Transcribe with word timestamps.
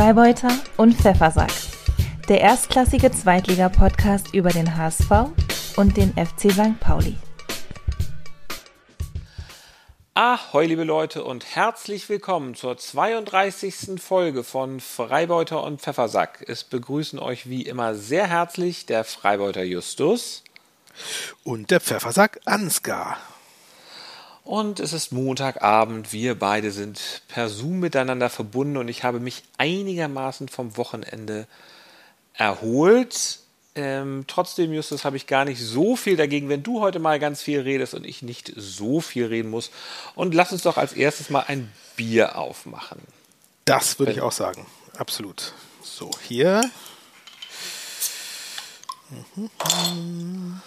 Freibeuter 0.00 0.48
und 0.78 0.94
Pfeffersack. 0.94 1.52
Der 2.26 2.40
erstklassige 2.40 3.12
Zweitliga-Podcast 3.12 4.32
über 4.32 4.48
den 4.48 4.74
HSV 4.74 5.10
und 5.76 5.94
den 5.98 6.14
FC 6.14 6.50
St. 6.50 6.80
Pauli. 6.80 7.18
Ahoi, 10.14 10.64
liebe 10.64 10.84
Leute, 10.84 11.22
und 11.22 11.54
herzlich 11.54 12.08
willkommen 12.08 12.54
zur 12.54 12.78
32. 12.78 14.00
Folge 14.00 14.42
von 14.42 14.80
Freibeuter 14.80 15.62
und 15.62 15.82
Pfeffersack. 15.82 16.46
Es 16.48 16.64
begrüßen 16.64 17.18
euch 17.18 17.50
wie 17.50 17.60
immer 17.60 17.94
sehr 17.94 18.26
herzlich 18.26 18.86
der 18.86 19.04
Freibeuter 19.04 19.64
Justus 19.64 20.44
und 21.44 21.70
der 21.70 21.80
Pfeffersack 21.80 22.40
Ansgar. 22.46 23.18
Und 24.44 24.80
es 24.80 24.92
ist 24.92 25.12
Montagabend, 25.12 26.12
wir 26.12 26.38
beide 26.38 26.70
sind 26.70 27.22
per 27.28 27.48
Zoom 27.48 27.80
miteinander 27.80 28.30
verbunden 28.30 28.76
und 28.78 28.88
ich 28.88 29.04
habe 29.04 29.20
mich 29.20 29.42
einigermaßen 29.58 30.48
vom 30.48 30.76
Wochenende 30.76 31.46
erholt. 32.34 33.40
Ähm, 33.76 34.24
trotzdem, 34.26 34.72
Justus, 34.72 35.04
habe 35.04 35.16
ich 35.16 35.26
gar 35.26 35.44
nicht 35.44 35.60
so 35.60 35.94
viel 35.94 36.16
dagegen, 36.16 36.48
wenn 36.48 36.62
du 36.62 36.80
heute 36.80 36.98
mal 36.98 37.20
ganz 37.20 37.42
viel 37.42 37.60
redest 37.60 37.94
und 37.94 38.04
ich 38.04 38.22
nicht 38.22 38.52
so 38.56 39.00
viel 39.00 39.26
reden 39.26 39.50
muss. 39.50 39.70
Und 40.16 40.34
lass 40.34 40.52
uns 40.52 40.62
doch 40.62 40.76
als 40.76 40.92
erstes 40.92 41.30
mal 41.30 41.44
ein 41.46 41.70
Bier 41.96 42.36
aufmachen. 42.36 43.00
Das 43.64 43.98
würde 43.98 44.12
ich 44.12 44.20
auch 44.20 44.32
sagen. 44.32 44.66
Absolut. 44.96 45.52
So, 45.82 46.10
hier. 46.26 46.68
Mhm. 49.36 50.60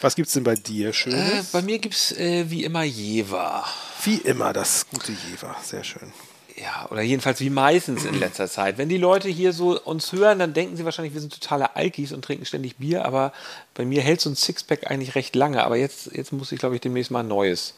Was 0.00 0.14
gibt 0.14 0.28
es 0.28 0.34
denn 0.34 0.44
bei 0.44 0.54
dir 0.54 0.92
Schönes? 0.92 1.32
Äh, 1.32 1.42
bei 1.52 1.62
mir 1.62 1.78
gibt 1.78 1.94
es 1.94 2.12
äh, 2.12 2.50
wie 2.50 2.64
immer 2.64 2.84
Jever. 2.84 3.64
Wie 4.04 4.16
immer 4.16 4.52
das 4.52 4.86
gute 4.90 5.12
Jever. 5.12 5.56
Sehr 5.62 5.82
schön. 5.82 6.12
Ja, 6.56 6.88
oder 6.90 7.02
jedenfalls 7.02 7.40
wie 7.40 7.50
meistens 7.50 8.04
in 8.04 8.18
letzter 8.18 8.48
Zeit. 8.48 8.78
Wenn 8.78 8.88
die 8.88 8.96
Leute 8.96 9.28
hier 9.28 9.52
so 9.52 9.80
uns 9.80 10.12
hören, 10.12 10.40
dann 10.40 10.54
denken 10.54 10.76
sie 10.76 10.84
wahrscheinlich, 10.84 11.14
wir 11.14 11.20
sind 11.20 11.32
totale 11.32 11.76
Alkis 11.76 12.12
und 12.12 12.24
trinken 12.24 12.44
ständig 12.44 12.76
Bier, 12.76 13.04
aber 13.04 13.32
bei 13.74 13.84
mir 13.84 14.02
hält 14.02 14.20
so 14.20 14.30
ein 14.30 14.36
Sixpack 14.36 14.90
eigentlich 14.90 15.14
recht 15.14 15.36
lange. 15.36 15.62
Aber 15.62 15.76
jetzt, 15.76 16.10
jetzt 16.12 16.32
muss 16.32 16.50
ich, 16.50 16.58
glaube 16.58 16.74
ich, 16.74 16.80
demnächst 16.80 17.10
mal 17.10 17.20
ein 17.20 17.28
neues 17.28 17.74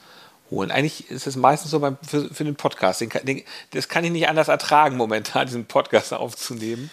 holen. 0.50 0.70
Eigentlich 0.70 1.10
ist 1.10 1.26
es 1.26 1.36
meistens 1.36 1.70
so 1.70 1.80
beim, 1.80 1.98
für, 2.06 2.32
für 2.32 2.44
den 2.44 2.56
Podcast. 2.56 3.00
Den, 3.00 3.10
den, 3.22 3.42
das 3.72 3.88
kann 3.88 4.04
ich 4.04 4.10
nicht 4.10 4.28
anders 4.28 4.48
ertragen, 4.48 4.96
momentan 4.96 5.46
diesen 5.46 5.66
Podcast 5.66 6.12
aufzunehmen. 6.12 6.90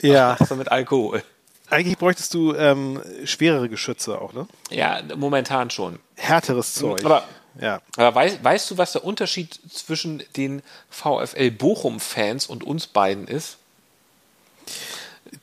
Ja. 0.00 0.36
Außer 0.40 0.56
mit 0.56 0.70
Alkohol. 0.70 1.22
Eigentlich 1.68 1.98
bräuchtest 1.98 2.32
du 2.34 2.54
ähm, 2.54 3.02
schwerere 3.24 3.68
Geschütze 3.68 4.20
auch, 4.20 4.32
ne? 4.32 4.46
Ja, 4.70 5.00
momentan 5.16 5.70
schon. 5.70 5.98
Härteres 6.16 6.74
Zeug. 6.74 7.04
Aber, 7.04 7.24
ja. 7.60 7.80
aber 7.96 8.14
weißt, 8.14 8.44
weißt 8.44 8.70
du, 8.70 8.78
was 8.78 8.92
der 8.92 9.04
Unterschied 9.04 9.58
zwischen 9.70 10.22
den 10.36 10.62
VfL 10.90 11.50
Bochum-Fans 11.50 12.46
und 12.46 12.62
uns 12.62 12.86
beiden 12.86 13.26
ist? 13.26 13.58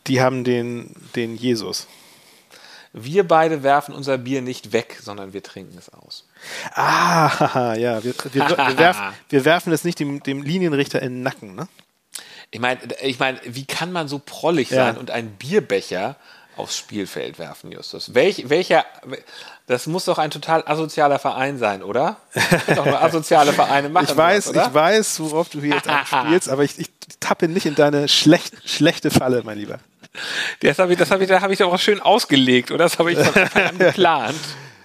Die 0.07 0.21
haben 0.21 0.44
den, 0.44 0.95
den 1.16 1.35
Jesus. 1.35 1.88
Wir 2.94 3.27
beide 3.27 3.63
werfen 3.63 3.95
unser 3.95 4.19
Bier 4.19 4.44
nicht 4.44 4.71
weg, 4.71 4.99
sondern 5.01 5.33
wir 5.33 5.41
trinken 5.41 5.77
es 5.77 5.89
aus. 5.89 6.25
Ah, 6.75 7.73
ja, 7.77 8.03
wir, 8.03 8.13
wir, 8.31 8.49
wir, 8.49 8.77
werfen, 8.77 9.13
wir 9.29 9.45
werfen 9.45 9.73
es 9.73 9.83
nicht 9.83 9.99
dem, 9.99 10.21
dem 10.21 10.44
Linienrichter 10.44 11.01
in 11.01 11.16
den 11.16 11.23
Nacken, 11.23 11.55
ne? 11.55 11.67
Ich 12.53 12.59
meine, 12.59 12.79
ich 13.01 13.17
mein, 13.17 13.39
wie 13.45 13.65
kann 13.65 13.91
man 13.91 14.07
so 14.07 14.21
prollig 14.23 14.69
ja. 14.69 14.85
sein 14.85 14.97
und 14.97 15.09
einen 15.09 15.31
Bierbecher 15.31 16.17
aufs 16.55 16.77
Spielfeld 16.77 17.39
werfen, 17.39 17.71
Justus? 17.71 18.13
Welch, 18.13 18.47
welcher, 18.47 18.85
das 19.65 19.87
muss 19.87 20.05
doch 20.05 20.19
ein 20.19 20.29
total 20.29 20.63
asozialer 20.67 21.17
Verein 21.17 21.57
sein, 21.57 21.81
oder? 21.81 22.17
doch 22.75 22.85
nur 22.85 23.01
asoziale 23.01 23.53
Vereine 23.53 23.89
machen. 23.89 24.05
Ich 24.07 24.15
weiß, 24.15 24.51
das, 24.51 24.67
ich 24.67 24.73
weiß, 24.75 25.19
worauf 25.21 25.49
du 25.49 25.61
hier 25.61 25.77
jetzt 25.77 25.89
spielst, 26.05 26.47
aber 26.47 26.63
ich, 26.63 26.77
ich 26.77 26.91
tappe 27.19 27.47
nicht 27.47 27.65
in 27.65 27.73
deine 27.73 28.07
schlecht, 28.07 28.53
schlechte 28.69 29.09
Falle, 29.09 29.41
mein 29.43 29.57
Lieber. 29.57 29.79
Das 30.59 30.77
habe 30.77 30.93
ich, 30.93 30.99
das 30.99 31.09
habe 31.09 31.23
ich, 31.23 31.29
da 31.29 31.41
habe 31.41 31.53
ich 31.53 31.57
doch 31.57 31.73
auch 31.73 31.79
schön 31.79 31.99
ausgelegt, 31.99 32.69
oder? 32.69 32.83
Das 32.83 32.99
habe 32.99 33.13
ich 33.13 33.17
geplant. 33.79 34.35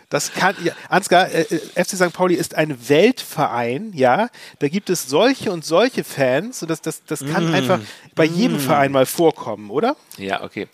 Das 0.09 0.33
kann, 0.33 0.57
ja, 0.65 0.73
Ansgar, 0.89 1.31
äh, 1.31 1.43
äh 1.43 1.85
FC 1.85 1.97
St. 1.97 2.13
Pauli 2.13 2.35
ist 2.35 2.55
ein 2.55 2.89
Weltverein, 2.89 3.93
ja. 3.93 4.31
Da 4.59 4.69
gibt 4.69 4.89
es 4.89 5.07
solche 5.07 5.53
und 5.53 5.65
solche 5.65 6.03
Fans 6.03 6.63
und 6.63 6.71
das, 6.71 6.81
das, 6.81 7.05
das 7.05 7.21
kann 7.21 7.51
mm. 7.51 7.55
einfach 7.55 7.81
bei 8.15 8.25
jedem 8.25 8.57
mm. 8.57 8.61
Verein 8.61 8.93
mal 8.93 9.05
vorkommen, 9.05 9.71
oder? 9.71 9.97
Ja, 10.17 10.43
okay. 10.43 10.67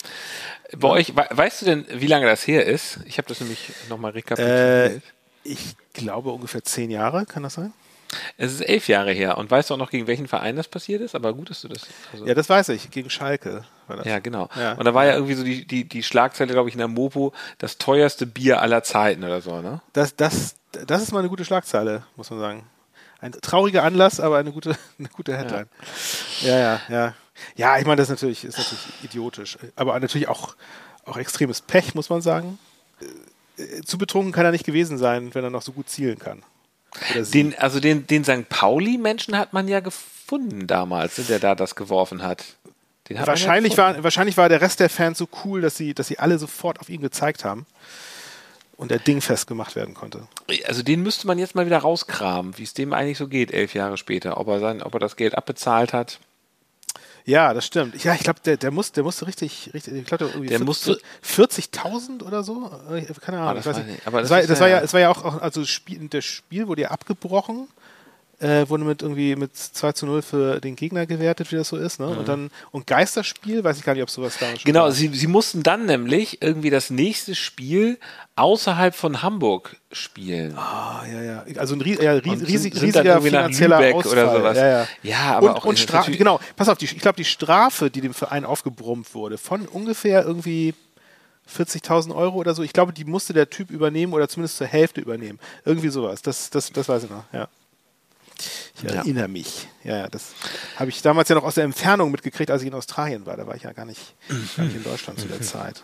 Bei 0.77 0.87
ja. 0.87 0.93
euch, 0.93 1.13
weißt 1.15 1.61
du 1.61 1.65
denn, 1.65 1.85
wie 1.89 2.07
lange 2.07 2.25
das 2.27 2.47
her 2.47 2.65
ist? 2.65 2.99
Ich 3.05 3.17
habe 3.17 3.27
das 3.27 3.41
nämlich 3.41 3.71
nochmal 3.89 4.11
rekapituliert. 4.11 5.01
Äh, 5.03 5.15
ich 5.43 5.75
glaube 5.93 6.31
ungefähr 6.31 6.63
zehn 6.63 6.89
Jahre, 6.89 7.25
kann 7.25 7.43
das 7.43 7.55
sein? 7.55 7.73
Es 8.37 8.53
ist 8.53 8.61
elf 8.61 8.87
Jahre 8.87 9.11
her. 9.11 9.37
Und 9.37 9.49
weißt 9.49 9.69
du 9.69 9.73
auch 9.73 9.77
noch, 9.77 9.89
gegen 9.89 10.07
welchen 10.07 10.27
Verein 10.27 10.55
das 10.55 10.67
passiert 10.67 11.01
ist? 11.01 11.15
Aber 11.15 11.33
gut, 11.33 11.49
dass 11.49 11.61
du 11.61 11.67
das. 11.67 11.87
Also 12.13 12.25
ja, 12.25 12.33
das 12.33 12.49
weiß 12.49 12.69
ich. 12.69 12.91
Gegen 12.91 13.09
Schalke 13.09 13.65
war 13.87 13.97
das. 13.97 14.05
Ja, 14.05 14.19
genau. 14.19 14.49
Ja. 14.55 14.73
Und 14.73 14.85
da 14.85 14.93
war 14.93 15.05
ja 15.05 15.13
irgendwie 15.13 15.33
so 15.33 15.43
die, 15.43 15.65
die, 15.65 15.87
die 15.87 16.03
Schlagzeile, 16.03 16.53
glaube 16.53 16.69
ich, 16.69 16.75
in 16.75 16.79
der 16.79 16.87
Mopo, 16.87 17.33
das 17.57 17.77
teuerste 17.77 18.25
Bier 18.25 18.61
aller 18.61 18.83
Zeiten 18.83 19.23
oder 19.23 19.41
so, 19.41 19.61
ne? 19.61 19.81
Das, 19.93 20.15
das, 20.15 20.55
das 20.71 21.01
ist 21.01 21.11
mal 21.11 21.19
eine 21.19 21.29
gute 21.29 21.45
Schlagzeile, 21.45 22.03
muss 22.15 22.29
man 22.29 22.39
sagen. 22.39 22.63
Ein 23.19 23.31
trauriger 23.31 23.83
Anlass, 23.83 24.19
aber 24.19 24.37
eine 24.37 24.51
gute, 24.51 24.75
eine 24.99 25.09
gute 25.09 25.37
Headline. 25.37 25.67
Ja, 26.41 26.57
ja, 26.57 26.59
ja. 26.59 26.81
Ja, 26.89 27.13
ja 27.55 27.77
ich 27.79 27.85
meine, 27.85 27.97
das 27.97 28.09
ist 28.09 28.21
natürlich, 28.21 28.43
ist 28.45 28.57
natürlich 28.57 28.85
idiotisch. 29.03 29.57
Aber 29.75 29.99
natürlich 29.99 30.27
auch, 30.27 30.55
auch 31.05 31.17
extremes 31.17 31.61
Pech, 31.61 31.95
muss 31.95 32.09
man 32.09 32.21
sagen. 32.21 32.59
Äh, 33.57 33.81
zu 33.81 33.97
betrunken 33.97 34.31
kann 34.31 34.45
er 34.45 34.51
nicht 34.51 34.65
gewesen 34.65 34.97
sein, 34.97 35.33
wenn 35.33 35.43
er 35.43 35.49
noch 35.49 35.61
so 35.61 35.71
gut 35.71 35.89
zielen 35.89 36.19
kann. 36.19 36.43
Den, 37.33 37.57
also 37.57 37.79
den, 37.79 38.07
den 38.07 38.23
St. 38.23 38.47
Pauli-Menschen 38.49 39.37
hat 39.37 39.53
man 39.53 39.67
ja 39.67 39.79
gefunden 39.79 40.67
damals, 40.67 41.15
der 41.27 41.39
da 41.39 41.55
das 41.55 41.75
geworfen 41.75 42.23
hat. 42.23 42.43
wahrscheinlich, 43.09 43.73
ja 43.73 43.95
war, 43.95 44.03
wahrscheinlich 44.03 44.37
war 44.37 44.49
der 44.49 44.61
Rest 44.61 44.79
der 44.79 44.89
Fans 44.89 45.17
so 45.17 45.27
cool, 45.43 45.61
dass 45.61 45.75
sie, 45.75 45.93
dass 45.93 46.07
sie 46.07 46.19
alle 46.19 46.37
sofort 46.37 46.79
auf 46.79 46.89
ihn 46.89 47.01
gezeigt 47.01 47.43
haben 47.43 47.65
und 48.77 48.91
der 48.91 48.99
Ding 48.99 49.21
festgemacht 49.21 49.75
werden 49.75 49.93
konnte. 49.93 50.27
Also 50.67 50.83
den 50.83 51.01
müsste 51.03 51.27
man 51.27 51.37
jetzt 51.37 51.55
mal 51.55 51.65
wieder 51.65 51.79
rauskramen, 51.79 52.57
wie 52.57 52.63
es 52.63 52.73
dem 52.73 52.93
eigentlich 52.93 53.17
so 53.17 53.27
geht, 53.27 53.51
elf 53.51 53.73
Jahre 53.73 53.97
später. 53.97 54.39
Ob 54.39 54.47
er, 54.47 54.59
sein, 54.59 54.81
ob 54.81 54.93
er 54.93 54.99
das 54.99 55.15
Geld 55.15 55.35
abbezahlt 55.35 55.93
hat. 55.93 56.19
Ja, 57.25 57.55
das 57.55 57.65
stimmt. 57.65 58.03
Ja, 58.03 58.13
ich 58.13 58.21
glaube, 58.21 58.39
der, 58.45 58.57
der, 58.57 58.69
muss, 58.69 58.91
der 58.91 59.03
musste 59.03 59.25
richtig, 59.25 59.71
richtig 59.73 59.93
ich 59.93 60.05
glaube, 60.05 60.25
irgendwie 60.25 60.47
der 60.47 60.59
40.000 60.59 62.23
oder 62.23 62.43
so. 62.43 62.71
Äh, 62.91 63.05
keine 63.19 63.39
Ahnung. 63.39 63.49
Ah, 63.49 63.53
das, 63.55 63.85
nicht. 63.85 64.05
Aber 64.05 64.21
das, 64.21 64.29
das, 64.29 64.37
war, 64.37 64.47
das 64.47 64.59
war, 64.59 64.67
ja, 64.67 64.79
es 64.79 64.93
war 64.93 64.99
ja 64.99 65.09
auch, 65.09 65.41
also 65.41 65.65
Spiel, 65.65 66.07
das 66.07 66.23
Spiel 66.23 66.67
wurde 66.67 66.83
ja 66.83 66.91
abgebrochen 66.91 67.67
äh, 68.39 68.67
wurde 68.67 68.83
mit 68.83 69.01
irgendwie 69.01 69.35
mit 69.35 69.55
2 69.55 69.91
zu 69.93 70.05
0 70.05 70.21
für 70.21 70.59
den 70.59 70.75
Gegner 70.75 71.05
gewertet, 71.05 71.51
wie 71.51 71.55
das 71.55 71.69
so 71.69 71.77
ist. 71.77 71.99
Ne? 71.99 72.07
Mhm. 72.07 72.17
Und 72.17 72.27
dann 72.27 72.51
und 72.71 72.87
Geisterspiel, 72.87 73.63
weiß 73.63 73.77
ich 73.77 73.83
gar 73.83 73.93
nicht, 73.93 74.03
ob 74.03 74.09
sowas 74.09 74.37
da 74.39 74.47
schon 74.47 74.63
Genau, 74.63 74.89
sie, 74.89 75.07
sie 75.09 75.27
mussten 75.27 75.63
dann 75.63 75.85
nämlich 75.85 76.41
irgendwie 76.41 76.69
das 76.69 76.89
nächste 76.89 77.35
Spiel 77.35 77.97
außerhalb 78.35 78.93
von 78.93 79.21
Hamburg 79.21 79.77
spielen. 79.91 80.57
Ah, 80.57 81.03
ja, 81.11 81.21
ja. 81.21 81.45
Also 81.57 81.75
ein 81.75 81.81
ries 81.81 81.99
ja, 82.01 82.13
ries 82.13 82.39
sind, 82.39 82.47
riesig, 82.47 82.73
sind 82.73 82.83
riesiger 82.83 83.21
finanzieller 83.21 83.95
Ausfall. 83.95 84.11
oder 84.11 84.37
sowas. 84.37 84.57
Ja, 84.57 84.67
ja. 84.67 84.87
ja 85.03 85.37
aber 85.37 85.51
und, 85.51 85.55
auch 85.55 85.65
und 85.65 85.79
Strafe, 85.79 86.11
genau, 86.11 86.39
pass 86.55 86.67
auf, 86.67 86.77
die, 86.77 86.85
ich 86.85 86.99
glaube, 86.99 87.17
die 87.17 87.25
Strafe, 87.25 87.89
die 87.89 88.01
dem 88.01 88.13
Verein 88.13 88.43
aufgebrummt 88.43 89.13
wurde, 89.13 89.37
von 89.37 89.67
ungefähr 89.67 90.25
irgendwie 90.25 90.73
40.000 91.53 92.13
Euro 92.15 92.37
oder 92.37 92.53
so, 92.53 92.63
ich 92.63 92.73
glaube, 92.73 92.91
die 92.91 93.05
musste 93.05 93.33
der 93.33 93.49
Typ 93.49 93.69
übernehmen 93.69 94.13
oder 94.13 94.27
zumindest 94.27 94.57
zur 94.57 94.67
Hälfte 94.67 94.99
übernehmen. 94.99 95.39
Irgendwie 95.63 95.89
sowas. 95.89 96.21
Das, 96.21 96.49
das, 96.49 96.71
das 96.71 96.89
weiß 96.89 97.05
ich 97.05 97.09
noch, 97.09 97.23
ja. 97.31 97.47
Ich 98.75 98.83
ja. 98.83 98.97
erinnere 98.97 99.27
mich. 99.27 99.67
Ja, 99.83 100.07
das 100.07 100.33
habe 100.77 100.89
ich 100.89 101.01
damals 101.01 101.29
ja 101.29 101.35
noch 101.35 101.43
aus 101.43 101.55
der 101.55 101.63
Entfernung 101.63 102.11
mitgekriegt, 102.11 102.51
als 102.51 102.61
ich 102.61 102.67
in 102.67 102.73
Australien 102.73 103.25
war. 103.25 103.37
Da 103.37 103.47
war 103.47 103.55
ich 103.55 103.63
ja 103.63 103.71
gar 103.71 103.85
nicht, 103.85 104.13
gar 104.55 104.65
nicht 104.65 104.75
in 104.75 104.83
Deutschland 104.83 105.19
zu 105.19 105.27
der 105.27 105.41
Zeit. 105.41 105.83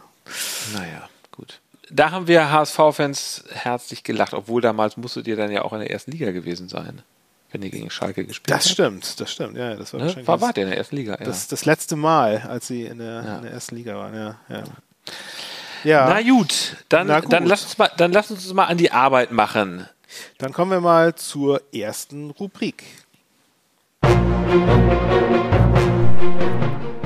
Naja, 0.73 1.09
gut. 1.31 1.59
Da 1.89 2.11
haben 2.11 2.27
wir 2.27 2.51
HSV-Fans 2.51 3.43
herzlich 3.51 4.03
gelacht, 4.03 4.33
obwohl 4.33 4.61
damals 4.61 4.97
musstet 4.97 5.27
ihr 5.27 5.35
dann 5.35 5.51
ja 5.51 5.63
auch 5.63 5.73
in 5.73 5.79
der 5.79 5.91
ersten 5.91 6.11
Liga 6.11 6.31
gewesen 6.31 6.69
sein, 6.69 7.01
wenn 7.51 7.61
ihr 7.63 7.69
gegen 7.69 7.89
Schalke 7.89 8.25
gespielt 8.25 8.53
habt. 8.53 8.65
Das 8.65 8.71
stimmt, 8.71 9.19
das 9.19 9.31
stimmt. 9.31 9.57
Ja, 9.57 9.75
das 9.75 9.93
war 9.93 10.01
ne? 10.01 10.27
war, 10.27 10.39
wart 10.39 10.57
ihr 10.57 10.63
in 10.63 10.69
der 10.69 10.77
ersten 10.77 10.95
Liga? 10.95 11.17
Ja. 11.19 11.25
Das, 11.25 11.47
das 11.47 11.65
letzte 11.65 11.97
Mal, 11.97 12.43
als 12.47 12.67
sie 12.67 12.83
in 12.83 12.99
der, 12.99 13.23
ja. 13.23 13.37
in 13.37 13.43
der 13.43 13.51
ersten 13.51 13.75
Liga 13.75 13.95
waren. 13.95 14.13
Ja, 14.15 14.39
ja. 14.49 14.63
Ja. 15.83 16.07
Na 16.07 16.21
gut, 16.21 16.77
dann, 16.89 17.07
Na 17.07 17.19
gut. 17.19 17.33
Dann, 17.33 17.45
lass 17.45 17.63
uns 17.63 17.77
mal, 17.77 17.89
dann 17.97 18.11
lass 18.11 18.31
uns 18.31 18.53
mal 18.53 18.65
an 18.65 18.77
die 18.77 18.91
Arbeit 18.91 19.31
machen. 19.31 19.87
Dann 20.37 20.53
kommen 20.53 20.71
wir 20.71 20.81
mal 20.81 21.15
zur 21.15 21.61
ersten 21.73 22.31
Rubrik. 22.31 22.83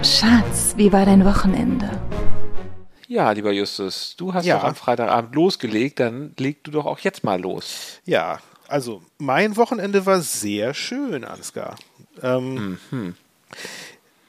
Schatz, 0.03 0.73
wie 0.77 0.91
war 0.91 1.05
dein 1.05 1.25
Wochenende? 1.25 1.89
Ja, 3.07 3.31
lieber 3.31 3.51
Justus, 3.51 4.15
du 4.17 4.33
hast 4.33 4.45
ja. 4.45 4.57
doch 4.57 4.63
am 4.63 4.75
Freitagabend 4.75 5.35
losgelegt, 5.35 5.99
dann 5.99 6.33
leg 6.37 6.63
du 6.63 6.71
doch 6.71 6.85
auch 6.85 6.99
jetzt 6.99 7.23
mal 7.23 7.39
los. 7.39 7.99
Ja, 8.05 8.39
also 8.67 9.01
mein 9.17 9.57
Wochenende 9.57 10.05
war 10.05 10.21
sehr 10.21 10.73
schön, 10.73 11.23
Ansgar. 11.23 11.75
Ähm, 12.21 12.79
mhm. 12.89 13.15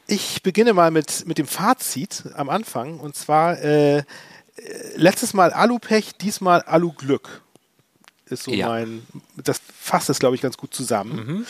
Ich 0.06 0.42
beginne 0.42 0.72
mal 0.72 0.90
mit, 0.90 1.26
mit 1.26 1.38
dem 1.38 1.46
Fazit 1.46 2.24
am 2.34 2.48
Anfang 2.48 3.00
und 3.00 3.16
zwar 3.16 3.58
äh, 3.62 4.02
letztes 4.94 5.34
Mal 5.34 5.52
Alupech, 5.52 6.12
diesmal 6.16 6.62
Aluglück 6.62 7.42
ist 8.28 8.44
so 8.44 8.52
ja. 8.52 8.68
mein, 8.68 9.06
das 9.36 9.60
fasst 9.80 10.10
es, 10.10 10.18
glaube 10.18 10.34
ich, 10.36 10.42
ganz 10.42 10.56
gut 10.56 10.74
zusammen. 10.74 11.16
Mhm. 11.26 11.46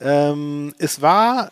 Ähm, 0.00 0.74
es 0.78 1.00
war 1.00 1.50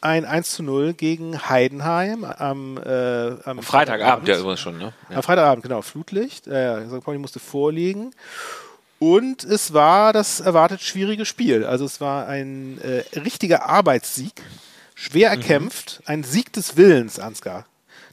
ein 0.00 0.24
1 0.24 0.52
zu 0.52 0.62
0 0.62 0.94
gegen 0.94 1.48
Heidenheim 1.48 2.24
am, 2.24 2.78
äh, 2.78 3.32
am 3.44 3.62
Freitagabend 3.62 4.26
ja 4.28 4.38
übrigens 4.38 4.60
schon, 4.60 4.78
ne? 4.78 4.92
Ja. 5.10 5.16
Am 5.16 5.22
Freitagabend, 5.22 5.62
genau, 5.62 5.82
Flutlicht. 5.82 6.46
Äh, 6.46 6.86
St. 6.88 7.04
Pauli 7.04 7.18
musste 7.18 7.38
vorlegen. 7.38 8.12
Und 8.98 9.44
es 9.44 9.72
war 9.72 10.12
das 10.12 10.40
erwartet 10.40 10.82
schwierige 10.82 11.24
Spiel. 11.24 11.64
Also 11.64 11.84
es 11.84 12.00
war 12.00 12.26
ein 12.26 12.78
äh, 12.82 13.02
richtiger 13.18 13.66
Arbeitssieg, 13.66 14.42
schwer 14.94 15.30
Mhm. 15.34 15.40
erkämpft, 15.40 16.02
ein 16.06 16.22
Sieg 16.24 16.52
des 16.52 16.76
Willens, 16.76 17.18
Ansgar. 17.18 17.66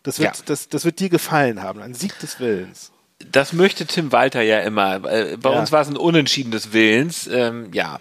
Das 0.03 0.19
wird, 0.19 0.37
Ja. 0.37 0.43
das, 0.45 0.69
das 0.69 0.85
wird 0.85 0.99
dir 0.99 1.09
gefallen 1.09 1.61
haben, 1.61 1.81
ein 1.81 1.93
Sieg 1.93 2.17
des 2.19 2.39
Willens. 2.39 2.91
Das 3.31 3.53
möchte 3.53 3.85
Tim 3.85 4.11
Walter 4.11 4.41
ja 4.41 4.59
immer. 4.59 5.03
Äh, 5.05 5.37
Bei 5.37 5.51
Ja. 5.51 5.59
uns 5.59 5.71
war 5.71 5.81
es 5.81 5.87
ein 5.87 5.97
Unentschieden 5.97 6.51
des 6.51 6.71
Willens. 6.73 7.27
Ähm, 7.27 7.69
ja. 7.73 7.99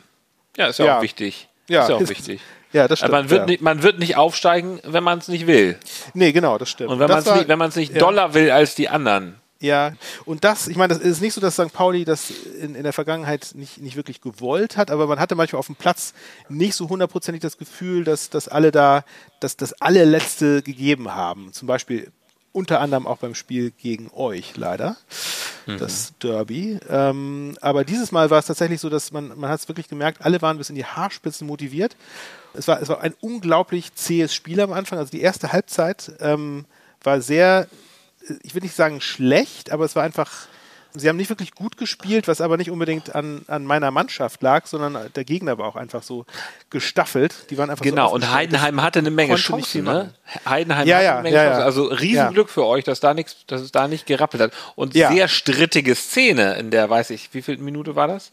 Ja, 0.57 0.67
ist 0.69 0.79
ja, 0.79 0.85
Ja. 0.87 0.99
auch 0.99 1.03
wichtig. 1.03 1.49
Ja, 1.69 1.83
ist 1.83 1.89
ja 1.89 1.97
auch 1.97 2.01
ist- 2.01 2.11
wichtig. 2.11 2.41
Ja, 2.73 2.89
das 2.89 2.99
stimmt. 2.99 3.13
Aber 3.15 3.23
man 3.23 3.31
wird, 3.31 3.41
ja. 3.41 3.47
nicht, 3.47 3.63
man 3.63 3.83
wird 3.83 3.99
nicht 3.99 4.17
aufsteigen, 4.17 4.81
wenn 4.85 5.03
man 5.03 5.19
es 5.19 5.29
nicht 5.29 5.47
will. 5.47 5.79
Nee, 6.13 6.33
genau, 6.33 6.59
das 6.59 6.69
stimmt. 6.69 6.91
Und 6.91 6.99
wenn 6.99 7.09
man 7.09 7.21
es 7.21 7.25
nicht, 7.35 7.49
wenn 7.49 7.59
man's 7.59 7.77
nicht 7.77 7.93
ja. 7.95 7.99
doller 7.99 8.35
will 8.35 8.51
als 8.51 8.75
die 8.75 8.89
anderen. 8.89 9.37
Ja, 9.59 9.93
und 10.27 10.45
das, 10.45 10.69
ich 10.69 10.77
meine, 10.77 10.93
das 10.93 11.03
ist 11.03 11.23
nicht 11.23 11.33
so, 11.33 11.41
dass 11.41 11.55
St. 11.55 11.73
Pauli 11.73 12.05
das 12.05 12.31
in, 12.31 12.75
in 12.75 12.83
der 12.83 12.93
Vergangenheit 12.93 13.53
nicht, 13.55 13.79
nicht 13.81 13.97
wirklich 13.97 14.21
gewollt 14.21 14.77
hat, 14.77 14.91
aber 14.91 15.07
man 15.07 15.19
hatte 15.19 15.35
manchmal 15.35 15.61
auf 15.61 15.67
dem 15.67 15.77
Platz 15.77 16.13
nicht 16.51 16.75
so 16.75 16.91
hundertprozentig 16.91 17.41
das 17.41 17.57
Gefühl, 17.57 18.05
dass, 18.05 18.29
dass 18.29 18.49
alle 18.49 18.71
da 18.71 19.05
dass 19.41 19.57
das 19.57 19.73
allerletzte 19.81 20.61
gegeben 20.61 21.15
haben. 21.15 21.55
Zum 21.55 21.67
Beispiel 21.69 22.13
unter 22.57 22.81
anderem 22.81 23.07
auch 23.07 23.19
beim 23.19 23.35
Spiel 23.35 23.71
gegen 23.71 24.11
euch, 24.15 24.57
leider. 24.57 24.97
Das 25.79 26.13
Derby. 26.23 26.79
Ähm, 26.89 27.57
aber 27.61 27.85
dieses 27.85 28.13
Mal 28.13 28.31
war 28.31 28.39
es 28.39 28.47
tatsächlich 28.47 28.81
so, 28.81 28.89
dass 28.89 29.11
man, 29.11 29.37
man 29.37 29.51
hat 29.51 29.61
es 29.61 29.69
wirklich 29.69 29.89
gemerkt, 29.89 30.25
alle 30.25 30.41
waren 30.41 30.59
bis 30.59 30.71
in 30.71 30.77
die 30.77 30.85
Haarspitzen 30.85 31.47
motiviert. 31.47 31.97
Es 32.55 32.69
war, 32.69 32.81
es 32.81 32.89
war 32.89 33.01
ein 33.01 33.15
unglaublich 33.21 33.95
zähes 33.95 34.33
Spiel 34.33 34.61
am 34.61 34.73
Anfang. 34.73 34.99
Also 34.99 35.11
die 35.11 35.21
erste 35.21 35.53
Halbzeit 35.53 36.13
ähm, 36.21 36.67
war 37.03 37.21
sehr 37.21 37.67
ich 38.43 38.55
will 38.55 38.63
nicht 38.63 38.75
sagen 38.75 39.01
schlecht, 39.01 39.71
aber 39.71 39.85
es 39.85 39.97
war 39.97 40.03
einfach, 40.03 40.49
sie 40.99 41.09
haben 41.09 41.17
nicht 41.17 41.29
wirklich 41.29 41.53
gut 41.53 41.77
gespielt, 41.77 42.29
was 42.29 42.41
aber 42.41 42.57
nicht 42.57 42.71
unbedingt 42.71 43.15
an, 43.15 43.43
an 43.49 43.65
meiner 43.65 43.91
Mannschaft 43.91 44.43
lag, 44.43 44.67
sondern 44.67 45.11
der 45.15 45.25
Gegner 45.25 45.59
war 45.59 45.67
auch 45.67 45.77
einfach 45.77 46.03
so 46.03 46.27
gestaffelt. 46.71 47.51
Die 47.51 47.59
waren 47.59 47.71
einfach 47.71 47.85
Genau, 47.85 48.09
so 48.09 48.15
und. 48.15 48.33
Heidenheim 48.33 48.83
hatte 48.83 49.01
eine 49.01 49.11
Menge 49.11 49.37
Chancen, 49.37 49.85
ne? 49.85 50.13
Heidenheim 50.49 50.87
Ja, 50.87 50.97
hatte 50.97 51.05
ja, 51.05 51.13
eine 51.15 51.23
Menge 51.23 51.37
ja, 51.37 51.45
Chancen. 51.45 51.63
Also 51.63 51.85
Riesenglück 51.85 52.51
für 52.51 52.65
euch, 52.65 52.85
dass 52.85 53.01
da 53.01 53.15
nichts, 53.15 53.47
dass 53.47 53.61
es 53.61 53.73
da 53.73 53.89
nicht 53.89 54.07
gerappelt 54.07 54.43
hat. 54.43 54.53
Und 54.75 54.95
sehr 54.95 55.29
strittige 55.29 55.95
Szene, 55.95 56.55
in 56.55 56.71
der 56.71 56.89
weiß 56.89 57.11
ich, 57.11 57.33
wie 57.33 57.43
viel 57.43 57.59
Minute 57.59 57.97
war 57.97 58.09
das? 58.09 58.33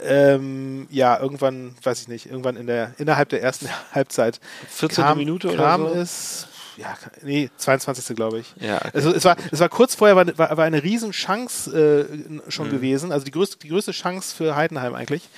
Ähm, 0.00 0.86
ja, 0.90 1.20
irgendwann, 1.20 1.74
weiß 1.82 2.00
ich 2.00 2.08
nicht, 2.08 2.26
irgendwann 2.26 2.56
in 2.56 2.66
der, 2.66 2.94
innerhalb 2.96 3.28
der 3.28 3.42
ersten 3.42 3.68
Halbzeit 3.92 4.40
14. 4.70 5.04
kam, 5.04 5.18
Minute 5.18 5.48
oder 5.48 5.62
kam 5.62 5.82
so? 5.82 5.94
es, 5.94 6.46
ja, 6.76 6.96
nee, 7.22 7.50
22. 7.56 8.16
glaube 8.16 8.40
ich. 8.40 8.54
Ja, 8.60 8.76
okay. 8.78 8.90
Also 8.94 9.12
es 9.14 9.24
war, 9.24 9.36
es 9.52 9.60
war 9.60 9.68
kurz 9.68 9.94
vorher, 9.94 10.16
war, 10.16 10.26
war, 10.38 10.56
war 10.56 10.64
eine 10.64 10.82
Riesenchance 10.82 11.70
äh, 12.10 12.16
Mhm. 12.16 12.42
schon 12.48 12.70
gewesen, 12.70 13.12
also 13.12 13.24
die 13.24 13.30
größte, 13.30 13.58
die 13.58 13.68
größte 13.68 13.92
Chance 13.92 14.34
für 14.34 14.56
Heidenheim 14.56 14.94
eigentlich, 14.94 15.28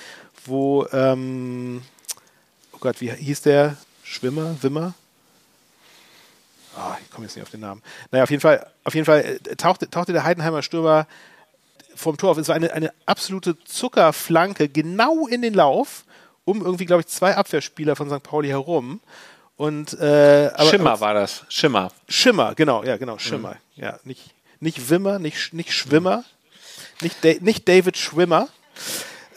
wo, 0.44 0.86
ähm, 0.92 1.82
oh 2.72 2.78
Gott, 2.80 3.00
wie 3.00 3.10
hieß 3.10 3.42
der? 3.42 3.76
Schwimmer, 4.02 4.56
Wimmer? 4.62 4.94
Ah, 6.76 6.96
ich 7.02 7.10
komme 7.10 7.26
jetzt 7.26 7.34
nicht 7.36 7.42
auf 7.42 7.50
den 7.50 7.60
Namen. 7.60 7.82
Naja, 8.10 8.24
auf 8.24 8.30
jeden 8.30 8.40
Fall, 8.42 8.66
auf 8.84 8.94
jeden 8.94 9.06
Fall 9.06 9.20
äh, 9.48 9.56
tauchte, 9.56 9.88
tauchte 9.90 10.12
der 10.12 10.24
Heidenheimer 10.24 10.62
Stürmer 10.62 11.06
vom 11.94 12.16
Tor 12.18 12.32
auf. 12.32 12.38
Es 12.38 12.48
war 12.48 12.54
eine, 12.54 12.72
eine 12.72 12.92
absolute 13.06 13.56
Zuckerflanke 13.64 14.68
genau 14.68 15.26
in 15.26 15.40
den 15.42 15.54
Lauf, 15.54 16.04
um 16.44 16.60
irgendwie, 16.62 16.84
glaube 16.84 17.00
ich, 17.00 17.06
zwei 17.08 17.34
Abwehrspieler 17.36 17.96
von 17.96 18.10
St. 18.10 18.22
Pauli 18.22 18.48
herum. 18.48 19.00
Und, 19.56 19.98
äh, 19.98 20.50
aber, 20.54 20.70
Schimmer 20.70 20.90
aber, 20.92 21.00
war 21.00 21.14
das. 21.14 21.44
Schimmer. 21.48 21.90
Schimmer, 22.08 22.54
genau, 22.54 22.84
ja, 22.84 22.96
genau, 22.96 23.18
Schimmer. 23.18 23.56
Mhm. 23.76 23.82
Ja, 23.82 23.98
nicht, 24.04 24.34
nicht 24.60 24.90
Wimmer, 24.90 25.18
nicht, 25.18 25.54
nicht 25.54 25.72
Schwimmer, 25.72 26.24
nicht, 27.00 27.24
Da 27.24 27.32
nicht 27.40 27.66
David 27.68 27.96
Schwimmer, 27.96 28.48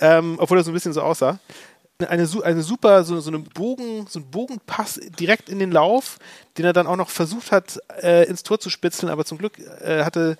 ähm, 0.01 0.36
obwohl 0.39 0.57
er 0.57 0.63
so 0.63 0.71
ein 0.71 0.74
bisschen 0.74 0.94
so 0.94 1.01
aussah. 1.01 1.39
Eine, 2.07 2.30
eine 2.44 2.63
super, 2.63 3.04
so, 3.04 3.19
so 3.19 3.30
eine 3.30 3.39
Bogen, 3.39 4.07
so 4.07 4.19
ein 4.19 4.31
Bogenpass 4.31 5.01
direkt 5.19 5.50
in 5.50 5.60
den 5.60 5.71
Lauf, 5.71 6.18
den 6.57 6.63
er 6.63 6.71
dann 6.71 6.88
auch 6.88 6.95
noch 6.95 7.10
versucht 7.10 7.51
hat, 7.51 7.80
äh, 8.01 8.25
ins 8.25 8.44
Tor 8.44 8.60
zu 8.60 8.69
spitzeln, 8.69 9.12
aber 9.12 9.25
zum 9.25 9.38
Glück 9.38 9.60
äh, 9.81 10.06
hatte 10.06 10.38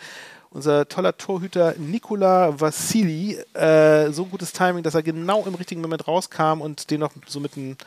unser 0.52 0.88
toller 0.88 1.18
Torhüter 1.18 1.76
Nikola 1.78 2.60
Vassili 2.60 3.38
äh, 3.54 4.12
so 4.12 4.26
gutes 4.26 4.54
Timing, 4.54 4.84
dass 4.84 4.96
er 4.96 5.04
genau 5.04 5.46
im 5.46 5.56
richtigen 5.56 5.82
Moment 5.82 6.08
rauskam 6.08 6.62
und 6.62 6.90
den 6.92 7.02
noch 7.02 7.12
so 7.28 7.40
mit, 7.40 7.56
ein, 7.58 7.78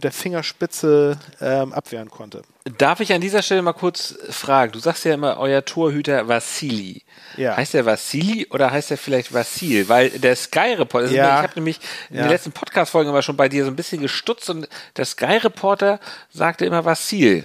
mit 0.00 0.04
der 0.04 0.12
Fingerspitze 0.12 1.18
ähm, 1.42 1.74
abwehren 1.74 2.10
konnte. 2.10 2.40
Darf 2.78 3.00
ich 3.00 3.12
an 3.12 3.20
dieser 3.20 3.42
Stelle 3.42 3.60
mal 3.60 3.74
kurz 3.74 4.14
fragen? 4.30 4.72
Du 4.72 4.78
sagst 4.78 5.04
ja 5.04 5.12
immer, 5.12 5.36
euer 5.38 5.62
Torhüter 5.62 6.26
Vassili. 6.26 7.02
Ja. 7.36 7.54
Heißt 7.54 7.74
der 7.74 7.84
Vassili 7.84 8.46
oder 8.48 8.70
heißt 8.70 8.88
der 8.88 8.96
vielleicht 8.96 9.34
Vassil? 9.34 9.90
Weil 9.90 10.08
der 10.08 10.34
Sky 10.36 10.72
Reporter, 10.78 11.10
Ja. 11.10 11.36
ich 11.36 11.42
habe 11.42 11.52
nämlich 11.56 11.80
in 12.08 12.16
Ja. 12.16 12.22
den 12.22 12.30
letzten 12.30 12.52
Podcast-Folgen 12.52 13.10
immer 13.10 13.20
schon 13.20 13.36
bei 13.36 13.50
dir 13.50 13.64
so 13.66 13.70
ein 13.70 13.76
bisschen 13.76 14.00
gestutzt 14.00 14.48
und 14.48 14.68
der 14.96 15.04
Sky 15.04 15.36
Reporter 15.36 16.00
sagte 16.32 16.64
immer 16.64 16.82
Vassil. 16.86 17.44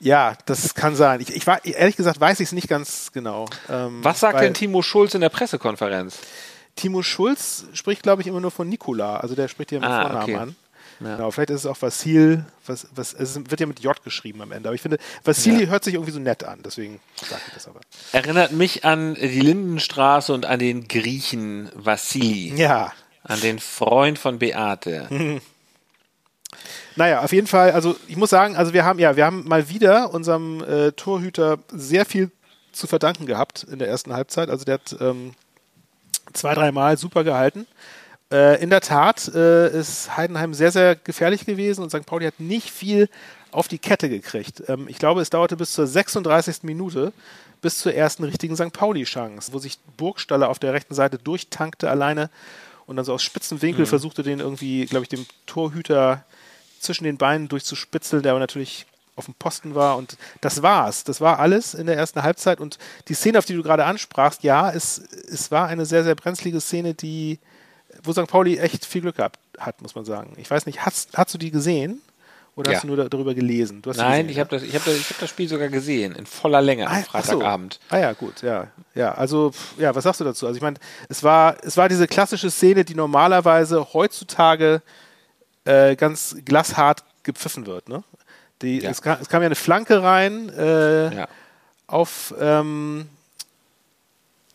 Ja, 0.00 0.36
das 0.44 0.74
kann 0.74 0.94
sein. 0.96 1.20
Ich, 1.22 1.34
ich 1.34 1.46
war, 1.46 1.64
ehrlich 1.64 1.96
gesagt 1.96 2.20
weiß 2.20 2.40
ich 2.40 2.48
es 2.48 2.52
nicht 2.52 2.68
ganz 2.68 3.10
genau. 3.12 3.46
Ähm, 3.70 4.04
Was 4.04 4.20
sagt 4.20 4.34
weil 4.34 4.42
denn 4.44 4.54
Timo 4.54 4.82
Schulz 4.82 5.14
in 5.14 5.22
der 5.22 5.30
Pressekonferenz? 5.30 6.18
Timo 6.76 7.02
Schulz 7.02 7.64
spricht, 7.72 8.02
glaube 8.02 8.20
ich, 8.20 8.28
immer 8.28 8.40
nur 8.40 8.50
von 8.50 8.68
Nikola. 8.68 9.16
Also 9.16 9.34
der 9.34 9.48
spricht 9.48 9.70
hier 9.70 9.80
mit 9.80 9.88
Ah, 9.88 10.02
Vornamen 10.02 10.22
okay. 10.24 10.36
an. 10.36 10.56
Ja. 11.00 11.16
Genau, 11.16 11.30
vielleicht 11.30 11.50
ist 11.50 11.60
es 11.60 11.66
auch 11.66 11.80
Vassil, 11.80 12.44
was, 12.66 12.86
was, 12.94 13.12
es 13.14 13.36
wird 13.50 13.60
ja 13.60 13.66
mit 13.66 13.80
J 13.80 14.02
geschrieben 14.04 14.40
am 14.42 14.52
Ende. 14.52 14.68
Aber 14.68 14.74
ich 14.74 14.82
finde, 14.82 14.98
Vassili 15.24 15.64
Ja. 15.64 15.70
hört 15.70 15.84
sich 15.84 15.94
irgendwie 15.94 16.12
so 16.12 16.20
nett 16.20 16.44
an, 16.44 16.60
deswegen 16.64 17.00
sage 17.28 17.42
ich 17.48 17.54
das 17.54 17.66
aber. 17.68 17.80
Erinnert 18.12 18.52
mich 18.52 18.84
an 18.84 19.14
die 19.14 19.40
Lindenstraße 19.40 20.32
und 20.32 20.46
an 20.46 20.58
den 20.58 20.86
Griechen 20.88 21.70
Vassili. 21.74 22.54
Ja, 22.56 22.92
An 23.24 23.40
den 23.40 23.58
Freund 23.58 24.18
von 24.18 24.38
Beate. 24.38 25.08
Naja, 26.96 27.20
auf 27.22 27.32
jeden 27.32 27.46
Fall, 27.46 27.70
also 27.72 27.96
ich 28.06 28.16
muss 28.16 28.28
sagen, 28.30 28.54
also 28.56 28.74
wir 28.74 28.84
haben 28.84 28.98
ja, 28.98 29.16
wir 29.16 29.24
haben 29.24 29.48
mal 29.48 29.70
wieder 29.70 30.12
unserem 30.12 30.62
äh, 30.62 30.92
Torhüter 30.92 31.58
sehr 31.72 32.04
viel 32.04 32.30
zu 32.72 32.86
verdanken 32.86 33.24
gehabt 33.24 33.64
in 33.64 33.78
der 33.78 33.88
ersten 33.88 34.12
Halbzeit. 34.12 34.50
Also 34.50 34.66
der 34.66 34.74
hat 34.74 34.94
ähm, 35.00 35.32
zwei, 36.34 36.54
dreimal 36.54 36.98
super 36.98 37.24
gehalten. 37.24 37.66
Äh, 38.32 38.62
in 38.62 38.70
der 38.70 38.80
Tat 38.80 39.28
äh, 39.34 39.68
ist 39.78 40.16
Heidenheim 40.16 40.54
sehr, 40.54 40.72
sehr 40.72 40.96
gefährlich 40.96 41.44
gewesen 41.44 41.82
und 41.82 41.90
St. 41.90 42.06
Pauli 42.06 42.24
hat 42.24 42.40
nicht 42.40 42.70
viel 42.70 43.08
auf 43.50 43.68
die 43.68 43.78
Kette 43.78 44.08
gekriegt. 44.08 44.62
Ähm, 44.68 44.88
ich 44.88 44.98
glaube, 44.98 45.20
es 45.20 45.28
dauerte 45.28 45.56
bis 45.56 45.72
zur 45.72 45.86
36. 45.86 46.62
Minute, 46.62 47.12
bis 47.60 47.78
zur 47.78 47.94
ersten 47.94 48.24
richtigen 48.24 48.56
St. 48.56 48.72
Pauli-Chance, 48.72 49.52
wo 49.52 49.58
sich 49.58 49.78
Burgstaller 49.98 50.48
auf 50.48 50.58
der 50.58 50.72
rechten 50.72 50.94
Seite 50.94 51.18
durchtankte 51.18 51.90
alleine 51.90 52.30
und 52.86 52.96
dann 52.96 53.04
so 53.04 53.12
aus 53.12 53.22
spitzen 53.22 53.60
Winkel 53.60 53.86
versuchte, 53.86 54.22
den 54.22 54.40
irgendwie, 54.40 54.86
glaube 54.86 55.04
ich, 55.04 55.08
dem 55.10 55.26
Torhüter 55.46 56.24
zwischen 56.80 57.04
den 57.04 57.18
Beinen 57.18 57.48
durchzuspitzeln, 57.48 58.22
der 58.22 58.32
aber 58.32 58.40
natürlich 58.40 58.86
auf 59.14 59.26
dem 59.26 59.34
Posten 59.34 59.74
war. 59.74 59.98
Und 59.98 60.16
das 60.40 60.62
war's. 60.62 61.04
Das 61.04 61.20
war 61.20 61.38
alles 61.38 61.74
in 61.74 61.86
der 61.86 61.96
ersten 61.96 62.22
Halbzeit. 62.22 62.60
Und 62.60 62.78
die 63.08 63.14
Szene, 63.14 63.38
auf 63.38 63.44
die 63.44 63.54
du 63.54 63.62
gerade 63.62 63.84
ansprachst, 63.84 64.42
ja, 64.42 64.70
es, 64.70 64.98
es 64.98 65.50
war 65.50 65.68
eine 65.68 65.84
sehr, 65.86 66.02
sehr 66.02 66.14
brenzlige 66.14 66.60
Szene, 66.60 66.94
die, 66.94 67.38
wo 68.04 68.12
St. 68.12 68.26
Pauli 68.26 68.58
echt 68.58 68.84
viel 68.84 69.00
Glück 69.02 69.16
gehabt 69.16 69.38
hat, 69.58 69.80
muss 69.82 69.94
man 69.94 70.04
sagen. 70.04 70.34
Ich 70.36 70.50
weiß 70.50 70.66
nicht, 70.66 70.84
hast, 70.84 71.16
hast 71.16 71.32
du 71.34 71.38
die 71.38 71.50
gesehen? 71.50 72.00
Oder 72.54 72.70
Ja. 72.70 72.76
hast 72.76 72.82
du 72.84 72.88
nur 72.88 72.96
da, 72.98 73.08
darüber 73.08 73.32
gelesen? 73.34 73.80
Nein, 73.84 73.94
gesehen, 73.94 74.28
ich 74.28 74.36
ne? 74.36 74.40
habe 74.40 74.50
das, 74.50 74.62
ich 74.62 74.74
hab 74.74 74.84
das, 74.84 74.94
ich 74.96 75.08
hab 75.08 75.18
das 75.20 75.30
Spiel 75.30 75.48
sogar 75.48 75.68
gesehen, 75.68 76.14
in 76.14 76.26
voller 76.26 76.60
Länge 76.60 76.86
am 76.86 76.92
Ah, 76.92 76.98
ach 77.12 77.24
so. 77.24 77.32
Freitagabend. 77.38 77.80
Ah 77.88 77.96
ja, 77.98 78.12
gut, 78.12 78.42
ja. 78.42 78.66
Ja, 78.94 79.14
also, 79.14 79.52
ja, 79.78 79.94
was 79.94 80.04
sagst 80.04 80.20
du 80.20 80.24
dazu? 80.24 80.46
Also 80.46 80.56
ich 80.56 80.62
meine, 80.62 80.76
es 81.08 81.22
war, 81.22 81.56
es 81.64 81.78
war 81.78 81.88
diese 81.88 82.06
klassische 82.06 82.50
Szene, 82.50 82.84
die 82.84 82.94
normalerweise 82.94 83.94
heutzutage 83.94 84.82
äh, 85.64 85.96
ganz 85.96 86.36
glashart 86.44 87.04
gepfiffen 87.22 87.64
wird, 87.66 87.88
ne? 87.88 88.04
Die, 88.60 88.80
Ja. 88.80 88.90
es, 88.90 89.00
kam, 89.00 89.16
es 89.22 89.28
kam 89.30 89.40
ja 89.42 89.46
eine 89.46 89.54
Flanke 89.54 90.02
rein 90.02 90.50
äh, 90.50 91.14
Ja. 91.14 91.28
auf, 91.86 92.34
ähm, 92.38 93.08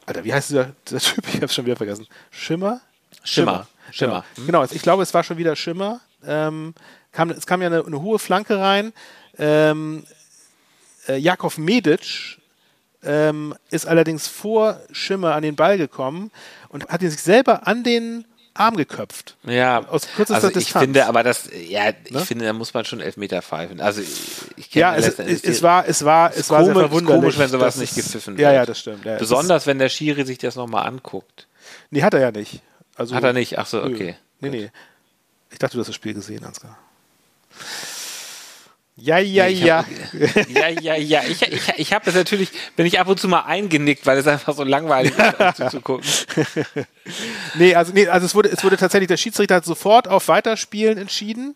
Alter, 0.06 0.24
wie 0.24 0.34
heißt 0.34 0.50
dieser, 0.52 0.72
dieser 0.88 1.00
Typ? 1.16 1.26
Ich 1.34 1.42
hab's 1.42 1.56
schon 1.56 1.66
wieder 1.66 1.76
vergessen. 1.76 2.08
Schimmer? 2.30 2.80
Schimmer. 3.28 3.68
Schimmer. 3.92 4.24
Genau, 4.36 4.62
genau 4.62 4.64
ich 4.74 4.82
glaube, 4.82 5.04
es 5.04 5.14
war 5.14 5.24
schon 5.24 5.38
wieder 5.38 5.56
Schimmer. 5.56 6.00
Ähm, 6.26 6.74
kam, 7.12 7.30
es 7.30 7.46
kam 7.46 7.62
ja 7.62 7.68
eine, 7.68 7.86
eine 7.86 8.02
hohe 8.02 8.20
Flanke 8.20 8.60
rein. 8.60 8.94
Ähm, 9.38 10.04
äh, 11.08 11.18
Jakov 11.18 11.58
Medic 11.58 12.38
ähm, 13.04 13.56
ist 13.70 13.86
allerdings 13.88 14.28
vor 14.28 14.80
Schimmer 14.92 15.36
an 15.36 15.44
den 15.44 15.56
Ball 15.56 15.78
gekommen 15.78 16.32
und 16.70 16.88
hat 16.90 17.02
ihn 17.02 17.12
sich 17.12 17.22
selber 17.22 17.68
an 17.68 17.84
den 17.84 18.26
Arm 18.56 18.76
geköpft. 18.76 19.38
Ja, 19.44 19.86
Aus 19.88 20.08
kürzester 20.16 20.34
also 20.34 20.48
ich 20.48 20.54
Distanz. 20.66 20.84
finde 20.84 21.06
aber 21.06 21.22
das, 21.22 21.48
ja, 21.70 21.92
ich 22.04 22.12
Ne? 22.12 22.20
finde, 22.22 22.46
da 22.46 22.54
muss 22.54 22.74
man 22.74 22.86
schon 22.86 23.00
Elfmeter 23.00 23.44
pfeifen. 23.44 23.80
Also 23.80 24.02
ich, 24.02 24.10
ich 24.56 24.72
kenne 24.72 24.82
Ja, 24.82 24.96
es, 24.96 25.08
es, 25.10 25.20
Endes 25.20 25.44
es 25.44 25.62
war, 25.62 25.88
es 25.88 26.04
war, 26.04 26.32
es 26.36 26.50
war 26.50 26.66
sehr 26.66 26.74
komisch, 26.74 26.88
verwunderlich. 26.90 27.22
komisch, 27.22 27.38
wenn 27.38 27.50
sowas 27.50 27.76
nicht 27.78 27.94
gepfiffen 27.96 28.36
wird. 28.36 28.42
Ja, 28.44 28.52
ja, 28.52 28.66
das 28.66 28.80
stimmt. 28.80 29.06
Ja, 29.06 29.14
es 29.14 29.20
Besonders, 29.20 29.68
wenn 29.68 29.78
der 29.78 29.90
Schiri 29.90 30.26
sich 30.26 30.40
das 30.40 30.56
nochmal 30.56 30.88
anguckt. 30.88 31.48
Nee, 31.92 32.02
hat 32.02 32.16
er 32.16 32.20
ja 32.22 32.32
nicht. 32.32 32.62
Also, 32.98 33.16
Hat 33.16 33.24
er 33.24 33.34
nicht? 33.34 33.58
Ach 33.58 33.66
so, 33.66 33.82
nö. 33.82 33.94
okay. 33.94 34.16
Nee, 34.40 34.50
nee. 34.50 34.72
Ich 35.52 35.60
dachte, 35.60 35.74
du 35.76 35.80
hast 35.80 35.88
das 35.88 35.96
Spiel 35.96 36.14
gesehen, 36.14 36.44
Ansgar. 36.44 36.78
Ja, 39.00 39.20
ja, 39.20 39.46
ja. 39.46 39.86
Hab, 39.86 40.50
ja, 40.50 40.70
ja, 40.70 40.96
ja. 40.96 41.22
Ich, 41.24 41.44
ich, 41.44 41.70
ich 41.78 41.94
habe 41.94 42.04
das 42.06 42.16
natürlich, 42.16 42.50
bin 42.76 42.88
ich 42.88 43.00
ab 43.00 43.08
und 43.08 43.20
zu 43.20 43.28
mal 43.28 43.42
eingenickt, 43.42 44.08
weil 44.08 44.18
es 44.18 44.26
einfach 44.26 44.56
so 44.56 44.64
langweilig 44.64 45.14
ist, 45.16 45.58
zuzugucken. 45.58 46.10
nee, 47.56 47.76
also, 47.76 47.94
nee, 47.94 48.08
also 48.08 48.26
es 48.26 48.34
wurde, 48.34 48.50
es 48.50 48.64
wurde 48.64 48.76
tatsächlich, 48.76 49.08
der 49.08 49.18
Schiedsrichter 49.18 49.56
hat 49.56 49.66
sofort 49.66 50.08
auf 50.08 50.28
Weiterspielen 50.28 50.98
entschieden 50.98 51.54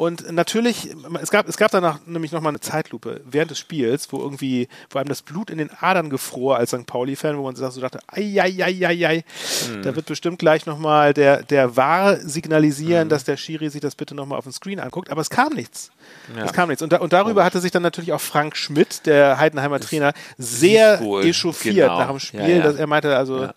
und 0.00 0.32
natürlich, 0.32 0.96
es 1.20 1.30
gab, 1.30 1.46
es 1.46 1.58
gab 1.58 1.72
danach 1.72 1.98
nämlich 2.06 2.32
nochmal 2.32 2.52
eine 2.52 2.60
Zeitlupe 2.60 3.20
während 3.30 3.50
des 3.50 3.58
Spiels, 3.58 4.10
wo 4.10 4.18
irgendwie, 4.18 4.66
wo 4.88 4.98
einem 4.98 5.10
das 5.10 5.20
Blut 5.20 5.50
in 5.50 5.58
den 5.58 5.68
Adern 5.78 6.08
gefror 6.08 6.56
als 6.56 6.70
St. 6.70 6.86
Pauli-Fan, 6.86 7.36
wo 7.36 7.42
man 7.42 7.54
so 7.54 7.80
dachte, 7.82 7.98
ei, 8.06 8.40
ei, 8.40 8.64
ei, 8.64 8.86
ei, 8.86 9.06
ei. 9.06 9.24
Mhm. 9.68 9.82
da 9.82 9.94
wird 9.94 10.06
bestimmt 10.06 10.38
gleich 10.38 10.64
nochmal 10.64 11.12
der, 11.12 11.42
der 11.42 11.76
War 11.76 12.16
signalisieren, 12.16 13.08
mhm. 13.08 13.10
dass 13.10 13.24
der 13.24 13.36
Schiri 13.36 13.68
sich 13.68 13.82
das 13.82 13.94
bitte 13.94 14.14
nochmal 14.14 14.38
auf 14.38 14.44
dem 14.44 14.54
Screen 14.54 14.80
anguckt, 14.80 15.10
aber 15.10 15.20
es 15.20 15.28
kam 15.28 15.52
nichts. 15.52 15.90
Ja. 16.34 16.46
Es 16.46 16.54
kam 16.54 16.70
nichts. 16.70 16.80
Und, 16.80 16.94
da, 16.94 17.00
und 17.00 17.12
darüber 17.12 17.44
hatte 17.44 17.60
sich 17.60 17.70
dann 17.70 17.82
natürlich 17.82 18.14
auch 18.14 18.22
Frank 18.22 18.56
Schmidt, 18.56 19.04
der 19.04 19.36
Heidenheimer 19.36 19.80
Trainer, 19.80 20.14
sehr 20.38 20.98
echauffiert 21.02 21.74
genau. 21.74 21.98
nach 21.98 22.08
dem 22.08 22.20
Spiel, 22.20 22.56
ja. 22.56 22.62
dass 22.62 22.76
er 22.76 22.86
meinte, 22.86 23.14
also, 23.18 23.50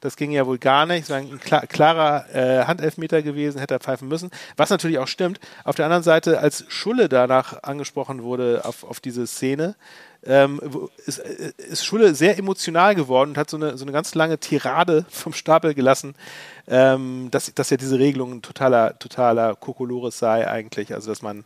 das 0.00 0.16
ging 0.16 0.30
ja 0.30 0.46
wohl 0.46 0.58
gar 0.58 0.86
nicht. 0.86 1.04
Es 1.04 1.10
war 1.10 1.16
ein 1.16 1.40
klarer 1.40 2.26
äh, 2.32 2.64
Handelfmeter 2.64 3.22
gewesen, 3.22 3.58
hätte 3.58 3.74
er 3.74 3.80
pfeifen 3.80 4.08
müssen. 4.08 4.30
Was 4.56 4.70
natürlich 4.70 4.98
auch 4.98 5.08
stimmt. 5.08 5.40
Auf 5.64 5.76
der 5.76 5.86
anderen 5.86 6.04
Seite, 6.04 6.38
als 6.38 6.64
Schulle 6.68 7.08
danach 7.08 7.62
angesprochen 7.64 8.22
wurde 8.22 8.62
auf, 8.64 8.84
auf 8.84 9.00
diese 9.00 9.26
Szene, 9.26 9.74
ähm, 10.24 10.60
ist, 11.06 11.18
äh, 11.18 11.52
ist 11.56 11.84
Schulle 11.84 12.14
sehr 12.14 12.38
emotional 12.38 12.94
geworden 12.94 13.30
und 13.30 13.38
hat 13.38 13.50
so 13.50 13.56
eine, 13.56 13.76
so 13.76 13.84
eine 13.84 13.92
ganz 13.92 14.14
lange 14.14 14.38
Tirade 14.38 15.04
vom 15.10 15.32
Stapel 15.32 15.74
gelassen, 15.74 16.14
ähm, 16.68 17.28
dass, 17.30 17.52
dass 17.54 17.70
ja 17.70 17.76
diese 17.76 17.98
Regelung 17.98 18.32
ein 18.34 18.42
totaler, 18.42 18.98
totaler 18.98 19.56
Kokolores 19.56 20.18
sei 20.18 20.48
eigentlich. 20.48 20.94
Also, 20.94 21.10
dass 21.10 21.22
man 21.22 21.44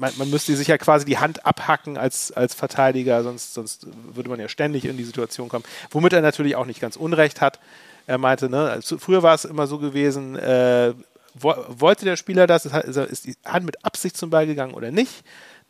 man, 0.00 0.12
man 0.16 0.30
müsste 0.30 0.56
sich 0.56 0.68
ja 0.68 0.78
quasi 0.78 1.04
die 1.04 1.18
Hand 1.18 1.44
abhacken 1.44 1.98
als, 1.98 2.32
als 2.32 2.54
Verteidiger, 2.54 3.22
sonst, 3.22 3.54
sonst 3.54 3.86
würde 4.14 4.30
man 4.30 4.40
ja 4.40 4.48
ständig 4.48 4.86
in 4.86 4.96
die 4.96 5.04
Situation 5.04 5.48
kommen. 5.48 5.64
Womit 5.90 6.14
er 6.14 6.22
natürlich 6.22 6.56
auch 6.56 6.64
nicht 6.64 6.80
ganz 6.80 6.96
Unrecht 6.96 7.40
hat. 7.40 7.60
Er 8.06 8.18
meinte, 8.18 8.48
ne, 8.48 8.70
also 8.70 8.98
früher 8.98 9.22
war 9.22 9.34
es 9.34 9.44
immer 9.44 9.66
so 9.66 9.78
gewesen, 9.78 10.36
äh, 10.36 10.94
wo, 11.34 11.54
wollte 11.68 12.06
der 12.06 12.16
Spieler 12.16 12.46
das, 12.46 12.64
ist 12.64 13.26
die 13.26 13.36
Hand 13.44 13.66
mit 13.66 13.84
Absicht 13.84 14.16
zum 14.16 14.30
Ball 14.30 14.46
gegangen 14.46 14.74
oder 14.74 14.90
nicht? 14.90 15.22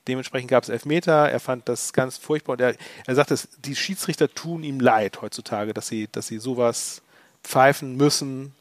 Dementsprechend 0.09 0.51
gab 0.51 0.63
es 0.63 0.69
Elfmeter. 0.71 1.29
Er 1.29 1.41
fand 1.41 1.69
das 1.69 1.93
ganz 1.93 2.17
furchtbar. 2.17 2.53
Und 2.53 2.61
er, 2.61 2.75
er 3.07 3.15
sagt, 3.15 3.49
die 3.59 3.77
Schiedsrichter 3.77 4.33
tun 4.33 4.63
ihm 4.63 4.81
leid 4.81 5.21
heutzutage, 5.21 5.75
dass 5.75 5.89
sie, 5.89 6.09
dass 6.11 6.29
sie 6.29 6.39
sowas 6.39 7.03
pfeifen 7.43 7.97
müssen, 7.97 8.55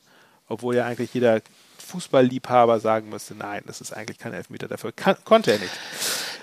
obwohl 0.47 0.75
ja 0.75 0.85
eigentlich 0.85 1.13
jeder 1.13 1.41
Fußballliebhaber 1.81 2.79
sagen 2.79 3.09
müsste, 3.09 3.35
nein, 3.35 3.63
das 3.65 3.81
ist 3.81 3.91
eigentlich 3.93 4.17
kein 4.17 4.33
Elfmeter, 4.33 4.67
dafür 4.67 4.91
kann, 4.91 5.15
konnte 5.23 5.51
er 5.51 5.59
nicht. 5.59 5.71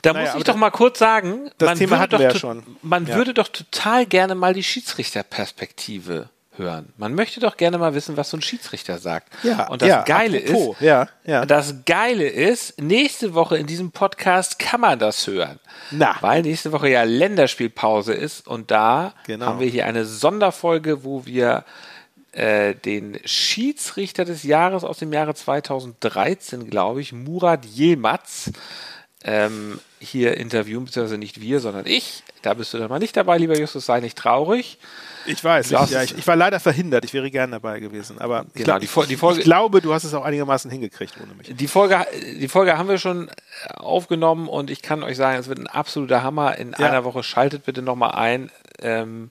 Da 0.03 0.13
naja, 0.13 0.33
muss 0.33 0.39
ich 0.39 0.45
doch 0.45 0.57
mal 0.57 0.71
kurz 0.71 0.99
sagen, 0.99 1.51
das 1.59 1.71
man, 1.71 1.79
Thema 1.79 2.01
würde, 2.01 2.17
doch, 2.17 2.21
ja 2.21 2.35
schon. 2.35 2.63
man 2.83 3.07
ja. 3.07 3.17
würde 3.17 3.35
doch 3.35 3.49
total 3.49 4.07
gerne 4.07 4.35
mal 4.35 4.55
die 4.55 4.63
Schiedsrichterperspektive 4.63 6.29
hören. 6.59 6.93
Man 6.97 7.15
möchte 7.15 7.41
doch 7.41 7.57
gerne 7.57 7.79
mal 7.79 7.95
wissen, 7.95 8.17
was 8.17 8.31
so 8.31 8.37
ein 8.37 8.43
Schiedsrichter 8.43 8.99
sagt. 8.99 9.33
Ja, 9.43 9.69
und 9.69 9.83
das 9.83 9.89
ja, 9.89 10.03
Geile 10.03 10.39
apropos, 10.39 10.77
ist, 10.77 10.83
ja, 10.83 11.09
ja. 11.25 11.47
das 11.47 11.75
Geile 11.85 12.27
ist, 12.29 12.81
nächste 12.81 13.35
Woche 13.35 13.57
in 13.59 13.67
diesem 13.67 13.91
Podcast 13.91 14.59
kann 14.59 14.81
man 14.81 14.99
das 14.99 15.27
hören. 15.27 15.59
Na. 15.91 16.17
Weil 16.21 16.43
nächste 16.43 16.73
Woche 16.73 16.89
ja 16.89 17.03
Länderspielpause 17.03 18.15
ist 18.15 18.47
und 18.47 18.71
da 18.71 19.15
genau. 19.27 19.47
haben 19.47 19.61
wir 19.61 19.69
hier 19.69 19.87
eine 19.87 20.05
Sonderfolge, 20.05 21.05
wo 21.05 21.27
wir 21.27 21.65
äh, 22.37 22.75
den 22.75 23.19
Schiedsrichter 23.25 24.27
des 24.27 24.43
Jahres 24.43 24.85
aus 24.85 24.99
dem 24.99 25.11
Jahre 25.11 25.35
2013, 25.35 26.69
glaube 26.69 27.01
ich, 27.01 27.15
Murat 27.15 27.65
Yilmaz, 27.65 28.51
ähm, 29.25 29.81
hier 30.01 30.37
interviewen, 30.37 30.85
beziehungsweise 30.85 31.17
nicht 31.17 31.41
wir, 31.41 31.61
sondern 31.61 31.87
ich. 31.87 32.23
Da 32.43 32.53
bist 32.53 32.75
du 32.75 32.79
dann 32.79 32.91
mal 32.91 32.99
nicht 32.99 33.17
dabei, 33.17 33.39
lieber 33.39 33.59
Justus, 33.59 33.87
sei 33.87 34.01
nicht 34.01 34.19
traurig. 34.19 34.79
Ich 35.25 35.43
weiß, 35.43 35.67
ich, 35.67 35.73
ja, 35.73 36.03
ich, 36.03 36.17
ich, 36.17 36.27
war 36.27 36.37
leider 36.37 36.61
verhindert, 36.61 37.07
ich 37.07 37.15
wäre 37.15 37.31
gern 37.31 37.51
dabei 37.51 37.81
gewesen. 37.81 38.19
Aber 38.19 38.45
ich, 38.49 38.65
genau, 38.65 38.79
glaub, 38.79 39.05
die, 39.05 39.09
die 39.09 39.17
Folge, 39.17 39.41
ich 39.41 39.45
glaube, 39.45 39.81
du 39.81 39.95
hast 39.95 40.05
es 40.05 40.13
auch 40.13 40.25
einigermaßen 40.25 40.71
hingekriegt 40.71 41.15
ohne 41.23 41.33
mich. 41.35 41.57
Die 41.57 41.69
Folge, 41.69 42.07
die 42.39 42.49
Folge 42.49 42.77
haben 42.77 42.91
wir 42.91 42.99
schon 42.99 43.31
aufgenommen 43.77 44.47
und 44.47 44.71
ich 44.71 44.83
kann 44.83 45.03
euch 45.03 45.17
sagen, 45.17 45.39
es 45.39 45.49
wird 45.49 45.59
ein 45.59 45.67
absoluter 45.67 46.23
Hammer. 46.23 46.59
In 46.59 46.73
ja. 46.79 46.87
einer 46.87 47.05
Woche 47.05 47.23
schaltet 47.23 47.65
bitte 47.65 47.81
nochmal 47.81 48.13
ein. 48.13 48.51
Ähm, 48.83 49.31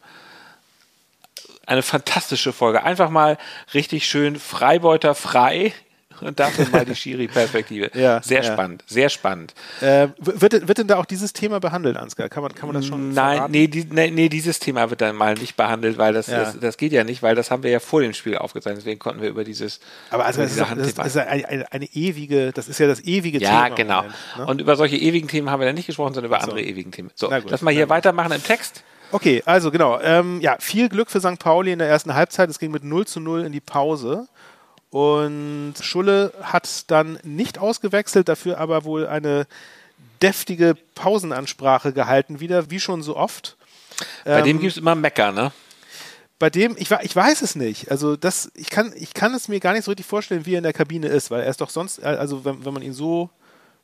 eine 1.65 1.81
fantastische 1.81 2.53
Folge. 2.53 2.83
Einfach 2.83 3.09
mal 3.09 3.37
richtig 3.73 4.07
schön 4.07 4.37
Freibeuter 4.37 5.15
frei 5.15 5.73
und 6.21 6.39
dafür 6.39 6.67
mal 6.71 6.85
die 6.85 6.95
Schiri-Perspektive. 6.95 7.91
ja, 7.99 8.21
sehr 8.21 8.43
ja. 8.43 8.53
spannend, 8.53 8.83
sehr 8.87 9.09
spannend. 9.09 9.53
Äh, 9.81 10.09
wird, 10.17 10.67
wird 10.67 10.77
denn 10.77 10.87
da 10.87 10.97
auch 10.97 11.05
dieses 11.05 11.33
Thema 11.33 11.59
behandelt, 11.59 11.97
Ansgar? 11.97 12.29
Kann 12.29 12.43
man, 12.43 12.53
kann 12.53 12.67
man 12.67 12.75
das 12.75 12.85
schon 12.85 13.13
Nein, 13.13 13.43
nee, 13.49 13.67
die, 13.67 13.85
nee, 13.85 14.11
nee, 14.11 14.29
dieses 14.29 14.59
Thema 14.59 14.89
wird 14.89 15.01
dann 15.01 15.15
mal 15.15 15.35
nicht 15.35 15.55
behandelt, 15.55 15.97
weil 15.97 16.13
das, 16.13 16.27
ja. 16.27 16.39
das, 16.39 16.59
das, 16.59 16.77
geht 16.77 16.91
ja 16.91 17.03
nicht, 17.03 17.23
weil 17.23 17.35
das 17.35 17.51
haben 17.51 17.63
wir 17.63 17.71
ja 17.71 17.79
vor 17.79 18.01
dem 18.01 18.13
Spiel 18.13 18.37
aufgezeichnet, 18.37 18.81
deswegen 18.83 18.99
konnten 18.99 19.21
wir 19.21 19.29
über 19.29 19.43
dieses 19.43 19.79
Aber 20.09 20.25
also 20.25 20.41
das 20.41 20.53
ist, 20.53 20.61
auch, 20.61 20.73
das 20.75 20.87
ist 20.87 21.17
eine, 21.17 21.47
eine, 21.47 21.71
eine, 21.71 21.85
ewige, 21.93 22.51
das 22.51 22.67
ist 22.67 22.79
ja 22.79 22.87
das 22.87 23.03
ewige 23.03 23.39
Thema. 23.39 23.67
Ja, 23.67 23.75
genau. 23.75 23.97
Moment, 23.97 24.15
ne? 24.37 24.45
Und 24.45 24.61
über 24.61 24.75
solche 24.75 24.97
ewigen 24.97 25.27
Themen 25.27 25.49
haben 25.49 25.59
wir 25.59 25.67
dann 25.67 25.75
nicht 25.75 25.87
gesprochen, 25.87 26.13
sondern 26.13 26.31
über 26.31 26.41
andere 26.41 26.59
so. 26.59 26.65
ewigen 26.65 26.91
Themen. 26.91 27.11
So, 27.15 27.29
lass 27.29 27.61
mal 27.61 27.73
hier 27.73 27.89
weitermachen 27.89 28.31
im 28.31 28.43
Text. 28.43 28.83
Okay, 29.11 29.41
also 29.45 29.71
genau. 29.71 29.99
Ähm, 30.01 30.41
ja, 30.41 30.57
viel 30.59 30.89
Glück 30.89 31.09
für 31.09 31.19
St. 31.19 31.39
Pauli 31.39 31.71
in 31.71 31.79
der 31.79 31.87
ersten 31.87 32.13
Halbzeit. 32.13 32.49
Es 32.49 32.59
ging 32.59 32.71
mit 32.71 32.83
0 32.83 33.07
zu 33.07 33.19
0 33.19 33.45
in 33.45 33.51
die 33.51 33.61
Pause. 33.61 34.27
Und 34.89 35.73
Schulle 35.81 36.33
hat 36.41 36.89
dann 36.89 37.19
nicht 37.23 37.57
ausgewechselt, 37.57 38.29
dafür 38.29 38.59
aber 38.59 38.85
wohl 38.85 39.07
eine 39.07 39.47
deftige 40.21 40.75
Pausenansprache 40.95 41.91
gehalten, 41.93 42.39
wieder, 42.39 42.69
wie 42.71 42.79
schon 42.79 43.03
so 43.03 43.17
oft. 43.17 43.57
Bei 44.23 44.39
ähm, 44.39 44.45
dem 44.45 44.59
gibt 44.59 44.71
es 44.71 44.77
immer 44.77 44.95
Mecker, 44.95 45.31
ne? 45.31 45.51
Bei 46.37 46.49
dem, 46.49 46.75
ich, 46.77 46.91
ich 46.91 47.15
weiß 47.15 47.41
es 47.41 47.55
nicht. 47.55 47.91
Also 47.91 48.15
das, 48.15 48.51
ich 48.55 48.69
kann, 48.69 48.93
ich 48.95 49.13
kann 49.13 49.33
es 49.33 49.47
mir 49.47 49.59
gar 49.59 49.73
nicht 49.73 49.85
so 49.85 49.91
richtig 49.91 50.05
vorstellen, 50.05 50.45
wie 50.45 50.55
er 50.55 50.59
in 50.59 50.63
der 50.63 50.73
Kabine 50.73 51.07
ist, 51.07 51.31
weil 51.31 51.41
er 51.41 51.49
ist 51.49 51.61
doch 51.61 51.69
sonst, 51.69 52.03
also 52.03 52.43
wenn, 52.43 52.65
wenn 52.65 52.73
man 52.73 52.83
ihn 52.83 52.93
so, 52.93 53.29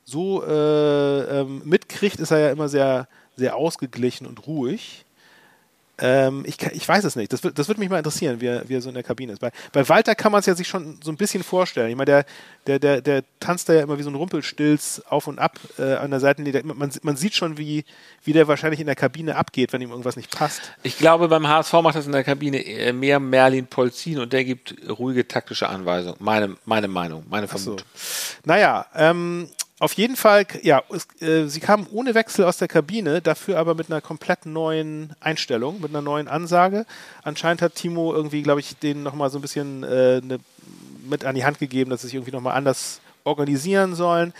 so 0.04 0.44
äh, 0.44 1.40
ähm, 1.40 1.62
mitkriegt, 1.64 2.20
ist 2.20 2.30
er 2.30 2.38
ja 2.38 2.50
immer 2.50 2.68
sehr, 2.68 3.08
sehr 3.36 3.56
ausgeglichen 3.56 4.26
und 4.26 4.46
ruhig. 4.46 5.04
Ähm, 6.04 6.42
ich, 6.44 6.60
ich 6.60 6.88
weiß 6.88 7.04
es 7.04 7.14
nicht. 7.14 7.32
Das, 7.32 7.42
das 7.42 7.68
würde 7.68 7.78
mich 7.78 7.88
mal 7.88 7.98
interessieren, 7.98 8.40
wie 8.40 8.46
er, 8.46 8.68
wie 8.68 8.74
er 8.74 8.80
so 8.80 8.88
in 8.88 8.94
der 8.94 9.04
Kabine 9.04 9.34
ist. 9.34 9.38
Bei, 9.38 9.52
bei 9.70 9.88
Walter 9.88 10.16
kann 10.16 10.32
man 10.32 10.40
es 10.40 10.46
ja 10.46 10.56
sich 10.56 10.66
schon 10.66 10.98
so 11.00 11.12
ein 11.12 11.16
bisschen 11.16 11.44
vorstellen. 11.44 11.90
Ich 11.90 11.96
meine, 11.96 12.06
der, 12.06 12.24
der, 12.66 12.78
der, 12.80 13.00
der 13.00 13.24
tanzt 13.38 13.68
da 13.68 13.74
ja 13.74 13.82
immer 13.82 13.96
wie 14.00 14.02
so 14.02 14.10
ein 14.10 14.16
Rumpelstilz 14.16 15.00
auf 15.08 15.28
und 15.28 15.38
ab 15.38 15.60
äh, 15.78 15.94
an 15.94 16.10
der 16.10 16.18
Seitenlinie. 16.18 16.64
Man, 16.64 16.90
man 17.02 17.16
sieht 17.16 17.34
schon, 17.34 17.56
wie, 17.56 17.84
wie 18.24 18.32
der 18.32 18.48
wahrscheinlich 18.48 18.80
in 18.80 18.86
der 18.86 18.96
Kabine 18.96 19.36
abgeht, 19.36 19.72
wenn 19.72 19.80
ihm 19.80 19.90
irgendwas 19.90 20.16
nicht 20.16 20.36
passt. 20.36 20.60
Ich 20.82 20.98
glaube, 20.98 21.28
beim 21.28 21.46
HSV 21.46 21.72
macht 21.74 21.94
das 21.94 22.06
in 22.06 22.12
der 22.12 22.24
Kabine 22.24 22.66
äh, 22.66 22.92
mehr 22.92 23.20
Merlin 23.20 23.68
Polzin 23.68 24.18
und 24.18 24.32
der 24.32 24.44
gibt 24.44 24.74
ruhige 24.88 25.28
taktische 25.28 25.68
Anweisungen. 25.68 26.16
Meine, 26.18 26.56
meine 26.64 26.88
Meinung, 26.88 27.24
meine 27.30 27.46
Vermutung. 27.46 27.86
So. 27.94 28.38
Naja, 28.44 28.86
ähm, 28.96 29.48
auf 29.82 29.94
jeden 29.94 30.14
Fall, 30.14 30.46
ja, 30.62 30.84
es, 30.90 31.08
äh, 31.20 31.48
sie 31.48 31.58
kamen 31.58 31.88
ohne 31.90 32.14
Wechsel 32.14 32.44
aus 32.44 32.56
der 32.56 32.68
Kabine, 32.68 33.20
dafür 33.20 33.58
aber 33.58 33.74
mit 33.74 33.90
einer 33.90 34.00
komplett 34.00 34.46
neuen 34.46 35.12
Einstellung, 35.18 35.80
mit 35.80 35.90
einer 35.90 36.02
neuen 36.02 36.28
Ansage. 36.28 36.86
Anscheinend 37.24 37.62
hat 37.62 37.74
Timo 37.74 38.14
irgendwie, 38.14 38.42
glaube 38.42 38.60
ich, 38.60 38.76
denen 38.76 39.02
nochmal 39.02 39.28
so 39.30 39.38
ein 39.38 39.42
bisschen 39.42 39.82
äh, 39.82 40.20
ne, 40.20 40.38
mit 41.10 41.24
an 41.24 41.34
die 41.34 41.44
Hand 41.44 41.58
gegeben, 41.58 41.90
dass 41.90 42.02
sie 42.02 42.06
sich 42.06 42.14
irgendwie 42.14 42.30
nochmal 42.30 42.56
anders 42.56 43.00
organisieren 43.24 43.96
sollen. 43.96 44.32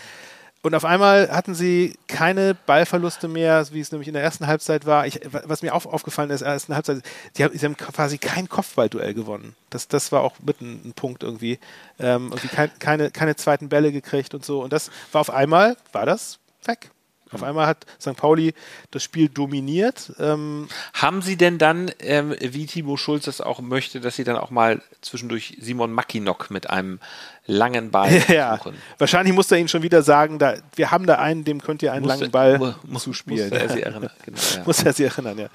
Und 0.63 0.75
auf 0.75 0.85
einmal 0.85 1.29
hatten 1.29 1.53
sie 1.53 1.99
keine 2.07 2.55
Ballverluste 2.55 3.27
mehr, 3.27 3.65
wie 3.71 3.81
es 3.81 3.91
nämlich 3.91 4.07
in 4.07 4.13
der 4.13 4.23
ersten 4.23 4.47
Halbzeit 4.47 4.85
war. 4.85 5.05
Ich, 5.05 5.19
was 5.29 5.61
mir 5.61 5.75
auch 5.75 5.85
aufgefallen 5.85 6.29
ist, 6.29 6.39
in 6.39 6.45
der 6.45 6.53
ersten 6.53 6.73
Halbzeit, 6.73 7.03
sie 7.33 7.43
haben, 7.43 7.57
sie 7.57 7.65
haben 7.65 7.75
quasi 7.75 8.17
kein 8.17 8.47
Kopfballduell 8.47 9.13
gewonnen. 9.13 9.57
Das, 9.69 9.89
das 9.89 10.13
war 10.13 10.21
auch 10.21 10.35
mit 10.41 10.61
ein, 10.61 10.81
ein 10.85 10.93
Punkt 10.93 11.21
irgendwie. 11.21 11.59
Ähm, 11.99 12.27
irgendwie 12.31 12.47
kein, 12.47 12.71
keine, 12.79 13.11
keine 13.11 13.35
zweiten 13.35 13.67
Bälle 13.67 13.91
gekriegt 13.91 14.33
und 14.33 14.45
so. 14.45 14.63
Und 14.63 14.71
das 14.71 14.89
war 15.11 15.19
auf 15.19 15.31
einmal, 15.31 15.75
war 15.91 16.05
das 16.05 16.39
weg. 16.63 16.91
Auf 17.33 17.43
einmal 17.43 17.67
hat 17.67 17.85
St. 17.99 18.15
Pauli 18.15 18.53
das 18.91 19.03
Spiel 19.03 19.29
dominiert. 19.29 20.13
Ähm 20.19 20.67
Haben 20.93 21.21
Sie 21.21 21.35
denn 21.35 21.57
dann, 21.57 21.91
ähm, 21.99 22.35
wie 22.39 22.65
Timo 22.65 22.97
Schulz 22.97 23.25
das 23.25 23.41
auch 23.41 23.61
möchte, 23.61 23.99
dass 23.99 24.15
Sie 24.15 24.23
dann 24.23 24.37
auch 24.37 24.51
mal 24.51 24.81
zwischendurch 25.01 25.57
Simon 25.59 25.91
Mackinock 25.91 26.51
mit 26.51 26.69
einem 26.69 26.99
langen 27.45 27.91
Ball 27.91 28.23
ja, 28.27 28.57
suchen? 28.57 28.75
Wahrscheinlich 28.97 29.33
muss 29.33 29.51
er 29.51 29.57
Ihnen 29.57 29.69
schon 29.69 29.83
wieder 29.83 30.03
sagen, 30.03 30.39
da, 30.39 30.55
wir 30.75 30.91
haben 30.91 31.05
da 31.05 31.15
einen, 31.15 31.43
dem 31.43 31.61
könnt 31.61 31.83
ihr 31.83 31.93
einen 31.93 32.03
muss 32.05 32.19
langen 32.19 32.31
Ball 32.31 32.57
mu 32.57 32.73
muss, 32.83 33.03
zuspielen. 33.03 33.49
Muss 33.49 33.59
er 33.59 33.69
Sie 33.69 33.81
erinnern. 33.83 34.09
Genau, 34.25 34.39
ja. 34.55 34.63
muss 34.65 34.83
er 34.83 34.93
Sie 34.93 35.03
erinnern, 35.03 35.37
ja. 35.37 35.49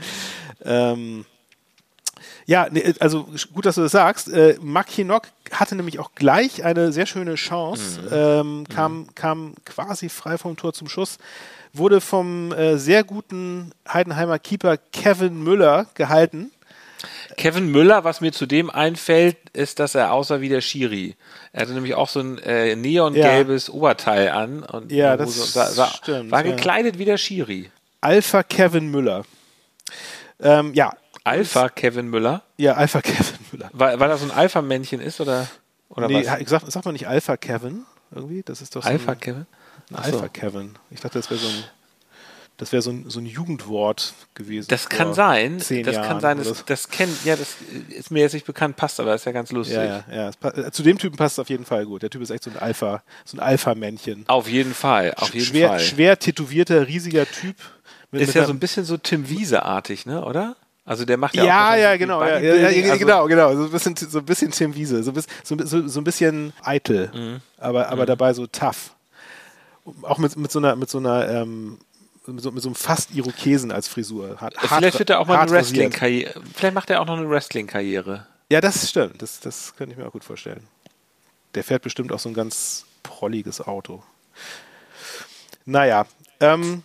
Ähm, 0.65 1.25
ja, 2.49 2.67
also 3.01 3.29
gut, 3.53 3.67
dass 3.67 3.75
du 3.75 3.83
das 3.83 3.93
sagst. 3.93 4.29
Äh, 4.29 4.57
Mackinock 4.63 5.29
hatte 5.53 5.77
nämlich 5.77 5.99
auch 5.99 6.13
gleich 6.15 6.65
eine 6.65 6.93
sehr 6.93 7.05
schöne 7.05 7.35
Chance, 7.35 8.01
mhm. 8.01 8.09
ähm, 8.11 8.67
kam, 8.71 8.99
mhm. 9.01 9.15
kam 9.15 9.55
quasi 9.67 10.09
frei 10.09 10.39
vom 10.39 10.57
Tor 10.57 10.73
zum 10.73 10.89
Schuss 10.89 11.19
wurde 11.79 12.01
vom 12.01 12.53
äh, 12.53 12.77
sehr 12.77 13.05
guten 13.05 13.73
Heidenheimer 13.91 14.39
Keeper 14.39 14.77
Kevin 14.77 15.43
Müller 15.43 15.87
gehalten. 15.95 16.51
Kevin 17.37 17.71
Müller, 17.71 18.03
was 18.03 18.21
mir 18.21 18.33
zudem 18.33 18.71
einfällt, 18.71 19.37
ist, 19.53 19.79
dass 19.79 19.95
er 19.95 20.13
aussah 20.13 20.41
wie 20.41 20.49
der 20.49 20.61
Schiri. 20.61 21.15
Er 21.53 21.63
hatte 21.63 21.73
nämlich 21.73 21.95
auch 21.95 22.09
so 22.09 22.21
ein 22.21 22.39
äh, 22.39 22.75
neongelbes 22.75 23.71
Oberteil 23.71 24.31
an 24.31 24.65
und 24.65 24.91
Ja, 24.91 25.17
das 25.17 25.37
so, 25.37 25.45
sah, 25.45 25.67
sah, 25.67 25.87
stimmt, 25.87 26.33
war 26.33 26.45
ja. 26.45 26.55
gekleidet 26.57 26.99
wie 26.99 27.05
der 27.05 27.17
Schiri. 27.17 27.71
Alpha 28.01 28.43
Kevin 28.43 28.91
Müller. 28.91 29.25
Ähm, 30.41 30.75
ja, 30.75 30.93
Alpha 31.25 31.69
Kevin 31.69 32.09
Müller, 32.09 32.43
ja, 32.57 32.75
Alpha 32.75 33.01
Kevin 33.03 33.39
Müller. 33.53 33.71
weil, 33.73 34.01
weil 34.01 34.11
er 34.11 34.17
so 34.19 34.25
ein 34.25 34.31
Alpha-Männchen 34.31 35.01
ist 35.01 35.21
oder, 35.21 35.47
oder 35.89 36.09
nee, 36.09 36.27
was? 36.27 36.49
sag, 36.49 36.63
sagt 36.71 36.85
man 36.85 36.93
nicht 36.95 37.07
Alpha 37.09 37.37
Kevin 37.37 37.85
irgendwie? 38.15 38.43
Das 38.43 38.61
ist 38.63 38.75
doch 38.75 38.83
so 38.83 38.89
Alpha 38.89 39.15
Kevin? 39.15 39.47
Ein 39.91 39.97
Ach 39.97 40.05
so. 40.07 40.13
Alpha 40.17 40.29
Kevin. 40.29 40.75
Ich 40.91 41.01
dachte, 41.01 41.19
das 41.19 41.31
wäre 41.31 41.41
so 41.41 41.49
ein 41.49 41.65
das 42.61 42.73
wäre 42.73 42.83
so 42.83 42.91
ein, 42.91 43.09
so 43.09 43.21
ein 43.21 43.27
Jugendwort 43.27 44.15
gewesen. 44.35 44.67
Das 44.69 44.89
kann 44.89 45.15
sein. 45.15 45.59
Das 45.59 45.71
Jahren 45.71 45.95
kann 46.09 46.21
sein. 46.21 46.39
Das, 46.39 46.65
das 46.65 46.89
kennt, 46.89 47.25
ja, 47.25 47.37
das 47.37 47.55
ist 47.89 48.11
mir 48.11 48.19
jetzt 48.19 48.33
nicht 48.33 48.47
bekannt, 48.47 48.75
passt 48.75 48.99
aber 48.99 49.15
ist 49.15 49.25
ja 49.27 49.31
ganz 49.31 49.53
lustig. 49.53 49.77
Ja, 49.77 49.85
ja, 50.11 50.31
ja. 50.43 50.49
Äh, 50.51 50.73
Zu 50.73 50.83
dem 50.83 50.99
Typen 50.99 51.17
passt 51.17 51.35
es 51.35 51.39
auf 51.39 51.49
jeden 51.51 51.65
Fall 51.65 51.87
gut. 51.87 52.03
Der 52.03 52.11
Typ 52.11 52.21
ist 52.21 52.31
echt 52.31 52.43
so 52.43 52.51
ein 52.51 52.57
Alpha, 52.59 53.05
so 53.25 53.37
ein 53.37 53.41
Alpha-Männchen. 53.41 54.25
Auf 54.27 54.49
jeden 54.49 54.75
Fall, 54.75 55.15
auf 55.19 55.33
jeden 55.33 55.47
schwer, 55.47 55.69
Fall. 55.69 55.79
schwer 55.81 56.19
tätowierter, 56.19 56.89
riesiger 56.89 57.27
Typ. 57.31 57.55
Mit, 58.11 58.23
ist 58.23 58.27
mit 58.29 58.35
ja 58.37 58.45
so 58.45 58.53
ein 58.53 58.59
bisschen 58.59 58.85
so 58.85 58.97
Tim 58.97 59.29
Wiese-artig, 59.29 60.05
ne, 60.07 60.25
oder? 60.25 60.57
Also 60.85 61.05
der 61.05 61.17
macht 61.17 61.37
ja, 61.37 61.45
ja, 61.45 61.71
auch 61.71 61.77
ja, 61.77 61.97
genau, 61.97 62.23
ja, 62.25 62.39
ja, 62.41 62.71
ja, 62.71 62.91
also- 62.91 62.99
genau, 62.99 63.27
genau. 63.29 63.55
So 63.55 63.65
ein 63.67 63.71
bisschen, 63.71 63.95
so 63.95 64.19
ein 64.19 64.25
bisschen 64.25 64.51
Tim 64.51 64.75
Wiese, 64.75 65.05
so, 65.05 65.13
ein 65.13 65.15
bisschen- 65.15 65.33
so, 65.45 65.57
so, 65.65 65.87
so 65.87 66.01
ein 66.01 66.05
bisschen 66.05 66.53
eitel, 66.65 67.09
Mhm. 67.15 67.41
aber, 67.57 67.89
aber 67.89 68.05
dabei 68.05 68.33
so 68.35 68.49
tough. 68.49 68.97
Auch 70.03 70.19
mit, 70.19 70.37
mit 70.37 70.51
so 70.51 70.59
einer, 70.59 70.77
mit 70.77 70.91
so 70.91 70.99
einer, 70.99 71.29
ähm, 71.29 71.79
mit 72.27 72.43
so, 72.43 72.51
mit 72.53 72.63
so 72.63 72.69
einem 72.69 72.75
fast 72.75 73.15
Irokesen 73.15 73.73
als 73.73 73.89
Frisur. 73.89 74.41
Hart, 74.41 74.55
Vielleicht 74.59 74.99
wird 74.99 75.11
er 75.11 75.21
auch 75.21 75.27
mal 75.27 75.39
eine. 75.39 75.51
Wrestling-Karriere. 75.51 76.41
Vielleicht 76.55 76.75
macht 76.75 76.91
er 76.91 77.01
auch 77.01 77.07
noch 77.07 77.17
eine 77.17 77.29
Wrestling-Karriere. 77.29 78.27
Ja, 78.51 78.61
das 78.61 78.89
stimmt. 78.89 79.21
Das, 79.23 79.41
das 79.41 79.75
könnte 79.77 79.93
ich 79.93 79.99
mir 79.99 80.07
auch 80.07 80.13
gut 80.13 80.25
vorstellen. 80.25 80.67
Der 81.55 81.65
fährt 81.65 81.83
bestimmt 81.83 82.13
auch 82.13 82.19
so 82.19 82.29
ein 82.29 82.35
ganz 82.35 82.85
prolliges 83.03 83.61
Auto. 83.61 84.03
Naja, 85.65 86.07
ähm, 86.41 86.83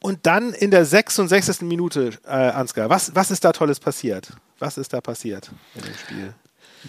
und 0.00 0.26
dann 0.26 0.52
in 0.52 0.70
der 0.70 0.84
66. 0.84 1.62
Minute, 1.62 2.12
äh, 2.24 2.28
Ansgar, 2.28 2.88
was, 2.88 3.14
was 3.14 3.30
ist 3.30 3.44
da 3.44 3.52
Tolles 3.52 3.80
passiert? 3.80 4.32
Was 4.58 4.78
ist 4.78 4.92
da 4.92 5.00
passiert 5.00 5.50
in 5.74 5.82
dem 5.82 5.94
Spiel? 5.94 6.34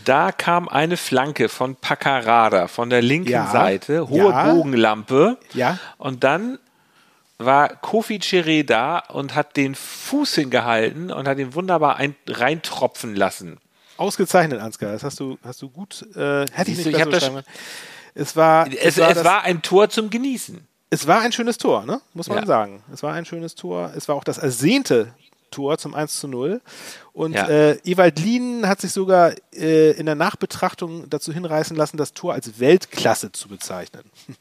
Da 0.05 0.31
kam 0.31 0.67
eine 0.69 0.97
Flanke 0.97 1.49
von 1.49 1.75
Paccarada 1.75 2.67
von 2.67 2.89
der 2.89 3.01
linken 3.01 3.29
Ja, 3.31 3.47
Seite, 3.51 4.09
hohe 4.09 4.29
ja. 4.29 4.53
Bogenlampe. 4.53 5.37
Ja. 5.53 5.77
Und 5.97 6.23
dann 6.23 6.59
war 7.37 7.69
Kofi 7.69 8.15
Chiré 8.17 8.63
da 8.65 8.99
und 8.99 9.35
hat 9.35 9.57
den 9.57 9.75
Fuß 9.75 10.35
hingehalten 10.35 11.11
und 11.11 11.27
hat 11.27 11.37
ihn 11.37 11.53
wunderbar 11.53 11.97
ein, 11.97 12.15
reintropfen 12.27 13.15
lassen. 13.15 13.57
Ausgezeichnet, 13.97 14.59
Ansgar. 14.61 14.91
Das 14.91 15.03
hast 15.03 15.19
du, 15.19 15.37
hast 15.43 15.61
du 15.61 15.69
gut, 15.69 16.05
äh, 16.15 16.45
hätte 16.51 16.71
ich 16.71 16.77
nicht 16.77 16.87
ich 16.87 17.05
das-. 17.05 17.31
Es 18.13 18.35
war, 18.35 18.67
Es, 18.71 18.97
war 18.97 19.09
es 19.11 19.23
war 19.23 19.43
ein 19.43 19.61
Tor 19.61 19.89
zum 19.89 20.09
Genießen. 20.09 20.65
Es 20.89 21.05
war 21.05 21.21
ein 21.21 21.31
schönes 21.31 21.57
Tor, 21.57 21.85
ne? 21.85 21.99
muss 22.13 22.27
man 22.29 22.39
Ja. 22.39 22.45
sagen. 22.45 22.81
Es 22.91 23.03
war 23.03 23.13
ein 23.13 23.25
schönes 23.25 23.55
Tor. 23.55 23.91
Es 23.95 24.07
war 24.07 24.15
auch 24.15 24.23
das 24.23 24.37
ersehnte 24.37 25.13
Tor 25.51 25.77
zum 25.77 25.93
1 25.95 26.19
zu 26.19 26.27
0. 26.27 26.61
Und 27.13 27.33
Ja. 27.33 27.47
äh, 27.47 27.77
Ewald 27.83 28.19
Lien 28.19 28.67
hat 28.67 28.81
sich 28.81 28.91
sogar 28.91 29.33
äh, 29.53 29.91
in 29.91 30.05
der 30.05 30.15
Nachbetrachtung 30.15 31.09
dazu 31.09 31.33
hinreißen 31.33 31.75
lassen, 31.75 31.97
das 31.97 32.13
Tor 32.13 32.33
als 32.33 32.59
Weltklasse 32.59 33.31
zu 33.31 33.47
bezeichnen. 33.47 34.03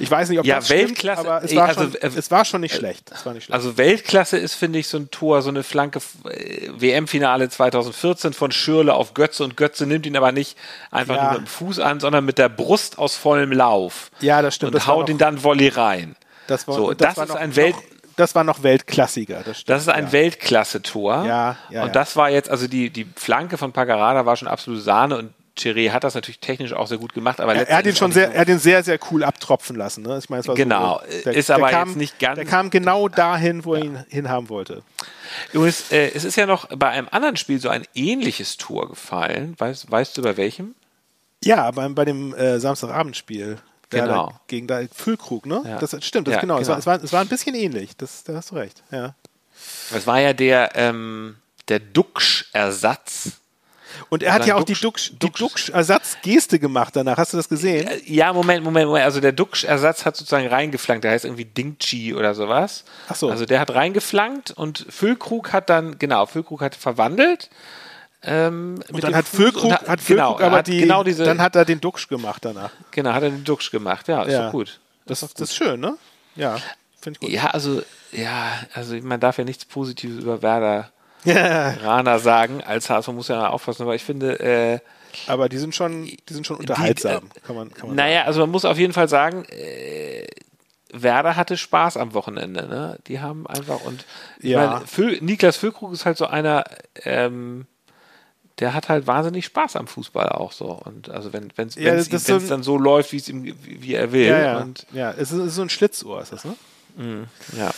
Ich 0.00 0.08
weiß 0.08 0.28
nicht, 0.28 0.38
ob 0.38 0.46
Ja, 0.46 0.56
das 0.56 0.66
stimmt, 0.66 0.80
Weltklasse, 0.90 1.20
aber 1.28 1.42
es 1.44 1.56
war, 1.56 1.66
also, 1.66 1.80
schon, 1.82 1.94
äh, 1.96 2.10
es 2.16 2.30
war 2.30 2.44
schon 2.44 2.60
nicht 2.60 2.72
schlecht. 2.76 3.10
Es 3.12 3.26
war 3.26 3.34
nicht 3.34 3.44
schlecht. 3.46 3.54
Also 3.54 3.76
Weltklasse 3.76 4.38
ist, 4.38 4.54
finde 4.54 4.78
ich, 4.78 4.86
so 4.86 4.96
ein 4.96 5.10
Tor, 5.10 5.42
so 5.42 5.48
eine 5.48 5.64
Flanke 5.64 5.98
äh, 6.30 6.68
WM-Finale 6.72 7.48
2014 7.48 8.32
von 8.32 8.52
Schürle 8.52 8.94
auf 8.94 9.14
Götze 9.14 9.42
und 9.42 9.56
Götze 9.56 9.86
nimmt 9.86 10.06
ihn 10.06 10.16
aber 10.16 10.30
nicht 10.30 10.56
einfach 10.92 11.16
Ja. 11.16 11.22
nur 11.24 11.32
mit 11.32 11.40
dem 11.40 11.46
Fuß 11.48 11.80
an, 11.80 11.98
sondern 11.98 12.24
mit 12.24 12.38
der 12.38 12.48
Brust 12.48 12.96
aus 12.98 13.16
vollem 13.16 13.50
Lauf. 13.50 14.12
Ja, 14.20 14.40
das 14.40 14.54
stimmt. 14.54 14.68
Und 14.68 14.74
Das 14.76 14.86
haut 14.86 15.08
ihn 15.08 15.18
dann 15.18 15.42
Volley 15.42 15.66
rein. 15.66 16.14
das 16.46 16.68
war, 16.68 16.76
so, 16.76 16.88
und 16.90 17.00
das 17.00 17.16
war 17.16 17.24
ist 17.24 17.30
noch, 17.30 17.36
ein 17.36 17.56
Welt- 17.56 17.74
Noch, 17.74 17.82
das 18.18 18.34
war 18.34 18.44
noch 18.44 18.62
Weltklassiker. 18.62 19.42
Das, 19.44 19.60
stimmt, 19.60 19.68
Das 19.70 19.82
ist 19.82 19.88
ein 19.88 20.06
ja. 20.06 20.12
Weltklasse-Tor. 20.12 21.24
Ja, 21.26 21.56
ja, 21.70 21.84
Und 21.84 21.96
das 21.96 22.16
war 22.16 22.30
jetzt, 22.30 22.50
also 22.50 22.66
die, 22.68 22.90
die 22.90 23.06
Flanke 23.16 23.56
von 23.58 23.72
Pagarada 23.72 24.26
war 24.26 24.36
schon 24.36 24.48
absolute 24.48 24.82
Sahne 24.82 25.16
und 25.16 25.32
Chiré 25.58 25.90
hat 25.90 26.04
das 26.04 26.14
natürlich 26.14 26.38
technisch 26.38 26.72
auch 26.72 26.86
sehr 26.86 26.98
gut 26.98 27.14
gemacht, 27.14 27.40
aber 27.40 27.52
Er, 27.54 27.68
er 27.68 27.78
hat 27.78 27.86
ihn 27.86 27.96
schon 27.96 28.12
sehr, 28.12 28.32
er 28.32 28.42
hat 28.42 28.48
ihn 28.48 28.60
sehr, 28.60 28.84
sehr 28.84 28.96
cool 29.10 29.24
abtropfen 29.24 29.74
lassen. 29.74 30.02
Ne? 30.04 30.16
Ich 30.22 30.30
meine, 30.30 30.40
es 30.42 30.46
war 30.46 30.54
Genau, 30.54 31.00
so, 31.24 31.30
ist 31.30 31.50
aber 31.50 31.68
kam, 31.70 31.88
jetzt 31.88 31.96
nicht 31.96 32.18
ganz- 32.20 32.36
Der 32.36 32.44
kam 32.44 32.70
genau 32.70 33.08
dahin, 33.08 33.64
wo 33.64 33.74
er 33.74 33.82
ihn 33.84 34.04
hinhaben 34.08 34.48
wollte. 34.50 34.82
Übrigens, 35.52 35.90
äh, 35.90 36.12
es 36.14 36.22
ist 36.24 36.36
ja 36.36 36.46
noch 36.46 36.66
bei 36.68 36.88
einem 36.90 37.08
anderen 37.10 37.36
Spiel 37.36 37.58
so 37.60 37.68
ein 37.70 37.82
ähnliches 37.94 38.56
Tor 38.56 38.88
gefallen. 38.88 39.56
Weißt, 39.58 39.90
weißt 39.90 40.16
du 40.16 40.22
bei 40.22 40.36
welchem? 40.36 40.76
Ja, 41.42 41.70
beim, 41.72 41.94
bei 41.96 42.04
dem 42.04 42.34
äh, 42.34 42.60
Samstagabendspiel. 42.60 43.58
Werder 43.90 44.06
Genau. 44.12 44.40
Gegen 44.48 44.66
da 44.66 44.80
Füllkrug, 44.94 45.46
ne? 45.46 45.62
Ja. 45.64 45.78
Das 45.78 45.96
stimmt, 46.04 46.26
das 46.28 46.34
Ja, 46.34 46.40
genau. 46.40 46.58
Es, 46.58 46.68
war, 46.68 46.76
genau. 46.76 46.78
es, 46.80 46.86
war, 46.86 47.02
es 47.04 47.12
war 47.12 47.20
ein 47.22 47.28
bisschen 47.28 47.54
ähnlich. 47.54 47.96
Das, 47.96 48.24
da 48.24 48.34
hast 48.34 48.50
du 48.50 48.56
recht. 48.56 48.82
Ja. 48.90 49.14
Das 49.92 50.06
war 50.06 50.20
ja 50.20 50.32
der, 50.32 50.72
ähm, 50.76 51.36
der 51.68 51.80
Duxch-Ersatz. 51.80 53.32
Und 54.10 54.22
er 54.22 54.32
hat 54.34 54.42
Sein 54.42 54.48
ja 54.50 54.54
auch 54.56 54.64
die 54.64 54.74
Duxch- 54.76 55.12
Duxch- 55.18 55.18
die 55.18 55.30
Duxch-Ersatzgeste 55.30 56.58
gemacht 56.58 56.94
danach. 56.94 57.16
Hast 57.16 57.32
du 57.32 57.36
das 57.38 57.48
gesehen? 57.48 57.88
Äh, 57.88 58.00
Ja, 58.04 58.32
Moment, 58.32 58.62
Moment, 58.62 58.86
Moment. 58.86 59.04
Also 59.04 59.20
der 59.20 59.32
Duxch-Ersatz 59.32 60.04
hat 60.04 60.16
sozusagen 60.16 60.46
reingeflankt. 60.46 61.04
Der 61.04 61.10
heißt 61.12 61.24
irgendwie 61.24 61.46
Dingchi 61.46 62.14
oder 62.14 62.34
sowas. 62.34 62.84
Ach 63.08 63.16
so. 63.16 63.30
Also 63.30 63.46
der 63.46 63.58
hat 63.58 63.74
reingeflankt 63.74 64.50
und 64.52 64.86
Füllkrug 64.90 65.52
hat 65.52 65.70
dann, 65.70 65.98
genau, 65.98 66.26
Füllkrug 66.26 66.60
hat 66.60 66.74
verwandelt. 66.74 67.48
Ähm, 68.22 68.80
Und 68.92 69.04
dann 69.04 69.14
hat 69.14 69.28
Füllkrug, 69.28 69.64
und 69.64 69.72
hat, 69.72 69.86
genau, 69.86 69.96
Füllkrug 70.32 70.40
aber 70.42 70.56
hat 70.58 70.66
die, 70.66 70.80
genau 70.80 71.04
diese, 71.04 71.24
dann 71.24 71.40
hat 71.40 71.54
er 71.56 71.64
den 71.64 71.80
Duxch 71.80 72.08
gemacht 72.08 72.44
danach. 72.44 72.72
genau, 72.90 73.12
hat 73.12 73.22
er 73.22 73.30
den 73.30 73.44
Duxch 73.44 73.70
gemacht. 73.70 74.08
Ja, 74.08 74.22
ist 74.24 74.32
Ja. 74.32 74.50
gut. 74.50 74.80
Das, 75.06 75.20
das 75.20 75.32
ist 75.38 75.54
schön, 75.54 75.78
ne? 75.80 75.96
Ja, 76.34 76.56
finde 77.00 77.18
ich 77.20 77.20
gut. 77.20 77.30
Ja, 77.30 77.46
also, 77.50 77.80
ja, 78.12 78.58
also 78.74 78.96
man 79.02 79.20
darf 79.20 79.38
ja 79.38 79.44
nichts 79.44 79.64
Positives 79.64 80.18
über 80.22 80.42
Werder 80.42 80.90
Ja. 81.24 81.70
Rana 81.70 82.18
sagen. 82.18 82.62
Als 82.62 82.90
HSV 82.90 83.08
muss 83.08 83.28
ja 83.28 83.48
aufpassen, 83.48 83.82
aber 83.82 83.94
ich 83.94 84.04
finde, 84.04 84.38
äh, 84.40 84.78
Aber 85.26 85.48
die 85.48 85.58
sind 85.58 85.74
schon, 85.74 86.04
die 86.04 86.32
sind 86.34 86.46
schon 86.46 86.56
unterhaltsam, 86.56 87.28
kann 87.44 87.56
man, 87.56 87.72
kann 87.72 87.88
man 87.88 87.96
Naja, 87.96 88.24
also 88.24 88.40
man 88.40 88.50
muss 88.50 88.64
auf 88.64 88.78
jeden 88.78 88.92
Fall 88.92 89.08
sagen, 89.08 89.44
äh, 89.46 90.26
Werder 90.92 91.36
hatte 91.36 91.56
Spaß 91.56 91.96
am 91.98 92.14
Wochenende. 92.14 92.66
Ne? 92.66 92.98
Die 93.06 93.20
haben 93.20 93.46
einfach 93.46 93.80
und 93.82 94.04
Ja. 94.40 94.82
meine, 94.96 95.20
Niklas 95.20 95.56
Füllkrug 95.56 95.92
ist 95.92 96.04
halt 96.06 96.16
so 96.18 96.26
einer, 96.26 96.64
ähm, 97.04 97.66
der 98.60 98.74
hat 98.74 98.88
halt 98.88 99.06
wahnsinnig 99.06 99.44
Spaß 99.46 99.76
am 99.76 99.86
Fußball 99.86 100.28
auch 100.30 100.52
so. 100.52 100.66
Und 100.84 101.10
also 101.10 101.32
wenn 101.32 101.50
es 101.56 101.74
Ja, 101.76 101.92
wenn's, 101.92 102.08
das 102.08 102.26
so 102.26 102.38
dann 102.38 102.62
so 102.62 102.76
läuft, 102.78 103.12
wie 103.12 103.16
es 103.18 103.28
ihm, 103.28 103.44
wie 103.64 103.94
er 103.94 104.12
will. 104.12 104.26
Ja, 104.26 104.38
ja. 104.40 104.58
Und 104.58 104.86
ja 104.92 105.10
es, 105.12 105.30
ist, 105.32 105.54
so 105.54 105.62
ein 105.62 105.70
Schlitzohr, 105.70 106.22
ist 106.22 106.32
das, 106.32 106.44
ne? 106.44 106.54
ja. 107.56 107.70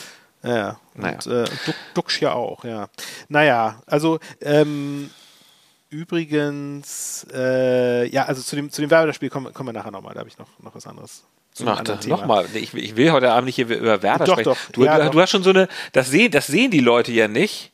Ja, 0.43 0.57
ja. 0.57 0.81
Naja. 0.95 1.15
Und 1.17 1.27
äh, 1.27 1.45
Duck, 1.67 1.75
Duxch 1.95 2.23
ja 2.23 2.33
auch, 2.33 2.65
ja. 2.65 2.89
Naja, 3.29 3.83
also 3.87 4.19
ähm, 4.41 5.11
übrigens, 5.91 7.27
äh, 7.33 8.07
ja, 8.09 8.25
also 8.25 8.41
zu 8.43 8.57
dem, 8.57 8.71
zu 8.71 8.81
dem 8.81 8.91
Werder-Spiel 8.91 9.29
kommen, 9.29 9.53
kommen 9.53 9.69
wir 9.69 9.73
nachher 9.73 9.91
nochmal, 9.91 10.15
da 10.15 10.21
habe 10.21 10.29
ich 10.31 10.39
noch, 10.39 10.49
noch 10.63 10.75
was 10.75 10.87
anderes. 10.87 11.25
Zu 11.53 11.65
einem 11.65 11.73
Ach, 11.75 11.79
anderen 11.81 11.99
da, 12.01 12.05
Thema. 12.05 12.17
nochmal. 12.17 12.47
Ich, 12.55 12.73
will- 12.75 12.85
ich 12.85 12.97
will 12.97 13.11
heute 13.13 13.31
Abend 13.33 13.47
nicht 13.47 13.57
hier 13.57 13.67
über 13.69 14.03
Werder 14.03 14.25
Doch, 14.25 14.35
sprechen. 14.35 14.51
doch. 14.51 14.73
Du, 14.73 14.85
Ja, 14.85 14.99
du, 14.99 15.05
doch. 15.07 15.11
du 15.11 15.21
hast 15.21 15.31
schon 15.31 15.43
so 15.43 15.51
eine, 15.51 15.69
das 15.93 16.09
sehen, 16.09 16.31
das 16.31 16.47
sehen 16.47 16.71
die 16.71 16.81
Leute 16.81 17.13
ja 17.13 17.27
nicht. 17.29 17.73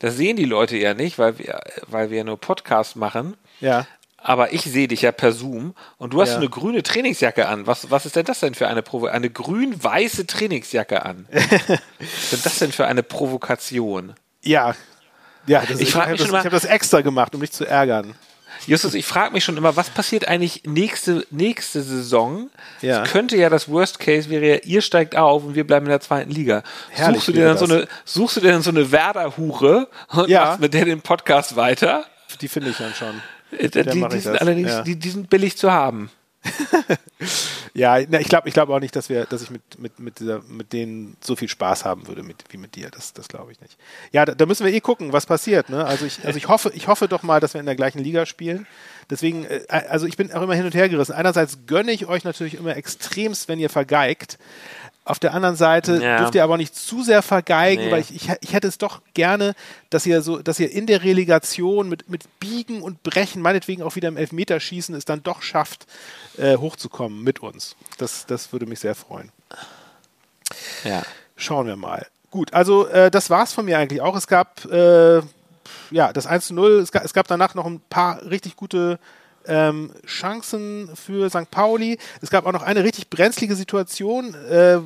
Das 0.00 0.16
sehen 0.16 0.36
die 0.36 0.44
Leute 0.44 0.76
ja 0.76 0.94
nicht, 0.94 1.18
weil 1.18 1.38
wir, 1.38 1.60
weil 1.86 2.10
wir 2.10 2.24
nur 2.24 2.38
Podcast 2.40 2.96
machen. 2.96 3.36
Ja. 3.60 3.86
Aber 4.22 4.52
ich 4.52 4.62
sehe 4.62 4.88
dich 4.88 5.02
ja 5.02 5.12
per 5.12 5.32
Zoom 5.32 5.74
und 5.96 6.12
du 6.12 6.20
hast 6.20 6.30
Ja. 6.30 6.36
eine 6.36 6.48
grüne 6.48 6.82
Trainingsjacke 6.82 7.48
an. 7.48 7.66
Was, 7.66 7.90
was 7.90 8.04
ist 8.04 8.16
denn 8.16 8.24
das 8.26 8.40
denn 8.40 8.54
für 8.54 8.68
eine 8.68 8.82
Provo 8.82 9.06
Eine 9.06 9.30
grün-weiße 9.30 10.26
Trainingsjacke 10.26 11.04
an. 11.06 11.26
was 11.32 11.42
ist 11.42 12.32
denn 12.32 12.40
das 12.44 12.58
denn 12.58 12.72
für 12.72 12.86
eine 12.86 13.02
Provokation? 13.02 14.14
Ja. 14.42 14.74
Ja, 15.46 15.60
das, 15.60 15.80
Ich 15.80 15.88
ich, 15.88 15.92
frag 15.92 16.02
habe 16.08 16.12
mich 16.12 16.50
das, 16.50 16.64
ich 16.64 16.70
extra 16.70 17.00
gemacht, 17.00 17.34
um 17.34 17.40
dich 17.40 17.52
zu 17.52 17.64
ärgern. 17.66 18.14
Justus, 18.66 18.94
ich 18.94 19.06
frage 19.06 19.32
mich 19.32 19.44
schon 19.44 19.56
immer, 19.56 19.74
was 19.76 19.90
passiert 19.90 20.28
eigentlich 20.28 20.62
nächste, 20.66 21.26
nächste 21.30 21.82
Saison? 21.82 22.50
Ja. 22.82 23.02
Es 23.04 23.10
könnte 23.10 23.36
ja 23.36 23.48
das 23.48 23.68
Worst 23.68 23.98
Case 23.98 24.28
wäre 24.30 24.46
ja, 24.46 24.56
ihr 24.64 24.82
steigt 24.82 25.16
auf 25.16 25.44
und 25.44 25.54
wir 25.54 25.66
bleiben 25.66 25.86
in 25.86 25.90
der 25.90 26.00
zweiten 26.00 26.30
Liga. 26.30 26.62
Herrlich 26.90 27.16
suchst 27.18 27.28
du 27.28 27.32
dir 27.32 27.44
dann 27.46 27.58
so 27.58 27.64
eine, 27.64 27.88
suchst 28.04 28.36
du 28.36 28.40
dir 28.40 28.52
dann 28.52 28.62
so 28.62 28.70
eine 28.70 28.92
Werder-Hure 28.92 29.88
und 30.08 30.28
Ja. 30.28 30.44
machst 30.46 30.60
mit 30.60 30.74
der 30.74 30.84
den 30.84 31.00
Podcast 31.00 31.56
weiter? 31.56 32.04
Die 32.40 32.48
finde 32.48 32.70
ich 32.70 32.76
dann 32.76 32.94
schon. 32.94 33.20
Äh, 33.58 33.68
Die, 33.68 34.08
die 34.08 34.20
sind 34.20 34.40
allerdings, 34.40 34.70
ja. 34.70 34.82
die, 34.82 34.96
die 34.96 35.10
sind 35.10 35.28
billig 35.30 35.56
zu 35.56 35.72
haben. 35.72 36.10
Ja, 37.74 37.98
na, 38.08 38.20
ich 38.20 38.28
glaube 38.28 38.48
ich 38.48 38.54
glaub 38.54 38.68
auch 38.68 38.80
nicht, 38.80 38.96
dass 38.96 39.08
wir, 39.08 39.26
dass 39.26 39.42
ich 39.42 39.50
mit, 39.50 39.62
mit, 39.78 39.98
mit, 40.00 40.18
dieser, 40.18 40.42
mit 40.48 40.72
denen 40.72 41.16
so 41.20 41.36
viel 41.36 41.48
Spaß 41.48 41.84
haben 41.84 42.08
würde 42.08 42.22
mit, 42.22 42.44
wie 42.50 42.56
mit 42.56 42.74
dir. 42.74 42.90
Das, 42.90 43.12
das 43.12 43.28
glaube 43.28 43.52
ich 43.52 43.60
nicht. 43.60 43.76
Ja, 44.12 44.24
da, 44.24 44.34
da 44.34 44.46
müssen 44.46 44.66
wir 44.66 44.72
eh 44.72 44.80
gucken, 44.80 45.12
was 45.12 45.26
passiert. 45.26 45.68
Ne? 45.68 45.84
Also, 45.84 46.04
ich, 46.04 46.24
also 46.24 46.36
ich 46.36 46.48
hoffe, 46.48 46.72
ich 46.74 46.88
hoffe 46.88 47.06
doch 47.06 47.22
mal, 47.22 47.40
dass 47.40 47.54
wir 47.54 47.60
in 47.60 47.66
der 47.66 47.76
gleichen 47.76 48.00
Liga 48.00 48.26
spielen. 48.26 48.66
Deswegen, 49.08 49.44
äh, 49.44 49.62
also 49.68 50.06
ich 50.06 50.16
bin 50.16 50.32
auch 50.32 50.42
immer 50.42 50.54
hin 50.54 50.64
und 50.64 50.74
her 50.74 50.88
gerissen. 50.88 51.12
Einerseits 51.12 51.58
gönne 51.66 51.92
ich 51.92 52.06
euch 52.06 52.24
natürlich 52.24 52.54
immer 52.54 52.76
extremst, 52.76 53.48
wenn 53.48 53.60
ihr 53.60 53.70
vergeigt. 53.70 54.38
Auf 55.04 55.18
der 55.18 55.34
anderen 55.34 55.56
Seite 55.56 56.00
Ja. 56.02 56.18
dürft 56.18 56.34
ihr 56.34 56.44
aber 56.44 56.56
nicht 56.56 56.74
zu 56.76 57.02
sehr 57.02 57.22
vergeigen, 57.22 57.84
Nee. 57.86 57.90
weil 57.90 58.00
ich, 58.00 58.14
ich, 58.14 58.28
ich 58.40 58.52
hätte 58.52 58.68
es 58.68 58.78
doch 58.78 59.00
gerne, 59.14 59.54
dass 59.88 60.06
ihr 60.06 60.22
so, 60.22 60.38
dass 60.38 60.60
ihr 60.60 60.70
in 60.70 60.86
der 60.86 61.02
Relegation 61.02 61.88
mit, 61.88 62.08
mit 62.08 62.24
Biegen 62.38 62.82
und 62.82 63.02
Brechen, 63.02 63.42
meinetwegen 63.42 63.82
auch 63.82 63.96
wieder 63.96 64.08
im 64.08 64.16
Elfmeterschießen, 64.16 64.94
es 64.94 65.04
dann 65.06 65.22
doch 65.22 65.42
schafft, 65.42 65.86
äh, 66.36 66.56
hochzukommen 66.58 67.22
mit 67.24 67.40
uns. 67.40 67.76
Das, 67.98 68.26
das 68.26 68.52
würde 68.52 68.66
mich 68.66 68.80
sehr 68.80 68.94
freuen. 68.94 69.32
Ja. 70.84 71.02
Schauen 71.36 71.66
wir 71.66 71.76
mal. 71.76 72.06
Gut, 72.30 72.52
also 72.54 72.86
äh, 72.86 73.10
das 73.10 73.30
war's 73.30 73.52
von 73.52 73.64
mir 73.64 73.78
eigentlich 73.78 74.00
auch. 74.02 74.14
Es 74.16 74.26
gab 74.26 74.64
äh, 74.66 75.20
ja 75.90 76.12
das 76.12 76.26
1 76.26 76.46
zu 76.48 76.54
0, 76.54 76.72
es 76.80 76.92
gab, 76.92 77.04
es 77.04 77.12
gab 77.12 77.26
danach 77.26 77.54
noch 77.54 77.66
ein 77.66 77.80
paar 77.90 78.22
richtig 78.26 78.54
gute 78.56 78.98
ähm, 79.50 79.92
Chancen 80.06 80.88
für 80.94 81.28
St. 81.28 81.50
Pauli. 81.50 81.98
Es 82.22 82.30
gab 82.30 82.46
auch 82.46 82.52
noch 82.52 82.62
eine 82.62 82.84
richtig 82.84 83.10
brenzlige 83.10 83.56
Situation, 83.56 84.34
äh, 84.34 84.78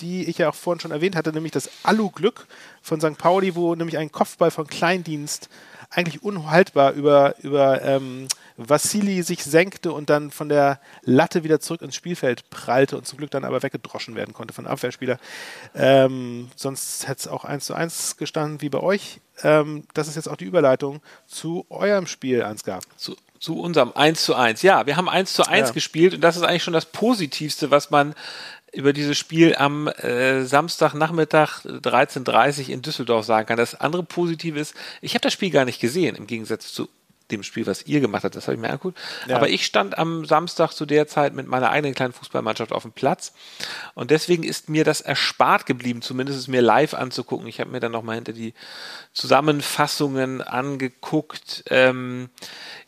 die 0.00 0.24
ich 0.24 0.38
ja 0.38 0.48
auch 0.48 0.54
vorhin 0.54 0.80
schon 0.80 0.90
erwähnt 0.90 1.14
hatte, 1.14 1.32
nämlich 1.32 1.52
das 1.52 1.70
Alu-Glück 1.82 2.46
von 2.82 3.00
St. 3.00 3.18
Pauli, 3.18 3.54
wo 3.54 3.74
nämlich 3.74 3.98
ein 3.98 4.10
Kopfball 4.10 4.50
von 4.50 4.66
Kleindienst 4.66 5.48
eigentlich 5.90 6.22
unhaltbar 6.22 6.92
über, 6.92 7.34
über 7.42 7.82
ähm, 7.82 8.28
Vassili 8.56 9.22
sich 9.22 9.44
senkte 9.44 9.92
und 9.92 10.10
dann 10.10 10.30
von 10.30 10.48
der 10.48 10.80
Latte 11.02 11.44
wieder 11.44 11.60
zurück 11.60 11.80
ins 11.80 11.94
Spielfeld 11.94 12.50
prallte 12.50 12.98
und 12.98 13.06
zum 13.06 13.18
Glück 13.18 13.30
dann 13.30 13.44
aber 13.44 13.62
weggedroschen 13.62 14.14
werden 14.14 14.34
konnte 14.34 14.52
von 14.52 14.66
Abwehrspieler. 14.66 15.18
Ähm, 15.74 16.50
sonst 16.56 17.08
hätte 17.08 17.20
es 17.20 17.28
auch 17.28 17.44
1 17.44 17.64
zu 17.64 17.74
1 17.74 18.16
gestanden 18.16 18.60
wie 18.60 18.68
bei 18.68 18.80
euch. 18.80 19.20
Ähm, 19.42 19.84
das 19.94 20.08
ist 20.08 20.16
jetzt 20.16 20.28
auch 20.28 20.36
die 20.36 20.44
Überleitung 20.44 21.00
zu 21.26 21.64
eurem 21.70 22.06
Spiel, 22.06 22.42
Ansgar. 22.42 22.80
zu, 22.96 23.16
zu 23.40 23.60
unserem 23.60 23.92
1 23.94 24.22
zu 24.24 24.34
1. 24.34 24.62
Ja, 24.62 24.86
wir 24.86 24.96
haben 24.96 25.08
1 25.08 25.32
zu 25.32 25.46
1 25.46 25.68
Ja. 25.68 25.74
gespielt 25.74 26.14
und 26.14 26.20
das 26.20 26.36
ist 26.36 26.42
eigentlich 26.42 26.62
schon 26.64 26.74
das 26.74 26.86
Positivste, 26.86 27.70
was 27.70 27.90
man 27.90 28.14
über 28.72 28.92
dieses 28.92 29.16
Spiel 29.16 29.56
am 29.56 29.88
äh, 29.88 30.44
Samstagnachmittag 30.44 31.64
13.30 31.64 32.64
Uhr 32.64 32.68
in 32.74 32.82
Düsseldorf 32.82 33.24
sagen 33.24 33.46
kann. 33.46 33.56
Das 33.56 33.74
andere 33.74 34.02
Positive 34.02 34.58
ist, 34.58 34.74
ich 35.00 35.14
habe 35.14 35.22
das 35.22 35.32
Spiel 35.32 35.50
gar 35.50 35.64
nicht 35.64 35.80
gesehen, 35.80 36.16
im 36.16 36.26
Gegensatz 36.26 36.72
zu 36.72 36.88
dem 37.30 37.42
Spiel, 37.42 37.66
was 37.66 37.86
ihr 37.86 38.00
gemacht 38.00 38.24
habt, 38.24 38.36
das 38.36 38.46
habe 38.46 38.54
ich 38.54 38.60
mir 38.60 38.68
angeguckt. 38.68 38.98
Ja. 39.26 39.36
Aber 39.36 39.48
ich 39.48 39.66
stand 39.66 39.98
am 39.98 40.24
Samstag 40.24 40.72
zu 40.72 40.86
der 40.86 41.06
Zeit 41.06 41.34
mit 41.34 41.46
meiner 41.46 41.70
eigenen 41.70 41.94
kleinen 41.94 42.12
Fußballmannschaft 42.12 42.72
auf 42.72 42.82
dem 42.82 42.92
Platz 42.92 43.32
und 43.94 44.10
deswegen 44.10 44.44
ist 44.44 44.68
mir 44.68 44.84
das 44.84 45.00
erspart 45.00 45.66
geblieben, 45.66 46.02
zumindest 46.02 46.38
es 46.38 46.48
mir 46.48 46.62
live 46.62 46.94
anzugucken. 46.94 47.46
Ich 47.46 47.60
habe 47.60 47.70
mir 47.70 47.80
dann 47.80 47.92
nochmal 47.92 48.14
hinter 48.14 48.32
die 48.32 48.54
Zusammenfassungen 49.12 50.42
angeguckt. 50.42 51.64
Ähm, 51.68 52.30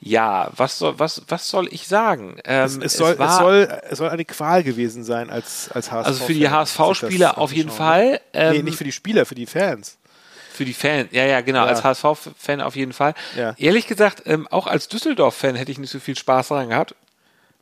ja, 0.01 0.51
was 0.57 0.79
soll, 0.79 0.99
was, 0.99 1.23
was 1.29 1.49
soll 1.49 1.69
ich 1.73 1.87
sagen? 1.87 2.39
Ähm, 2.45 2.65
Es, 2.65 2.77
es, 2.79 2.93
soll, 2.95 3.13
es, 3.13 3.19
war- 3.19 3.39
soll, 3.39 3.81
es 3.91 3.99
soll 3.99 4.09
eine 4.09 4.25
Qual 4.25 4.63
gewesen 4.63 5.05
sein 5.05 5.29
als, 5.31 5.71
als 5.73 5.91
HSV. 5.93 6.07
also 6.07 6.25
für 6.25 6.35
die 6.35 6.49
HSV-Spieler 6.49 7.39
auf 7.39 7.53
jeden 7.53 7.71
Fall. 7.71 8.21
nee, 8.33 8.41
Ähm, 8.59 8.65
nicht 8.65 8.79
für 8.79 8.85
die 8.85 8.93
Spieler, 8.93 9.27
für 9.27 9.35
die 9.35 9.47
Fans. 9.47 9.99
Für 10.53 10.65
die 10.65 10.75
Fans, 10.75 11.09
ja, 11.13 11.25
ja, 11.25 11.41
genau, 11.43 11.61
Ja. 11.61 11.67
als 11.67 11.85
HSV-Fan 11.85 12.61
auf 12.61 12.77
jeden 12.77 12.93
Fall. 12.93 13.15
Ja. 13.37 13.55
Ehrlich 13.59 13.87
gesagt, 13.87 14.23
ähm, 14.27 14.47
auch 14.49 14.67
als 14.67 14.89
Düsseldorf-Fan 14.89 15.55
hätte 15.55 15.71
ich 15.73 15.79
nicht 15.79 15.91
so 15.91 16.01
viel 16.01 16.17
Spaß 16.17 16.49
daran 16.49 16.69
gehabt. 16.71 16.95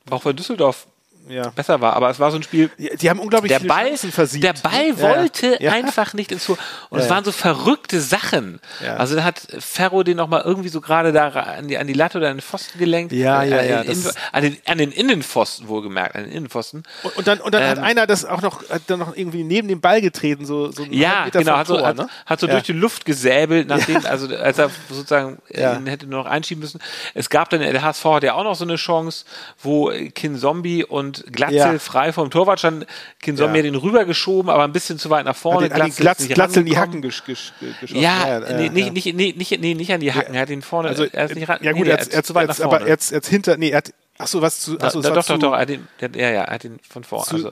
Auch 0.09 0.25
weil 0.25 0.33
Düsseldorf 0.33 0.87
Ja. 1.29 1.49
besser 1.49 1.79
war. 1.79 1.93
Aber 1.93 2.09
es 2.09 2.19
war 2.19 2.31
so 2.31 2.37
ein 2.37 2.43
Spiel, 2.43 2.69
Die, 2.77 2.89
die 2.97 3.09
haben 3.09 3.19
unglaublich 3.19 3.49
der 3.51 3.59
viele 3.59 3.69
Ball, 3.73 3.87
Chancen 3.89 4.11
versiegt. 4.11 4.43
der 4.43 4.53
Ball? 4.53 4.89
Ja, 4.89 4.99
wollte 4.99 5.57
ja. 5.63 5.71
einfach 5.71 6.13
nicht 6.13 6.31
ins 6.31 6.45
Tor. 6.45 6.57
Und 6.89 6.97
Ja, 6.97 7.03
es 7.03 7.09
ja. 7.09 7.15
waren 7.15 7.23
so 7.23 7.31
verrückte 7.31 8.01
Sachen. 8.01 8.59
Ja. 8.83 8.95
Also 8.97 9.15
da 9.15 9.23
hat 9.23 9.39
Ferro 9.59 10.03
den 10.03 10.17
nochmal 10.17 10.41
irgendwie 10.43 10.69
so 10.69 10.81
gerade 10.81 11.13
da 11.13 11.27
an 11.29 11.67
die, 11.67 11.77
an 11.77 11.87
die 11.87 11.93
Latte 11.93 12.17
oder 12.17 12.29
an 12.29 12.37
den 12.37 12.41
Pfosten 12.41 12.79
gelenkt. 12.79 13.13
Ja, 13.13 13.43
ja, 13.43 13.57
Äh, 13.57 13.69
ja, 13.69 13.81
in- 13.81 13.87
das- 14.03 14.15
an, 14.31 14.43
den, 14.43 14.57
an 14.65 14.77
den 14.79 14.91
Innenpfosten 14.91 15.67
wohlgemerkt, 15.67 16.15
an 16.15 16.23
den 16.23 16.31
Innenpfosten. 16.31 16.83
Und, 17.03 17.17
und 17.17 17.27
dann, 17.27 17.39
und 17.41 17.53
dann 17.53 17.63
hat 17.63 17.77
Ähm, 17.77 17.83
einer 17.83 18.07
das 18.07 18.25
auch 18.25 18.41
noch, 18.41 18.67
hat 18.69 18.81
dann 18.87 18.99
noch 18.99 19.15
irgendwie 19.15 19.43
neben 19.43 19.67
dem 19.67 19.81
Ball 19.81 20.01
getreten, 20.01 20.45
so, 20.45 20.71
so 20.71 20.83
Ja, 20.89 21.29
genau, 21.29 21.57
hat 21.57 21.67
so, 21.67 21.77
Tor, 21.77 21.85
hat, 21.87 21.97
ne? 21.97 22.07
hat 22.25 22.39
so 22.39 22.47
Ja. 22.47 22.53
durch 22.53 22.63
die 22.63 22.73
Luft 22.73 23.05
gesäbelt, 23.05 23.67
nachdem, 23.67 24.05
also 24.05 24.35
als 24.35 24.57
er 24.57 24.71
sozusagen 24.89 25.37
Ja. 25.49 25.73
äh, 25.73 25.77
ihn 25.77 25.85
hätte 25.87 26.07
nur 26.07 26.23
noch 26.23 26.29
einschieben 26.29 26.61
müssen. 26.61 26.79
Es 27.13 27.29
gab 27.29 27.49
dann, 27.51 27.59
der 27.61 27.81
HSV 27.83 28.03
hat 28.05 28.23
ja 28.23 28.33
auch 28.33 28.43
noch 28.43 28.55
so 28.55 28.63
eine 28.65 28.77
Chance, 28.77 29.25
wo 29.61 29.91
Kin 30.15 30.37
Zombie 30.37 30.83
und 30.83 31.18
Glatzel 31.31 31.55
Ja. 31.57 31.79
frei 31.79 32.11
vom 32.13 32.29
Torwart 32.31 32.59
standen. 32.59 32.85
Kin 33.21 33.37
Zombie 33.37 33.59
Ja. 33.59 33.63
hat 33.63 33.67
ihn 33.67 33.75
rübergeschoben, 33.75 34.49
aber 34.49 34.63
ein 34.63 34.71
bisschen 34.71 34.97
zu 34.99 35.09
weit 35.09 35.25
nach 35.25 35.31
Hat 35.33 35.37
vorne. 35.37 35.69
den, 35.69 35.73
an 35.73 35.83
die 35.85 35.89
ist 35.89 35.97
Glatz, 35.99 36.19
nicht 36.19 36.33
Glatz 36.33 36.55
in 36.57 36.65
die. 36.65 36.77
Hacken 36.77 37.01
gesch, 37.01 37.23
gesch, 37.25 37.53
geschossen. 37.81 38.01
Ja, 38.01 38.39
ja, 38.39 38.57
nee. 38.57 38.69
Nicht, 38.69 38.93
nicht, 38.93 39.15
nee, 39.15 39.33
nicht, 39.37 39.59
nee, 39.61 39.73
nicht 39.73 39.91
an 39.93 39.99
die 39.99 40.13
Hacken, 40.13 40.33
er 40.35 40.41
hat 40.41 40.49
ihn 40.49 40.61
vorne, 40.61 40.89
Also, 40.89 41.05
er 41.05 41.25
ist 41.25 41.35
nicht 41.35 41.47
ran, 41.49 41.59
ja 41.61 41.71
gut, 41.71 41.83
nee, 41.85 41.89
er 41.89 41.97
hat, 41.99 42.07
er 42.07 42.17
hat 42.19 42.25
zu 42.25 42.35
weit 42.35 42.47
nach 42.47 42.55
jetzt, 42.55 42.63
vorne. 42.63 42.77
aber 42.81 42.87
jetzt, 42.87 43.11
jetzt 43.11 43.27
hinter, 43.27 43.57
nee, 43.57 43.69
er 43.69 43.77
hat, 43.77 43.93
ach 44.17 44.27
so, 44.27 44.41
was 44.41 44.59
zu, 44.61 44.77
ach 44.81 44.91
so, 44.91 44.99
es 44.99 45.05
Da- 45.05 45.11
doch, 45.13 45.23
zu, 45.25 45.33
doch, 45.33 45.39
doch, 45.39 45.53
er 45.53 45.59
hat 45.59 45.69
ihn, 45.69 45.87
ja, 45.99 46.07
ja, 46.29 46.29
er 46.43 46.53
hat 46.53 46.63
ihn 46.63 46.79
von 46.89 47.03
vorne, 47.03 47.25
zu, 47.25 47.35
also 47.35 47.51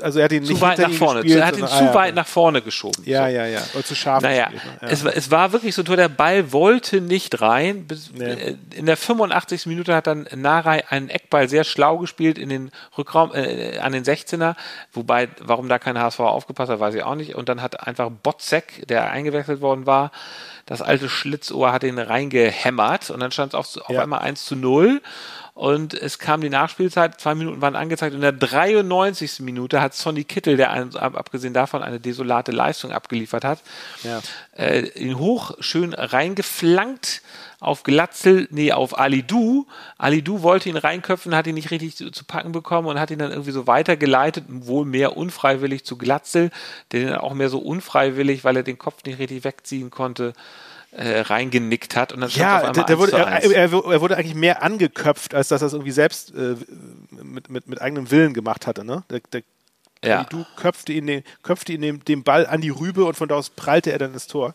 also 0.00 0.20
er 0.20 0.26
hat 0.26 0.32
ihn 0.32 0.44
zu 0.44 0.60
weit 0.60 0.78
nach 0.78 0.90
vorne, 0.92 1.22
gespielt, 1.22 1.40
er 1.40 1.46
hat 1.46 1.56
ihn 1.56 1.66
zu 1.66 1.72
ah, 1.74 1.82
ja, 1.86 1.94
weit 1.94 2.14
nach 2.14 2.26
vorne 2.26 2.62
geschoben. 2.62 3.02
Ja, 3.04 3.26
So. 3.26 3.32
ja, 3.34 3.46
ja, 3.46 3.60
oder 3.74 3.84
zu 3.84 3.94
scharf 3.96 4.22
Naja, 4.22 4.48
gespielt. 4.48 4.64
Ne? 4.82 4.88
Ja. 4.88 4.88
es, 4.92 5.04
war- 5.04 5.16
es 5.16 5.30
war 5.32 5.52
wirklich 5.52 5.74
so, 5.74 5.82
der 5.82 6.08
Ball 6.08 6.52
wollte 6.52 7.00
nicht 7.00 7.40
rein. 7.40 7.86
Nee. 8.14 8.24
äh, 8.24 8.56
In 8.76 8.86
der 8.86 8.96
85. 8.96 9.66
Minute 9.66 9.94
hat 9.94 10.06
dann 10.06 10.28
Narei 10.34 10.88
einen 10.88 11.08
Eckball 11.08 11.48
sehr 11.48 11.64
schlau 11.64 11.98
gespielt 11.98 12.38
in 12.38 12.48
den 12.48 12.70
Rückraum, 12.96 13.32
äh, 13.34 13.78
an 13.78 13.92
den 13.92 14.04
16er. 14.04 14.54
Wobei, 14.92 15.28
warum 15.40 15.68
da 15.68 15.78
kein 15.80 15.98
HSV 15.98 16.20
aufgepasst 16.20 16.70
hat, 16.70 16.78
weiß 16.80 16.94
ich 16.94 17.02
auch 17.02 17.16
nicht. 17.16 17.34
Und 17.34 17.48
dann 17.48 17.60
hat 17.60 17.84
einfach 17.86 18.08
Botzek, 18.10 18.86
der 18.88 19.10
eingewechselt 19.10 19.60
worden 19.60 19.84
war, 19.86 20.12
das 20.66 20.80
alte 20.80 21.08
Schlitzohr 21.08 21.72
hat 21.72 21.82
ihn 21.82 21.98
reingehämmert 21.98 23.10
und 23.10 23.18
dann 23.20 23.32
stand 23.32 23.52
es 23.52 23.58
auf, 23.58 23.76
auf 23.82 23.90
Ja. 23.90 24.02
einmal 24.02 24.20
1 24.20 24.44
zu 24.44 24.54
0. 24.54 25.02
Und 25.54 25.92
es 25.92 26.18
kam 26.18 26.40
die 26.40 26.48
Nachspielzeit, 26.48 27.20
zwei 27.20 27.34
Minuten 27.34 27.60
waren 27.60 27.76
angezeigt. 27.76 28.14
Und 28.14 28.22
in 28.22 28.22
der 28.22 28.32
93. 28.32 29.40
Minute 29.40 29.82
hat 29.82 29.94
Sonny 29.94 30.24
Kittel, 30.24 30.56
der 30.56 30.70
abgesehen 30.72 31.52
davon 31.52 31.82
eine 31.82 32.00
desolate 32.00 32.52
Leistung 32.52 32.90
abgeliefert 32.90 33.44
hat, 33.44 33.60
Ja. 34.02 34.22
äh, 34.56 34.86
ihn 34.98 35.18
hoch 35.18 35.52
schön 35.60 35.92
reingeflankt 35.92 37.20
auf 37.60 37.82
Glatzel, 37.84 38.48
nee, 38.50 38.72
auf 38.72 38.98
Ali 38.98 39.22
Du. 39.22 39.66
Ali 39.98 40.22
Du 40.22 40.42
wollte 40.42 40.70
ihn 40.70 40.76
reinköpfen, 40.76 41.34
hat 41.36 41.46
ihn 41.46 41.54
nicht 41.54 41.70
richtig 41.70 41.96
zu, 41.96 42.10
zu 42.10 42.24
packen 42.24 42.52
bekommen 42.52 42.88
und 42.88 42.98
hat 42.98 43.10
ihn 43.10 43.18
dann 43.18 43.30
irgendwie 43.30 43.52
so 43.52 43.66
weitergeleitet, 43.66 44.44
wohl 44.48 44.84
mehr 44.86 45.16
unfreiwillig 45.16 45.84
zu 45.84 45.96
Glatzel, 45.98 46.50
der 46.92 47.00
den 47.00 47.14
auch 47.14 47.34
mehr 47.34 47.50
so 47.50 47.58
unfreiwillig, 47.58 48.42
weil 48.42 48.56
er 48.56 48.62
den 48.62 48.78
Kopf 48.78 49.04
nicht 49.04 49.18
richtig 49.18 49.44
wegziehen 49.44 49.90
konnte, 49.90 50.32
äh, 50.92 51.20
reingenickt 51.20 51.96
hat. 51.96 52.12
Und 52.12 52.20
dann 52.20 52.30
Ja, 52.30 52.70
der, 52.70 52.84
der 52.84 52.88
1 52.88 52.98
wurde, 52.98 53.12
er, 53.16 53.26
1. 53.26 53.44
er, 53.46 53.62
er 53.72 54.00
wurde 54.00 54.16
eigentlich 54.16 54.34
mehr 54.34 54.62
angeköpft, 54.62 55.34
als 55.34 55.48
dass 55.48 55.62
er 55.62 55.66
es 55.66 55.72
irgendwie 55.72 55.90
selbst 55.92 56.34
äh, 56.34 56.56
mit, 57.10 57.50
mit, 57.50 57.66
mit 57.68 57.80
eigenem 57.80 58.10
Willen 58.10 58.34
gemacht 58.34 58.66
hatte. 58.66 58.84
Ne? 58.84 59.02
Der, 59.10 59.20
der 59.32 59.42
Ja. 60.04 60.24
Du 60.24 60.44
köpfte 60.56 60.92
ihn, 60.92 61.06
den, 61.06 61.24
köpfte 61.42 61.72
ihn 61.72 61.80
den, 61.80 62.04
den 62.04 62.22
Ball 62.24 62.46
an 62.46 62.60
die 62.60 62.70
Rübe 62.70 63.04
und 63.04 63.16
von 63.16 63.28
da 63.28 63.36
aus 63.36 63.50
prallte 63.50 63.92
er 63.92 63.98
dann 63.98 64.12
ins 64.12 64.26
Tor. 64.26 64.54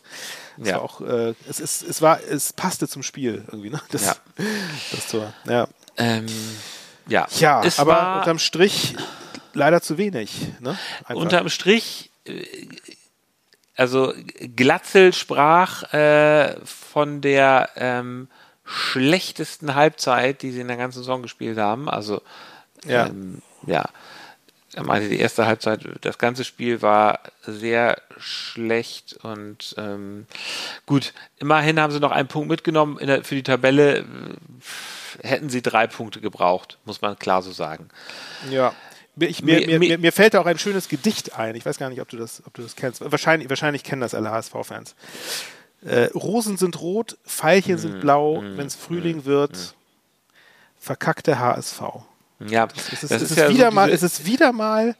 Das 0.58 0.68
Ja. 0.68 0.74
war 0.76 0.82
auch, 0.82 1.00
äh, 1.00 1.34
es, 1.48 1.58
ist, 1.58 1.82
es, 1.82 2.02
war, 2.02 2.20
es 2.22 2.52
passte 2.52 2.86
zum 2.86 3.02
Spiel 3.02 3.44
irgendwie, 3.48 3.70
ne? 3.70 3.80
Das, 3.90 4.04
Ja. 4.04 4.16
das 4.92 5.06
Tor. 5.08 5.32
Ja, 5.48 5.66
Ähm, 5.96 6.26
ja, 7.08 7.26
ja 7.38 7.64
es 7.64 7.78
aber 7.80 8.18
unterm 8.18 8.38
Strich 8.38 8.94
leider 9.54 9.80
zu 9.80 9.98
wenig. 9.98 10.52
Ne? 10.60 10.78
Unterm 11.08 11.48
Strich, 11.48 12.10
äh, 12.26 12.44
also 13.78 14.12
Glatzel 14.56 15.12
sprach 15.14 15.92
äh, 15.94 16.56
von 16.64 17.20
der 17.20 17.70
ähm, 17.76 18.28
schlechtesten 18.64 19.74
Halbzeit, 19.74 20.42
die 20.42 20.50
sie 20.50 20.60
in 20.60 20.68
der 20.68 20.76
ganzen 20.76 20.98
Saison 20.98 21.22
gespielt 21.22 21.58
haben. 21.58 21.88
Also 21.88 22.20
Ja. 22.84 23.06
ähm, 23.06 23.40
ja. 23.66 23.86
Er 24.74 24.84
meinte, 24.84 25.08
die 25.08 25.18
erste 25.18 25.46
Halbzeit, 25.46 25.80
das 26.02 26.18
ganze 26.18 26.44
Spiel 26.44 26.82
war 26.82 27.20
sehr 27.42 28.00
schlecht 28.18 29.18
und 29.22 29.74
ähm, 29.78 30.26
gut, 30.86 31.14
immerhin 31.38 31.80
haben 31.80 31.92
sie 31.92 32.00
noch 32.00 32.12
einen 32.12 32.28
Punkt 32.28 32.48
mitgenommen 32.50 32.98
in 32.98 33.06
der, 33.06 33.24
für 33.24 33.34
die 33.34 33.42
Tabelle. 33.42 34.04
Hätten 35.22 35.48
sie 35.48 35.62
drei 35.62 35.86
Punkte 35.86 36.20
gebraucht, 36.20 36.78
muss 36.84 37.00
man 37.00 37.18
klar 37.18 37.42
so 37.42 37.50
sagen. 37.50 37.88
Ja. 38.50 38.74
Mir, 39.18 39.26
ich, 39.28 39.42
mir, 39.42 39.66
Mir- 39.66 39.78
mir, 39.78 39.98
mir- 39.98 40.12
fällt 40.12 40.34
da 40.34 40.40
auch 40.40 40.46
ein 40.46 40.58
schönes 40.58 40.88
Gedicht 40.88 41.36
ein. 41.38 41.54
Ich 41.54 41.64
weiß 41.66 41.78
gar 41.78 41.90
nicht, 41.90 42.00
ob 42.00 42.08
du 42.08 42.16
das, 42.16 42.42
ob 42.46 42.54
du 42.54 42.62
das 42.62 42.76
kennst. 42.76 43.00
Wahrscheinlich, 43.00 43.48
wahrscheinlich 43.50 43.82
kennen 43.84 44.00
das 44.00 44.14
alle 44.14 44.30
HSV-Fans. 44.30 44.94
Äh, 45.84 46.04
Rosen 46.14 46.56
sind 46.56 46.80
rot, 46.80 47.16
Veilchen 47.24 47.76
Mm, 47.76 47.78
sind 47.78 48.00
blau. 48.00 48.42
Wenn 48.42 48.66
es 48.66 48.74
Frühling 48.74 49.24
wird, 49.24 49.74
verkackte 50.78 51.38
HSV. 51.38 51.80
Ja, 52.46 52.68
Es 52.76 53.02
ist, 53.02 53.10
das 53.10 53.22
ist 53.22 53.30
ist 53.32 53.36
ja 53.36 53.48
wieder 53.48 53.70
so 53.70 53.74
mal, 53.74 53.90
es 53.90 54.02
ist 54.02 54.24
wieder 54.24 54.52
mal 54.52 54.94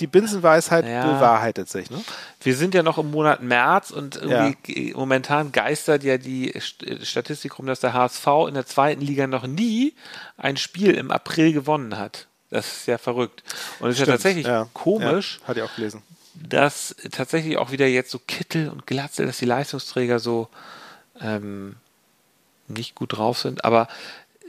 die 0.00 0.06
Binsenweisheit 0.08 0.86
Ja. 0.86 1.06
bewahrheitet 1.12 1.68
sich. 1.68 1.88
Ne? 1.90 2.02
wir 2.40 2.56
sind 2.56 2.74
ja 2.74 2.82
noch 2.84 2.98
im 2.98 3.10
Monat 3.12 3.42
März 3.42 3.90
und 3.90 4.20
ge- 4.64 4.92
momentan 4.94 5.50
geistert 5.52 6.02
ja 6.04 6.18
die 6.18 6.52
St- 6.54 7.04
Statistik 7.04 7.58
rum, 7.58 7.66
dass 7.66 7.80
der 7.80 7.92
HSV 7.94 8.26
in 8.48 8.54
der 8.54 8.66
zweiten 8.66 9.00
Liga 9.00 9.26
noch 9.26 9.46
nie 9.46 9.94
ein 10.36 10.56
Spiel 10.56 10.92
im 10.94 11.10
April 11.10 11.52
gewonnen 11.52 11.96
hat. 11.98 12.27
Das 12.50 12.66
ist 12.66 12.86
ja 12.86 12.98
verrückt. 12.98 13.42
Und 13.80 13.90
es 13.90 13.96
ist 13.96 14.00
ja 14.00 14.06
tatsächlich 14.06 14.46
ja. 14.46 14.68
komisch, 14.72 15.38
Ja, 15.42 15.48
hatte 15.48 15.60
ich 15.60 15.66
auch 15.66 15.74
gelesen. 15.74 16.02
dass 16.34 16.94
tatsächlich 17.12 17.58
auch 17.58 17.70
wieder 17.72 17.86
jetzt 17.86 18.10
so 18.10 18.18
Kittel 18.26 18.68
und 18.70 18.86
Glatzel, 18.86 19.26
dass 19.26 19.38
die 19.38 19.44
Leistungsträger 19.44 20.18
so 20.18 20.48
ähm, 21.20 21.76
nicht 22.68 22.94
gut 22.94 23.16
drauf 23.16 23.38
sind. 23.38 23.64
Aber 23.64 23.88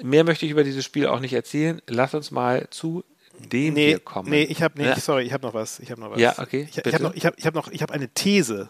mehr 0.01 0.23
möchte 0.23 0.45
ich 0.45 0.51
über 0.51 0.63
dieses 0.63 0.85
Spiel 0.85 1.07
auch 1.07 1.19
nicht 1.19 1.33
erzählen. 1.33 1.81
Lass 1.87 2.13
uns 2.13 2.31
mal 2.31 2.67
zu 2.69 3.03
dem 3.39 3.73
nee, 3.73 3.87
wir 3.91 3.99
kommen. 3.99 4.29
Nee, 4.29 4.43
ich 4.43 4.61
habe 4.61 4.73
nee, 4.77 4.87
Ja. 4.87 4.99
sorry, 4.99 5.23
ich 5.23 5.33
habe 5.33 5.45
noch 5.45 5.53
was. 5.53 5.79
Ich 5.79 5.91
habe 5.91 6.01
noch 6.01 6.11
was. 6.11 6.19
Ja, 6.19 6.35
okay, 6.39 6.67
Ich, 6.69 6.77
ich 6.77 6.93
habe 6.93 7.03
noch, 7.03 7.13
ich 7.15 7.25
hab, 7.25 7.37
ich 7.37 7.45
hab 7.45 7.53
noch, 7.55 7.69
ich 7.69 7.81
habe 7.81 7.93
eine 7.93 8.07
These. 8.09 8.69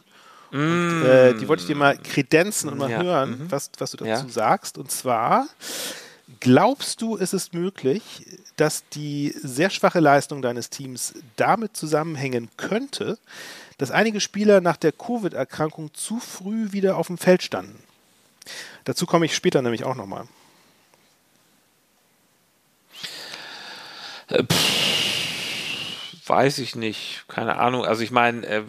Und, 0.51 1.03
äh, 1.05 1.35
die 1.35 1.47
wollte 1.47 1.61
ich 1.61 1.67
dir 1.67 1.75
mal 1.75 1.95
kredenzen 1.97 2.69
und 2.69 2.77
mal 2.79 2.87
Mm. 2.87 2.91
Ja, 2.91 3.03
hören, 3.03 3.29
mhm. 3.31 3.51
was, 3.51 3.69
was 3.77 3.91
du 3.91 3.97
dazu 3.97 4.07
Ja. 4.25 4.29
sagst. 4.29 4.77
Und 4.79 4.91
zwar, 4.91 5.47
glaubst 6.39 7.01
du, 7.01 7.15
ist 7.15 7.33
es 7.33 7.53
möglich, 7.53 8.25
dass 8.55 8.87
die 8.89 9.33
sehr 9.41 9.69
schwache 9.69 9.99
Leistung 9.99 10.41
deines 10.41 10.69
Teams 10.69 11.13
damit 11.35 11.75
zusammenhängen 11.75 12.49
könnte, 12.57 13.17
dass 13.77 13.91
einige 13.91 14.19
Spieler 14.19 14.61
nach 14.61 14.77
der 14.77 14.91
Covid-Erkrankung 14.91 15.93
zu 15.93 16.19
früh 16.19 16.71
wieder 16.71 16.97
auf 16.97 17.07
dem 17.07 17.17
Feld 17.17 17.43
standen? 17.43 17.81
Dazu 18.83 19.05
komme 19.05 19.25
ich 19.25 19.35
später 19.35 19.61
nämlich 19.61 19.83
auch 19.83 19.95
nochmal. 19.95 20.27
Weiß 26.25 26.59
ich 26.59 26.75
nicht, 26.75 27.23
keine 27.27 27.57
Ahnung. 27.57 27.85
Also 27.85 28.03
ich 28.03 28.11
meine, 28.11 28.45
äh, 28.45 28.63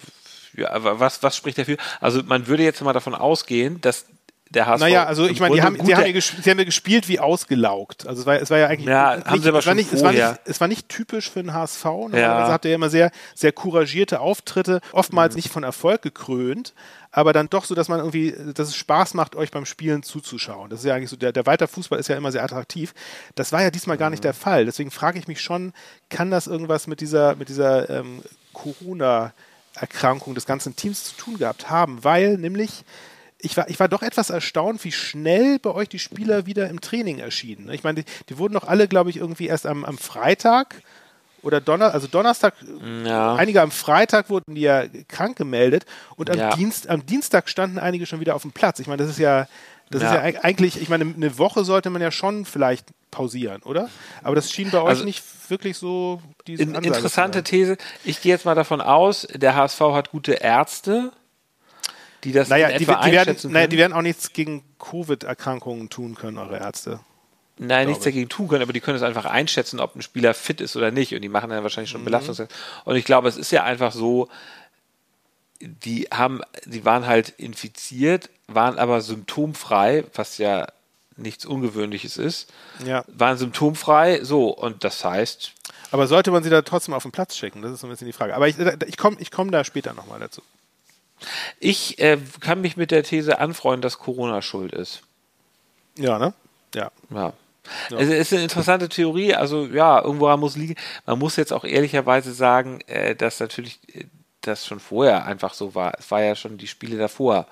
ja, 0.56 0.70
was, 0.98 1.22
was 1.22 1.36
spricht 1.36 1.58
dafür? 1.58 1.76
Also 2.00 2.22
man 2.22 2.46
würde 2.46 2.62
jetzt 2.62 2.80
mal 2.80 2.92
davon 2.92 3.14
ausgehen, 3.14 3.80
dass 3.80 4.06
der 4.50 4.66
HSV. 4.66 4.80
Naja, 4.80 5.04
also 5.04 5.26
ich 5.26 5.38
meine, 5.40 5.54
die 5.54 5.62
haben, 5.62 5.74
sie, 5.76 5.80
gute- 5.82 5.96
haben 5.96 6.06
ja 6.14 6.20
sie 6.20 6.50
haben 6.50 6.58
ja 6.58 6.64
gespielt 6.64 7.08
wie 7.08 7.20
ausgelaugt. 7.20 8.06
Also 8.06 8.20
es 8.22 8.26
war, 8.26 8.40
es 8.40 8.50
war 8.50 8.58
ja 8.58 8.66
eigentlich 8.66 8.86
Ja, 8.88 9.16
nicht, 9.16 9.26
haben 9.26 9.40
sie 9.42 9.48
aber 9.48 9.58
es, 9.60 9.66
war 9.66 9.70
schon 9.72 9.76
nicht, 9.76 9.92
es, 9.92 10.02
war 10.02 10.12
nicht, 10.12 10.40
es 10.44 10.60
war 10.60 10.68
nicht 10.68 10.88
typisch 10.88 11.30
für 11.30 11.40
den 11.42 11.54
HSV. 11.54 11.84
Normalerweise 11.84 12.20
Ja. 12.48 12.52
habt 12.52 12.64
ihr 12.64 12.72
ja 12.72 12.74
immer 12.74 12.90
sehr, 12.90 13.10
sehr 13.34 13.52
couragierte 13.52 14.20
Auftritte, 14.20 14.80
oftmals 14.92 15.36
nicht 15.36 15.50
von 15.50 15.62
Erfolg 15.62 16.02
gekrönt, 16.02 16.74
aber 17.12 17.32
dann 17.32 17.48
doch 17.48 17.64
so, 17.64 17.74
dass 17.74 17.88
man 17.88 17.98
irgendwie, 18.00 18.34
dass 18.54 18.68
es 18.68 18.76
Spaß 18.76 19.14
macht, 19.14 19.34
euch 19.36 19.50
beim 19.50 19.66
Spielen 19.66 20.02
zuzuschauen. 20.02 20.68
Das 20.70 20.80
ist 20.80 20.86
ja 20.86 20.94
eigentlich 20.94 21.10
so, 21.10 21.16
der, 21.16 21.32
der 21.32 21.46
weiter 21.46 21.66
Fußball 21.68 21.98
ist 21.98 22.08
ja 22.08 22.16
immer 22.16 22.30
sehr 22.32 22.42
attraktiv. 22.44 22.92
Das 23.36 23.52
war 23.52 23.62
ja 23.62 23.70
diesmal 23.70 23.96
gar 23.98 24.10
nicht 24.10 24.22
der 24.24 24.34
Fall. 24.34 24.64
Deswegen 24.64 24.90
frage 24.90 25.18
ich 25.18 25.26
mich 25.28 25.40
schon, 25.40 25.72
kann 26.08 26.30
das 26.30 26.46
irgendwas 26.46 26.86
mit 26.86 27.00
dieser, 27.00 27.34
mit 27.36 27.48
dieser 27.48 27.88
ähm, 27.90 28.22
Corona-Erkrankung 28.52 30.34
des 30.34 30.46
ganzen 30.46 30.76
Teams 30.76 31.04
zu 31.04 31.16
tun 31.16 31.38
gehabt 31.38 31.70
haben? 31.70 32.02
Weil 32.04 32.36
nämlich 32.38 32.84
ich 33.42 33.56
war, 33.56 33.68
ich 33.68 33.78
war 33.80 33.88
doch 33.88 34.02
etwas 34.02 34.30
erstaunt, 34.30 34.84
wie 34.84 34.92
schnell 34.92 35.58
bei 35.58 35.70
euch 35.70 35.88
die 35.88 35.98
Spieler 35.98 36.46
wieder 36.46 36.68
im 36.68 36.80
Training 36.80 37.18
erschienen. 37.18 37.70
Ich 37.70 37.82
meine, 37.84 38.02
die, 38.02 38.10
die 38.28 38.38
wurden 38.38 38.54
doch 38.54 38.64
alle, 38.68 38.88
glaube 38.88 39.10
ich, 39.10 39.16
irgendwie 39.16 39.46
erst 39.46 39.66
am, 39.66 39.84
am 39.84 39.98
Freitag 39.98 40.82
oder 41.42 41.60
Donner, 41.60 41.94
also 41.94 42.06
Donnerstag, 42.06 42.54
Ja. 43.04 43.34
einige 43.34 43.62
am 43.62 43.70
Freitag 43.70 44.28
wurden 44.28 44.54
die 44.54 44.60
ja 44.62 44.84
krank 45.08 45.36
gemeldet 45.36 45.86
und 46.16 46.28
am, 46.30 46.38
Ja. 46.38 46.54
Dienst, 46.54 46.88
am 46.90 47.06
Dienstag 47.06 47.48
standen 47.48 47.78
einige 47.78 48.04
schon 48.06 48.20
wieder 48.20 48.34
auf 48.34 48.42
dem 48.42 48.52
Platz. 48.52 48.78
Ich 48.78 48.86
meine, 48.86 49.02
das 49.02 49.10
ist 49.10 49.18
ja, 49.18 49.48
das 49.90 50.02
ist 50.02 50.08
Ja. 50.08 50.16
ja 50.16 50.22
eig- 50.22 50.40
eigentlich, 50.42 50.80
ich 50.80 50.88
meine, 50.90 51.04
eine 51.16 51.38
Woche 51.38 51.64
sollte 51.64 51.88
man 51.88 52.02
ja 52.02 52.10
schon 52.10 52.44
vielleicht 52.44 52.88
pausieren, 53.10 53.62
oder? 53.62 53.88
Aber 54.22 54.34
das 54.34 54.52
schien 54.52 54.70
bei 54.70 54.80
euch 54.82 54.88
Also- 54.90 55.04
nicht 55.04 55.24
wirklich 55.48 55.78
so 55.78 56.20
diese 56.46 56.62
In, 56.62 56.76
Ansage 56.76 56.86
interessante. 56.94 57.42
These. 57.42 57.76
Ich 58.04 58.20
gehe 58.20 58.32
jetzt 58.32 58.44
mal 58.44 58.54
davon 58.54 58.80
aus, 58.82 59.26
der 59.34 59.54
HSV 59.56 59.80
hat 59.94 60.10
gute 60.10 60.34
Ärzte, 60.34 61.10
die 62.24 62.32
das 62.32 62.48
Naja, 62.48 62.68
die, 62.68 62.78
die, 62.78 62.86
werden, 62.88 63.36
naja, 63.52 63.66
die 63.66 63.78
werden 63.78 63.92
auch 63.92 64.02
nichts 64.02 64.32
gegen 64.32 64.62
Covid-Erkrankungen 64.78 65.88
tun 65.90 66.14
können, 66.14 66.38
eure 66.38 66.58
Ärzte. 66.58 67.00
Nein, 67.58 67.88
nichts 67.88 68.04
dagegen 68.04 68.28
tun 68.28 68.48
können, 68.48 68.62
aber 68.62 68.72
die 68.72 68.80
können 68.80 68.96
es 68.96 69.02
einfach 69.02 69.26
einschätzen, 69.26 69.80
ob 69.80 69.94
ein 69.94 70.00
Spieler 70.02 70.32
fit 70.32 70.60
ist 70.62 70.76
oder 70.76 70.90
nicht. 70.90 71.14
Und 71.14 71.20
die 71.22 71.28
machen 71.28 71.50
dann 71.50 71.62
wahrscheinlich 71.62 71.90
Mhm. 71.90 71.98
schon 71.98 72.04
Belastungstest. 72.04 72.52
Und 72.84 72.96
ich 72.96 73.04
glaube, 73.04 73.28
es 73.28 73.36
ist 73.36 73.52
ja 73.52 73.64
einfach 73.64 73.92
so, 73.92 74.28
die 75.60 76.08
haben, 76.10 76.40
die 76.64 76.84
waren 76.84 77.06
halt 77.06 77.30
infiziert, 77.36 78.30
waren 78.48 78.78
aber 78.78 79.00
symptomfrei, 79.02 80.04
was 80.14 80.38
ja 80.38 80.66
nichts 81.16 81.44
Ungewöhnliches 81.44 82.16
ist, 82.16 82.50
Ja. 82.84 83.04
waren 83.08 83.36
symptomfrei, 83.36 84.24
so, 84.24 84.48
und 84.48 84.84
das 84.84 85.04
heißt, 85.04 85.52
Aber 85.92 86.06
sollte 86.06 86.30
man 86.30 86.42
sie 86.42 86.50
da 86.50 86.62
trotzdem 86.62 86.94
auf 86.94 87.02
den 87.02 87.12
Platz 87.12 87.36
schicken? 87.36 87.60
Das 87.62 87.72
ist 87.72 87.80
so 87.80 87.86
ein 87.88 87.90
bisschen 87.90 88.06
die 88.06 88.12
Frage. 88.12 88.34
Aber 88.36 88.46
ich, 88.48 88.56
ich 88.86 88.96
komme 88.96 89.16
ich 89.18 89.30
komm 89.32 89.50
da 89.50 89.64
später 89.64 89.92
nochmal 89.92 90.20
dazu. 90.20 90.40
Ich 91.58 91.98
äh, 91.98 92.18
kann 92.40 92.60
mich 92.60 92.76
mit 92.76 92.90
der 92.90 93.02
These 93.02 93.38
anfreunden, 93.38 93.82
dass 93.82 93.98
Corona 93.98 94.42
schuld 94.42 94.72
ist. 94.72 95.02
Ja, 95.96 96.18
ne? 96.18 96.34
Ja. 96.74 96.90
Ja. 97.10 97.32
Es 97.96 98.08
ist 98.08 98.32
eine 98.32 98.42
interessante 98.42 98.88
Theorie, 98.88 99.34
also 99.34 99.66
ja, 99.66 100.02
irgendwo 100.02 100.34
muss 100.36 100.56
liegen. 100.56 100.76
Man 101.06 101.18
muss 101.18 101.36
jetzt 101.36 101.52
auch 101.52 101.64
ehrlicherweise 101.64 102.32
sagen, 102.32 102.80
äh, 102.86 103.14
dass 103.14 103.38
natürlich 103.38 103.78
äh, 103.94 104.04
das 104.40 104.66
schon 104.66 104.80
vorher 104.80 105.26
einfach 105.26 105.54
so 105.54 105.74
war. 105.74 105.94
Es 105.98 106.10
war 106.10 106.22
ja 106.22 106.34
schon 106.34 106.58
die 106.58 106.66
Spiele 106.66 106.96
davor. 106.96 107.46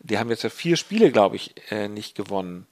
Die 0.00 0.18
haben 0.18 0.28
jetzt 0.30 0.42
ja 0.42 0.50
vier 0.50 0.76
Spiele, 0.76 1.10
glaube 1.12 1.36
ich, 1.36 1.54
äh, 1.70 1.88
nicht 1.88 2.14
gewonnen. 2.14 2.66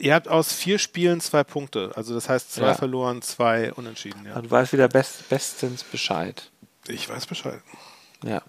Ihr 0.00 0.14
habt 0.14 0.28
aus 0.28 0.52
vier 0.52 0.78
Spielen 0.78 1.20
zwei 1.20 1.44
Punkte. 1.44 1.92
Also 1.94 2.14
das 2.14 2.28
heißt 2.28 2.52
zwei 2.52 2.68
Ja. 2.68 2.74
verloren, 2.74 3.22
zwei 3.22 3.72
unentschieden. 3.74 4.24
Ja. 4.26 4.40
Du 4.40 4.50
weißt 4.50 4.72
wieder 4.72 4.88
best, 4.88 5.28
bestens 5.28 5.84
Bescheid. 5.84 6.50
Ich 6.88 7.08
weiß 7.08 7.26
Bescheid. 7.26 7.60
Ja. 8.24 8.42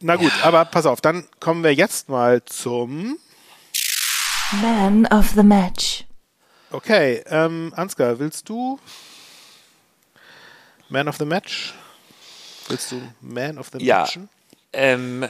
Na 0.00 0.16
gut, 0.16 0.32
aber 0.42 0.64
pass 0.64 0.86
auf, 0.86 1.00
dann 1.00 1.26
kommen 1.40 1.62
wir 1.62 1.74
jetzt 1.74 2.08
mal 2.08 2.42
zum. 2.44 3.18
Man 4.62 5.06
of 5.06 5.30
the 5.36 5.42
Match. 5.42 6.04
Okay, 6.72 7.22
ähm, 7.26 7.72
Ansgar, 7.76 8.18
willst 8.18 8.48
du 8.48 8.78
Man 10.88 11.06
of 11.08 11.16
the 11.18 11.24
Match? 11.24 11.74
Willst 12.68 12.92
du 12.92 13.02
Man 13.20 13.58
of 13.58 13.68
the 13.72 13.84
Ja. 13.84 14.00
Matchen? 14.00 14.28
Ähm, 14.72 15.28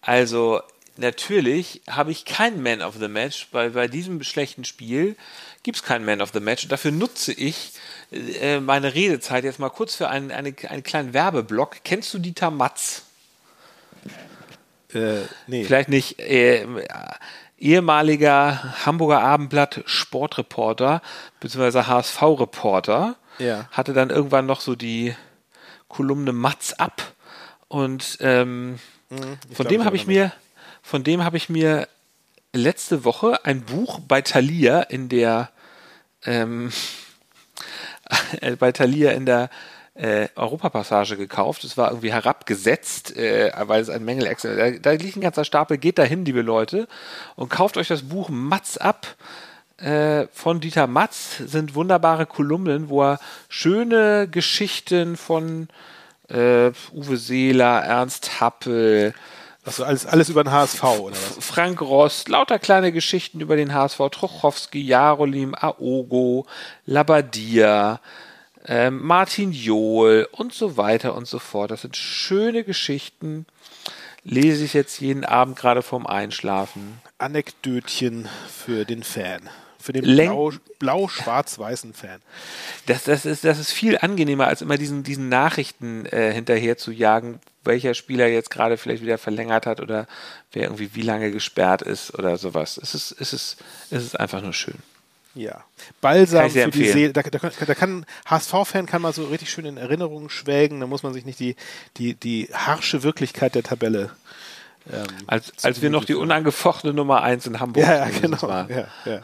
also, 0.00 0.60
natürlich 0.98 1.80
habe 1.88 2.10
ich 2.10 2.24
keinen 2.24 2.62
Man 2.62 2.82
of 2.82 2.96
the 2.98 3.08
Match, 3.08 3.48
weil 3.52 3.70
bei 3.70 3.88
diesem 3.88 4.22
schlechten 4.22 4.64
Spiel 4.64 5.16
gibt 5.62 5.76
es 5.78 5.82
keinen 5.82 6.04
Man 6.04 6.20
of 6.20 6.30
the 6.32 6.40
Match. 6.40 6.64
Und 6.64 6.72
dafür 6.72 6.92
nutze 6.92 7.32
ich 7.32 7.72
äh, 8.12 8.60
meine 8.60 8.94
Redezeit 8.94 9.44
jetzt 9.44 9.58
mal 9.58 9.70
kurz 9.70 9.94
für 9.94 10.08
einen, 10.08 10.30
eine, 10.30 10.54
einen 10.68 10.82
kleinen 10.82 11.14
Werbeblock. 11.14 11.78
Kennst 11.84 12.12
du 12.14 12.18
Dieter 12.18 12.50
Matz? 12.50 13.02
Äh, 14.94 15.22
nee. 15.46 15.64
Vielleicht 15.64 15.88
nicht. 15.88 16.18
Äh, 16.18 16.66
ehemaliger 17.58 18.84
Hamburger 18.86 19.20
Abendblatt 19.20 19.82
Sportreporter 19.86 21.02
beziehungsweise 21.40 21.86
HSV-Reporter 21.88 23.16
Ja. 23.38 23.68
hatte 23.72 23.92
dann 23.92 24.10
irgendwann 24.10 24.46
noch 24.46 24.60
so 24.60 24.76
die 24.76 25.14
Kolumne 25.88 26.32
Matz 26.32 26.72
ab 26.74 27.02
und 27.68 28.18
ähm, 28.20 28.78
von 29.08 29.18
Mhm. 29.18 29.38
glaub, 29.54 29.68
dem 29.68 29.84
habe 29.86 29.96
ich 29.96 30.06
mir 30.06 30.32
von 30.88 31.04
dem 31.04 31.22
habe 31.22 31.36
ich 31.36 31.50
mir 31.50 31.86
letzte 32.54 33.04
Woche 33.04 33.44
ein 33.44 33.60
Buch 33.60 34.00
bei 34.00 34.22
Thalia 34.22 34.80
in 34.80 35.10
der 35.10 35.50
ähm, 36.24 36.72
äh, 38.40 38.56
bei 38.56 38.72
Thalia 38.72 39.10
in 39.10 39.26
der 39.26 39.50
äh, 39.92 40.28
Europapassage 40.34 41.18
gekauft. 41.18 41.64
Es 41.64 41.76
war 41.76 41.90
irgendwie 41.90 42.10
herabgesetzt, 42.10 43.14
äh, 43.18 43.52
weil 43.66 43.82
es 43.82 43.90
ein 43.90 44.02
Mängel 44.02 44.34
da, 44.42 44.70
da 44.70 44.92
liegt 44.92 45.16
ein 45.16 45.20
ganzer 45.20 45.44
Stapel. 45.44 45.76
Geht 45.76 45.98
dahin, 45.98 46.24
liebe 46.24 46.40
Leute, 46.40 46.88
und 47.36 47.50
kauft 47.50 47.76
euch 47.76 47.88
das 47.88 48.04
Buch 48.04 48.30
Matz 48.30 48.78
ab 48.78 49.14
äh, 49.76 50.26
von 50.32 50.60
Dieter 50.60 50.86
Matz. 50.86 51.36
Sind 51.36 51.74
wunderbare 51.74 52.24
Kolumnen, 52.24 52.88
wo 52.88 53.02
er 53.02 53.20
schöne 53.50 54.26
Geschichten 54.26 55.18
von 55.18 55.68
äh, 56.30 56.70
Uwe 56.94 57.18
Seeler, 57.18 57.82
Ernst 57.84 58.40
Happel, 58.40 59.12
Also 59.68 59.84
alles, 59.84 60.06
alles 60.06 60.28
über 60.30 60.44
den 60.44 60.50
HSV, 60.50 60.82
oder 60.82 61.14
was? 61.14 61.44
Frank 61.44 61.82
Rost, 61.82 62.30
lauter 62.30 62.58
kleine 62.58 62.90
Geschichten 62.90 63.40
über 63.40 63.54
den 63.54 63.74
HSV, 63.74 63.98
Trochowski, 64.10 64.80
Jarolim, 64.80 65.54
Aogo, 65.54 66.46
Labadia, 66.86 68.00
ähm, 68.66 69.04
Martin 69.04 69.52
Johl 69.52 70.26
und 70.32 70.54
so 70.54 70.78
weiter 70.78 71.14
und 71.14 71.28
so 71.28 71.38
fort. 71.38 71.70
Das 71.70 71.82
sind 71.82 71.98
schöne 71.98 72.64
Geschichten. 72.64 73.44
Lese 74.24 74.64
ich 74.64 74.72
jetzt 74.72 75.00
jeden 75.00 75.26
Abend 75.26 75.56
gerade 75.56 75.82
vorm 75.82 76.06
Einschlafen. 76.06 77.02
Anekdötchen 77.18 78.26
für 78.50 78.86
den 78.86 79.02
Fan. 79.02 79.50
Für 79.80 79.92
den 79.92 80.04
blau- 80.04 80.52
blau-schwarz-weißen 80.80 81.94
Fan. 81.94 82.20
Das, 82.86 83.04
das, 83.04 83.24
ist, 83.24 83.44
das 83.44 83.58
ist 83.58 83.72
viel 83.72 83.96
angenehmer, 83.98 84.46
als 84.48 84.60
immer 84.62 84.76
diesen, 84.76 85.02
diesen 85.04 85.28
Nachrichten 85.28 86.06
äh, 86.06 86.32
hinterher 86.32 86.76
zu 86.76 86.90
jagen, 86.90 87.40
welcher 87.64 87.94
Spieler 87.94 88.26
jetzt 88.26 88.50
gerade 88.50 88.76
vielleicht 88.76 89.02
wieder 89.02 89.18
verlängert 89.18 89.66
hat 89.66 89.80
oder 89.80 90.06
wer 90.52 90.64
irgendwie 90.64 90.94
wie 90.94 91.02
lange 91.02 91.30
gesperrt 91.30 91.82
ist 91.82 92.14
oder 92.18 92.36
sowas. 92.36 92.78
Es 92.82 92.94
ist, 92.94 93.12
es 93.20 93.32
ist, 93.32 93.56
es 93.90 94.02
ist 94.04 94.18
einfach 94.18 94.42
nur 94.42 94.52
schön. 94.52 94.78
Ja. 95.34 95.62
Balsam 96.00 96.48
für 96.50 96.54
die 96.54 96.60
empfehlen. 96.62 96.92
Seele. 96.92 97.12
Da, 97.12 97.22
da, 97.22 97.38
da 97.38 97.74
kann 97.74 98.04
HSV-Fan 98.26 98.86
kann 98.86 99.02
mal 99.02 99.12
so 99.12 99.26
richtig 99.26 99.50
schön 99.50 99.66
in 99.66 99.76
Erinnerungen 99.76 100.30
schwelgen. 100.30 100.80
Da 100.80 100.86
muss 100.86 101.04
man 101.04 101.12
sich 101.12 101.24
nicht 101.24 101.38
die, 101.38 101.54
die, 101.96 102.14
die 102.14 102.48
harsche 102.52 103.04
Wirklichkeit 103.04 103.54
der 103.54 103.62
Tabelle. 103.62 104.10
Ähm, 104.92 105.06
Als, 105.26 105.52
als 105.62 105.82
wir 105.82 105.90
noch 105.90 106.04
die 106.04 106.14
unangefochtene 106.14 106.92
Nummer 106.92 107.22
1 107.22 107.46
in 107.46 107.60
Hamburg 107.60 107.84
Ja, 107.86 108.08
ja, 108.08 108.08
genau. 108.20 108.48
Ja, 108.48 108.88
ja. 109.04 109.20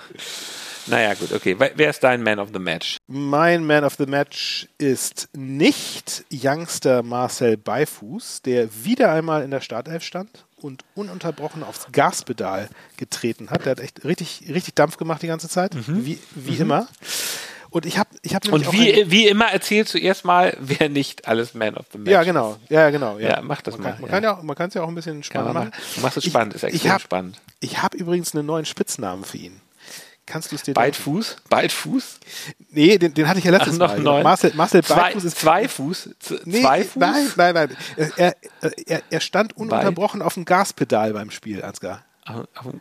Naja, 0.86 1.14
gut, 1.14 1.32
okay. 1.32 1.56
Wer 1.58 1.90
ist 1.90 2.04
dein 2.04 2.22
Man 2.22 2.38
of 2.38 2.50
the 2.52 2.58
Match? 2.58 2.98
Mein 3.06 3.64
Man 3.64 3.84
of 3.84 3.94
the 3.96 4.06
Match 4.06 4.68
ist 4.76 5.28
nicht 5.32 6.24
Youngster 6.30 7.02
Marcel 7.02 7.56
Beifuß, 7.56 8.42
der 8.42 8.68
wieder 8.84 9.10
einmal 9.10 9.42
in 9.42 9.50
der 9.50 9.62
Startelf 9.62 10.02
stand 10.02 10.44
und 10.56 10.84
ununterbrochen 10.94 11.62
aufs 11.62 11.86
Gaspedal 11.92 12.68
getreten 12.96 13.50
hat. 13.50 13.64
Der 13.64 13.72
hat 13.72 13.80
echt 13.80 14.04
richtig, 14.04 14.44
richtig 14.48 14.74
Dampf 14.74 14.98
gemacht 14.98 15.22
die 15.22 15.26
ganze 15.26 15.48
Zeit, 15.48 15.74
wie, 15.86 16.18
wie 16.34 16.56
immer. 16.56 16.86
Und 17.74 17.86
ich 17.86 17.98
habe 17.98 18.08
ich 18.22 18.36
hab 18.36 18.46
Und 18.52 18.72
wie, 18.72 19.10
wie 19.10 19.26
immer 19.26 19.46
erzählst 19.46 19.94
du 19.94 19.98
erstmal, 19.98 20.56
wer 20.60 20.88
nicht 20.88 21.26
alles 21.26 21.54
Man 21.54 21.76
of 21.76 21.86
the 21.90 21.98
Match 21.98 22.08
Ja, 22.12 22.22
genau. 22.22 22.56
Ja, 22.68 22.90
genau. 22.90 23.18
Ja, 23.18 23.30
Ja, 23.30 23.42
mach 23.42 23.62
das 23.62 23.74
man 23.74 23.82
mal, 23.82 23.90
Kann, 23.94 24.00
man 24.02 24.10
ja. 24.10 24.14
kann 24.14 24.22
ja 24.22 24.36
auch, 24.38 24.42
man 24.44 24.54
kann 24.54 24.68
es 24.68 24.74
ja 24.74 24.82
auch 24.84 24.88
ein 24.88 24.94
bisschen 24.94 25.24
spannend 25.24 25.54
machen. 25.54 25.72
Du 25.96 26.00
machst 26.02 26.16
es 26.16 26.24
spannend, 26.24 26.54
ist 26.54 26.62
ich 26.62 26.74
extrem 26.74 26.92
hab, 26.92 27.00
spannend. 27.00 27.40
Ich 27.58 27.82
habe 27.82 27.96
übrigens 27.96 28.32
einen 28.32 28.46
neuen 28.46 28.64
Spitznamen 28.64 29.24
für 29.24 29.38
ihn. 29.38 29.60
Kannst 30.24 30.52
du 30.52 30.54
es 30.54 30.62
dir 30.62 30.72
Beidfuß? 30.72 31.36
Beidfuß? 31.50 32.20
Nee, 32.70 32.96
den, 32.96 33.12
den 33.12 33.28
hatte 33.28 33.40
ich 33.40 33.44
ja 33.44 33.50
letztes 33.50 33.74
Ach, 33.74 33.78
noch 33.88 33.96
Mal. 33.96 34.00
neuen? 34.02 34.22
Marcel, 34.22 34.52
Marcel 34.54 34.84
Zwei, 34.84 34.94
Beidfuß 34.94 35.24
ist 35.24 35.38
zwei 35.40 35.66
Fuß? 35.68 36.10
Z- 36.20 36.46
Nee, 36.46 36.60
zwei 36.62 36.84
Fuß? 36.84 36.94
Nein, 37.00 37.32
nein, 37.34 37.54
nein. 37.54 37.76
Er, 38.16 38.36
er, 38.86 39.02
er, 39.10 39.20
stand 39.20 39.56
ununterbrochen 39.56 40.22
auf 40.22 40.34
dem 40.34 40.44
Gaspedal 40.44 41.12
beim 41.12 41.32
Spiel, 41.32 41.60
Ansgar. 41.64 42.04
Auf- 42.24 42.46
auf- 42.54 42.72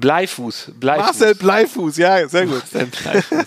Bleifuß. 0.00 0.72
Bleifuß. 0.78 1.06
Marcel 1.06 1.34
Bleifuß, 1.34 1.96
ja, 1.96 2.28
sehr 2.28 2.46
gut. 2.46 2.62
Marcel 2.72 2.86
Bleifuß. 2.86 3.46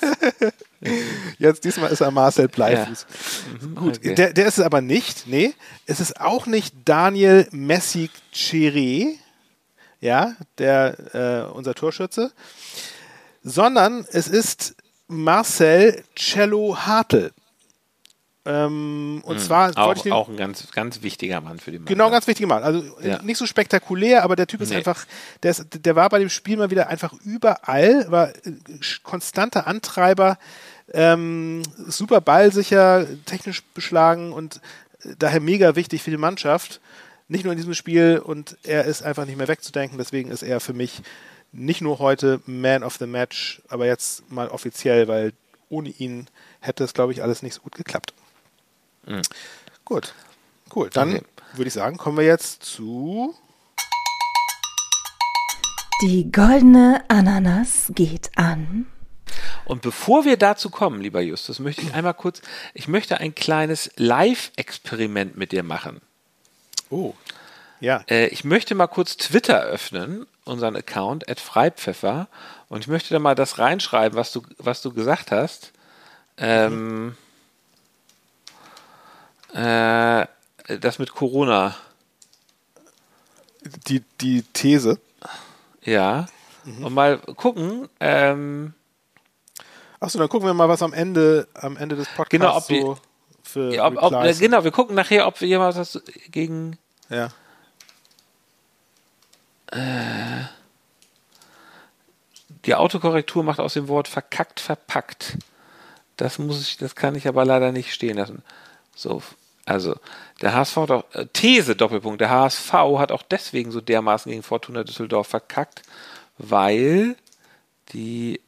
Jetzt 1.38 1.63
diesmal 1.63 1.91
ist 1.91 2.01
er 2.01 2.12
Marcel 2.12 2.47
Bleifuß. 2.47 3.05
Gut, 3.75 3.97
okay. 3.97 4.15
der, 4.15 4.33
der 4.33 4.47
ist 4.47 4.57
es 4.57 4.63
aber 4.63 4.81
nicht. 4.81 5.27
Nee, 5.27 5.53
es 5.85 5.99
ist 5.99 6.19
auch 6.19 6.45
nicht 6.45 6.73
Daniel 6.85 7.47
Messi 7.51 8.09
Cheré, 8.33 9.15
ja, 9.99 10.35
der 10.57 11.47
äh, 11.49 11.51
unser 11.53 11.75
Torschütze, 11.75 12.31
sondern 13.43 14.05
es 14.12 14.27
ist 14.27 14.75
Marcel 15.07 16.03
Cello 16.15 16.77
Hartl. 16.77 17.31
Ähm, 18.49 19.21
und 19.25 19.39
zwar 19.39 19.75
wollte 19.75 19.77
ich 19.77 19.99
Auch, 19.99 20.03
den, 20.03 20.12
auch 20.13 20.29
ein 20.29 20.38
ganz, 20.38 20.71
ganz 20.71 21.03
wichtiger 21.03 21.39
Mann 21.39 21.59
für 21.59 21.69
die 21.71 21.77
Mannschaft. 21.77 21.95
Genau, 21.95 22.09
ganz 22.09 22.25
wichtig 22.25 22.43
gemacht. 22.43 22.63
Also 22.63 22.83
Ja. 23.01 23.21
nicht 23.21 23.38
so 23.38 23.45
spektakulär, 23.45 24.23
aber 24.23 24.35
der 24.35 24.47
Typ 24.47 24.62
ist 24.62 24.69
Nee. 24.71 24.77
einfach, 24.77 25.05
der, 25.43 25.51
ist, 25.51 25.65
der 25.85 25.95
war 25.95 26.09
bei 26.09 26.17
dem 26.17 26.29
Spiel 26.29 26.57
mal 26.57 26.71
wieder 26.71 26.88
einfach 26.88 27.13
überall, 27.23 28.09
war 28.09 28.29
äh, 28.29 28.33
konstanter 29.03 29.67
Antreiber, 29.67 30.39
ähm, 30.93 31.62
super 31.88 32.21
ballsicher, 32.21 33.05
technisch 33.25 33.62
beschlagen 33.75 34.33
und 34.33 34.62
äh, 35.03 35.13
daher 35.19 35.41
mega 35.41 35.75
wichtig 35.75 36.01
für 36.01 36.12
die 36.12 36.17
Mannschaft. 36.17 36.81
Nicht 37.27 37.43
nur 37.43 37.53
in 37.53 37.57
diesem 37.57 37.75
Spiel 37.75 38.17
und 38.17 38.57
er 38.63 38.85
ist 38.85 39.03
einfach 39.03 39.25
nicht 39.27 39.38
mehr 39.38 39.47
wegzudenken, 39.47 39.99
deswegen 39.99 40.31
ist 40.31 40.41
er 40.41 40.59
für 40.59 40.73
mich 40.73 41.03
nicht 41.51 41.81
nur 41.81 41.99
heute 41.99 42.41
Man 42.47 42.83
of 42.83 42.95
the 42.97 43.05
Match, 43.05 43.62
aber 43.69 43.85
jetzt 43.85 44.31
mal 44.31 44.47
offiziell, 44.47 45.07
weil 45.07 45.33
ohne 45.69 45.89
ihn 45.89 46.25
hätte 46.62 46.83
es, 46.83 46.93
glaube 46.93 47.12
ich, 47.12 47.21
alles 47.21 47.43
nicht 47.43 47.53
so 47.53 47.62
gut 47.62 47.75
geklappt. 47.75 48.13
Gut, 49.86 50.13
cool. 50.76 50.89
Dann 50.91 51.15
Okay. 51.15 51.26
würde 51.54 51.67
ich 51.67 51.74
sagen, 51.74 51.98
kommen 51.98 52.17
wir 52.17 52.26
jetzt 52.26 52.63
zu. 52.63 53.36
Die 56.02 56.32
goldene 56.32 57.04
Ananas 57.10 57.91
geht 57.93 58.32
an. 58.38 58.88
Und 59.65 59.82
bevor 59.82 60.26
wir 60.26 60.38
dazu 60.38 60.69
kommen, 60.69 61.02
lieber 61.02 61.22
Justus, 61.22 61.60
möchte 61.60 61.82
ich 61.82 61.93
einmal 61.93 62.13
kurz, 62.13 62.41
ich 62.74 62.88
möchte 62.88 63.19
ein 63.19 63.36
kleines 63.36 63.91
Live-Experiment 63.98 65.38
mit 65.38 65.52
dir 65.52 65.63
machen. 65.63 66.02
Oh. 66.89 67.13
Ja. 67.80 68.04
Äh, 68.10 68.28
ich 68.28 68.43
möchte 68.43 68.76
mal 68.76 68.88
kurz 68.88 69.17
Twitter 69.17 69.62
öffnen, 69.62 70.26
unseren 70.45 70.76
Account, 70.76 71.30
at 71.30 71.39
Freipfeffer, 71.39 72.28
und 72.69 72.80
ich 72.80 72.88
möchte 72.88 73.13
da 73.13 73.19
mal 73.19 73.36
das 73.36 73.60
reinschreiben, 73.60 74.17
was 74.17 74.32
du, 74.32 74.41
was 74.58 74.82
du 74.82 74.91
gesagt 74.93 75.32
hast. 75.32 75.72
Ähm, 76.38 77.15
äh, 79.53 80.25
das 80.79 80.99
mit 80.99 81.12
Corona, 81.13 81.75
Die, 83.88 84.01
die 84.21 84.43
These. 84.53 84.99
ja. 85.83 86.27
Und 86.65 86.93
mal 86.93 87.17
gucken, 87.17 87.89
ähm, 87.99 88.73
Achso, 90.01 90.19
dann 90.19 90.29
gucken 90.29 90.47
wir 90.47 90.53
mal, 90.53 90.69
was 90.69 90.81
am 90.83 90.93
Ende, 90.93 91.47
am 91.55 91.75
Ende 91.77 91.95
des 91.95 92.07
Podcasts 92.09 92.29
Genau, 92.29 92.55
ob 92.55 92.67
die- 92.67 92.81
so 92.81 92.97
für 93.43 93.73
ja, 93.73 93.85
ob, 93.88 93.97
ob, 94.01 94.13
äh, 94.13 94.33
genau, 94.33 94.63
wir 94.63 94.71
gucken 94.71 94.95
nachher, 94.95 95.25
ob 95.27 95.41
wir 95.41 95.47
jemand 95.47 95.75
was 95.75 95.99
gegen 96.29 96.77
Ja. 97.09 97.29
Die 102.65 102.75
Autokorrektur 102.75 103.43
macht 103.43 103.59
aus 103.59 103.73
dem 103.73 103.88
Wort 103.88 104.07
verkackt 104.07 104.59
verpackt. 104.59 105.38
Das 106.17 106.38
muss 106.39 106.62
ich, 106.62 106.77
das 106.77 106.95
kann 106.95 107.15
ich 107.15 107.27
aber 107.27 107.45
leider 107.45 107.71
nicht 107.71 107.93
stehen 107.93 108.17
lassen. 108.17 108.43
So, 108.95 109.21
also 109.69 109.95
der 110.41 110.55
HSV 110.55 110.75
hat 110.77 110.91
auch 110.91 111.03
äh, 111.13 111.25
These 111.32 111.75
Doppelpunkt. 111.75 112.21
Der 112.21 112.29
HSV 112.29 112.73
hat 112.73 113.12
auch 113.12 113.23
deswegen 113.23 113.71
so 113.71 113.82
dermaßen 113.82 114.32
gegen 114.32 114.43
Fortuna 114.43 114.84
Düsseldorf 114.84 115.27
verkackt, 115.27 115.82
weil 116.38 117.15
die 117.93 118.39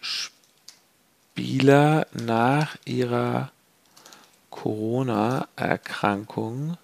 Spieler 0.00 2.06
nach 2.12 2.76
ihrer 2.84 3.50
Corona-Erkrankung 4.50 6.76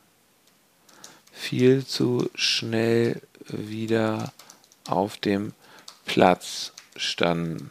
viel 1.33 1.87
zu 1.87 2.29
schnell 2.35 3.23
wieder 3.47 4.33
auf 4.87 5.17
dem 5.17 5.53
Platz 6.07 6.73
standen. 6.97 7.71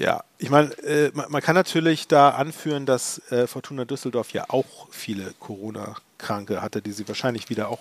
Ja, 0.00 0.24
ich 0.38 0.48
meine, 0.48 0.72
äh, 0.78 1.10
man, 1.12 1.30
man 1.30 1.42
kann 1.42 1.54
natürlich 1.54 2.08
da 2.08 2.30
anführen, 2.30 2.86
dass 2.86 3.20
äh, 3.30 3.46
Fortuna 3.46 3.84
Düsseldorf 3.84 4.32
ja 4.32 4.46
auch 4.48 4.88
viele 4.90 5.34
Corona-Kranke 5.40 6.62
hatte, 6.62 6.80
die 6.80 6.92
sie 6.92 7.06
wahrscheinlich 7.06 7.50
wieder 7.50 7.68
auch, 7.68 7.80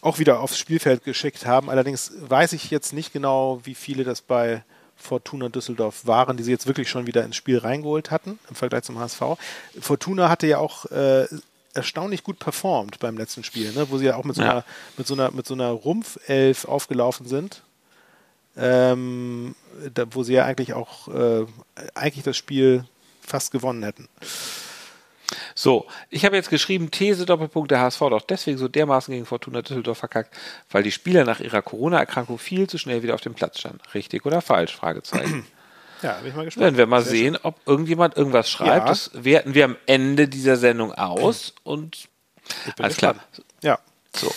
auch 0.00 0.18
wieder 0.18 0.40
aufs 0.40 0.56
Spielfeld 0.56 1.04
geschickt 1.04 1.44
haben. 1.44 1.68
Allerdings 1.68 2.12
weiß 2.20 2.54
ich 2.54 2.70
jetzt 2.70 2.94
nicht 2.94 3.12
genau, 3.12 3.60
wie 3.64 3.74
viele 3.74 4.02
das 4.04 4.22
bei 4.22 4.64
Fortuna 4.96 5.50
Düsseldorf 5.50 6.06
waren, 6.06 6.38
die 6.38 6.42
sie 6.42 6.52
jetzt 6.52 6.66
wirklich 6.66 6.88
schon 6.88 7.06
wieder 7.06 7.22
ins 7.22 7.36
Spiel 7.36 7.58
reingeholt 7.58 8.10
hatten 8.10 8.38
im 8.48 8.56
Vergleich 8.56 8.84
zum 8.84 8.98
HSV. 8.98 9.20
Fortuna 9.78 10.30
hatte 10.30 10.46
ja 10.46 10.56
auch 10.56 10.86
äh, 10.86 11.26
erstaunlich 11.74 12.24
gut 12.24 12.38
performt 12.38 12.98
beim 12.98 13.18
letzten 13.18 13.44
Spiel, 13.44 13.74
ne? 13.74 13.90
wo 13.90 13.98
sie 13.98 14.06
ja 14.06 14.16
auch 14.16 14.24
mit 14.24 14.36
so 14.36 14.42
Ja. 14.42 14.50
einer, 14.52 14.64
mit 14.96 15.06
so 15.06 15.12
einer, 15.12 15.30
mit 15.32 15.46
so 15.46 15.52
einer 15.52 15.68
Rumpfelf 15.68 16.64
aufgelaufen 16.64 17.26
sind 17.28 17.60
ähm, 18.56 19.54
da, 19.94 20.04
wo 20.10 20.22
sie 20.22 20.34
ja 20.34 20.44
eigentlich 20.44 20.74
auch 20.74 21.08
äh, 21.08 21.46
eigentlich 21.94 22.24
das 22.24 22.36
Spiel 22.36 22.84
fast 23.20 23.52
gewonnen 23.52 23.82
hätten. 23.82 24.08
So, 25.54 25.86
ich 26.10 26.24
habe 26.24 26.36
jetzt 26.36 26.50
geschrieben, 26.50 26.90
These 26.90 27.26
Doppelpunkt, 27.26 27.70
der 27.70 27.80
HSV 27.80 28.02
auch 28.02 28.22
deswegen 28.22 28.58
so 28.58 28.68
dermaßen 28.68 29.12
gegen 29.12 29.26
Fortuna 29.26 29.62
Düsseldorf 29.62 29.98
verkackt, 29.98 30.34
weil 30.70 30.82
die 30.82 30.92
Spieler 30.92 31.24
nach 31.24 31.40
ihrer 31.40 31.62
Corona-Erkrankung 31.62 32.38
viel 32.38 32.68
zu 32.68 32.78
schnell 32.78 33.02
wieder 33.02 33.14
auf 33.14 33.22
dem 33.22 33.34
Platz 33.34 33.60
standen. 33.60 33.80
Richtig 33.94 34.26
oder 34.26 34.40
falsch? 34.40 34.76
Fragezeichen. 34.76 35.46
Ja, 36.02 36.12
bin 36.18 36.28
ich 36.28 36.36
mal 36.36 36.44
gespannt. 36.44 36.62
Werden 36.62 36.76
wir 36.76 36.86
mal 36.86 37.00
Sehr 37.00 37.12
sehen, 37.12 37.38
ob 37.42 37.58
irgendjemand 37.64 38.18
irgendwas 38.18 38.50
schreibt. 38.50 38.84
Ja. 38.84 38.84
Das 38.84 39.12
werten 39.14 39.54
wir 39.54 39.64
am 39.64 39.76
Ende 39.86 40.28
dieser 40.28 40.56
Sendung 40.56 40.92
aus 40.92 41.54
und 41.62 41.96
schön. 41.96 42.84
Alles 42.84 42.98
klar. 42.98 43.14
gespannt. 43.14 43.46
Ja. 43.62 43.78
So. 44.14 44.30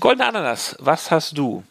Goldene 0.00 0.26
Ananas, 0.26 0.76
was 0.80 1.10
hast 1.10 1.36
du? 1.36 1.62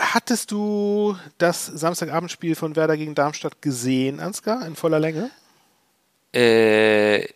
Hattest 0.00 0.50
du 0.50 1.16
das 1.36 1.66
Samstagabendspiel 1.66 2.54
von 2.54 2.74
Werder 2.74 2.96
gegen 2.96 3.14
Darmstadt 3.14 3.60
gesehen, 3.60 4.18
Ansgar, 4.18 4.66
in 4.66 4.74
voller 4.74 4.98
Länge? 4.98 5.30
Äh, 6.32 7.28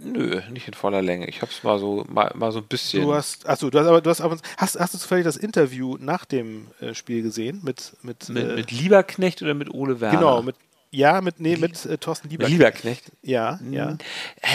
nö, 0.00 0.40
nicht 0.50 0.66
in 0.66 0.72
voller 0.74 1.02
Länge. 1.02 1.28
Ich 1.28 1.42
habe 1.42 1.52
es 1.52 1.62
mal 1.62 1.78
so 1.78 2.06
mal, 2.08 2.32
mal 2.34 2.52
so 2.52 2.60
ein 2.60 2.66
bisschen. 2.66 3.02
Du 3.02 3.12
hast, 3.14 3.46
achso, 3.46 3.68
du 3.68 3.78
hast 3.78 3.86
aber, 3.86 4.00
du 4.00 4.08
hast, 4.08 4.22
aber 4.22 4.38
hast, 4.56 4.80
hast 4.80 4.94
du 4.94 4.98
zufällig 4.98 5.24
das 5.24 5.36
Interview 5.36 5.98
nach 6.00 6.24
dem 6.24 6.68
äh, 6.80 6.94
Spiel 6.94 7.22
gesehen 7.22 7.60
mit, 7.62 7.92
mit, 8.02 8.28
mit, 8.30 8.44
äh, 8.44 8.54
mit 8.56 8.70
Lieberknecht 8.70 9.42
oder 9.42 9.52
mit 9.52 9.68
Ole 9.74 10.00
Werner? 10.00 10.18
genau, 10.18 10.42
mit, 10.42 10.56
ja, 10.90 11.20
mit, 11.20 11.38
nee, 11.38 11.56
mit 11.56 11.84
äh, 11.84 11.98
Thorsten 11.98 12.28
mit 12.28 12.32
Lieber. 12.32 12.48
Lieberknecht. 12.48 13.12
Ja, 13.22 13.60
ja. 13.70 13.90
Äh, 13.90 13.96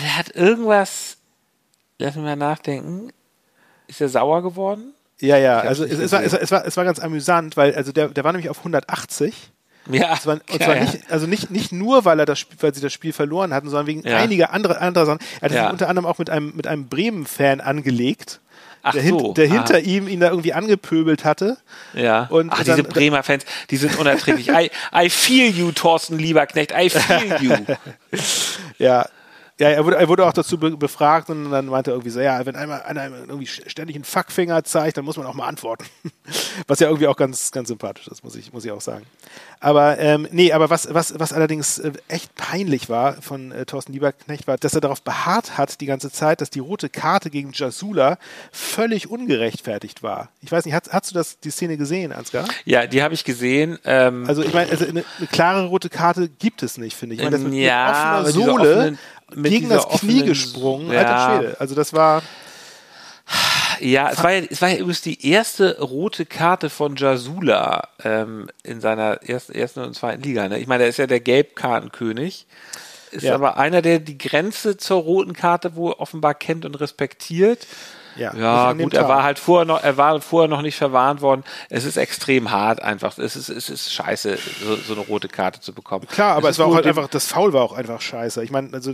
Der 0.02 0.17
hat 0.17 0.36
irgendwas. 0.36 1.17
Lass 2.00 2.15
mich 2.15 2.24
mal 2.26 2.36
nachdenken. 2.36 3.12
Ist 3.88 4.02
er 4.02 4.10
sauer 4.10 4.41
geworden? 4.41 4.93
Ja, 5.21 5.38
ja, 5.38 5.60
also 5.60 5.84
es, 5.86 5.97
es, 5.99 6.12
war, 6.12 6.19
es, 6.19 6.31
gesehen. 6.31 6.39
es, 6.43 6.51
war, 6.51 6.65
es 6.65 6.77
war 6.77 6.84
ganz 6.84 6.99
amüsant, 6.99 7.55
weil 7.57 7.73
also 7.75 7.91
der, 7.91 8.10
der 8.10 8.23
war 8.23 8.31
nämlich 8.34 8.49
auf 8.49 8.57
180 8.60 9.34
Ja. 9.89 10.17
War, 10.25 10.34
und 10.34 10.43
ja, 10.49 10.60
zwar 10.65 10.75
ja. 10.75 10.81
nicht, 10.84 10.99
also 11.12 11.27
nicht, 11.27 11.49
nicht 11.51 11.71
nur, 11.71 12.05
weil 12.05 12.19
er 12.19 12.25
das 12.25 12.39
Spiel, 12.39 12.57
weil 12.62 12.73
sie 12.73 12.81
das 12.81 12.91
Spiel 12.91 13.13
verloren 13.13 13.53
hatten, 13.53 13.69
sondern 13.69 13.88
wegen 13.88 14.01
Ja. 14.07 14.17
einiger 14.17 14.51
anderer 14.51 14.81
anderer 14.81 15.05
Sachen. 15.05 15.19
Er 15.39 15.45
hat 15.45 15.51
Ja. 15.55 15.63
sich 15.63 15.71
unter 15.73 15.89
anderem 15.89 16.05
auch 16.05 16.17
mit 16.17 16.29
einem, 16.29 16.53
mit 16.55 16.67
einem 16.67 16.88
Bremen-Fan 16.88 17.62
angelegt, 17.62 18.39
Ach 18.84 18.93
der, 18.93 19.03
so, 19.03 19.34
der 19.34 19.45
aha. 19.47 19.53
hinter 19.53 19.80
ihm 19.82 20.07
ihn 20.07 20.19
da 20.22 20.30
irgendwie 20.32 20.53
angepöbelt 20.53 21.24
hatte. 21.24 21.57
Ja. 21.93 22.26
Und 22.32 22.49
Ach, 22.51 22.63
dann- 22.63 22.78
diese 22.78 22.88
Bremer 22.88 23.22
Fans, 23.22 23.45
die 23.69 23.78
sind 23.78 23.97
unerträglich. 23.99 24.49
I, 24.51 24.72
I 24.95 25.09
feel 25.11 25.51
you, 25.51 25.72
Thorsten 25.72 26.17
Lieberknecht. 26.17 26.72
I 26.76 26.89
feel 26.89 27.38
you. 27.41 27.53
Ja, 28.80 29.07
Ja, 29.62 29.70
er 29.70 29.86
wurde, 29.86 29.97
er 29.97 30.07
wurde 30.07 30.26
auch 30.26 30.34
dazu 30.34 30.57
be 30.57 30.76
befragt 30.76 31.30
und 31.30 31.51
dann 31.51 31.68
meinte 31.68 31.91
er 31.91 31.93
irgendwie 31.93 32.09
so, 32.09 32.20
ja, 32.20 32.43
wenn 32.47 32.55
einmal 32.55 32.82
einer 32.82 33.12
irgendwie 33.28 33.45
ständig 33.45 33.95
einen 33.95 34.05
Fuckfinger 34.05 34.64
zeigt, 34.64 34.97
dann 34.97 35.05
muss 35.05 35.18
man 35.18 35.28
auch 35.28 35.36
mal 35.36 35.47
antworten. 35.47 35.86
Was 36.66 36.80
ja 36.80 36.88
irgendwie 36.88 37.05
auch 37.05 37.16
ganz, 37.16 37.51
ganz 37.51 37.68
sympathisch 37.68 38.07
ist, 38.07 38.24
muss 38.24 38.36
ich, 38.36 38.51
muss 38.51 38.66
ich 38.66 38.72
auch 38.72 38.82
sagen. 38.82 39.05
Aber 39.59 39.99
ähm, 39.99 40.28
nee, 40.32 40.51
aber 40.53 40.72
was, 40.72 40.91
was, 40.91 41.20
was 41.20 41.34
allerdings 41.34 41.78
äh, 41.78 41.91
echt 42.07 42.34
peinlich 42.34 42.89
war 42.89 43.22
von 43.22 43.51
äh, 43.51 43.66
Thorsten 43.66 43.93
Lieberknecht, 43.93 44.47
war, 44.47 44.57
dass 44.57 44.74
er 44.74 44.82
darauf 44.82 45.03
beharrt 45.03 45.57
hat 45.57 45.82
die 45.82 45.86
ganze 45.86 46.12
Zeit, 46.12 46.41
dass 46.41 46.49
die 46.49 46.59
rote 46.59 46.89
Karte 46.89 47.30
gegen 47.30 47.51
Jasula 47.53 48.18
völlig 48.51 49.12
ungerechtfertigt 49.12 50.01
war. 50.01 50.30
Ich 50.41 50.51
weiß 50.51 50.66
nicht, 50.66 50.74
hast, 50.74 50.91
hast 50.91 51.12
du 51.12 51.14
das, 51.14 51.39
die 51.39 51.51
Szene 51.51 51.78
gesehen, 51.78 52.12
Ansgar? 52.12 52.47
Ja, 52.66 52.88
die 52.88 53.03
habe 53.03 53.14
ich 53.14 53.24
gesehen. 53.24 53.78
Ähm, 53.86 54.26
also 54.28 54.41
ich 54.41 54.53
meine, 54.53 54.72
also 54.72 54.86
eine, 54.86 55.03
eine, 55.20 55.28
klare 55.28 55.66
rote 55.66 55.89
Karte 55.89 56.28
gibt 56.28 56.64
es 56.64 56.80
nicht, 56.80 56.95
finde 56.95 57.16
ich. 57.16 57.22
ich 57.22 57.26
meine, 57.26 57.38
das 57.38 57.45
mit, 57.45 57.53
ja, 57.53 58.24
mit 58.24 58.36
offener 58.36 58.45
Sohle 58.45 58.97
gegen 59.36 59.69
das 59.69 59.88
Knie 59.88 60.23
gesprungen, 60.23 60.91
ja. 60.91 60.99
alter 60.99 61.39
Schwede. 61.39 61.59
Also 61.59 61.75
das 61.75 61.93
war 61.93 62.21
ja, 63.79 64.11
es 64.11 64.23
war 64.23 64.32
ja, 64.32 64.43
es 64.49 64.61
war 64.61 64.69
ja 64.69 64.75
übrigens 64.75 65.01
die 65.01 65.27
erste 65.27 65.79
rote 65.79 66.25
Karte 66.25 66.69
von 66.69 66.95
Jasula 66.95 67.88
ähm, 68.03 68.49
in 68.63 68.79
seiner 68.79 69.23
ersten, 69.23 69.53
ersten 69.53 69.82
und 69.82 69.95
zweiten 69.95 70.21
Liga. 70.21 70.47
Ne? 70.47 70.59
Ich 70.59 70.67
meine, 70.67 70.84
er 70.84 70.89
ist 70.89 70.97
ja 70.97 71.07
der 71.07 71.19
Gelbkartenkönig. 71.19 72.45
Ist 73.11 73.23
ja. 73.23 73.36
aber 73.36 73.57
einer, 73.57 73.82
der 73.82 73.99
die 73.99 74.17
Grenze 74.17 74.77
zur 74.77 75.01
roten 75.01 75.34
Karte 75.34 75.75
wohl 75.75 75.93
offenbar 75.93 76.34
kennt 76.34 76.63
und 76.63 76.75
respektiert. 76.75 77.67
Ja, 78.16 78.36
ja 78.36 78.74
gut, 78.74 78.93
er 78.93 79.07
war 79.07 79.24
halt 79.24 79.39
vorher 79.39 79.66
noch, 79.66 79.82
er 79.82 79.97
war 79.97 80.20
vorher 80.22 80.47
noch 80.47 80.62
nicht 80.62 80.76
verwarnt 80.76 81.22
worden. 81.22 81.43
Es 81.70 81.86
ist 81.86 81.97
extrem 81.97 82.51
hart 82.51 82.82
einfach. 82.82 83.18
Es 83.18 83.36
ist, 83.36 83.49
es 83.49 83.70
ist 83.70 83.93
scheiße, 83.93 84.38
so, 84.64 84.76
so 84.76 84.93
eine 84.93 85.01
rote 85.01 85.28
Karte 85.28 85.62
zu 85.62 85.74
bekommen. 85.74 86.07
Klar, 86.07 86.36
aber 86.36 86.49
es, 86.49 86.55
es 86.55 86.59
war 86.59 86.68
auch 86.68 86.76
halt 86.76 86.88
einfach, 86.88 87.07
das 87.07 87.26
Foul 87.28 87.53
war 87.53 87.62
auch 87.64 87.74
einfach 87.74 88.01
scheiße. 88.01 88.43
Ich 88.43 88.51
meine, 88.51 88.74
also 88.74 88.93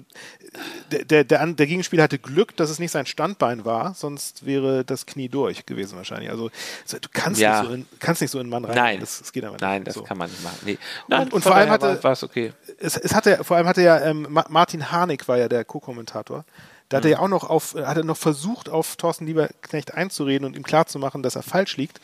der, 0.91 1.05
der, 1.05 1.23
der, 1.23 1.45
der 1.45 1.67
Gegenspieler 1.67 2.03
hatte 2.03 2.19
Glück, 2.19 2.55
dass 2.55 2.69
es 2.69 2.79
nicht 2.79 2.91
sein 2.91 3.05
Standbein 3.05 3.65
war, 3.65 3.93
sonst 3.93 4.45
wäre 4.45 4.83
das 4.85 5.05
Knie 5.05 5.29
durch 5.29 5.65
gewesen 5.65 5.97
wahrscheinlich. 5.97 6.29
Also 6.29 6.49
du 6.89 7.09
kannst, 7.11 7.39
ja. 7.39 7.61
nicht, 7.61 7.69
so 7.69 7.75
in, 7.75 7.85
kannst 7.99 8.21
nicht 8.21 8.31
so 8.31 8.39
in 8.39 8.43
einen 8.43 8.49
Mann 8.49 8.65
rein. 8.65 8.75
Nein, 8.75 8.99
das, 8.99 9.19
das 9.19 9.31
geht 9.31 9.43
aber 9.43 9.53
nicht. 9.53 9.61
Nein, 9.61 9.83
das 9.83 9.95
so. 9.95 10.03
kann 10.03 10.17
man 10.17 10.29
nicht 10.29 10.43
machen. 10.43 10.57
Nee. 10.63 10.77
Nein, 11.07 11.23
und, 11.23 11.33
und 11.33 11.41
vor 11.41 11.55
allem 11.55 11.69
hatte, 11.69 12.03
war 12.03 12.17
okay. 12.21 12.53
Es, 12.79 12.97
es 12.97 13.13
hatte, 13.13 13.43
vor 13.43 13.57
allem 13.57 13.67
hatte 13.67 13.81
ja 13.81 13.99
ähm, 14.01 14.27
Martin 14.49 14.91
Harnik 14.91 15.27
war 15.27 15.37
ja 15.37 15.47
der 15.47 15.65
Co-Kommentator. 15.65 16.45
Da 16.89 16.97
hat 16.97 17.05
er 17.05 17.11
ja 17.11 17.19
auch 17.19 17.27
noch 17.27 17.49
auf, 17.49 17.75
hat 17.75 17.97
er 17.97 18.03
noch 18.03 18.17
versucht, 18.17 18.69
auf 18.69 18.95
Thorsten 18.95 19.25
Lieberknecht 19.25 19.93
einzureden 19.93 20.45
und 20.45 20.55
ihm 20.55 20.63
klarzumachen, 20.63 21.21
dass 21.21 21.35
er 21.35 21.43
falsch 21.43 21.77
liegt. 21.77 21.99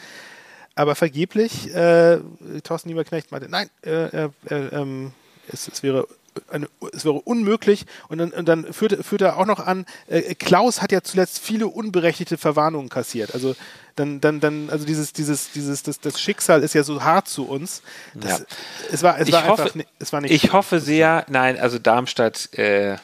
Aber 0.76 0.96
vergeblich, 0.96 1.74
äh, 1.74 2.20
Thorsten 2.64 2.90
Lieberknecht 2.90 3.32
meinte, 3.32 3.48
nein, 3.50 3.70
äh, 3.86 4.26
äh, 4.26 4.30
ähm, 4.50 5.14
es, 5.48 5.68
es, 5.68 5.84
wäre 5.84 6.08
eine, 6.50 6.68
es 6.94 7.06
wäre 7.06 7.16
unmöglich. 7.16 7.86
Und 8.10 8.18
dann, 8.18 8.32
und 8.32 8.48
dann 8.48 8.74
führt, 8.74 9.06
führt 9.06 9.22
er 9.22 9.38
auch 9.38 9.46
noch 9.46 9.60
an, 9.60 9.86
äh, 10.08 10.36
Klaus 10.36 10.82
hat 10.82 10.92
ja 10.92 11.02
zuletzt 11.02 11.40
viele 11.40 11.68
unberechtigte 11.68 12.38
Verwarnungen 12.38 12.90
kassiert. 12.90 13.34
Also 13.34 13.56
dann, 13.96 14.20
dann, 14.20 14.40
dann, 14.40 14.70
also 14.70 14.86
dieses, 14.86 15.14
dieses, 15.14 15.52
dieses, 15.52 15.84
das, 15.84 16.00
das 16.00 16.20
Schicksal 16.20 16.64
ist 16.64 16.74
ja 16.74 16.84
so 16.84 17.04
hart 17.04 17.28
zu 17.28 17.48
uns. 17.48 17.84
Das, 18.16 18.40
ja. 18.40 18.46
Es 18.92 19.04
war, 19.04 19.20
es 19.20 19.28
ich 19.28 19.34
war 19.34 19.48
hoffe, 19.48 19.64
einfach, 19.64 19.92
es 20.00 20.12
war 20.12 20.22
nicht. 20.22 20.32
Ich 20.32 20.52
hoffe 20.52 20.80
sehr, 20.80 21.26
nein, 21.30 21.60
also 21.60 21.78
Darmstadt, 21.78 22.52
äh, 22.58 22.98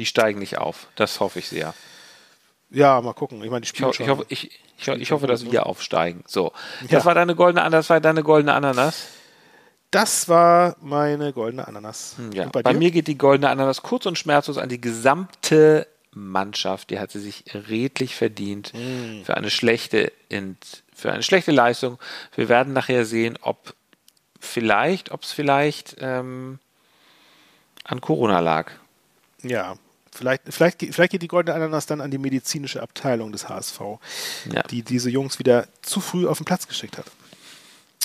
die 0.00 0.06
steigen 0.06 0.38
nicht 0.38 0.56
auf. 0.56 0.88
Das 0.96 1.20
hoffe 1.20 1.40
ich 1.40 1.48
sehr. 1.48 1.74
Ja, 2.70 3.00
mal 3.02 3.12
gucken. 3.12 3.44
Ich 3.44 3.50
meine, 3.50 3.60
die 3.60 3.68
spielen 3.68 3.90
ich, 3.90 4.08
hoffe, 4.08 4.24
ich, 4.28 4.50
ich, 4.78 4.88
ich 4.88 5.12
hoffe 5.12 5.26
dass 5.26 5.50
wir 5.50 5.66
aufsteigen. 5.66 6.24
So, 6.26 6.52
das 6.80 6.90
ja. 6.90 7.04
war 7.04 7.14
deine 7.14 7.34
goldene, 7.34 7.68
das 7.68 7.90
war 7.90 8.00
deine 8.00 8.22
goldene 8.22 8.54
Ananas. 8.54 9.08
Das 9.90 10.28
war 10.28 10.76
meine 10.80 11.34
goldene 11.34 11.68
Ananas. 11.68 12.14
Hm, 12.16 12.32
ja. 12.32 12.46
bei, 12.46 12.62
bei 12.62 12.72
mir 12.72 12.90
geht 12.90 13.08
die 13.08 13.18
goldene 13.18 13.50
Ananas 13.50 13.82
kurz 13.82 14.06
und 14.06 14.16
schmerzlos 14.16 14.56
an 14.56 14.70
die 14.70 14.80
gesamte 14.80 15.86
Mannschaft. 16.12 16.88
Die 16.88 16.98
hat 16.98 17.10
sie 17.10 17.20
sich 17.20 17.44
redlich 17.52 18.14
verdient 18.14 18.72
mm. 18.72 19.24
für 19.24 19.36
eine 19.36 19.50
schlechte 19.50 20.12
für 20.94 21.12
eine 21.12 21.22
schlechte 21.22 21.50
Leistung. 21.50 21.98
Wir 22.34 22.48
werden 22.48 22.72
nachher 22.72 23.04
sehen, 23.04 23.38
ob 23.42 23.74
vielleicht, 24.38 25.10
ob 25.10 25.24
es 25.24 25.32
vielleicht 25.32 25.96
ähm, 26.00 26.58
an 27.84 28.00
Corona 28.00 28.40
lag. 28.40 28.70
Ja, 29.42 29.76
Vielleicht, 30.12 30.42
vielleicht, 30.48 30.82
vielleicht 30.82 31.12
geht 31.12 31.22
die 31.22 31.28
goldene 31.28 31.54
Ananas 31.54 31.86
dann 31.86 32.00
an 32.00 32.10
die 32.10 32.18
medizinische 32.18 32.82
Abteilung 32.82 33.32
des 33.32 33.48
HSV, 33.48 33.80
ja. 34.52 34.62
die 34.64 34.82
diese 34.82 35.08
Jungs 35.08 35.38
wieder 35.38 35.66
zu 35.82 36.00
früh 36.00 36.26
auf 36.26 36.38
den 36.38 36.44
Platz 36.44 36.66
geschickt 36.66 36.98
hat. 36.98 37.06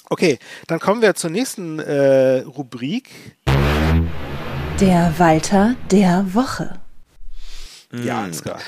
Okay, 0.10 0.38
dann 0.68 0.80
kommen 0.80 1.02
wir 1.02 1.16
zur 1.16 1.32
nächsten 1.32 1.80
äh, 1.80 2.42
Rubrik. 2.42 3.10
Der 4.80 5.14
Walter 5.18 5.76
der 5.90 6.34
Woche. 6.34 6.80
Ja, 7.92 8.24
alles 8.24 8.44
klar. 8.44 8.60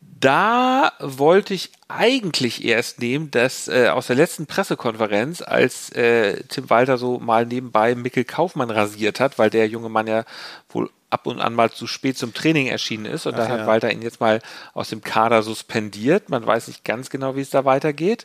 Da 0.00 0.92
wollte 1.00 1.52
ich 1.52 1.72
eigentlich 1.88 2.64
erst 2.64 3.00
nehmen, 3.00 3.30
dass 3.30 3.68
äh, 3.68 3.88
aus 3.88 4.06
der 4.06 4.16
letzten 4.16 4.46
Pressekonferenz, 4.46 5.42
als 5.42 5.90
äh, 5.90 6.42
Tim 6.44 6.70
Walter 6.70 6.96
so 6.96 7.18
mal 7.18 7.44
nebenbei 7.44 7.94
Mikkel 7.94 8.24
Kaufmann 8.24 8.70
rasiert 8.70 9.20
hat, 9.20 9.38
weil 9.38 9.50
der 9.50 9.66
junge 9.68 9.88
Mann 9.88 10.06
ja 10.06 10.24
wohl 10.68 10.90
ab 11.12 11.26
und 11.26 11.40
an 11.40 11.54
mal 11.54 11.70
zu 11.70 11.86
spät 11.86 12.16
zum 12.16 12.32
Training 12.32 12.68
erschienen 12.68 13.04
ist 13.04 13.26
und 13.26 13.34
Ach, 13.34 13.38
da 13.38 13.48
hat 13.48 13.60
ja. 13.60 13.66
Walter 13.66 13.92
ihn 13.92 14.00
jetzt 14.00 14.20
mal 14.20 14.40
aus 14.72 14.88
dem 14.88 15.02
Kader 15.02 15.42
suspendiert. 15.42 16.30
Man 16.30 16.46
weiß 16.46 16.68
nicht 16.68 16.84
ganz 16.84 17.10
genau, 17.10 17.36
wie 17.36 17.42
es 17.42 17.50
da 17.50 17.66
weitergeht. 17.66 18.24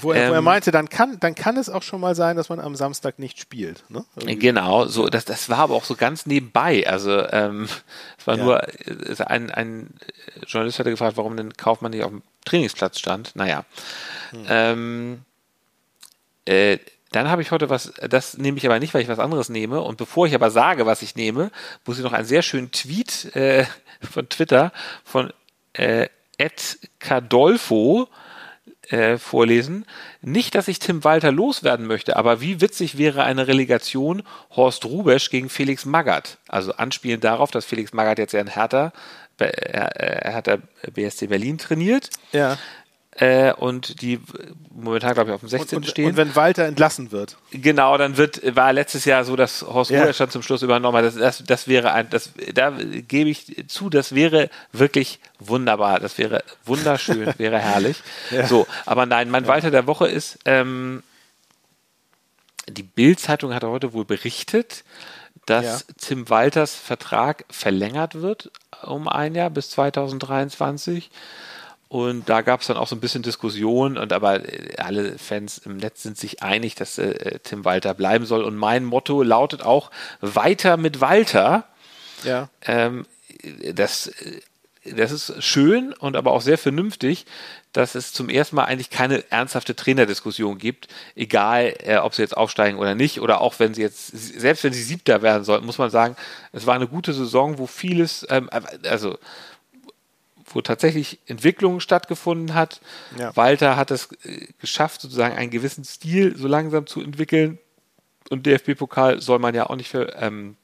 Wo 0.00 0.12
er, 0.12 0.24
ähm, 0.24 0.28
wo 0.30 0.34
er 0.34 0.38
ähm, 0.38 0.44
meinte, 0.44 0.70
dann 0.70 0.88
kann, 0.88 1.18
dann 1.18 1.34
kann 1.34 1.56
es 1.56 1.68
auch 1.68 1.82
schon 1.82 2.00
mal 2.00 2.14
sein, 2.14 2.36
dass 2.36 2.48
man 2.48 2.60
am 2.60 2.76
Samstag 2.76 3.18
nicht 3.18 3.40
spielt. 3.40 3.82
Ne? 3.88 4.04
Genau, 4.14 4.86
so 4.86 5.08
das, 5.08 5.24
das 5.24 5.48
war 5.48 5.58
aber 5.58 5.74
auch 5.74 5.84
so 5.84 5.96
ganz 5.96 6.24
nebenbei. 6.24 6.86
Also 6.86 7.26
ähm, 7.30 7.68
es 8.16 8.26
war 8.26 8.36
ja. 8.36 8.44
nur 8.44 8.66
ein, 9.26 9.50
ein 9.50 9.94
Journalist 10.46 10.78
hatte 10.78 10.90
gefragt, 10.90 11.16
warum 11.16 11.36
denn 11.36 11.54
Kaufmann 11.54 11.90
nicht 11.90 12.04
auf 12.04 12.10
dem 12.10 12.22
Trainingsplatz 12.44 13.00
stand. 13.00 13.34
Naja. 13.34 13.64
Hm. 14.30 14.46
Ähm, 14.48 15.20
äh, 16.44 16.78
dann 17.12 17.28
habe 17.28 17.42
ich 17.42 17.50
heute 17.50 17.70
was, 17.70 17.92
das 18.08 18.38
nehme 18.38 18.58
ich 18.58 18.66
aber 18.66 18.78
nicht, 18.78 18.94
weil 18.94 19.02
ich 19.02 19.08
was 19.08 19.18
anderes 19.18 19.48
nehme. 19.48 19.80
Und 19.80 19.98
bevor 19.98 20.26
ich 20.26 20.34
aber 20.34 20.50
sage, 20.50 20.86
was 20.86 21.02
ich 21.02 21.16
nehme, 21.16 21.50
muss 21.84 21.98
ich 21.98 22.04
noch 22.04 22.12
einen 22.12 22.26
sehr 22.26 22.42
schönen 22.42 22.70
Tweet 22.70 23.34
äh, 23.34 23.64
von 24.10 24.28
Twitter 24.28 24.72
von 25.04 25.32
äh, 25.72 26.08
Ed 26.38 26.78
Cadolfo 27.00 28.08
äh, 28.88 29.18
vorlesen. 29.18 29.84
Nicht, 30.22 30.54
dass 30.54 30.68
ich 30.68 30.78
Tim 30.78 31.04
Walter 31.04 31.32
loswerden 31.32 31.86
möchte, 31.86 32.16
aber 32.16 32.40
wie 32.40 32.60
witzig 32.60 32.96
wäre 32.96 33.24
eine 33.24 33.46
Relegation 33.46 34.22
Horst 34.50 34.84
Rubesch 34.84 35.30
gegen 35.30 35.48
Felix 35.48 35.84
Magath? 35.84 36.38
Also 36.48 36.72
anspielend 36.72 37.24
darauf, 37.24 37.50
dass 37.50 37.64
Felix 37.64 37.92
Magath 37.92 38.18
jetzt 38.18 38.32
ja 38.32 38.40
in 38.40 38.54
Hertha, 38.54 38.92
äh, 39.38 39.46
er 39.46 40.34
hat 40.34 40.46
der 40.46 40.60
BSC 40.92 41.26
Berlin 41.26 41.58
trainiert. 41.58 42.10
Ja 42.32 42.56
äh, 43.20 43.52
und 43.52 44.00
die 44.00 44.18
momentan, 44.74 45.12
glaube 45.12 45.30
ich, 45.30 45.34
auf 45.34 45.40
dem 45.40 45.50
16. 45.50 45.76
Und, 45.76 45.84
und, 45.84 45.90
stehen. 45.90 46.06
Und 46.06 46.16
wenn 46.16 46.34
Walter 46.34 46.64
entlassen 46.64 47.12
wird. 47.12 47.36
Genau, 47.50 47.98
dann 47.98 48.16
wird, 48.16 48.56
war 48.56 48.72
letztes 48.72 49.04
Jahr 49.04 49.24
so, 49.24 49.36
dass 49.36 49.60
Horst 49.60 49.90
ja. 49.90 50.00
Ruderstand 50.00 50.32
zum 50.32 50.42
Schluss 50.42 50.62
übernommen 50.62 50.96
hat. 50.96 51.04
Das, 51.04 51.16
das, 51.16 51.44
das 51.44 51.68
wäre 51.68 51.92
ein, 51.92 52.08
das, 52.08 52.30
da 52.54 52.70
gebe 52.70 53.28
ich 53.28 53.68
zu, 53.68 53.90
das 53.90 54.14
wäre 54.14 54.48
wirklich 54.72 55.20
wunderbar. 55.38 56.00
Das 56.00 56.16
wäre 56.16 56.42
wunderschön, 56.64 57.34
wäre 57.38 57.58
herrlich. 57.58 58.02
Ja. 58.30 58.46
So, 58.46 58.66
aber 58.86 59.04
nein, 59.04 59.30
mein 59.30 59.44
ja. 59.44 59.50
Walter 59.50 59.70
der 59.70 59.86
Woche 59.86 60.08
ist, 60.08 60.38
ähm, 60.46 61.02
die 62.68 62.82
Bild-Zeitung 62.84 63.52
hat 63.52 63.64
heute 63.64 63.92
wohl 63.92 64.06
berichtet, 64.06 64.84
dass 65.44 65.64
ja. 65.64 65.94
Tim 65.98 66.30
Walters 66.30 66.74
Vertrag 66.74 67.44
verlängert 67.50 68.14
wird 68.14 68.50
um 68.82 69.08
ein 69.08 69.34
Jahr 69.34 69.50
bis 69.50 69.68
2023. 69.70 71.10
Und 71.90 72.28
da 72.28 72.42
gab 72.42 72.60
es 72.60 72.68
dann 72.68 72.76
auch 72.76 72.86
so 72.86 72.94
ein 72.94 73.00
bisschen 73.00 73.24
Diskussion 73.24 73.98
und 73.98 74.12
aber 74.12 74.48
äh, 74.48 74.76
alle 74.76 75.18
Fans 75.18 75.58
im 75.58 75.76
Netz 75.76 76.04
sind 76.04 76.16
sich 76.16 76.40
einig, 76.40 76.76
dass 76.76 76.98
äh, 76.98 77.40
Tim 77.42 77.64
Walter 77.64 77.94
bleiben 77.94 78.26
soll. 78.26 78.44
Und 78.44 78.56
mein 78.56 78.84
Motto 78.84 79.24
lautet 79.24 79.62
auch 79.62 79.90
weiter 80.20 80.76
mit 80.76 81.00
Walter. 81.00 81.64
Ja. 82.22 82.48
Ähm, 82.62 83.06
das, 83.74 84.06
äh, 84.06 84.40
das 84.84 85.10
ist 85.10 85.42
schön 85.42 85.92
und 85.92 86.14
aber 86.14 86.30
auch 86.30 86.42
sehr 86.42 86.58
vernünftig, 86.58 87.26
dass 87.72 87.96
es 87.96 88.12
zum 88.12 88.28
ersten 88.28 88.54
Mal 88.54 88.66
eigentlich 88.66 88.90
keine 88.90 89.28
ernsthafte 89.32 89.74
Trainerdiskussion 89.74 90.58
gibt, 90.58 90.86
egal 91.16 91.74
äh, 91.80 91.96
ob 91.96 92.14
sie 92.14 92.22
jetzt 92.22 92.36
aufsteigen 92.36 92.78
oder 92.78 92.94
nicht, 92.94 93.20
oder 93.20 93.40
auch 93.40 93.58
wenn 93.58 93.74
sie 93.74 93.82
jetzt, 93.82 94.06
selbst 94.12 94.62
wenn 94.62 94.72
sie 94.72 94.84
Siebter 94.84 95.22
werden 95.22 95.42
sollten, 95.42 95.66
muss 95.66 95.78
man 95.78 95.90
sagen, 95.90 96.14
es 96.52 96.66
war 96.66 96.76
eine 96.76 96.86
gute 96.86 97.12
Saison, 97.12 97.58
wo 97.58 97.66
vieles, 97.66 98.24
ähm, 98.30 98.48
also 98.84 99.18
wo 100.54 100.60
tatsächlich 100.60 101.20
Entwicklung 101.26 101.80
stattgefunden 101.80 102.54
hat. 102.54 102.80
Ja. 103.18 103.34
Walter 103.36 103.76
hat 103.76 103.90
es 103.90 104.08
äh, 104.24 104.48
geschafft, 104.60 105.00
sozusagen 105.00 105.36
einen 105.36 105.50
gewissen 105.50 105.84
Stil 105.84 106.36
so 106.36 106.48
langsam 106.48 106.86
zu 106.86 107.00
entwickeln. 107.00 107.58
Und 108.28 108.46
DFB-Pokal 108.46 109.20
soll 109.20 109.38
man 109.38 109.54
ja 109.54 109.68
auch 109.68 109.76
nicht 109.76 109.88
für, 109.88 110.14
ähm, 110.16 110.56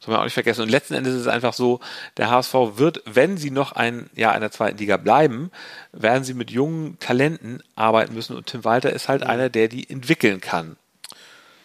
soll 0.00 0.12
man 0.12 0.20
auch 0.20 0.24
nicht 0.24 0.34
vergessen. 0.34 0.62
Und 0.62 0.68
letzten 0.68 0.94
Endes 0.94 1.14
ist 1.14 1.22
es 1.22 1.26
einfach 1.28 1.52
so, 1.52 1.80
der 2.16 2.30
HSV 2.30 2.54
wird, 2.74 3.02
wenn 3.06 3.36
sie 3.36 3.50
noch 3.50 3.72
ein 3.72 4.10
Jahr 4.14 4.34
in 4.34 4.40
der 4.40 4.50
zweiten 4.50 4.78
Liga 4.78 4.96
bleiben, 4.96 5.50
werden 5.92 6.24
sie 6.24 6.34
mit 6.34 6.50
jungen 6.50 6.98
Talenten 6.98 7.62
arbeiten 7.76 8.14
müssen. 8.14 8.36
Und 8.36 8.46
Tim 8.46 8.64
Walter 8.64 8.92
ist 8.92 9.08
halt 9.08 9.22
mhm. 9.22 9.30
einer, 9.30 9.48
der 9.50 9.68
die 9.68 9.88
entwickeln 9.88 10.40
kann. 10.40 10.76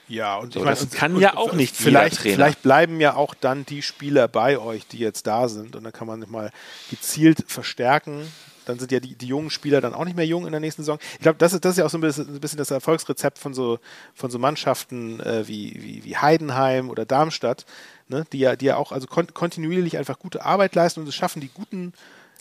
Ja, 0.07 0.37
und 0.37 0.53
So, 0.53 0.59
ich 0.59 0.65
meine, 0.65 0.77
das 0.77 0.89
kann 0.91 1.15
und 1.15 1.21
ja 1.21 1.35
auch 1.35 1.53
nicht 1.53 1.75
vielleicht, 1.75 2.17
vielleicht 2.17 2.61
bleiben 2.61 2.99
ja 3.01 3.15
auch 3.15 3.33
dann 3.33 3.65
die 3.65 3.81
Spieler 3.81 4.27
bei 4.27 4.59
euch, 4.59 4.87
die 4.87 4.99
jetzt 4.99 5.25
da 5.27 5.47
sind. 5.47 5.75
Und 5.75 5.83
dann 5.83 5.93
kann 5.93 6.07
man 6.07 6.21
sich 6.21 6.29
mal 6.29 6.51
gezielt 6.89 7.45
verstärken. 7.47 8.27
Dann 8.65 8.79
sind 8.79 8.91
ja 8.91 8.99
die, 8.99 9.15
die 9.15 9.27
jungen 9.27 9.49
Spieler 9.49 9.81
dann 9.81 9.93
auch 9.93 10.05
nicht 10.05 10.15
mehr 10.15 10.25
jung 10.25 10.45
in 10.45 10.51
der 10.51 10.59
nächsten 10.59 10.83
Saison. 10.83 10.99
Ich 11.13 11.19
glaube, 11.19 11.37
das 11.37 11.53
ist, 11.53 11.65
das 11.65 11.73
ist 11.73 11.77
ja 11.77 11.85
auch 11.85 11.89
so 11.89 11.97
ein 11.97 12.01
bisschen, 12.01 12.27
ein 12.27 12.39
bisschen 12.39 12.57
das 12.57 12.71
Erfolgsrezept 12.71 13.37
von 13.37 13.53
so, 13.53 13.79
von 14.13 14.31
so 14.31 14.39
Mannschaften 14.39 15.19
äh, 15.19 15.47
wie, 15.47 15.77
wie, 15.81 16.03
wie 16.03 16.17
Heidenheim 16.17 16.89
oder 16.89 17.05
Darmstadt, 17.05 17.65
ne? 18.07 18.25
die, 18.31 18.39
ja, 18.39 18.55
die 18.55 18.65
ja 18.65 18.77
auch 18.77 18.91
also 18.91 19.07
kon 19.07 19.33
kontinuierlich 19.33 19.97
einfach 19.97 20.17
gute 20.17 20.43
Arbeit 20.43 20.75
leisten 20.75 20.99
und 20.99 21.07
es 21.07 21.15
schaffen, 21.15 21.41
die 21.41 21.49
guten 21.49 21.93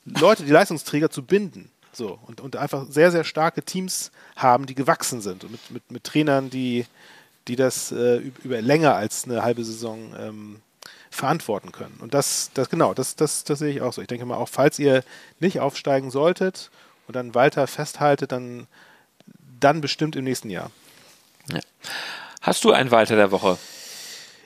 Leute, 0.06 0.44
die 0.44 0.52
Leistungsträger 0.52 1.10
zu 1.10 1.22
binden. 1.22 1.70
So, 1.92 2.18
und, 2.26 2.40
und 2.40 2.56
einfach 2.56 2.86
sehr, 2.88 3.12
sehr 3.12 3.24
starke 3.24 3.62
Teams 3.62 4.10
haben, 4.34 4.66
die 4.66 4.74
gewachsen 4.74 5.20
sind 5.20 5.44
und 5.44 5.52
mit, 5.52 5.70
mit, 5.70 5.90
mit 5.92 6.04
Trainern, 6.04 6.50
die, 6.50 6.86
die 7.48 7.56
das 7.56 7.92
äh, 7.92 8.18
üb- 8.18 8.44
über 8.44 8.60
länger 8.62 8.94
als 8.94 9.24
eine 9.24 9.42
halbe 9.42 9.64
Saison 9.64 10.14
ähm, 10.18 10.60
verantworten 11.10 11.72
können. 11.72 11.96
Und 12.00 12.14
das, 12.14 12.50
das 12.54 12.68
genau, 12.70 12.94
das, 12.94 13.16
das, 13.16 13.44
das 13.44 13.58
sehe 13.58 13.70
ich 13.72 13.82
auch 13.82 13.92
so. 13.92 14.00
Ich 14.00 14.08
denke 14.08 14.24
mal, 14.26 14.36
auch 14.36 14.48
falls 14.48 14.78
ihr 14.78 15.04
nicht 15.40 15.60
aufsteigen 15.60 16.10
solltet 16.10 16.70
und 17.06 17.14
dann 17.16 17.34
Walter 17.34 17.66
festhaltet, 17.66 18.32
dann, 18.32 18.66
dann 19.60 19.80
bestimmt 19.80 20.16
im 20.16 20.24
nächsten 20.24 20.50
Jahr. 20.50 20.70
Hast 22.40 22.64
du 22.64 22.72
einen 22.72 22.90
Walter 22.90 23.16
der 23.16 23.30
Woche? 23.30 23.58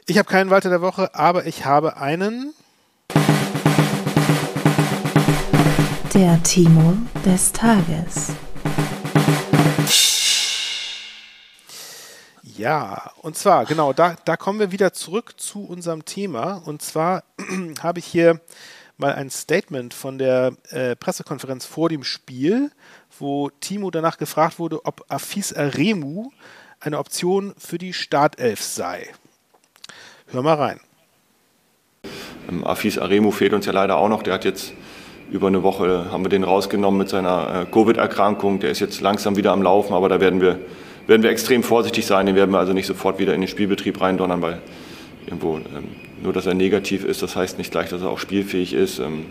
Ich 0.07 0.19
habe 0.19 0.29
keinen 0.29 0.51
Walter 0.51 0.69
der 0.69 0.81
Woche, 0.81 1.15
aber 1.15 1.47
ich 1.47 1.65
habe 1.65 1.97
einen. 1.97 2.55
Der 6.15 6.43
Timo 6.43 6.95
des 7.25 7.53
Tages. 7.53 8.33
Ja, 12.43 13.13
und 13.23 13.37
zwar, 13.37 13.65
genau, 13.65 13.93
da, 13.93 14.17
da 14.25 14.37
kommen 14.37 14.59
wir 14.59 14.73
wieder 14.73 14.93
zurück 14.93 15.35
zu 15.37 15.65
unserem 15.65 16.05
Thema. 16.05 16.63
Und 16.65 16.83
zwar 16.83 17.25
habe 17.83 17.99
ich 17.99 18.07
hier 18.07 18.41
mal 18.97 19.15
ein 19.15 19.31
Statement 19.31 19.95
von 19.95 20.19
der 20.19 20.53
äh, 20.71 20.97
Pressekonferenz 20.97 21.65
vor 21.65 21.89
dem 21.89 22.05
Spiel, 22.05 22.71
wo 23.19 23.51
Timo 23.61 23.91
danach 23.91 24.19
gefragt 24.19 24.59
wurde, 24.59 24.85
ob 24.85 25.05
Afis 25.09 25.53
Aremu 25.53 26.31
eine 26.81 26.99
Option 26.99 27.55
für 27.59 27.79
die 27.79 27.93
Startelf 27.93 28.63
sei. 28.63 29.09
Hör 30.29 30.43
mal 30.43 30.55
rein. 30.55 30.81
Ähm, 32.49 32.65
Afis 32.65 32.99
Aremu 32.99 33.31
fehlt 33.31 33.53
uns 33.53 33.67
ja 33.67 33.73
leider 33.73 33.97
auch 33.97 34.09
noch. 34.09 34.23
Der 34.23 34.35
hat 34.35 34.45
jetzt 34.45 34.73
über 35.31 35.49
eine 35.49 35.63
Woche, 35.63 36.11
haben 36.11 36.25
wir 36.25 36.31
den 36.31 36.45
rausgenommen 36.45 36.99
mit 36.99 37.09
seiner 37.09 37.63
äh, 37.63 37.71
Covid-Erkrankung. 37.71 38.61
Der 38.61 38.71
ist 38.71 38.81
jetzt 38.81 39.01
langsam 39.01 39.37
wieder 39.37 39.53
am 39.53 39.63
Laufen, 39.63 39.95
aber 39.95 40.09
da 40.09 40.21
werden 40.21 40.41
wir, 40.41 40.59
werden 41.09 41.23
wir 41.23 41.31
extrem 41.31 41.63
vorsichtig 41.65 42.07
sein. 42.07 42.27
Den 42.27 42.37
werden 42.37 42.51
wir 42.53 42.59
also 42.59 42.73
nicht 42.73 42.87
sofort 42.87 43.19
wieder 43.19 43.35
in 43.35 43.41
den 43.41 43.49
Spielbetrieb 43.49 44.01
reindonnern, 44.01 44.41
weil 44.43 44.63
irgendwo 45.27 45.57
ähm, 45.57 45.89
nur, 46.23 46.33
dass 46.33 46.47
er 46.47 46.55
negativ 46.55 47.05
ist, 47.05 47.23
das 47.23 47.35
heißt 47.35 47.59
nicht 47.59 47.71
gleich, 47.73 47.89
dass 47.89 48.03
er 48.03 48.11
auch 48.11 48.19
spielfähig 48.19 48.73
ist. 48.75 48.99
Ähm, 49.01 49.27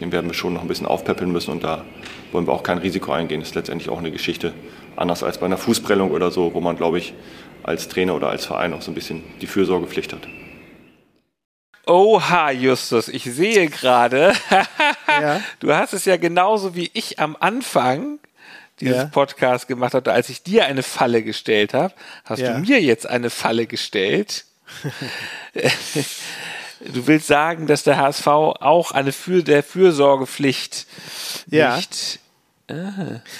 den 0.00 0.12
werden 0.12 0.26
wir 0.30 0.34
schon 0.34 0.54
noch 0.54 0.62
ein 0.62 0.68
bisschen 0.68 0.86
aufpäppeln 0.86 1.32
müssen 1.32 1.50
und 1.50 1.64
da 1.64 1.84
wollen 2.30 2.46
wir 2.46 2.52
auch 2.52 2.62
kein 2.62 2.78
Risiko 2.78 3.12
eingehen. 3.12 3.40
Das 3.40 3.50
ist 3.50 3.54
letztendlich 3.56 3.90
auch 3.90 3.98
eine 3.98 4.12
Geschichte, 4.12 4.52
anders 4.96 5.22
als 5.24 5.38
bei 5.38 5.46
einer 5.46 5.58
Fußprellung 5.58 6.12
oder 6.12 6.30
so, 6.30 6.54
wo 6.54 6.60
man, 6.60 6.76
glaube 6.76 6.98
ich, 6.98 7.14
als 7.64 7.88
Trainer 7.88 8.14
oder 8.14 8.28
als 8.30 8.46
Verein 8.46 8.72
auch 8.72 8.82
so 8.82 8.92
ein 8.92 8.94
bisschen 8.94 9.24
die 9.40 9.46
Fürsorgepflicht 9.48 10.12
hat. 10.12 10.20
Oha, 11.86 12.50
Justus, 12.52 13.08
ich 13.08 13.24
sehe 13.24 13.68
gerade, 13.68 14.34
Ja. 15.08 15.40
du 15.58 15.72
hast 15.72 15.94
es 15.94 16.04
ja 16.04 16.16
genauso 16.16 16.76
wie 16.76 16.90
ich 16.92 17.18
am 17.18 17.36
Anfang 17.40 18.18
dieses 18.80 18.96
Ja. 18.96 19.04
Podcasts 19.06 19.66
gemacht 19.66 19.94
habe, 19.94 20.12
als 20.12 20.28
ich 20.28 20.42
dir 20.42 20.64
eine 20.66 20.82
Falle 20.82 21.22
gestellt 21.22 21.74
habe, 21.74 21.94
hast 22.24 22.40
Ja. 22.40 22.54
du 22.54 22.60
mir 22.60 22.80
jetzt 22.80 23.06
eine 23.06 23.30
Falle 23.30 23.66
gestellt. 23.66 24.44
du 26.80 27.06
willst 27.06 27.26
sagen, 27.26 27.66
dass 27.66 27.82
der 27.82 27.96
HSV 27.98 28.26
auch 28.26 28.92
eine 28.92 29.12
für 29.12 29.42
der 29.42 29.62
Fürsorgepflicht 29.62 30.86
Ja. 31.50 31.76
nicht. 31.76 32.20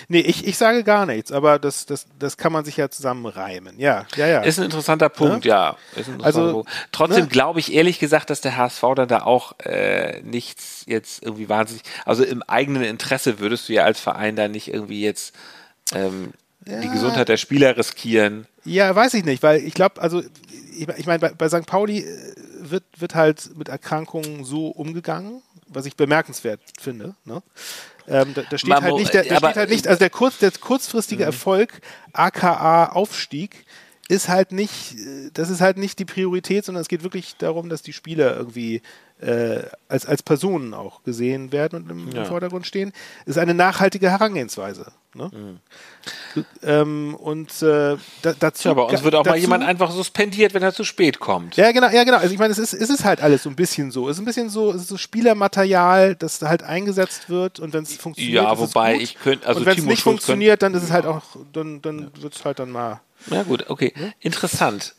Nee, 0.08 0.20
ich, 0.20 0.46
ich 0.46 0.56
sage 0.56 0.84
gar 0.84 1.04
nichts, 1.04 1.32
aber 1.32 1.58
das, 1.58 1.84
das, 1.84 2.06
das 2.18 2.36
kann 2.38 2.52
man 2.52 2.64
sich 2.64 2.78
ja 2.78 2.88
zusammenreimen. 2.88 3.78
Ja, 3.78 4.06
ja, 4.16 4.26
ja. 4.26 4.40
Ist 4.40 4.58
ein 4.58 4.64
interessanter 4.64 5.10
Punkt, 5.10 5.44
ja. 5.44 5.76
Ist 5.96 6.08
ein 6.08 6.14
interessanter 6.14 6.24
Also, 6.24 6.52
Punkt. 6.52 6.70
Trotzdem 6.92 7.24
ne? 7.24 7.28
glaube 7.28 7.60
ich 7.60 7.72
ehrlich 7.74 7.98
gesagt, 7.98 8.30
dass 8.30 8.40
der 8.40 8.56
HSV 8.56 8.82
dann 8.96 9.08
da 9.08 9.22
auch 9.22 9.58
äh, 9.60 10.22
nichts 10.22 10.84
jetzt 10.86 11.22
irgendwie 11.22 11.48
wahnsinnig, 11.48 11.82
also 12.06 12.24
im 12.24 12.42
eigenen 12.42 12.82
Interesse 12.84 13.38
würdest 13.38 13.68
du 13.68 13.74
ja 13.74 13.84
als 13.84 14.00
Verein 14.00 14.34
da 14.34 14.48
nicht 14.48 14.72
irgendwie 14.72 15.02
jetzt 15.02 15.34
ähm, 15.94 16.32
die 16.66 16.88
Gesundheit 16.88 17.28
der 17.28 17.36
Spieler 17.38 17.76
riskieren. 17.76 18.46
Ja, 18.64 18.94
weiß 18.94 19.14
ich 19.14 19.24
nicht, 19.24 19.42
weil 19.42 19.64
ich 19.64 19.74
glaube, 19.74 20.00
also 20.00 20.22
ich, 20.76 20.88
ich 20.88 21.06
meine, 21.06 21.18
bei, 21.18 21.30
bei 21.30 21.48
St. 21.48 21.66
Pauli 21.66 22.00
äh, 22.00 22.34
wird, 22.60 22.84
wird 22.98 23.14
halt 23.14 23.56
mit 23.56 23.68
Erkrankungen 23.68 24.44
so 24.44 24.68
umgegangen, 24.68 25.42
was 25.66 25.86
ich 25.86 25.96
bemerkenswert 25.96 26.60
finde. 26.78 27.14
Ne? 27.24 27.42
Ähm, 28.10 28.32
da, 28.34 28.42
da 28.48 28.58
steht 28.58 28.72
halt 28.74 28.94
nicht, 28.94 29.14
da 29.14 29.20
aber- 29.20 29.48
steht 29.48 29.56
halt 29.56 29.70
nicht, 29.70 29.86
also 29.86 29.98
der, 29.98 30.10
kurz, 30.10 30.38
der 30.38 30.50
kurzfristige 30.52 31.24
Erfolg, 31.24 31.80
aka 32.12 32.86
Aufstieg, 32.86 33.64
ist 34.08 34.28
halt 34.28 34.52
nicht, 34.52 34.94
äh, 34.94 35.30
das 35.34 35.50
ist 35.50 35.60
halt 35.60 35.76
nicht 35.78 35.98
die 35.98 36.04
Priorität, 36.06 36.64
sondern 36.64 36.82
es 36.82 36.88
geht 36.88 37.02
wirklich 37.02 37.36
darum, 37.36 37.68
dass 37.68 37.82
die 37.82 37.92
Spieler 37.92 38.36
irgendwie 38.36 38.82
äh, 39.20 39.62
als, 39.88 40.06
als 40.06 40.22
Personen 40.22 40.74
auch 40.74 41.02
gesehen 41.02 41.50
werden 41.52 41.82
und 41.82 41.90
im, 41.90 42.10
Ja. 42.12 42.24
Vordergrund 42.24 42.66
stehen. 42.66 42.92
Ist 43.26 43.36
eine 43.38 43.52
nachhaltige 43.54 44.10
Herangehensweise. 44.10 44.92
Ne? 45.14 45.58
Ähm, 46.62 47.14
und 47.16 47.50
äh, 47.62 47.96
da, 48.22 48.34
dazu 48.38 48.62
Tja, 48.62 48.74
bei 48.74 48.82
uns 48.82 49.02
wird 49.02 49.14
auch 49.16 49.24
mal 49.24 49.32
dazu- 49.32 49.40
jemand 49.40 49.64
einfach 49.64 49.90
suspendiert, 49.90 50.54
wenn 50.54 50.62
er 50.62 50.72
zu 50.72 50.84
spät 50.84 51.18
kommt. 51.18 51.56
ja, 51.56 51.72
genau, 51.72 51.88
ja, 51.88 52.04
genau. 52.04 52.18
Also 52.18 52.32
ich 52.32 52.38
meine, 52.38 52.52
es 52.52 52.58
ist, 52.58 52.72
es 52.74 52.90
ist 52.90 53.04
halt 53.04 53.20
alles 53.20 53.42
so 53.42 53.50
ein 53.50 53.56
bisschen 53.56 53.90
so. 53.90 54.08
Es 54.08 54.16
ist 54.16 54.22
ein 54.22 54.24
bisschen 54.24 54.48
so, 54.50 54.70
es 54.70 54.82
ist 54.82 54.88
so 54.88 54.96
Spielermaterial, 54.96 56.14
das 56.14 56.40
halt 56.42 56.62
eingesetzt 56.62 57.28
wird 57.28 57.58
und 57.58 57.72
wenn 57.72 57.82
es 57.82 57.96
funktioniert. 57.96 58.34
Ja, 58.44 58.52
es 58.52 58.58
wobei 58.60 58.96
ich 58.96 59.16
könnte, 59.16 59.46
also 59.48 59.60
und 59.60 59.66
wenn 59.66 59.78
es 59.78 59.84
nicht 59.84 60.02
funktioniert, 60.02 60.62
dann 60.62 60.74
ist 60.74 60.84
es 60.84 60.92
halt 60.92 61.06
auch, 61.06 61.22
dann, 61.52 61.82
dann 61.82 62.10
wird 62.20 62.34
es 62.36 62.44
halt 62.44 62.58
dann 62.60 62.70
mal. 62.70 63.00
Ja 63.26 63.42
gut, 63.42 63.68
okay. 63.68 63.92
Interessant. 64.20 64.94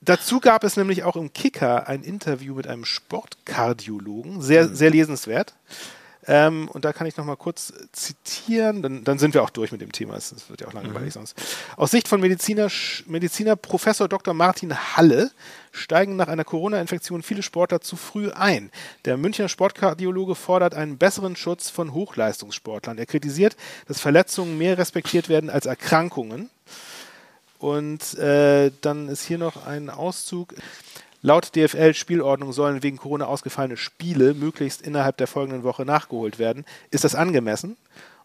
Dazu 0.00 0.40
gab 0.40 0.64
es 0.64 0.76
nämlich 0.76 1.04
auch 1.04 1.16
im 1.16 1.32
Kicker 1.32 1.88
ein 1.88 2.02
Interview 2.02 2.54
mit 2.54 2.66
einem 2.66 2.84
Sportkardiologen, 2.84 4.42
sehr, 4.42 4.68
sehr 4.68 4.90
lesenswert. 4.90 5.54
Ähm, 6.26 6.68
und 6.68 6.84
da 6.84 6.92
kann 6.92 7.06
ich 7.06 7.16
noch 7.16 7.24
mal 7.24 7.36
kurz 7.36 7.72
zitieren, 7.90 8.80
dann, 8.82 9.02
dann 9.02 9.18
sind 9.18 9.34
wir 9.34 9.42
auch 9.42 9.50
durch 9.50 9.72
mit 9.72 9.80
dem 9.80 9.90
Thema. 9.90 10.14
Es 10.14 10.48
wird 10.48 10.60
ja 10.60 10.68
auch 10.68 10.72
langweilig 10.72 11.12
sonst. 11.12 11.36
Aus 11.76 11.90
Sicht 11.90 12.06
von 12.06 12.20
Mediziner, 12.20 12.68
Mediziner 13.06 13.56
Professor 13.56 14.08
Dr. 14.08 14.32
Martin 14.32 14.76
Halle 14.96 15.32
steigen 15.72 16.14
nach 16.14 16.28
einer 16.28 16.44
Corona-Infektion 16.44 17.22
viele 17.22 17.42
Sportler 17.42 17.80
zu 17.80 17.96
früh 17.96 18.30
ein. 18.30 18.70
Der 19.04 19.16
Münchner 19.16 19.48
Sportkardiologe 19.48 20.36
fordert 20.36 20.74
einen 20.74 20.96
besseren 20.96 21.34
Schutz 21.34 21.70
von 21.70 21.92
Hochleistungssportlern. 21.92 22.98
Er 22.98 23.06
kritisiert, 23.06 23.56
dass 23.88 24.00
Verletzungen 24.00 24.58
mehr 24.58 24.78
respektiert 24.78 25.28
werden 25.28 25.50
als 25.50 25.66
Erkrankungen. 25.66 26.50
Und 27.62 28.18
äh, 28.18 28.72
dann 28.80 29.08
ist 29.08 29.24
hier 29.24 29.38
noch 29.38 29.66
ein 29.66 29.88
Auszug. 29.88 30.52
Laut 31.22 31.54
DFL-Spielordnung 31.54 32.52
sollen 32.52 32.82
wegen 32.82 32.96
Corona 32.96 33.26
ausgefallene 33.26 33.76
Spiele 33.76 34.34
möglichst 34.34 34.82
innerhalb 34.82 35.16
der 35.18 35.28
folgenden 35.28 35.62
Woche 35.62 35.84
nachgeholt 35.84 36.40
werden. 36.40 36.64
Ist 36.90 37.04
das 37.04 37.14
angemessen? 37.14 37.76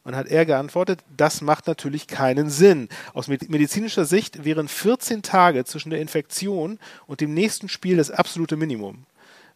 Und 0.04 0.16
hat 0.16 0.26
er 0.28 0.48
geantwortet, 0.48 1.02
das 1.16 1.42
macht 1.42 1.68
natürlich 1.68 2.08
keinen 2.08 2.50
Sinn. 2.50 2.90
Aus 3.14 3.28
med- 3.28 3.48
medizinischer 3.50 4.06
Sicht 4.06 4.44
wären 4.44 4.68
14 4.68 5.22
Tage 5.22 5.66
zwischen 5.66 5.92
der 5.92 6.02
Infektion 6.02 6.80
und 7.06 7.22
dem 7.22 7.36
nächsten 7.36 7.70
Spiel 7.70 7.98
das 7.98 8.10
absolute 8.10 8.56
Minimum. 8.56 9.04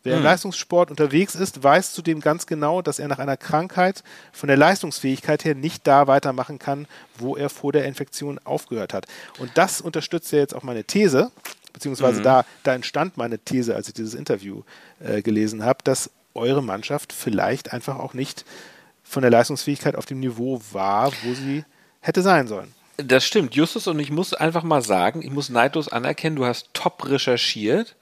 Wer 0.03 0.17
im 0.17 0.23
Leistungssport 0.23 0.89
unterwegs 0.89 1.35
ist, 1.35 1.63
weiß 1.63 1.93
zudem 1.93 2.21
ganz 2.21 2.47
genau, 2.47 2.81
dass 2.81 2.97
er 2.97 3.07
nach 3.07 3.19
einer 3.19 3.37
Krankheit 3.37 4.03
von 4.31 4.47
der 4.47 4.57
Leistungsfähigkeit 4.57 5.45
her 5.45 5.53
nicht 5.53 5.85
da 5.85 6.07
weitermachen 6.07 6.57
kann, 6.57 6.87
wo 7.19 7.35
er 7.35 7.49
vor 7.49 7.71
der 7.71 7.85
Infektion 7.85 8.39
aufgehört 8.43 8.93
hat. 8.95 9.05
Und 9.37 9.51
das 9.55 9.79
unterstützt 9.79 10.31
ja 10.31 10.39
jetzt 10.39 10.55
auch 10.55 10.63
meine 10.63 10.83
These, 10.83 11.31
beziehungsweise 11.71 12.21
da, 12.21 12.45
da 12.63 12.73
entstand 12.73 13.17
meine 13.17 13.37
These, 13.37 13.75
als 13.75 13.87
ich 13.89 13.93
dieses 13.93 14.15
Interview 14.15 14.63
äh, 14.99 15.21
gelesen 15.21 15.63
habe, 15.63 15.79
dass 15.83 16.09
eure 16.33 16.63
Mannschaft 16.63 17.13
vielleicht 17.13 17.71
einfach 17.71 17.99
auch 17.99 18.15
nicht 18.15 18.43
von 19.03 19.21
der 19.21 19.31
Leistungsfähigkeit 19.31 19.95
auf 19.95 20.05
dem 20.07 20.19
Niveau 20.19 20.61
war, 20.71 21.11
wo 21.23 21.33
sie 21.33 21.63
hätte 21.99 22.23
sein 22.23 22.47
sollen. 22.47 22.73
Das 22.97 23.25
stimmt, 23.25 23.55
Justus, 23.55 23.87
und 23.87 23.99
ich 23.99 24.11
muss 24.11 24.33
einfach 24.33 24.63
mal 24.63 24.81
sagen, 24.81 25.21
ich 25.21 25.31
muss 25.31 25.49
neidlos 25.49 25.89
anerkennen, 25.89 26.35
du 26.35 26.45
hast 26.45 26.69
top 26.73 27.07
recherchiert. 27.07 27.95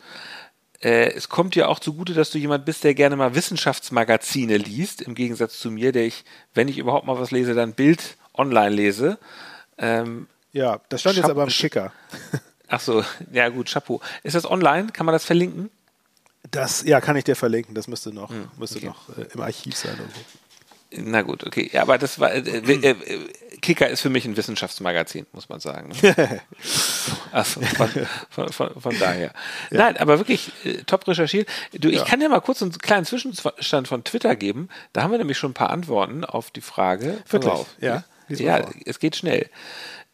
Äh, 0.82 1.12
es 1.12 1.28
kommt 1.30 1.56
dir 1.56 1.68
auch 1.70 1.80
zugute, 1.80 2.14
dass 2.14 2.32
du 2.32 2.38
jemand 2.38 2.66
bist, 2.66 2.84
der 2.84 2.94
gerne 2.94 3.16
mal 3.16 3.36
Wissenschaftsmagazine 3.36 4.58
liest, 4.58 5.02
im 5.02 5.14
Gegensatz 5.16 5.60
zu 5.60 5.72
mir, 5.72 5.92
der 5.92 6.06
ich, 6.06 6.24
wenn 6.54 6.68
ich 6.68 6.78
überhaupt 6.78 7.06
mal 7.06 7.20
was 7.20 7.32
lese, 7.32 7.54
dann 7.54 7.74
Bild 7.74 8.18
online 8.34 8.70
lese. 8.70 9.18
Ähm, 9.78 10.28
Ja, 10.54 10.80
das 10.90 11.02
stand 11.02 11.18
jetzt 11.18 11.24
Schab- 11.24 11.32
aber 11.32 11.44
im 11.44 11.50
Kicker. 11.50 11.92
ach 12.68 12.80
so, 12.80 13.04
ja 13.32 13.50
gut, 13.50 13.70
Chapeau. 13.70 14.00
Ist 14.24 14.36
das 14.36 14.50
online? 14.50 14.88
Kann 14.94 15.06
man 15.06 15.14
das 15.14 15.26
verlinken? 15.26 15.70
Das, 16.52 16.84
ja, 16.84 17.02
kann 17.02 17.18
ich 17.18 17.26
dir 17.26 17.36
verlinken. 17.36 17.76
Das 17.76 17.88
müsste 17.88 18.14
noch, 18.14 18.32
müsste 18.58 18.78
okay. 18.78 18.86
noch 18.88 19.10
äh, 19.18 19.28
im 19.34 19.42
Archiv 19.42 19.76
sein. 19.76 19.92
Irgendwo. 19.98 20.20
Na 20.92 21.22
gut, 21.22 21.46
okay. 21.46 21.70
Ja, 21.72 21.84
aber 21.84 21.98
das 21.98 22.20
war. 22.20 22.32
Äh, 22.34 22.40
äh, 22.40 22.90
äh, 22.90 22.96
Kicker 23.62 23.90
ist 23.90 24.02
für 24.02 24.10
mich 24.10 24.26
ein 24.26 24.38
Wissenschaftsmagazin, 24.38 25.28
muss 25.34 25.50
man 25.50 25.60
sagen. 25.60 25.92
also 27.32 27.62
von, 27.62 27.90
von, 28.30 28.52
von, 28.52 28.82
von 28.82 29.00
daher. 29.00 29.34
Ja. 29.70 29.78
Nein, 29.78 29.98
aber 29.98 30.18
wirklich 30.18 30.52
äh, 30.64 30.84
top 30.86 31.08
recherchiert. 31.08 31.48
Du, 31.74 31.90
ich 31.90 31.98
ja. 31.98 32.06
kann 32.06 32.20
dir 32.20 32.30
mal 32.30 32.40
kurz 32.40 32.62
einen 32.62 32.72
kleinen 32.72 33.06
Zwischenstand 33.06 33.88
von 33.88 34.04
Twitter 34.04 34.36
geben. 34.36 34.70
Da 34.94 35.04
haben 35.04 35.12
wir 35.12 35.18
nämlich 35.18 35.38
schon 35.38 35.52
ein 35.52 35.56
paar 35.56 35.70
Antworten 35.70 36.26
auf 36.26 36.50
die 36.52 36.62
Frage. 36.62 37.22
Wirklich? 37.30 37.54
Auf. 37.54 37.68
Ja. 37.80 38.04
Ja, 38.30 38.64
es 38.86 39.00
geht 39.00 39.16
schnell. 39.16 39.50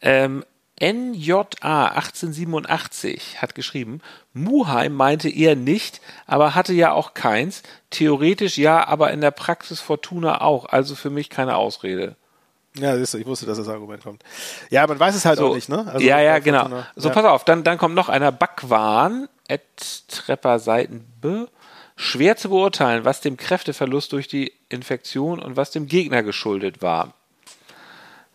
Ähm, 0.02 0.44
NJA 0.82 1.88
1887 1.88 3.42
hat 3.42 3.56
geschrieben, 3.56 4.02
Muheim 4.34 4.94
meinte 4.94 5.30
eher 5.30 5.56
nicht, 5.56 6.02
aber 6.28 6.54
hatte 6.54 6.74
ja 6.74 6.92
auch 6.92 7.14
keins. 7.14 7.64
Theoretisch 7.92 8.58
ja, 8.58 8.86
aber 8.86 9.12
in 9.12 9.22
der 9.22 9.32
Praxis 9.32 9.80
Fortuna 9.80 10.42
auch. 10.42 10.66
Also 10.66 10.96
für 10.96 11.10
mich 11.10 11.30
keine 11.30 11.56
Ausrede. 11.56 12.16
Ja, 12.78 12.98
ich 12.98 13.26
wusste, 13.26 13.46
dass 13.46 13.58
das 13.58 13.70
Argument 13.70 14.04
kommt. 14.04 14.24
Ja, 14.70 14.86
man 14.86 15.00
weiß 15.00 15.16
es 15.16 15.24
halt 15.24 15.38
so, 15.40 15.52
auch 15.52 15.56
nicht, 15.56 15.70
ne? 15.70 15.88
Also 15.88 16.06
ja, 16.06 16.20
ja, 16.20 16.40
genau. 16.40 16.64
Fortuna, 16.64 16.88
so, 16.98 17.08
ja. 17.08 17.14
pass 17.14 17.26
auf, 17.26 17.46
dann, 17.46 17.64
dann 17.64 17.78
kommt 17.78 17.96
noch 17.96 18.10
einer 18.10 18.34
Backwahn, 18.34 19.30
at 19.48 19.62
Trepper 20.10 20.60
Seiten 20.60 21.06
B. 21.22 21.46
Schwer 21.96 22.36
zu 22.36 22.50
beurteilen, 22.50 23.06
was 23.06 23.22
dem 23.22 23.38
Kräfteverlust 23.38 24.12
durch 24.12 24.28
die 24.28 24.52
Infektion 24.68 25.40
und 25.40 25.56
was 25.56 25.72
dem 25.72 25.88
Gegner 25.88 26.24
geschuldet 26.24 26.82
war. 26.82 27.14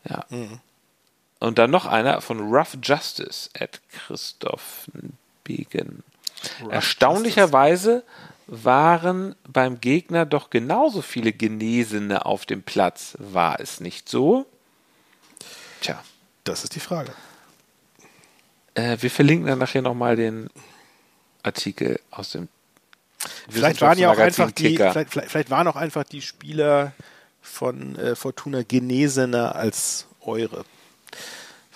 Ja. 0.08 0.24
Mhm. 0.30 0.60
Und 1.40 1.58
dann 1.58 1.70
noch 1.70 1.86
einer 1.86 2.20
von 2.20 2.38
Rough 2.38 2.76
Justice 2.82 3.50
at 3.58 3.80
Christoph 3.90 4.86
Begen. 5.42 6.04
Erstaunlicherweise 6.68 8.04
waren 8.46 9.34
beim 9.48 9.80
Gegner 9.80 10.26
doch 10.26 10.50
genauso 10.50 11.02
viele 11.02 11.32
Genesene 11.32 12.26
auf 12.26 12.46
dem 12.46 12.62
Platz. 12.62 13.16
War 13.18 13.58
es 13.60 13.80
nicht 13.80 14.08
so? 14.08 14.46
Tja. 15.80 16.02
Das 16.44 16.64
ist 16.64 16.74
die 16.74 16.80
Frage. 16.80 17.12
Äh, 18.74 18.98
wir 19.00 19.10
verlinken 19.10 19.46
dann 19.46 19.58
nachher 19.58 19.82
nochmal 19.82 20.16
den 20.16 20.48
Artikel 21.42 22.00
aus 22.10 22.32
dem 22.32 22.48
Vielleicht 23.50 23.82
waren 23.82 23.98
ja 23.98 24.10
auch 24.10 24.18
einfach 24.18 24.50
die, 24.50 24.76
vielleicht, 24.76 25.10
vielleicht, 25.10 25.30
vielleicht, 25.30 25.50
waren 25.50 25.68
auch 25.68 25.76
einfach 25.76 26.04
die 26.04 26.22
Spieler 26.22 26.92
von 27.42 27.94
äh, 27.96 28.16
Fortuna 28.16 28.62
genesener 28.62 29.54
als 29.56 30.06
eure. 30.22 30.64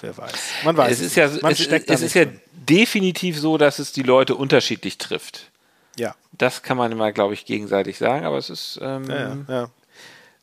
Wer 0.01 0.17
weiß. 0.17 0.33
Man 0.65 0.77
weiß. 0.77 0.93
Es 0.93 1.01
ist 1.01 1.17
ja, 1.17 1.31
Man 1.41 1.53
es, 1.53 1.67
es 1.67 2.03
ist 2.03 2.15
ja 2.15 2.27
definitiv 2.53 3.39
so, 3.39 3.59
dass 3.59 3.79
es 3.79 3.93
die 3.93 4.03
Leute 4.03 4.35
unterschiedlich 4.35 4.99
trifft. 4.99 5.51
Ja. 5.97 6.15
Das 6.33 6.63
kann 6.63 6.77
man 6.77 6.93
immer, 6.93 7.13
glaube 7.13 7.35
ich, 7.35 7.47
gegenseitig 7.47 7.99
sagen, 7.99 8.27
aber 8.27 8.39
es 8.39 8.51
ist. 8.51 8.79
Ähm 8.83 9.05
ja, 9.09 9.17
ja, 9.17 9.37
ja. 9.49 9.71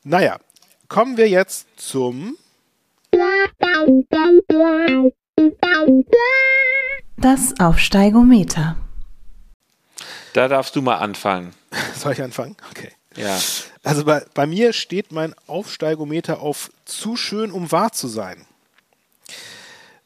Naja, 0.04 0.38
kommen 0.88 1.16
wir 1.16 1.28
jetzt 1.28 1.66
zum. 1.76 2.36
Das 7.16 7.60
Aufsteigometer. 7.60 8.76
Da 10.32 10.48
darfst 10.48 10.74
du 10.76 10.82
mal 10.82 10.96
anfangen. 10.96 11.54
Soll 11.94 12.12
ich 12.12 12.22
anfangen? 12.22 12.56
Okay. 12.70 12.90
Ja. 13.16 13.38
Also 13.82 14.04
bei, 14.04 14.24
bei 14.32 14.46
mir 14.46 14.72
steht 14.72 15.12
mein 15.12 15.34
Aufsteigometer 15.46 16.40
auf 16.40 16.70
zu 16.84 17.16
schön, 17.16 17.50
um 17.50 17.70
wahr 17.70 17.92
zu 17.92 18.08
sein. 18.08 18.46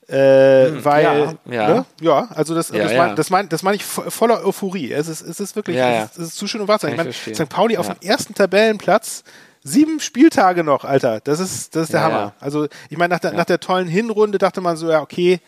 Äh, 0.09 0.69
hm, 0.69 0.85
weil, 0.85 1.03
ja, 1.03 1.35
ja. 1.47 1.69
Ne? 1.69 1.85
ja 2.01 2.29
also 2.35 2.55
das, 2.55 2.69
ja, 2.69 2.85
das, 2.85 2.93
mein, 2.95 3.17
das, 3.17 3.31
mein, 3.31 3.49
das 3.49 3.63
meine 3.65 3.77
ich 3.77 3.85
voller 3.85 4.45
Euphorie. 4.45 4.93
Es 4.93 5.09
ist, 5.09 5.21
es 5.21 5.41
ist 5.41 5.57
wirklich, 5.57 5.77
es 5.77 6.05
ist, 6.05 6.19
es, 6.19 6.29
ist, 6.29 6.37
zu 6.37 6.47
schön 6.47 6.61
um 6.61 6.69
wahr 6.69 6.79
zu 6.79 6.87
sein. 6.87 6.93
Ich 6.93 6.99
meine, 6.99 7.13
St. 7.13 7.49
Pauli 7.49 7.77
auf 7.77 7.89
dem 7.89 7.97
ersten 8.01 8.33
Tabellenplatz, 8.35 9.25
sieben 9.65 9.99
Spieltage 9.99 10.63
noch, 10.63 10.85
Alter. 10.85 11.21
Das 11.21 11.41
ist, 11.41 11.75
das 11.75 11.85
ist 11.85 11.93
der 11.93 12.03
Hammer. 12.03 12.35
Also 12.39 12.69
ich 12.89 12.97
meine, 12.97 13.15
nach 13.15 13.21
der, 13.21 13.33
nach 13.33 13.45
der 13.45 13.59
tollen 13.59 13.89
Hinrunde 13.89 14.39
dachte 14.39 14.61
man 14.61 14.77
so, 14.77 14.89
ja, 14.89 15.01
okay, 15.03 15.41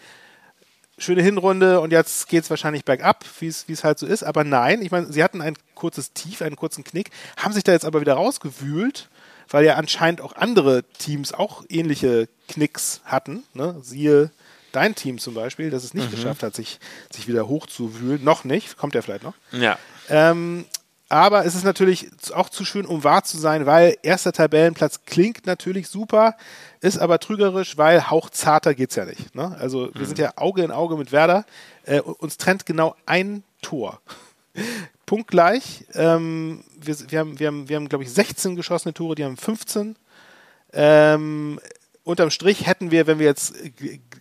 schöne 0.98 1.22
Hinrunde 1.22 1.80
und 1.80 1.92
jetzt 1.92 2.28
geht 2.28 2.42
es 2.42 2.50
wahrscheinlich 2.50 2.84
bergab, 2.84 3.24
wie 3.38 3.46
es 3.46 3.84
halt 3.84 4.00
so 4.00 4.06
ist. 4.06 4.24
Aber 4.24 4.42
nein, 4.42 4.82
ich 4.82 4.90
meine, 4.90 5.12
sie 5.12 5.22
hatten 5.22 5.40
ein 5.40 5.54
kurzes 5.76 6.12
Tief, 6.12 6.42
einen 6.42 6.56
kurzen 6.56 6.82
Knick, 6.82 7.10
haben 7.36 7.52
sich 7.52 7.62
da 7.62 7.70
jetzt 7.70 7.84
aber 7.84 8.00
wieder 8.00 8.14
rausgewühlt, 8.14 9.08
weil 9.48 9.64
ja 9.64 9.76
anscheinend 9.76 10.20
auch 10.20 10.34
andere 10.34 10.82
Teams 10.98 11.32
auch 11.32 11.64
ähnliche 11.68 12.28
Knicks 12.48 13.00
hatten. 13.04 13.44
Ne? 13.54 13.76
Siehe 13.82 14.30
dein 14.72 14.94
Team 14.94 15.18
zum 15.18 15.34
Beispiel, 15.34 15.70
das 15.70 15.84
es 15.84 15.94
nicht 15.94 16.10
mhm. 16.10 16.16
geschafft 16.16 16.42
hat, 16.42 16.54
sich, 16.54 16.78
sich 17.10 17.28
wieder 17.28 17.48
hochzuwühlen. 17.48 18.22
Noch 18.22 18.44
nicht, 18.44 18.76
kommt 18.76 18.94
ja 18.94 19.02
vielleicht 19.02 19.24
noch. 19.24 19.34
Ja. 19.52 19.78
Ähm, 20.08 20.64
aber 21.10 21.46
es 21.46 21.54
ist 21.54 21.64
natürlich 21.64 22.10
auch 22.34 22.50
zu 22.50 22.66
schön, 22.66 22.84
um 22.84 23.02
wahr 23.02 23.24
zu 23.24 23.38
sein, 23.38 23.64
weil 23.64 23.96
erster 24.02 24.32
Tabellenplatz 24.32 25.04
klingt 25.06 25.46
natürlich 25.46 25.88
super, 25.88 26.36
ist 26.80 26.98
aber 26.98 27.18
trügerisch, 27.18 27.78
weil 27.78 28.10
hauchzarter 28.10 28.74
geht 28.74 28.90
es 28.90 28.96
ja 28.96 29.06
nicht. 29.06 29.34
Ne? 29.34 29.56
Also 29.58 29.88
wir 29.94 30.02
mhm. 30.02 30.06
sind 30.06 30.18
ja 30.18 30.32
Auge 30.36 30.62
in 30.62 30.70
Auge 30.70 30.96
mit 30.96 31.10
Werder. 31.10 31.46
Äh, 31.84 32.00
uns 32.00 32.36
trennt 32.36 32.66
genau 32.66 32.94
ein 33.06 33.42
Tor. 33.62 34.00
Punktgleich. 35.06 35.86
Ähm, 35.94 36.62
wir, 36.78 36.96
wir, 37.10 37.18
haben, 37.20 37.38
wir 37.38 37.46
haben, 37.46 37.68
wir 37.70 37.76
haben 37.76 37.88
glaube 37.88 38.04
ich, 38.04 38.12
16 38.12 38.56
geschossene 38.56 38.92
Tore, 38.92 39.14
die 39.14 39.24
haben 39.24 39.38
15. 39.38 39.96
Ähm, 40.74 41.58
unterm 42.08 42.30
Strich 42.30 42.66
hätten 42.66 42.90
wir, 42.90 43.06
wenn 43.06 43.18
wir 43.18 43.26
jetzt 43.26 43.54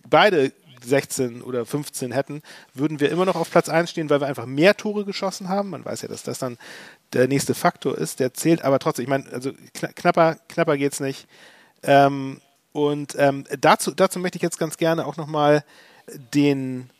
beide 0.08 0.52
16 0.84 1.42
oder 1.42 1.64
15 1.64 2.12
hätten, 2.12 2.42
würden 2.74 3.00
wir 3.00 3.10
immer 3.10 3.24
noch 3.24 3.34
auf 3.34 3.50
Platz 3.50 3.68
1 3.68 3.90
stehen, 3.90 4.10
weil 4.10 4.20
wir 4.20 4.26
einfach 4.26 4.46
mehr 4.46 4.76
Tore 4.76 5.04
geschossen 5.06 5.48
haben. 5.48 5.70
Man 5.70 5.84
weiß 5.84 6.02
ja, 6.02 6.08
dass 6.08 6.22
das 6.22 6.38
dann 6.38 6.58
der 7.14 7.26
nächste 7.28 7.54
Faktor 7.54 7.96
ist, 7.96 8.20
der 8.20 8.34
zählt, 8.34 8.62
aber 8.62 8.78
trotzdem, 8.78 9.04
ich 9.04 9.08
meine, 9.08 9.24
also 9.32 9.52
knapper, 9.72 10.36
knapper 10.48 10.78
es 10.78 11.00
nicht. 11.00 11.26
Ähm, 11.82 12.40
und 12.72 13.14
ähm, 13.18 13.44
dazu, 13.58 13.92
dazu 13.92 14.18
möchte 14.18 14.36
ich 14.36 14.42
jetzt 14.42 14.58
ganz 14.58 14.76
gerne 14.76 15.06
auch 15.06 15.16
nochmal 15.16 15.64
den 16.34 16.90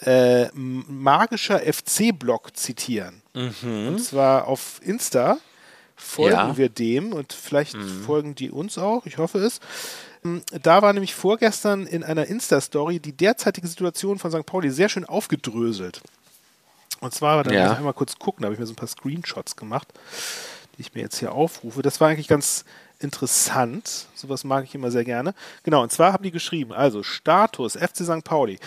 äh, 0.00 0.48
Magischer 0.52 1.60
FC-Blog 1.60 2.56
zitieren. 2.56 3.22
Mhm. 3.34 3.88
Und 3.88 3.98
zwar 4.04 4.48
auf 4.48 4.80
Insta 4.82 5.38
folgen 5.94 6.34
ja. 6.34 6.56
wir 6.56 6.68
dem 6.68 7.12
und 7.12 7.32
vielleicht 7.32 7.76
mhm. 7.76 8.02
folgen 8.02 8.34
die 8.34 8.50
uns 8.50 8.78
auch, 8.78 9.06
ich 9.06 9.18
hoffe 9.18 9.38
es. 9.38 9.60
Ähm, 10.24 10.42
da 10.62 10.82
war 10.82 10.92
nämlich 10.92 11.14
vorgestern 11.14 11.86
in 11.86 12.02
einer 12.02 12.26
Insta-Story 12.26 13.00
die 13.00 13.12
derzeitige 13.12 13.66
Situation 13.66 14.18
von 14.18 14.30
St. 14.30 14.46
Pauli 14.46 14.70
sehr 14.70 14.88
schön 14.88 15.04
aufgedröselt. 15.04 16.00
Und 17.00 17.12
zwar, 17.12 17.42
da 17.44 17.52
ja. 17.52 17.64
muss 17.64 17.72
ich 17.72 17.78
einmal 17.78 17.92
kurz 17.92 18.18
gucken, 18.18 18.42
da 18.42 18.46
habe 18.46 18.54
ich 18.54 18.60
mir 18.60 18.66
so 18.66 18.72
ein 18.72 18.76
paar 18.76 18.88
Screenshots 18.88 19.56
gemacht, 19.56 19.88
die 20.76 20.82
ich 20.82 20.94
mir 20.94 21.02
jetzt 21.02 21.18
hier 21.18 21.32
aufrufe. 21.32 21.82
Das 21.82 22.00
war 22.00 22.08
eigentlich 22.08 22.28
ganz 22.28 22.64
interessant. 22.98 24.06
Sowas 24.14 24.44
mag 24.44 24.64
ich 24.64 24.74
immer 24.74 24.90
sehr 24.90 25.04
gerne. 25.04 25.34
Genau, 25.62 25.82
und 25.82 25.92
zwar 25.92 26.12
haben 26.12 26.24
die 26.24 26.30
geschrieben, 26.30 26.72
also 26.72 27.02
Status 27.02 27.76
FC 27.76 27.98
St. 27.98 28.24
Pauli 28.24 28.58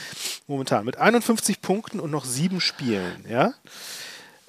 momentan 0.45 0.86
mit 0.86 0.97
51 0.97 1.62
Punkten 1.62 1.99
und 1.99 2.12
noch 2.12 2.26
sieben 2.26 2.62
Spielen. 2.62 3.26
Ja? 3.28 3.53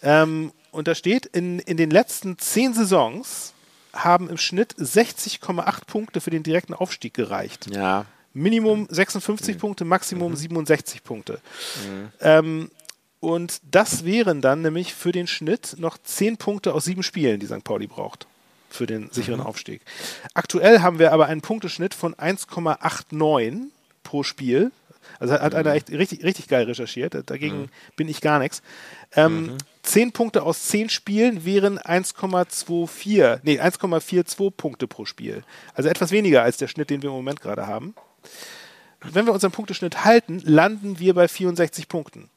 Ähm, 0.02 0.52
und 0.70 0.86
da 0.88 0.94
steht, 0.94 1.24
in, 1.26 1.58
in 1.60 1.76
den 1.78 1.90
letzten 1.90 2.38
zehn 2.38 2.74
Saisons 2.74 3.54
haben 4.04 4.28
im 4.28 4.36
Schnitt 4.36 4.74
60,8 4.76 5.86
Punkte 5.86 6.20
für 6.20 6.30
den 6.30 6.42
direkten 6.42 6.74
Aufstieg 6.74 7.14
gereicht. 7.14 7.68
Ja. 7.70 8.06
Minimum 8.34 8.86
56 8.90 9.56
mhm. 9.56 9.60
Punkte, 9.60 9.84
Maximum 9.84 10.32
mhm. 10.32 10.36
67 10.36 11.02
Punkte. 11.02 11.40
Mhm. 11.86 12.08
Ähm, 12.20 12.70
und 13.20 13.60
das 13.70 14.04
wären 14.04 14.40
dann 14.40 14.62
nämlich 14.62 14.94
für 14.94 15.12
den 15.12 15.26
Schnitt 15.26 15.76
noch 15.78 15.98
10 15.98 16.36
Punkte 16.36 16.72
aus 16.72 16.84
sieben 16.84 17.02
Spielen, 17.02 17.40
die 17.40 17.46
St. 17.46 17.64
Pauli 17.64 17.86
braucht 17.86 18.26
für 18.70 18.86
den 18.86 19.10
sicheren 19.10 19.40
mhm. 19.40 19.46
Aufstieg. 19.46 19.82
Aktuell 20.34 20.80
haben 20.80 20.98
wir 20.98 21.12
aber 21.12 21.26
einen 21.26 21.40
Punkteschnitt 21.40 21.94
von 21.94 22.14
1,89 22.14 23.68
pro 24.02 24.22
Spiel. 24.22 24.72
Also 25.18 25.34
hat, 25.34 25.54
einer 25.54 25.70
mhm. 25.70 25.76
echt 25.76 25.90
richtig, 25.90 26.22
richtig 26.22 26.48
geil 26.48 26.64
recherchiert. 26.64 27.16
Dagegen 27.26 27.62
mhm. 27.62 27.68
bin 27.96 28.08
ich 28.08 28.20
gar 28.20 28.38
nichts. 28.38 28.62
Ähm, 29.14 29.42
mhm. 29.42 29.58
10 29.82 30.12
Punkte 30.12 30.42
aus 30.42 30.64
10 30.64 30.90
Spielen 30.90 31.44
wären 31.44 31.78
1,24, 31.78 33.40
nee, 33.42 33.60
1,42 33.60 34.50
Punkte 34.50 34.86
pro 34.86 35.04
Spiel. 35.04 35.42
Also 35.74 35.88
etwas 35.88 36.10
weniger 36.10 36.42
als 36.42 36.56
der 36.58 36.68
Schnitt, 36.68 36.90
den 36.90 37.02
wir 37.02 37.10
im 37.10 37.16
Moment 37.16 37.40
gerade 37.40 37.66
haben. 37.66 37.94
Wenn 39.00 39.26
wir 39.26 39.32
unseren 39.32 39.52
Punkteschnitt 39.52 40.04
halten, 40.04 40.40
landen 40.44 40.98
wir 40.98 41.14
bei 41.14 41.28
64 41.28 41.88
Punkten. 41.88 42.28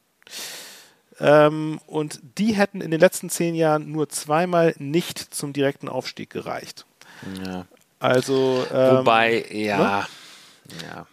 Ähm, 1.19 1.79
und 1.88 2.19
die 2.38 2.53
hätten 2.53 2.82
in 2.82 2.91
den 2.91 2.99
letzten 2.99 3.29
zehn 3.29 3.53
Jahren 3.53 3.91
nur 3.91 4.09
zweimal 4.09 4.73
nicht 4.79 5.19
zum 5.19 5.53
direkten 5.53 5.89
Aufstieg 5.89 6.29
gereicht. 6.29 6.86
Ja. 7.45 7.65
Also. 7.99 8.65
Ähm, 8.73 8.97
Wobei, 8.97 9.45
ja. 9.51 9.77
Ne? 10.67 10.77
ja. 10.84 11.07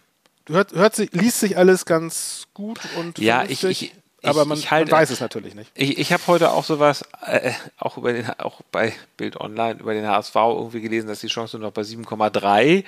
Hört, 0.49 0.73
hört 0.73 0.97
sich, 0.97 1.13
liest 1.13 1.41
sich 1.41 1.57
alles 1.57 1.85
ganz 1.85 2.47
gut 2.55 2.81
und 2.97 3.19
ja, 3.19 3.45
ich, 3.45 3.65
ich, 3.65 3.93
aber 4.23 4.45
man, 4.45 4.59
ich 4.59 4.71
halt, 4.71 4.91
man, 4.91 5.01
weiß 5.01 5.11
es 5.11 5.21
natürlich 5.21 5.55
nicht. 5.55 5.71
Ich, 5.75 5.99
ich 5.99 6.13
habe 6.13 6.27
heute 6.27 6.51
auch 6.51 6.65
sowas, 6.65 7.05
äh, 7.27 7.53
auch 7.79 7.97
über 7.99 8.13
den, 8.13 8.29
auch 8.39 8.63
bei 8.73 8.93
Bild 9.17 9.37
Online 9.41 9.79
über 9.79 9.95
den 9.95 10.07
HSV 10.07 10.35
irgendwie 10.35 10.81
gelesen, 10.81 11.07
dass 11.07 11.21
die 11.21 11.29
Chance 11.29 11.59
noch 11.59 11.73
bei 11.73 11.83
7,3 11.83 12.85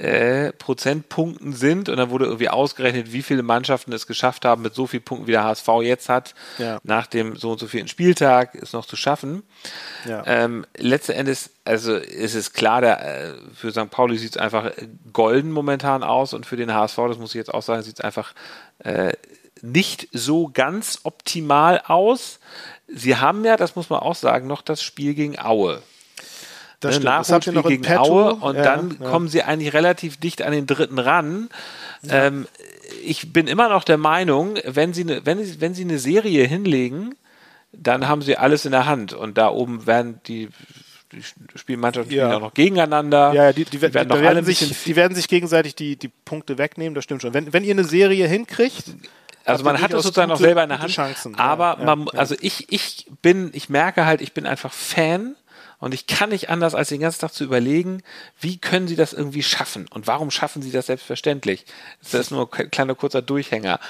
äh, 0.00 0.52
Prozentpunkten 0.52 1.52
sind 1.52 1.88
und 1.88 1.96
dann 1.98 2.10
wurde 2.10 2.24
irgendwie 2.24 2.48
ausgerechnet, 2.48 3.12
wie 3.12 3.22
viele 3.22 3.42
Mannschaften 3.42 3.92
es 3.92 4.06
geschafft 4.06 4.44
haben, 4.44 4.62
mit 4.62 4.74
so 4.74 4.86
vielen 4.86 5.02
Punkten 5.02 5.26
wie 5.26 5.32
der 5.32 5.44
HSV 5.44 5.68
jetzt 5.82 6.08
hat, 6.08 6.34
Ja. 6.58 6.78
nach 6.84 7.06
dem 7.06 7.36
so 7.36 7.50
und 7.52 7.60
so 7.60 7.66
vielen 7.66 7.86
Spieltag 7.88 8.54
es 8.54 8.72
noch 8.72 8.86
zu 8.86 8.96
schaffen. 8.96 9.42
Ja. 10.08 10.22
Ähm, 10.26 10.64
letzten 10.76 11.12
Endes, 11.12 11.50
also 11.64 11.94
ist 11.96 12.34
es 12.34 12.52
klar, 12.52 12.80
der, 12.80 13.00
äh, 13.28 13.32
für 13.54 13.70
St. 13.72 13.90
Pauli 13.90 14.16
sieht 14.16 14.30
es 14.32 14.36
einfach 14.36 14.72
golden 15.12 15.52
momentan 15.52 16.02
aus 16.02 16.32
und 16.32 16.46
für 16.46 16.56
den 16.56 16.72
HSV, 16.72 16.96
das 17.08 17.18
muss 17.18 17.30
ich 17.30 17.34
jetzt 17.38 17.52
auch 17.52 17.62
sagen, 17.62 17.82
sieht 17.82 17.98
es 17.98 18.04
einfach 18.04 18.32
äh, 18.78 19.12
nicht 19.62 20.08
so 20.12 20.48
ganz 20.52 21.00
optimal 21.02 21.82
aus. 21.86 22.40
Sie 22.88 23.16
haben 23.16 23.44
ja, 23.44 23.56
das 23.58 23.76
muss 23.76 23.90
man 23.90 24.00
auch 24.00 24.14
sagen, 24.14 24.46
noch 24.46 24.62
das 24.62 24.82
Spiel 24.82 25.12
gegen 25.14 25.38
Aue. 25.38 25.82
Das 26.80 26.98
Ne, 26.98 27.04
Nachholspiel 27.04 27.62
gegen. 27.62 27.86
Aue 27.98 28.34
und 28.34 28.56
Ja, 28.56 28.62
dann 28.62 28.96
ja. 29.00 29.08
kommen 29.10 29.28
sie 29.28 29.42
eigentlich 29.42 29.72
relativ 29.74 30.16
dicht 30.16 30.42
an 30.42 30.52
den 30.52 30.66
dritten 30.66 30.98
ran. 30.98 31.48
Ähm, 32.08 32.46
ich 33.04 33.32
bin 33.32 33.46
immer 33.46 33.68
noch 33.68 33.84
der 33.84 33.98
Meinung, 33.98 34.56
wenn 34.64 34.94
sie, 34.94 35.04
ne, 35.04 35.20
wenn, 35.24 35.38
wenn 35.60 35.74
sie 35.74 35.82
eine 35.84 35.98
Serie 35.98 36.46
hinlegen, 36.46 37.14
dann 37.72 38.08
haben 38.08 38.22
sie 38.22 38.36
alles 38.36 38.64
in 38.64 38.72
der 38.72 38.86
Hand 38.86 39.12
und 39.12 39.36
da 39.38 39.48
oben 39.50 39.86
werden 39.86 40.20
die, 40.26 40.48
die 41.12 41.22
Spielmannschaften 41.58 42.12
Ja. 42.14 42.24
spielen 42.26 42.36
auch 42.36 42.40
noch 42.48 42.54
gegeneinander. 42.54 43.32
Ja, 43.34 43.44
ja, 43.44 43.52
die, 43.52 43.64
die, 43.64 43.70
die, 43.78 43.82
werden 43.82 44.10
alle 44.10 44.22
werden 44.22 44.44
sich, 44.44 44.82
die 44.84 44.96
werden 44.96 45.14
sich 45.14 45.28
gegenseitig 45.28 45.74
die, 45.74 45.96
die 45.96 46.08
Punkte 46.08 46.56
wegnehmen, 46.58 46.94
das 46.94 47.04
stimmt 47.04 47.22
schon. 47.22 47.34
Wenn, 47.34 47.52
wenn 47.52 47.62
ihr 47.62 47.72
eine 47.74 47.84
Serie 47.84 48.26
hinkriegt, 48.26 48.84
Also 49.44 49.64
man 49.64 49.76
hat 49.80 49.90
durchaus 49.92 50.04
sozusagen 50.04 50.30
noch 50.30 50.36
gute- 50.36 50.46
selber 50.48 50.62
in 50.62 50.68
der 50.70 50.80
Hand. 50.80 50.90
Chancen. 50.92 51.34
Aber 51.36 51.76
ja, 51.78 51.84
man, 51.84 52.06
ja, 52.12 52.18
also 52.18 52.34
ich, 52.40 52.72
ich 52.72 53.06
bin, 53.22 53.50
ich 53.52 53.68
merke 53.68 54.04
halt, 54.06 54.20
ich 54.20 54.32
bin 54.32 54.46
einfach 54.46 54.72
Fan 54.72 55.36
und 55.80 55.94
ich 55.94 56.06
kann 56.06 56.28
nicht 56.28 56.50
anders, 56.50 56.74
als 56.74 56.90
den 56.90 57.00
ganzen 57.00 57.20
Tag 57.20 57.32
zu 57.32 57.42
überlegen, 57.42 58.02
wie 58.38 58.58
können 58.58 58.86
sie 58.86 58.96
das 58.96 59.12
irgendwie 59.12 59.42
schaffen 59.42 59.88
und 59.88 60.06
warum 60.06 60.30
schaffen 60.30 60.62
sie 60.62 60.70
das 60.70 60.86
selbstverständlich? 60.86 61.64
Das 62.02 62.14
ist 62.14 62.30
nur 62.30 62.48
ein 62.52 62.70
kleiner 62.70 62.94
kurzer 62.94 63.22
Durchhänger. 63.22 63.80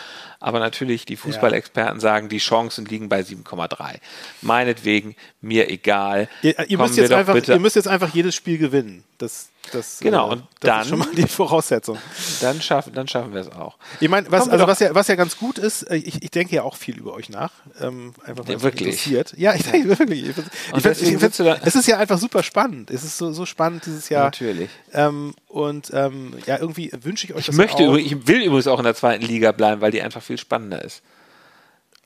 Aber 0.43 0.59
natürlich, 0.59 1.05
die 1.05 1.17
Fußballexperten 1.17 2.01
sagen, 2.01 2.29
die 2.31 2.39
Chancen 2.39 2.87
liegen 2.87 3.09
bei 3.11 3.21
7,3. 3.21 3.97
Meinetwegen, 4.43 5.15
mir 5.43 5.69
egal. 5.71 6.29
Ihr, 6.43 6.59
ihr, 6.69 6.79
müsst 6.79 6.97
jetzt 6.97 7.13
einfach, 7.13 7.35
bitte- 7.35 7.53
ihr 7.53 7.59
müsst 7.61 7.77
jetzt 7.77 7.89
einfach 7.89 8.13
jedes 8.15 8.35
Spiel 8.35 8.57
gewinnen. 8.59 9.05
Das, 9.19 9.51
das, 9.73 9.99
Genau, 10.01 10.29
äh, 10.29 10.33
und 10.33 10.41
das 10.61 10.69
dann- 10.69 10.81
ist 10.81 10.89
schon 10.89 10.99
mal 11.01 11.09
die 11.15 11.27
Voraussetzung. 11.29 11.99
dann 12.41 12.63
schaffen, 12.63 12.95
dann 12.95 13.07
schaffen 13.07 13.35
wir 13.35 13.43
es 13.43 13.53
auch. 13.53 13.77
Ich 14.01 14.09
meine, 14.09 14.31
was, 14.33 14.49
also 14.49 14.67
was, 14.67 14.81
ja, 14.81 14.95
was 14.95 15.09
ja 15.09 15.15
ganz 15.15 15.37
gut 15.37 15.59
ist, 15.59 15.83
äh, 15.83 15.97
ich, 15.97 16.23
ich 16.23 16.31
denke 16.31 16.57
ja 16.57 16.63
auch 16.63 16.77
viel 16.77 16.97
über 16.99 17.13
euch 17.13 17.29
nach. 17.29 17.51
Ähm, 17.79 18.15
einfach 18.25 18.47
weil 18.49 18.55
Ja, 18.55 18.63
wirklich? 18.63 18.89
interessiert. 18.89 19.35
Ja, 19.37 19.55
ich 19.55 19.65
denke 19.71 19.91
wirklich. 19.99 20.23
Ich, 20.23 20.39
ich, 20.39 20.85
ich, 21.03 21.19
find's- 21.19 21.39
es 21.39 21.75
ist 21.77 21.87
ja 21.87 21.99
einfach 21.99 22.19
super 22.19 22.43
spannend. 22.43 22.91
Es 22.91 23.05
ist 23.05 23.19
so, 23.19 23.31
so 23.33 23.45
spannend 23.45 23.85
dieses 23.85 24.09
Jahr. 24.09 24.25
Natürlich. 24.25 24.71
Ähm, 24.93 25.35
und 25.49 25.91
ähm, 25.93 26.35
ja, 26.47 26.59
irgendwie 26.59 26.91
wünsche 27.03 27.27
ich 27.27 27.35
euch 27.35 27.41
Ich 27.41 27.47
das 27.47 27.57
möchte, 27.57 27.89
auch. 27.89 27.97
ich 27.97 28.27
will 28.27 28.43
übrigens 28.43 28.67
auch 28.67 28.79
in 28.79 28.85
der 28.85 28.95
zweiten 28.95 29.25
Liga 29.25 29.53
bleiben, 29.53 29.81
weil 29.81 29.91
die 29.91 30.03
einfach 30.03 30.23
viel 30.23 30.39
spannender 30.39 30.85
ist. 30.85 31.03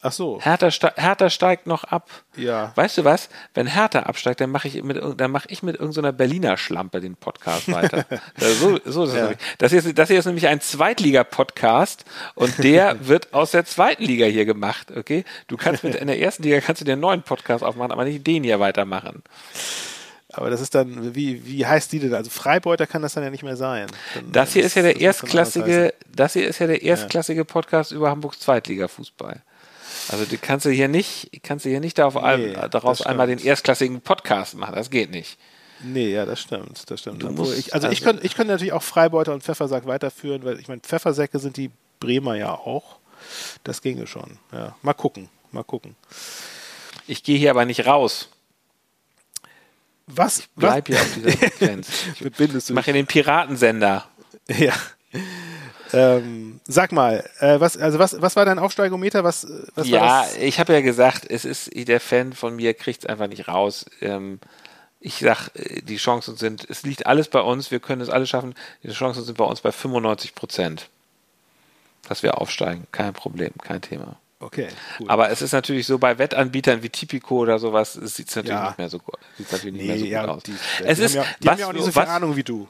Ach 0.06 0.12
so. 0.12 0.38
Hertha, 0.42 0.68
Hertha 0.96 1.30
steigt 1.30 1.66
noch 1.66 1.84
ab. 1.84 2.10
Ja. 2.36 2.72
Weißt 2.74 2.98
du 2.98 3.04
was? 3.04 3.30
Wenn 3.54 3.66
Hertha 3.66 4.00
absteigt, 4.00 4.38
dann 4.42 4.50
mache 4.50 4.68
ich 4.68 4.82
mit, 4.82 5.00
dann 5.18 5.30
mache 5.30 5.48
ich 5.48 5.62
mit 5.62 5.76
irgendeiner 5.76 6.12
Berliner 6.12 6.58
Schlampe 6.58 7.00
den 7.00 7.16
Podcast 7.16 7.72
weiter. 7.72 8.04
so, 8.36 8.78
so 8.84 9.04
ist 9.04 9.14
Ja. 9.14 9.30
Das 9.56 9.72
hier, 9.72 9.82
ist, 9.82 9.96
das 9.96 10.10
hier 10.10 10.18
ist 10.18 10.26
nämlich 10.26 10.46
ein 10.46 10.60
Zweitliga-Podcast 10.60 12.04
und 12.34 12.62
der 12.62 13.08
wird 13.08 13.32
aus 13.32 13.52
der 13.52 13.64
zweiten 13.64 14.04
Liga 14.04 14.26
hier 14.26 14.44
gemacht. 14.44 14.92
Okay? 14.94 15.24
Du 15.46 15.56
kannst 15.56 15.84
mit 15.84 15.94
in 15.94 16.06
der 16.06 16.20
ersten 16.20 16.42
Liga 16.42 16.60
kannst 16.60 16.82
du 16.82 16.84
dir 16.84 16.92
einen 16.92 17.00
neuen 17.00 17.22
Podcast 17.22 17.64
aufmachen, 17.64 17.90
aber 17.90 18.04
nicht 18.04 18.26
den 18.26 18.44
hier 18.44 18.60
weitermachen. 18.60 19.22
Aber 20.36 20.50
das 20.50 20.60
ist 20.60 20.74
dann, 20.74 21.14
wie, 21.14 21.46
wie 21.46 21.66
heißt 21.66 21.92
die 21.92 21.98
denn? 22.00 22.14
Also 22.14 22.30
Freibeuter 22.30 22.86
kann 22.86 23.02
das 23.02 23.14
dann 23.14 23.24
ja 23.24 23.30
nicht 23.30 23.42
mehr 23.42 23.56
sein. 23.56 23.86
Dann, 24.14 24.32
Das 24.32 24.52
hier 24.52 24.64
ist 24.64 24.74
ja 24.74 24.82
der 24.82 24.94
das 24.94 25.02
erstklassige, 25.02 25.94
das 26.14 26.32
hier 26.34 26.48
ist 26.48 26.58
ja 26.58 26.66
der 26.66 26.82
erstklassige 26.82 27.44
Podcast 27.44 27.92
über 27.92 28.10
Hamburgs 28.10 28.40
Zweitliga-Fußball. 28.40 29.42
Also 30.08 30.24
du 30.24 30.36
kannst 30.38 30.66
du 30.66 30.70
hier 30.70 30.88
nicht, 30.88 31.30
kannst 31.42 31.64
du 31.64 31.70
hier 31.70 31.80
nicht 31.80 31.98
darauf, 31.98 32.14
Nee, 32.36 32.54
daraus 32.70 32.98
das 32.98 33.06
einmal 33.06 33.26
den 33.26 33.38
erstklassigen 33.38 34.00
Podcast 34.00 34.54
machen. 34.54 34.74
Das 34.74 34.90
geht 34.90 35.10
nicht. 35.10 35.38
Nee, 35.82 36.12
ja, 36.12 36.24
das 36.24 36.40
stimmt, 36.40 36.90
das 36.90 37.00
stimmt. 37.00 37.22
Musst- 37.36 37.58
ich, 37.58 37.74
also, 37.74 37.88
ich 37.88 37.98
also- 37.98 38.04
könnte 38.04 38.26
ich 38.26 38.34
könnte 38.34 38.52
natürlich 38.52 38.72
auch 38.72 38.82
Freibeuter 38.82 39.32
und 39.32 39.42
Pfeffersack 39.42 39.86
weiterführen, 39.86 40.44
weil 40.44 40.58
ich 40.58 40.68
meine, 40.68 40.80
Pfeffersäcke 40.80 41.38
sind 41.38 41.56
die 41.56 41.70
Bremer 42.00 42.36
ja 42.36 42.52
auch. 42.52 42.96
Das 43.64 43.80
ginge 43.82 44.06
schon. 44.06 44.38
Ja. 44.52 44.76
Mal 44.82 44.92
gucken, 44.94 45.28
mal 45.52 45.64
gucken. 45.64 45.96
Ich 47.06 47.22
gehe 47.22 47.38
hier 47.38 47.50
aber 47.50 47.64
nicht 47.64 47.86
raus. 47.86 48.28
Was? 50.06 50.44
Bleib 50.56 50.88
hier 50.88 51.00
auf 51.00 51.14
dieser 51.14 51.30
Frequenz. 51.38 51.88
Ich 52.20 52.70
mache 52.70 52.86
hier 52.86 52.94
den 52.94 53.06
Piratensender. 53.06 54.06
Ja. 54.48 54.74
Ähm, 55.92 56.60
sag 56.66 56.92
mal, 56.92 57.24
äh, 57.38 57.60
was, 57.60 57.76
also 57.76 57.98
was, 57.98 58.20
was 58.20 58.36
war 58.36 58.44
dein 58.44 58.58
Aufsteigometer? 58.58 59.22
Was, 59.22 59.46
was 59.74 59.90
war 59.90 60.24
Ja, 60.24 60.26
ich 60.40 60.58
habe 60.58 60.72
ja 60.72 60.80
gesagt, 60.80 61.24
es 61.28 61.44
ist 61.44 61.70
der 61.72 62.00
Fan 62.00 62.32
von 62.32 62.56
mir 62.56 62.74
kriegt 62.74 63.04
es 63.04 63.06
einfach 63.08 63.28
nicht 63.28 63.48
raus. 63.48 63.86
Ähm, 64.00 64.40
ich 65.00 65.18
sag, 65.18 65.50
äh, 65.54 65.82
die 65.82 65.96
Chancen 65.96 66.36
sind, 66.36 66.68
es 66.68 66.82
liegt 66.82 67.06
alles 67.06 67.28
bei 67.28 67.40
uns, 67.40 67.70
wir 67.70 67.78
können 67.78 68.00
es 68.00 68.10
alles 68.10 68.28
schaffen. 68.28 68.54
Die 68.82 68.90
Chancen 68.90 69.24
sind 69.24 69.38
bei 69.38 69.44
uns 69.44 69.60
bei 69.60 69.70
95 69.70 70.34
Prozent, 70.34 70.88
dass 72.08 72.22
wir 72.22 72.40
aufsteigen. 72.40 72.86
Kein 72.90 73.12
Problem, 73.12 73.52
kein 73.62 73.80
Thema. 73.80 74.16
Okay, 74.44 74.68
gut. 74.98 75.08
Aber 75.08 75.30
es 75.30 75.40
ist 75.40 75.52
natürlich 75.52 75.86
so, 75.86 75.98
bei 75.98 76.18
Wettanbietern 76.18 76.82
wie 76.82 76.90
Tipico 76.90 77.38
oder 77.38 77.58
sowas, 77.58 77.94
sieht 77.94 78.28
es 78.28 78.36
natürlich 78.36 78.58
Ja. 78.58 78.66
nicht 78.68 78.78
mehr 78.78 78.90
so 78.90 78.98
gut, 78.98 79.16
sieht's 79.38 79.52
natürlich 79.52 79.72
nicht 79.74 79.82
nee, 79.82 79.88
mehr 79.88 79.98
so 79.98 80.04
gut 80.04 80.12
ja, 80.12 80.24
aus. 80.26 80.42
die, 80.42 80.52
es 80.84 80.98
die 80.98 81.04
ist, 81.04 81.16
haben 81.16 81.24
ja, 81.24 81.34
die 81.40 81.46
was, 81.46 81.52
haben 81.52 81.58
ja 81.60 81.66
auch 81.68 81.72
nicht 81.72 81.84
so 81.84 81.92
viel 81.92 82.02
was, 82.02 82.08
Ahnung 82.10 82.36
wie 82.36 82.44
du. 82.44 82.68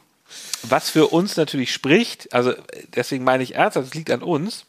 was 0.63 0.89
für 0.91 1.09
uns 1.09 1.37
natürlich 1.37 1.73
spricht, 1.73 2.33
also 2.33 2.55
deswegen 2.95 3.25
meine 3.25 3.43
ich 3.43 3.57
ernsthaft, 3.57 3.89
es 3.89 3.95
liegt 3.95 4.11
an 4.13 4.23
uns. 4.23 4.67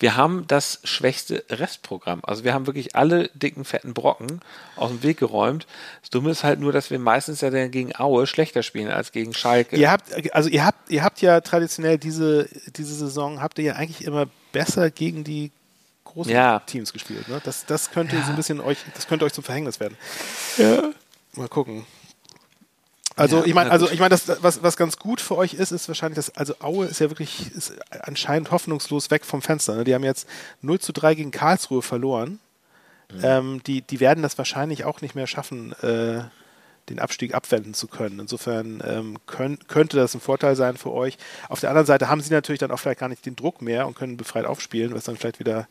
Wir 0.00 0.16
haben 0.16 0.46
das 0.48 0.80
schwächste 0.82 1.44
Restprogramm. 1.50 2.20
Also 2.22 2.42
wir 2.42 2.54
haben 2.54 2.66
wirklich 2.66 2.96
alle 2.96 3.28
dicken, 3.34 3.64
fetten 3.64 3.94
Brocken 3.94 4.40
aus 4.74 4.90
dem 4.90 5.02
Weg 5.02 5.18
geräumt. 5.18 5.66
Das 6.00 6.10
Dumme 6.10 6.30
ist 6.30 6.42
halt 6.42 6.58
nur, 6.58 6.72
dass 6.72 6.90
wir 6.90 6.98
meistens 6.98 7.42
ja 7.42 7.50
dann 7.50 7.70
gegen 7.70 7.94
Aue 7.94 8.26
schlechter 8.26 8.62
spielen 8.62 8.90
als 8.90 9.12
gegen 9.12 9.34
Schalke. 9.34 9.76
Ihr 9.76 9.90
habt, 9.90 10.34
also 10.34 10.48
ihr 10.48 10.64
habt, 10.64 10.90
ihr 10.90 11.04
habt 11.04 11.20
ja 11.20 11.40
traditionell 11.42 11.98
diese, 11.98 12.48
diese 12.76 12.94
Saison, 12.94 13.42
habt 13.42 13.58
ihr 13.58 13.66
ja 13.66 13.72
eigentlich 13.74 14.04
immer 14.04 14.26
besser 14.52 14.90
gegen 14.90 15.22
die 15.22 15.52
großen 16.04 16.32
Ja. 16.32 16.60
Teams 16.60 16.92
gespielt. 16.92 17.28
Ne? 17.28 17.40
Das, 17.44 17.66
das 17.66 17.90
könnte 17.90 18.16
so 18.22 18.30
ein 18.30 18.36
bisschen 18.36 18.60
euch, 18.60 18.78
das 18.94 19.06
könnte 19.06 19.26
euch 19.26 19.34
zum 19.34 19.44
Verhängnis 19.44 19.80
werden. 19.80 19.96
Ja. 20.56 20.90
Mal 21.34 21.48
gucken. 21.48 21.84
Also 23.16 23.38
Ja, 23.38 23.44
ich 23.46 23.54
meine, 23.54 23.70
also 23.70 23.90
ich 23.90 23.98
meine, 23.98 24.10
das, 24.10 24.42
was, 24.42 24.62
was 24.62 24.76
ganz 24.76 24.96
gut 24.96 25.20
für 25.20 25.36
euch 25.36 25.54
ist, 25.54 25.72
ist 25.72 25.88
wahrscheinlich, 25.88 26.16
dass, 26.16 26.36
also 26.36 26.54
Aue 26.60 26.86
ist 26.86 27.00
ja 27.00 27.10
wirklich 27.10 27.52
ist 27.54 27.74
anscheinend 28.02 28.50
hoffnungslos 28.50 29.10
weg 29.10 29.24
vom 29.24 29.42
Fenster. 29.42 29.74
Ne? 29.74 29.84
Die 29.84 29.94
haben 29.94 30.04
jetzt 30.04 30.28
0 30.62 30.78
zu 30.78 30.92
3 30.92 31.14
gegen 31.14 31.30
Karlsruhe 31.30 31.82
verloren. 31.82 32.38
Mhm. 33.12 33.20
Ähm, 33.22 33.62
die, 33.66 33.82
die 33.82 34.00
werden 34.00 34.22
das 34.22 34.38
wahrscheinlich 34.38 34.84
auch 34.84 35.00
nicht 35.00 35.14
mehr 35.14 35.26
schaffen, 35.26 35.72
äh, 35.82 36.22
den 36.88 36.98
Abstieg 36.98 37.34
abwenden 37.34 37.74
zu 37.74 37.86
können. 37.88 38.18
Insofern 38.20 38.82
ähm, 38.84 39.18
können, 39.26 39.58
könnte 39.68 39.96
das 39.96 40.14
ein 40.14 40.20
Vorteil 40.20 40.56
sein 40.56 40.76
für 40.76 40.92
euch. 40.92 41.18
Auf 41.48 41.60
der 41.60 41.70
anderen 41.70 41.86
Seite 41.86 42.08
haben 42.08 42.20
sie 42.20 42.32
natürlich 42.32 42.58
dann 42.58 42.70
auch 42.70 42.78
vielleicht 42.78 43.00
gar 43.00 43.08
nicht 43.08 43.26
den 43.26 43.36
Druck 43.36 43.62
mehr 43.62 43.86
und 43.86 43.96
können 43.96 44.16
befreit 44.16 44.44
aufspielen, 44.44 44.94
was 44.94 45.04
dann 45.04 45.16
vielleicht 45.16 45.38
wieder 45.38 45.68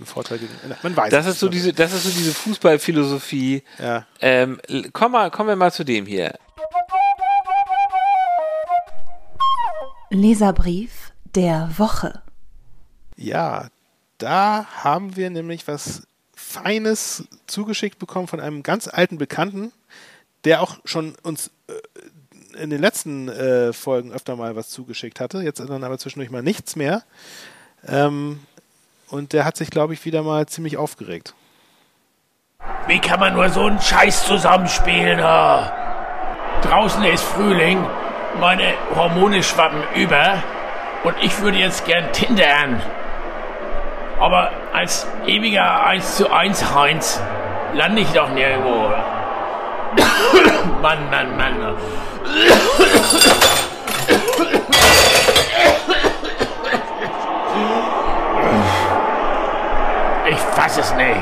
ein 0.00 0.06
Vorteil 0.06 0.38
gegen. 0.38 0.52
Man 0.82 0.96
weiß 0.96 1.10
Das 1.10 1.26
ist 1.26 1.38
so 1.38 1.46
nicht. 1.46 1.56
diese, 1.56 1.72
das 1.72 1.92
ist 1.92 2.04
so 2.04 2.10
diese 2.10 2.34
Fußballphilosophie. 2.34 3.62
Ja. 3.78 4.06
Ähm, 4.20 4.60
komm 4.92 5.12
mal, 5.12 5.30
kommen 5.30 5.48
wir 5.48 5.56
mal 5.56 5.72
zu 5.72 5.84
dem 5.84 6.06
hier. 6.06 6.34
Leserbrief 10.18 11.12
der 11.34 11.70
Woche. 11.76 12.22
Ja, 13.16 13.68
da 14.18 14.66
haben 14.82 15.16
wir 15.16 15.30
nämlich 15.30 15.66
was 15.68 16.06
Feines 16.34 17.24
zugeschickt 17.46 17.98
bekommen 17.98 18.28
von 18.28 18.40
einem 18.40 18.62
ganz 18.62 18.88
alten 18.88 19.18
Bekannten, 19.18 19.72
der 20.44 20.62
auch 20.62 20.78
schon 20.84 21.14
uns 21.22 21.50
äh, 21.68 22.62
in 22.62 22.70
den 22.70 22.80
letzten 22.80 23.28
äh, 23.28 23.72
Folgen 23.72 24.12
öfter 24.12 24.36
mal 24.36 24.56
was 24.56 24.70
zugeschickt 24.70 25.20
hatte. 25.20 25.42
Jetzt 25.42 25.60
dann 25.60 25.84
aber 25.84 25.98
zwischendurch 25.98 26.30
mal 26.30 26.42
nichts 26.42 26.76
mehr. 26.76 27.02
Ähm, 27.86 28.40
und 29.08 29.32
der 29.32 29.44
hat 29.44 29.56
sich, 29.56 29.70
glaube 29.70 29.94
ich, 29.94 30.04
wieder 30.04 30.22
mal 30.22 30.46
ziemlich 30.46 30.76
aufgeregt. 30.76 31.34
Wie 32.86 32.98
kann 32.98 33.20
man 33.20 33.34
nur 33.34 33.48
so 33.50 33.64
einen 33.64 33.80
Scheiß 33.80 34.26
zusammenspielen? 34.26 35.20
Oh. 35.20 35.64
Draußen 36.62 37.04
ist 37.04 37.22
Frühling, 37.22 37.84
meine 38.40 38.74
Hormone 38.94 39.42
schwappen 39.42 39.82
über 39.94 40.42
und 41.04 41.14
ich 41.20 41.40
würde 41.40 41.58
jetzt 41.58 41.84
gern 41.84 42.12
tindern. 42.12 42.82
Aber 44.18 44.50
als 44.72 45.06
ewiger 45.26 45.84
1 45.86 46.16
zu 46.16 46.32
1 46.32 46.74
Heinz 46.74 47.20
lande 47.74 48.02
ich 48.02 48.10
doch 48.12 48.28
nirgendwo. 48.30 48.92
Mann, 50.82 51.10
Mann, 51.10 51.36
Mann. 51.36 51.76
Ich 60.30 60.38
fass 60.38 60.78
es 60.78 60.94
nicht. 60.94 61.20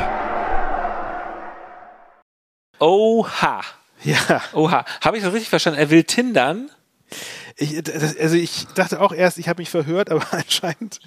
Oha. 2.78 3.60
Ja, 4.02 4.16
Oha. 4.52 4.84
Habe 5.04 5.16
ich 5.16 5.22
das 5.22 5.32
richtig 5.32 5.48
verstanden? 5.48 5.78
Er 5.78 5.90
will 5.90 6.04
tindern? 6.04 6.70
Ich, 7.56 7.82
das, 7.82 8.16
also 8.16 8.34
ich 8.36 8.66
dachte 8.74 9.00
auch 9.00 9.12
erst, 9.12 9.38
ich 9.38 9.48
habe 9.48 9.60
mich 9.60 9.70
verhört, 9.70 10.10
aber 10.10 10.26
anscheinend, 10.32 11.00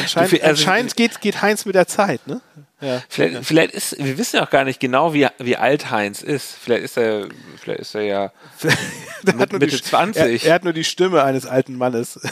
anscheinend, 0.00 0.32
also- 0.34 0.48
anscheinend 0.50 0.96
geht, 0.96 1.20
geht 1.20 1.42
Heinz 1.42 1.64
mit 1.64 1.74
der 1.74 1.86
Zeit, 1.88 2.26
ne? 2.26 2.40
Ja. 2.80 3.00
Vielleicht, 3.08 3.44
vielleicht 3.46 3.74
ist, 3.74 3.96
wir 3.96 4.18
wissen 4.18 4.36
ja 4.38 4.44
auch 4.44 4.50
gar 4.50 4.64
nicht 4.64 4.80
genau, 4.80 5.14
wie, 5.14 5.28
wie 5.38 5.56
alt 5.56 5.92
Heinz 5.92 6.20
ist. 6.20 6.56
Vielleicht 6.60 6.82
ist 6.82 6.96
er, 6.96 7.28
vielleicht 7.60 7.78
ist 7.78 7.94
er 7.94 8.02
ja 8.02 8.32
mit 9.22 9.52
Mitte 9.52 9.66
die, 9.68 9.80
20. 9.80 10.42
Er, 10.44 10.48
er 10.50 10.54
hat 10.54 10.64
nur 10.64 10.72
die 10.72 10.82
Stimme 10.82 11.22
eines 11.22 11.46
alten 11.46 11.76
Mannes. 11.76 12.18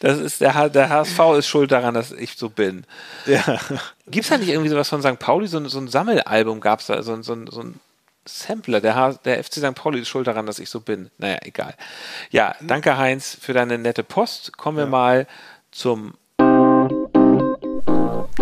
Das 0.00 0.18
ist 0.18 0.42
der, 0.42 0.68
der 0.68 0.90
HSV 0.90 1.18
ist 1.38 1.46
schuld 1.48 1.72
daran, 1.72 1.94
dass 1.94 2.12
ich 2.12 2.34
so 2.36 2.50
bin. 2.50 2.84
ja. 3.24 3.58
Gibt 4.08 4.24
es 4.24 4.28
da 4.30 4.36
nicht 4.36 4.50
irgendwie 4.50 4.68
sowas 4.68 4.88
von 4.90 5.00
St. 5.00 5.18
Pauli? 5.18 5.46
So, 5.46 5.56
ein- 5.58 5.68
so 5.70 5.78
ein 5.78 5.88
Sammelalbum 5.88 6.60
gab 6.60 6.80
es 6.80 6.86
da, 6.86 7.02
so, 7.02 7.20
so, 7.22 7.34
so 7.50 7.60
ein 7.62 7.80
Sampler. 8.28 8.80
Der, 8.80 9.14
der 9.24 9.42
FC 9.42 9.54
St. 9.54 9.74
Pauli 9.74 10.00
ist 10.00 10.08
schuld 10.08 10.26
daran, 10.26 10.46
dass 10.46 10.58
ich 10.58 10.70
so 10.70 10.80
bin. 10.80 11.10
Naja, 11.18 11.38
egal. 11.42 11.74
Ja, 12.30 12.54
danke 12.60 12.96
Heinz 12.96 13.36
für 13.40 13.52
deine 13.52 13.78
nette 13.78 14.02
Post. 14.02 14.56
Kommen 14.56 14.78
wir 14.78 14.86
mal 14.86 15.26
zum 15.70 16.14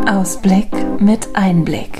Ausblick 0.07 0.71
mit 1.01 1.29
Einblick. 1.35 1.99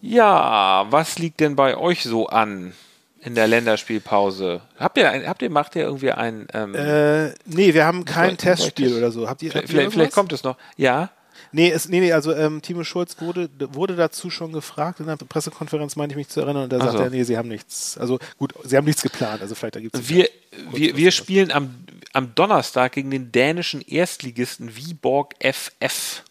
Ja, 0.00 0.86
was 0.90 1.18
liegt 1.18 1.40
denn 1.40 1.54
bei 1.54 1.76
euch 1.76 2.02
so 2.02 2.26
an 2.26 2.72
in 3.20 3.34
der 3.34 3.46
Länderspielpause? 3.46 4.62
Habt 4.78 4.98
ihr, 4.98 5.10
ein, 5.10 5.28
habt 5.28 5.42
ihr 5.42 5.50
macht 5.50 5.76
ihr 5.76 5.82
irgendwie 5.82 6.10
ein 6.10 6.48
ähm, 6.52 6.74
Äh, 6.74 7.28
nee, 7.44 7.74
wir 7.74 7.84
haben 7.84 8.04
kein 8.04 8.36
Testspiel 8.36 8.96
oder 8.96 9.12
so. 9.12 9.28
Habt 9.28 9.42
ihr, 9.42 9.52
habt 9.54 9.68
vielleicht, 9.68 9.88
ihr 9.88 9.90
vielleicht, 9.92 10.12
kommt 10.12 10.32
es 10.32 10.42
noch. 10.42 10.56
Ja, 10.76 11.10
Nee, 11.52 11.70
es, 11.70 11.88
nee, 11.88 12.00
nee, 12.00 12.12
also 12.12 12.32
ähm, 12.34 12.62
Timo 12.62 12.84
Schulz 12.84 13.20
wurde, 13.20 13.48
wurde 13.72 13.96
dazu 13.96 14.30
schon 14.30 14.52
gefragt 14.52 15.00
in 15.00 15.06
der 15.06 15.16
Pressekonferenz, 15.16 15.96
meine 15.96 16.12
ich 16.12 16.16
mich 16.16 16.28
zu 16.28 16.40
erinnern, 16.40 16.64
und 16.64 16.72
da 16.72 16.78
Ach 16.78 16.84
sagte 16.84 16.98
so. 16.98 17.04
er, 17.04 17.10
nee, 17.10 17.24
sie 17.24 17.36
haben 17.36 17.48
nichts, 17.48 17.98
also 17.98 18.18
gut, 18.38 18.54
sie 18.64 18.76
haben 18.76 18.84
nichts 18.84 19.02
geplant, 19.02 19.42
also 19.42 19.54
vielleicht 19.54 19.76
da 19.76 19.80
gibt 19.80 19.94
es 19.96 20.08
wir, 20.08 20.28
wir, 20.72 20.96
wir 20.96 21.10
spielen 21.10 21.50
am, 21.50 21.74
am 22.12 22.34
Donnerstag 22.34 22.92
gegen 22.92 23.10
den 23.10 23.32
dänischen 23.32 23.80
Erstligisten 23.80 24.76
Viborg 24.76 25.34
FF. 25.40 26.22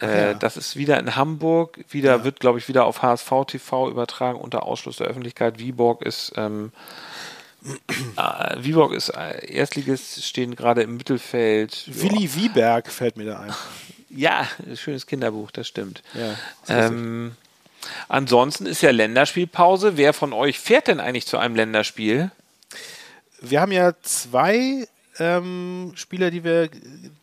Äh, 0.00 0.06
ja. 0.06 0.34
Das 0.34 0.56
ist 0.56 0.76
wieder 0.76 0.98
in 0.98 1.16
Hamburg, 1.16 1.78
wieder 1.90 2.24
wird, 2.24 2.40
glaube 2.40 2.58
ich, 2.58 2.68
wieder 2.68 2.84
auf 2.84 3.02
HSV 3.02 3.30
TV 3.46 3.90
übertragen 3.90 4.38
unter 4.38 4.64
Ausschluss 4.64 4.98
der 4.98 5.06
Öffentlichkeit. 5.06 5.58
Viborg 5.58 6.02
ist 6.02 6.32
ähm, 6.36 6.72
äh, 8.16 8.56
Viborg 8.58 8.92
ist 8.92 9.08
äh, 9.10 9.50
Erstligist, 9.50 10.22
stehen 10.24 10.54
gerade 10.54 10.82
im 10.82 10.96
Mittelfeld. 10.96 11.84
Willi 11.86 12.34
Wieberg 12.34 12.90
fällt 12.90 13.16
mir 13.16 13.24
da 13.24 13.40
ein. 13.40 13.54
Ja, 14.16 14.48
schönes 14.74 15.06
Kinderbuch, 15.06 15.50
das 15.50 15.68
stimmt. 15.68 16.02
Ja, 16.14 16.34
das. 16.66 16.90
Ähm, 16.90 17.36
ansonsten 18.08 18.66
ist 18.66 18.82
ja 18.82 18.90
Länderspielpause. 18.90 19.96
Wer 19.96 20.12
von 20.12 20.32
euch 20.32 20.58
fährt 20.58 20.88
denn 20.88 21.00
eigentlich 21.00 21.26
zu 21.26 21.38
einem 21.38 21.54
Länderspiel? 21.54 22.30
Wir 23.40 23.60
haben 23.60 23.72
ja 23.72 23.92
zwei 24.02 24.88
ähm, 25.18 25.92
Spieler, 25.94 26.30
die 26.30 26.44
wir 26.44 26.68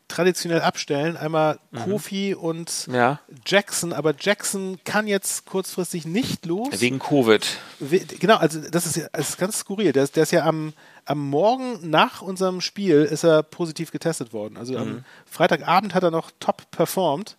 traditionell 0.08 0.62
abstellen. 0.62 1.18
Einmal 1.18 1.60
Kofi 1.86 2.36
und 2.36 2.88
Mhm. 2.88 2.96
Ja. 2.96 3.20
Jackson, 3.46 3.94
aber 3.94 4.14
Jackson 4.20 4.78
kann 4.84 5.08
jetzt 5.08 5.46
kurzfristig 5.46 6.06
nicht 6.06 6.46
los. 6.46 6.70
Wegen 6.82 7.00
Covid. 7.00 7.46
We- 7.80 8.00
Genau, 8.20 8.38
also 8.38 8.60
das 8.62 8.86
ist 8.86 9.10
das 9.12 9.30
ist 9.30 9.38
ganz 9.38 9.58
skurril. 9.60 9.92
Der, 9.92 10.04
ist- 10.04 10.16
der 10.16 10.24
ist 10.24 10.32
ja 10.32 10.46
am, 10.46 10.74
am 11.06 11.20
Morgen 11.30 11.90
nach 11.90 12.22
unserem 12.22 12.62
Spiel 12.62 13.04
ist 13.04 13.24
er 13.24 13.42
positiv 13.44 13.92
getestet 13.92 14.34
worden. 14.34 14.58
Also 14.58 14.74
Mhm. 14.74 14.80
am 14.80 15.06
Freitagabend 15.26 15.94
hat 15.96 16.04
er 16.04 16.12
noch 16.12 16.32
top 16.40 16.70
performt 16.72 17.38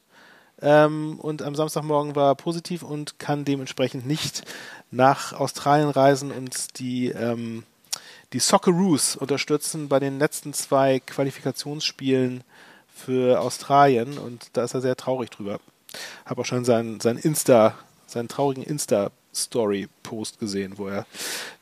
ähm, 0.63 1.19
und 1.21 1.43
am 1.43 1.55
Samstagmorgen 1.55 2.17
war 2.17 2.31
er 2.33 2.35
positiv 2.35 2.83
und 2.83 3.19
kann 3.19 3.45
dementsprechend 3.45 4.07
nicht 4.07 4.43
nach 4.91 5.33
Australien 5.33 5.91
reisen 5.91 6.31
und 6.33 6.79
die, 6.79 7.09
ähm, 7.09 7.65
die 8.35 8.41
Socceroos 8.41 9.15
unterstützen 9.15 9.89
bei 9.89 10.01
den 10.01 10.19
letzten 10.19 10.53
zwei 10.53 10.99
Qualifikationsspielen 10.99 12.43
für 12.93 13.41
Australien 13.41 14.19
und 14.19 14.49
da 14.55 14.65
ist 14.65 14.75
er 14.75 14.81
sehr 14.81 14.97
traurig 14.97 15.31
drüber. 15.31 15.61
Habe 16.27 16.41
auch 16.41 16.45
schon 16.45 16.65
seinen, 16.65 16.99
seinen 16.99 17.19
Insta, 17.19 17.75
seinen 18.09 18.27
traurigen 18.29 18.65
Insta-Story-Post 18.65 20.41
gesehen, 20.41 20.79
wo 20.79 20.89
er 20.89 21.07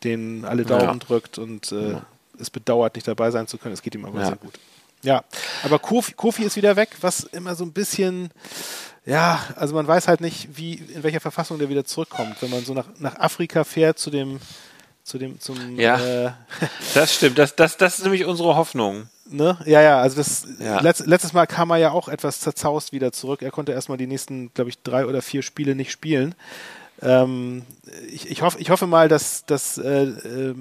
den 0.02 0.46
alle 0.46 0.64
Daumen 0.64 0.98
Ja. 1.00 1.06
drückt 1.06 1.36
und 1.36 1.72
äh, 1.72 1.96
es 2.38 2.48
bedauert, 2.48 2.94
nicht 2.94 3.06
dabei 3.06 3.30
sein 3.30 3.46
zu 3.46 3.58
können. 3.58 3.74
Es 3.74 3.82
geht 3.82 3.94
ihm 3.94 4.06
aber 4.06 4.20
Ja. 4.20 4.26
sehr 4.28 4.36
gut. 4.36 4.58
Ja, 5.02 5.24
aber 5.64 5.78
Kofi, 5.78 6.12
Kofi 6.12 6.42
ist 6.44 6.56
wieder 6.56 6.76
weg, 6.76 6.96
was 7.02 7.24
immer 7.24 7.54
so 7.54 7.64
ein 7.64 7.72
bisschen, 7.72 8.30
ja, 9.04 9.42
also 9.56 9.74
man 9.74 9.86
weiß 9.86 10.08
halt 10.08 10.22
nicht, 10.22 10.56
wie, 10.56 10.74
in 10.74 11.02
welcher 11.02 11.20
Verfassung 11.20 11.58
der 11.58 11.68
wieder 11.68 11.84
zurückkommt, 11.84 12.40
wenn 12.40 12.50
man 12.50 12.64
so 12.64 12.72
nach, 12.72 12.86
nach 12.98 13.16
Afrika 13.18 13.64
fährt 13.64 13.98
zu 13.98 14.10
dem, 14.10 14.40
zu 15.05 15.18
dem, 15.18 15.40
zum, 15.40 15.78
Ja. 15.78 15.98
äh, 16.26 16.30
Das 16.94 17.14
stimmt. 17.14 17.38
Das, 17.38 17.57
das, 17.57 17.76
das 17.76 17.98
ist 17.98 18.05
nämlich 18.05 18.24
unsere 18.24 18.57
Hoffnung. 18.57 19.09
Ne? 19.28 19.57
Ja, 19.64 19.80
ja, 19.80 20.00
also 20.00 20.16
das 20.16 20.46
Ja. 20.59 20.80
Letz, 20.80 21.00
letztes 21.07 21.32
Mal 21.32 21.46
kam 21.46 21.70
er 21.70 21.76
ja 21.78 21.90
auch 21.92 22.09
etwas 22.09 22.40
zerzaust 22.40 22.92
wieder 22.92 23.12
zurück. 23.12 23.42
Er 23.42 23.50
konnte 23.50 23.72
erstmal 23.72 23.98
die 23.98 24.07
nächsten, 24.07 24.53
glaube 24.55 24.70
ich, 24.70 24.82
drei 24.82 25.07
oder 25.07 25.22
vier 25.22 25.42
Spiele 25.42 25.74
nicht 25.74 25.90
spielen. 25.90 26.34
Ähm, 27.00 27.64
ich, 28.11 28.30
ich, 28.30 28.42
hoffe, 28.42 28.59
ich 28.61 28.70
hoffe 28.70 28.86
mal, 28.86 29.09
dass, 29.09 29.44
dass 29.46 29.78
äh, 29.78 30.03
äh, 30.05 30.55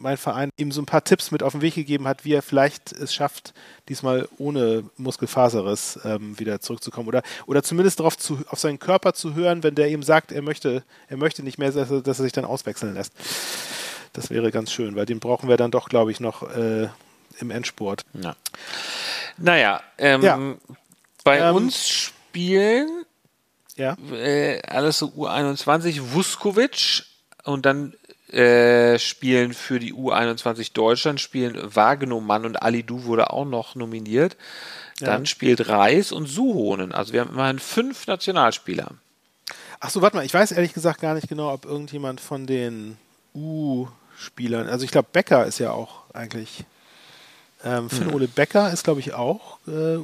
mein, 0.00 0.16
Verein 0.16 0.50
ihm 0.56 0.72
so 0.72 0.80
ein 0.82 0.86
paar 0.86 1.04
Tipps 1.04 1.30
mit 1.30 1.42
auf 1.42 1.52
den 1.52 1.60
Weg 1.62 1.74
gegeben 1.74 2.06
hat, 2.08 2.24
wie 2.24 2.32
er 2.34 2.42
vielleicht 2.42 2.92
es 2.92 3.14
schafft, 3.14 3.54
diesmal 3.88 4.28
ohne 4.38 4.84
Muskelfaserriss 4.96 6.00
ähm, 6.04 6.38
wieder 6.38 6.60
zurückzukommen. 6.60 7.08
Oder, 7.08 7.22
oder 7.46 7.62
zumindest 7.62 8.00
darauf 8.00 8.16
zu, 8.18 8.40
auf 8.48 8.58
seinen 8.58 8.78
Körper 8.78 9.12
zu 9.12 9.34
hören, 9.34 9.62
wenn 9.62 9.74
der 9.74 9.88
ihm 9.88 10.02
sagt, 10.02 10.32
er 10.32 10.42
möchte, 10.42 10.82
er 11.08 11.16
möchte 11.16 11.42
nicht 11.42 11.58
mehr, 11.58 11.70
dass 11.72 11.90
er, 11.90 12.00
dass 12.00 12.18
er 12.18 12.22
sich 12.24 12.32
dann 12.32 12.44
auswechseln 12.44 12.94
lässt. 12.94 13.12
Das 14.12 14.30
wäre 14.30 14.50
ganz 14.50 14.72
schön, 14.72 14.96
weil 14.96 15.06
den 15.06 15.20
brauchen 15.20 15.48
wir 15.48 15.56
dann 15.56 15.70
doch, 15.70 15.88
glaube 15.88 16.10
ich, 16.10 16.20
noch 16.20 16.42
äh, 16.54 16.88
im 17.38 17.50
Endspurt. 17.50 18.04
Ja. 18.14 18.34
Naja, 19.36 19.80
ähm, 19.98 20.22
Ja. 20.22 20.38
bei 21.24 21.38
Ähm, 21.38 21.54
uns 21.54 21.88
spielen 21.88 23.04
Ja. 23.76 23.96
äh, 24.12 24.60
alles 24.62 24.98
so 24.98 25.06
U21 25.06 26.12
Vuskovic 26.12 27.04
und 27.44 27.64
dann 27.66 27.94
äh, 28.32 28.98
spielen 28.98 29.54
für 29.54 29.78
die 29.78 29.94
U21 29.94 30.72
Deutschland 30.72 31.20
spielen 31.20 31.58
Wagenow 31.74 32.22
und 32.44 32.62
Ali 32.62 32.82
Du 32.82 33.04
wurde 33.04 33.30
auch 33.30 33.44
noch 33.44 33.74
nominiert. 33.74 34.36
Dann 35.00 35.26
spielt 35.26 35.68
Reis 35.68 36.12
und 36.12 36.26
Suhonen. 36.26 36.92
Also 36.92 37.12
wir 37.12 37.22
haben 37.22 37.30
immerhin 37.30 37.58
fünf 37.58 38.06
Nationalspieler. 38.06 38.92
Ach 39.80 39.90
so, 39.90 40.02
warte 40.02 40.16
mal, 40.16 40.26
ich 40.26 40.34
weiß 40.34 40.52
ehrlich 40.52 40.74
gesagt 40.74 41.00
gar 41.00 41.14
nicht 41.14 41.28
genau, 41.28 41.52
ob 41.52 41.64
irgendjemand 41.64 42.20
von 42.20 42.46
den 42.46 42.98
U-Spielern, 43.34 44.68
also 44.68 44.84
ich 44.84 44.90
glaube, 44.90 45.08
Becker 45.10 45.46
ist 45.46 45.58
ja 45.58 45.72
auch 45.72 46.02
eigentlich, 46.12 46.64
ähm, 47.64 47.88
Finn-Ole 47.88 48.28
Becker 48.28 48.70
ist, 48.72 48.84
glaube 48.84 49.00
ich, 49.00 49.14
auch 49.14 49.58
äh, 49.66 49.96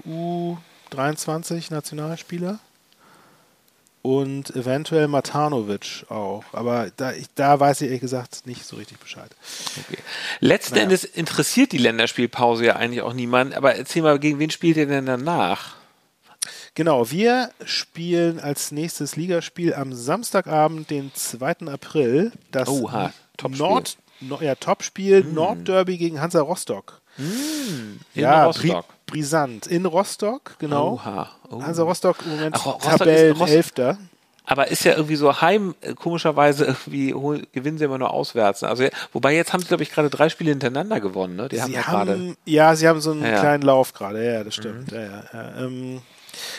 U23 0.95 1.73
Nationalspieler. 1.73 2.59
Und 4.07 4.55
eventuell 4.55 5.09
Matanovic 5.09 6.07
auch. 6.11 6.45
Aber 6.53 6.93
da, 6.97 7.11
ich, 7.13 7.27
da 7.35 7.59
weiß 7.59 7.81
ich 7.81 7.89
ehrlich 7.89 8.03
gesagt 8.03 8.47
nicht 8.47 8.65
so 8.65 8.77
richtig 8.77 9.01
Bescheid. 9.01 9.29
Okay. 9.81 9.99
Letzten 10.39 10.77
Endes 10.77 11.03
interessiert 11.03 11.73
die 11.73 11.79
Länderspielpause 11.79 12.67
ja 12.67 12.77
eigentlich 12.77 13.03
auch 13.03 13.15
niemand. 13.15 13.55
Aber 13.55 13.75
erzähl 13.75 14.03
mal, 14.03 14.21
gegen 14.21 14.39
wen 14.39 14.51
spielt 14.51 14.77
ihr 14.77 14.87
denn 14.87 15.07
danach? 15.07 15.75
Genau, 16.77 17.11
wir 17.11 17.51
spielen 17.65 18.39
als 18.39 18.71
nächstes 18.71 19.17
Ligaspiel 19.17 19.75
am 19.75 19.93
Samstagabend, 19.93 20.89
den 20.89 21.11
2. 21.13 21.67
April, 21.67 22.31
das 22.53 22.69
Oha, 22.69 23.13
Topspiel. 23.37 23.67
Nord, 23.67 23.97
no, 24.21 24.41
ja, 24.41 24.55
Topspiel 24.55 25.25
Nordderby 25.25 25.97
gegen 25.97 26.21
Hansa 26.21 26.43
Rostock. 26.43 27.01
In 27.19 27.99
ja, 28.15 28.45
Rostock. 28.45 28.85
Bri 29.07 29.19
brisant. 29.21 29.67
In 29.67 29.87
Rostock, 29.87 30.57
genau. 30.59 30.95
Oha. 30.95 31.31
Oh. 31.51 31.63
Hansa 31.63 31.83
Rostock 31.85 32.17
im 32.25 32.33
Moment 32.37 32.57
Ach, 32.59 32.67
Rostock 32.67 32.85
ist- 32.93 32.99
Tabellenelfter. 32.99 33.99
Aber 34.49 34.69
ist 34.69 34.85
ja 34.85 34.93
irgendwie 34.95 35.17
so 35.17 35.41
heim, 35.41 35.75
äh, 35.81 35.95
komischerweise 35.95 36.67
irgendwie 36.67 37.13
hol, 37.15 37.43
gewinnen 37.53 37.79
sie 37.79 37.85
immer 37.85 37.99
nur 37.99 38.11
auswärts. 38.13 38.63
Also, 38.63 38.87
wobei 39.13 39.35
jetzt 39.35 39.53
haben 39.53 39.61
sie, 39.61 39.67
glaube 39.67 39.83
ich, 39.83 39.91
gerade 39.91 40.09
drei 40.09 40.29
Spiele 40.29 40.51
hintereinander 40.51 41.01
gewonnen. 41.01 41.35
Ne? 41.35 41.49
Die 41.49 41.61
haben 41.61 41.73
Sie 41.73 41.79
gerade. 41.79 42.13
haben, 42.13 42.37
ja, 42.45 42.77
sie 42.77 42.87
haben 42.87 43.01
so 43.01 43.11
einen 43.11 43.23
Ja, 43.23 43.27
Mhm. 43.29 43.35
ja. 43.35 43.41
kleinen 43.41 43.63
Lauf 43.65 43.93
gerade, 43.93 44.25
ja, 44.25 44.45
das 44.45 44.55
stimmt. 44.55 44.93
Ja, 44.93 45.01
ja. 45.03 45.57
Ähm, 45.65 46.01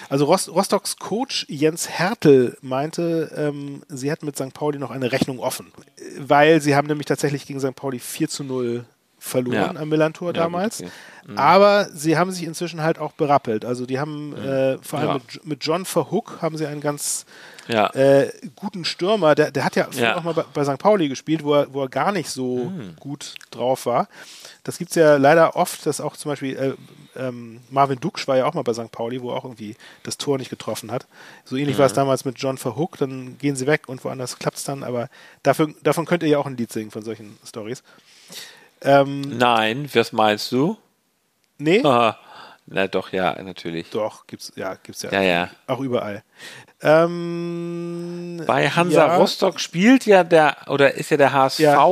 also 0.09 0.25
Rost 0.25 0.49
Rostocks 0.49 0.97
Coach 0.97 1.45
Jens 1.47 1.87
Hertel 1.87 2.57
meinte, 2.61 3.31
ähm, 3.37 3.83
sie 3.87 4.11
hätten 4.11 4.25
mit 4.25 4.35
St. 4.35 4.53
Pauli 4.53 4.79
noch 4.79 4.91
eine 4.91 5.13
Rechnung 5.13 5.39
offen, 5.39 5.71
weil 6.19 6.59
sie 6.61 6.75
haben 6.75 6.87
nämlich 6.87 7.05
tatsächlich 7.05 7.45
gegen 7.45 7.61
St. 7.61 7.75
Pauli 7.75 7.99
4 7.99 8.27
zu 8.27 8.43
0 8.43 8.83
verloren 9.27 9.75
Ja. 9.75 9.81
am 9.81 9.89
Millantor 9.89 10.29
Ja, 10.29 10.33
damals. 10.33 10.79
gut, 10.79 10.87
okay. 11.25 11.37
Aber 11.37 11.87
sie 11.93 12.17
haben 12.17 12.31
sich 12.31 12.43
inzwischen 12.45 12.81
halt 12.81 12.97
auch 12.99 13.11
berappelt. 13.11 13.65
Also 13.65 13.85
die 13.85 13.99
haben 13.99 14.35
äh, 14.37 14.77
vor 14.81 14.99
allem 14.99 15.07
Ja. 15.09 15.13
mit, 15.15 15.45
mit 15.45 15.63
John 15.65 15.85
Verhook 15.85 16.39
haben 16.41 16.57
sie 16.57 16.65
einen 16.65 16.81
ganz 16.81 17.25
äh, 17.67 18.31
guten 18.55 18.85
Stürmer. 18.85 19.35
Der, 19.35 19.51
der 19.51 19.65
hat 19.65 19.75
ja 19.75 19.87
auch 20.15 20.23
mal 20.23 20.33
bei, 20.33 20.45
bei 20.53 20.63
St. 20.63 20.77
Pauli 20.79 21.09
gespielt, 21.09 21.43
wo 21.43 21.53
er, 21.53 21.73
wo 21.73 21.81
er 21.83 21.89
gar 21.89 22.11
nicht 22.13 22.29
so 22.29 22.71
gut 22.99 23.35
drauf 23.51 23.85
war. 23.85 24.07
Das 24.63 24.77
gibt 24.77 24.91
es 24.91 24.95
ja 24.95 25.17
leider 25.17 25.55
oft, 25.57 25.85
dass 25.85 25.99
auch 26.01 26.15
zum 26.15 26.31
Beispiel 26.31 26.55
äh, 26.57 26.73
ähm, 27.19 27.59
Marvin 27.69 27.99
Duksch 27.99 28.27
war 28.27 28.37
ja 28.37 28.45
auch 28.45 28.53
mal 28.53 28.61
bei 28.63 28.73
St. 28.73 28.91
Pauli, 28.91 29.21
wo 29.21 29.31
er 29.31 29.35
auch 29.37 29.43
irgendwie 29.43 29.75
das 30.03 30.17
Tor 30.17 30.37
nicht 30.37 30.49
getroffen 30.49 30.91
hat. 30.91 31.07
So 31.45 31.57
ähnlich 31.57 31.77
war 31.77 31.85
es 31.87 31.93
damals 31.93 32.23
mit 32.25 32.37
John 32.39 32.57
Verhook, 32.57 32.97
dann 32.97 33.37
gehen 33.37 33.55
sie 33.57 33.67
weg 33.67 33.83
und 33.87 34.03
woanders 34.05 34.37
klappt 34.39 34.57
es 34.57 34.63
dann, 34.63 34.83
aber 34.83 35.09
dafür, 35.43 35.69
davon 35.83 36.05
könnt 36.05 36.23
ihr 36.23 36.29
ja 36.29 36.37
auch 36.37 36.45
ein 36.45 36.55
Lied 36.57 36.71
singen 36.71 36.91
von 36.91 37.01
solchen 37.03 37.37
Stories. 37.45 37.81
Ähm, 38.81 39.37
Nein, 39.37 39.89
was 39.93 40.11
meinst 40.11 40.51
du? 40.51 40.77
nee? 41.57 41.81
Ah, 41.83 42.17
na 42.67 42.87
doch, 42.87 43.11
ja, 43.11 43.41
natürlich. 43.41 43.89
Doch, 43.89 44.27
gibt's, 44.27 44.51
ja, 44.55 44.75
gibt's 44.83 45.01
ja, 45.01 45.11
Ja, 45.11 45.21
ja. 45.21 45.49
auch 45.67 45.79
überall. 45.79 46.23
Ähm, 46.81 48.41
Bei 48.45 48.69
Hansa 48.69 49.07
ja, 49.07 49.15
Rostock 49.17 49.59
spielt 49.59 50.05
ja 50.05 50.23
der, 50.23 50.55
oder 50.67 50.93
ist 50.93 51.09
ja 51.11 51.17
der 51.17 51.33
HSV, 51.33 51.59
Ja. 51.59 51.87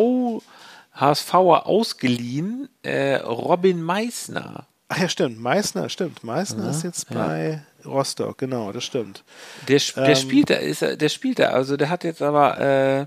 HSVer 0.93 1.65
ausgeliehen, 1.65 2.69
äh, 2.83 3.15
Robin 3.15 3.81
Meissner. 3.81 4.67
Ach 4.87 4.97
ja, 4.99 5.09
stimmt. 5.09 5.39
Meißner, 5.41 5.89
stimmt. 5.89 6.23
Meißner 6.23 6.69
ist 6.69 6.83
jetzt 6.83 7.09
bei 7.13 7.63
Rostock, 7.83 8.37
genau, 8.37 8.71
das 8.71 8.83
stimmt. 8.83 9.23
Der, 9.67 9.79
der 9.97 10.07
Ähm. 10.09 10.15
spielt 10.15 10.49
da, 10.49 10.55
ist, 10.55 10.81
er- 10.83 10.95
der 10.95 11.09
spielt 11.09 11.39
da, 11.39 11.49
also 11.49 11.75
der 11.75 11.89
hat 11.89 12.03
jetzt 12.03 12.21
aber 12.21 12.59
äh, 12.59 13.05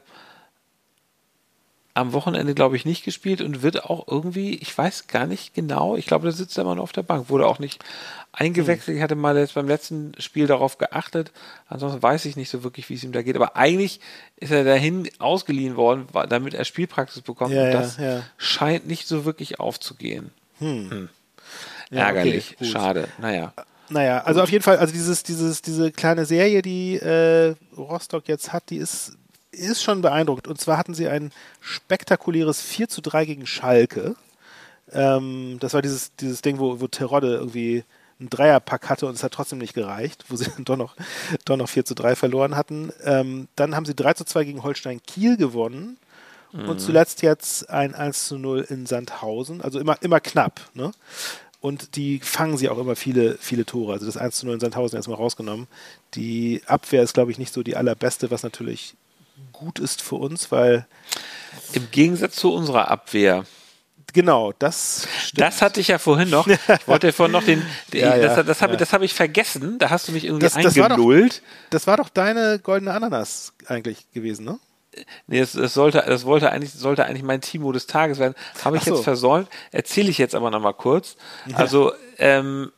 am 1.99 2.13
Wochenende, 2.13 2.55
glaube 2.55 2.77
ich, 2.77 2.85
nicht 2.85 3.05
gespielt 3.05 3.41
und 3.41 3.63
wird 3.63 3.85
auch 3.85 4.07
irgendwie, 4.07 4.55
ich 4.57 4.77
weiß 4.77 5.09
gar 5.09 5.27
nicht 5.27 5.55
genau, 5.55 5.97
ich 5.97 6.07
glaube, 6.07 6.25
der 6.25 6.33
sitzt 6.33 6.57
da 6.57 6.63
immer 6.63 6.77
noch 6.77 6.85
auf 6.85 6.93
der 6.93 7.03
Bank, 7.03 7.29
wurde 7.29 7.47
auch 7.47 7.59
nicht 7.59 7.85
eingewechselt. 8.33 8.97
Ich 8.97 9.03
hatte 9.03 9.17
mal 9.17 9.37
jetzt 9.37 9.55
beim 9.55 9.67
letzten 9.67 10.13
Spiel 10.19 10.47
darauf 10.47 10.79
geachtet, 10.79 11.33
ansonsten 11.67 12.03
weiß 12.03 12.25
ich 12.27 12.37
nicht 12.37 12.51
so 12.51 12.63
wirklich, 12.63 12.89
wie 12.89 12.95
es 12.95 13.03
ihm 13.03 13.13
da 13.13 13.23
geht, 13.23 13.35
aber 13.35 13.57
eigentlich 13.57 14.01
ist 14.37 14.53
er 14.53 14.63
dahin 14.65 15.09
ausgeliehen 15.19 15.77
worden, 15.77 16.07
damit 16.29 16.55
er 16.55 16.65
Spielpraxis 16.65 17.23
bekommt 17.23 17.53
Ja, 17.53 17.65
und 17.65 17.73
ja, 17.73 17.81
das 17.81 17.97
ja. 17.97 18.23
scheint 18.37 18.87
nicht 18.87 19.09
so 19.09 19.25
wirklich 19.25 19.59
aufzugehen. 19.59 20.31
Hm. 20.61 21.09
Ja, 21.91 22.07
Ärgerlich, 22.07 22.55
okay, 22.61 22.65
schade, 22.71 23.09
naja. 23.19 23.53
Naja, 23.91 24.23
also 24.23 24.43
auf 24.43 24.51
jeden 24.51 24.63
Fall, 24.63 24.77
also 24.77 24.93
dieses, 24.93 25.23
dieses, 25.23 25.63
diese 25.63 25.91
kleine 25.91 26.27
Serie, 26.27 26.63
die 26.63 26.97
äh, 26.97 27.55
Rostock 27.77 28.29
jetzt 28.29 28.53
hat, 28.53 28.71
die 28.71 28.77
ist, 28.77 29.17
ist 29.59 29.83
schon 29.83 30.03
beeindruckend. 30.03 30.49
Und 30.49 30.61
zwar 30.61 30.79
hatten 30.79 30.95
sie 30.95 31.09
ein 31.09 31.33
spektakuläres 31.61 32.61
4 32.61 32.89
zu 32.89 33.01
3 33.01 33.25
gegen 33.25 33.47
Schalke. 33.47 34.17
Ähm, 34.93 35.59
das 35.61 35.75
war 35.75 35.83
dieses, 35.83 36.15
dieses 36.17 36.43
Ding, 36.43 36.59
wo, 36.59 36.81
wo 36.81 36.87
Terodde 36.87 37.35
irgendwie 37.35 37.85
einen 38.19 38.31
Dreierpack 38.31 38.89
hatte 38.89 39.07
und 39.07 39.15
es 39.15 39.23
hat 39.23 39.33
trotzdem 39.33 39.59
nicht 39.59 39.75
gereicht, 39.75 40.25
wo 40.29 40.37
sie 40.37 40.51
dann 40.51 40.65
doch 40.65 40.77
noch, 40.77 40.97
doch 41.45 41.57
noch 41.57 41.69
4 41.69 41.85
zu 41.85 41.95
3 41.95 42.17
verloren 42.17 42.57
hatten. 42.57 42.93
Ähm, 43.05 43.49
dann 43.57 43.77
haben 43.77 43.87
sie 43.87 43.95
3 43.95 44.15
zu 44.15 44.25
2 44.25 44.45
gegen 44.45 44.63
Holstein 44.63 45.01
Kiel 45.07 45.37
gewonnen. 45.37 45.99
Und 46.51 46.81
zuletzt 46.81 47.21
jetzt 47.21 47.69
ein 47.69 47.95
1 47.95 48.27
zu 48.27 48.39
0 48.39 48.67
in 48.71 48.87
Sandhausen. 48.87 49.61
Also 49.61 49.79
immer, 49.79 50.01
immer 50.03 50.19
knapp. 50.19 50.61
Ne? 50.73 50.93
Und 51.61 51.97
die 51.97 52.21
fangen 52.21 52.57
sie 52.57 52.69
auch 52.69 52.79
immer 52.79 52.97
viele, 52.97 53.37
viele 53.39 53.67
Tore. 53.67 53.93
Also 53.93 54.07
das 54.07 54.17
1 54.17 54.37
zu 54.37 54.47
0 54.47 54.55
in 54.55 54.61
Sandhausen 54.61 54.97
erstmal 54.97 55.19
rausgenommen. 55.19 55.67
Die 56.15 56.63
Abwehr 56.67 57.03
ist, 57.03 57.15
glaube 57.15 57.33
ich, 57.33 57.39
nicht 57.39 57.53
so 57.53 57.63
die 57.63 57.77
allerbeste, 57.77 58.31
was 58.31 58.43
natürlich 58.43 58.95
gut 59.53 59.79
ist 59.79 60.03
für 60.03 60.17
uns, 60.17 60.51
weil 60.53 60.87
Im 61.73 61.91
Gegensatz 61.91 62.37
zu 62.37 62.53
unserer 62.53 62.91
Abwehr. 62.91 63.45
genau, 64.13 64.53
das 64.59 65.07
stimmt. 65.21 65.41
Das 65.41 65.61
hatte 65.63 65.81
ich 65.81 65.89
ja 65.89 65.99
vorhin 65.99 66.31
noch. 66.31 66.47
Ich 66.47 66.59
wollte 66.87 67.09
ja 67.09 67.13
vorhin 67.13 67.33
noch 67.33 67.45
den. 67.45 67.63
den 67.93 68.01
Ja, 68.01 68.17
ja, 68.17 68.35
das 68.37 68.47
das 68.47 68.63
habe 68.63 68.77
ja. 68.77 68.87
hab 68.93 69.03
ich 69.03 69.15
vergessen. 69.15 69.79
Da 69.79 69.91
hast 69.91 70.09
du 70.09 70.13
mich 70.13 70.25
irgendwie 70.25 70.45
Das- 70.47 70.55
das 70.55 70.77
war 70.77 70.89
doch- 70.89 70.97
eingelullt. 70.97 71.43
das 71.71 71.87
war 71.87 71.97
doch 71.97 72.09
deine 72.09 72.59
goldene 72.59 72.93
Ananas 72.93 73.53
eigentlich 73.67 74.11
gewesen, 74.13 74.45
ne? 74.45 74.59
Nee, 75.29 75.39
das, 75.41 75.53
das, 75.53 75.75
sollte, 75.75 76.03
das 76.05 76.25
wollte 76.25 76.51
eigentlich, 76.51 76.73
sollte 76.73 77.05
eigentlich 77.05 77.23
mein 77.23 77.41
Timo 77.41 77.71
des 77.71 77.87
Tages 77.87 78.19
werden. 78.19 78.35
Habe 78.65 78.79
ich 78.79 78.85
so. 78.85 78.95
jetzt 78.95 79.05
versäumt. 79.05 79.49
Erzähle 79.71 80.09
ich 80.11 80.19
jetzt 80.19 80.35
aber 80.35 80.51
nochmal 80.51 80.75
kurz. 80.75 81.15
Also, 81.53 81.93
ähm, 82.19 82.73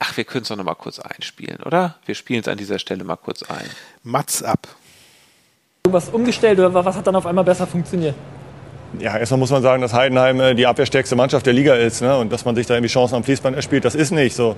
ach, 0.00 0.16
wir 0.16 0.24
können 0.24 0.42
es 0.42 0.48
doch 0.48 0.56
nochmal 0.56 0.74
kurz 0.74 0.98
einspielen, 0.98 1.62
oder? 1.62 1.98
Wir 2.04 2.16
spielen 2.16 2.40
es 2.40 2.48
an 2.48 2.58
dieser 2.58 2.80
Stelle 2.80 3.04
mal 3.04 3.14
kurz 3.16 3.44
ein. 3.44 3.68
Mats 4.02 4.42
ab. 4.42 4.66
Irgendwas 5.90 6.08
umgestellt 6.12 6.58
oder 6.58 6.72
was 6.72 6.96
hat 6.96 7.06
dann 7.06 7.16
auf 7.16 7.26
einmal 7.26 7.44
besser 7.44 7.66
funktioniert? 7.66 8.14
Ja, 8.98 9.16
erstmal 9.16 9.38
muss 9.38 9.50
man 9.50 9.62
sagen, 9.62 9.82
dass 9.82 9.92
Heidenheim 9.92 10.40
äh, 10.40 10.54
die 10.54 10.66
abwehrstärkste 10.66 11.14
Mannschaft 11.16 11.46
der 11.46 11.52
Liga 11.52 11.74
ist. 11.74 12.00
Ne? 12.00 12.16
Und 12.16 12.32
dass 12.32 12.44
man 12.44 12.54
sich 12.56 12.66
da 12.66 12.74
irgendwie 12.74 12.92
Chancen 12.92 13.14
am 13.14 13.24
Fließband 13.24 13.54
erspielt, 13.56 13.84
das 13.84 13.94
ist 13.94 14.10
nicht 14.10 14.34
so. 14.34 14.56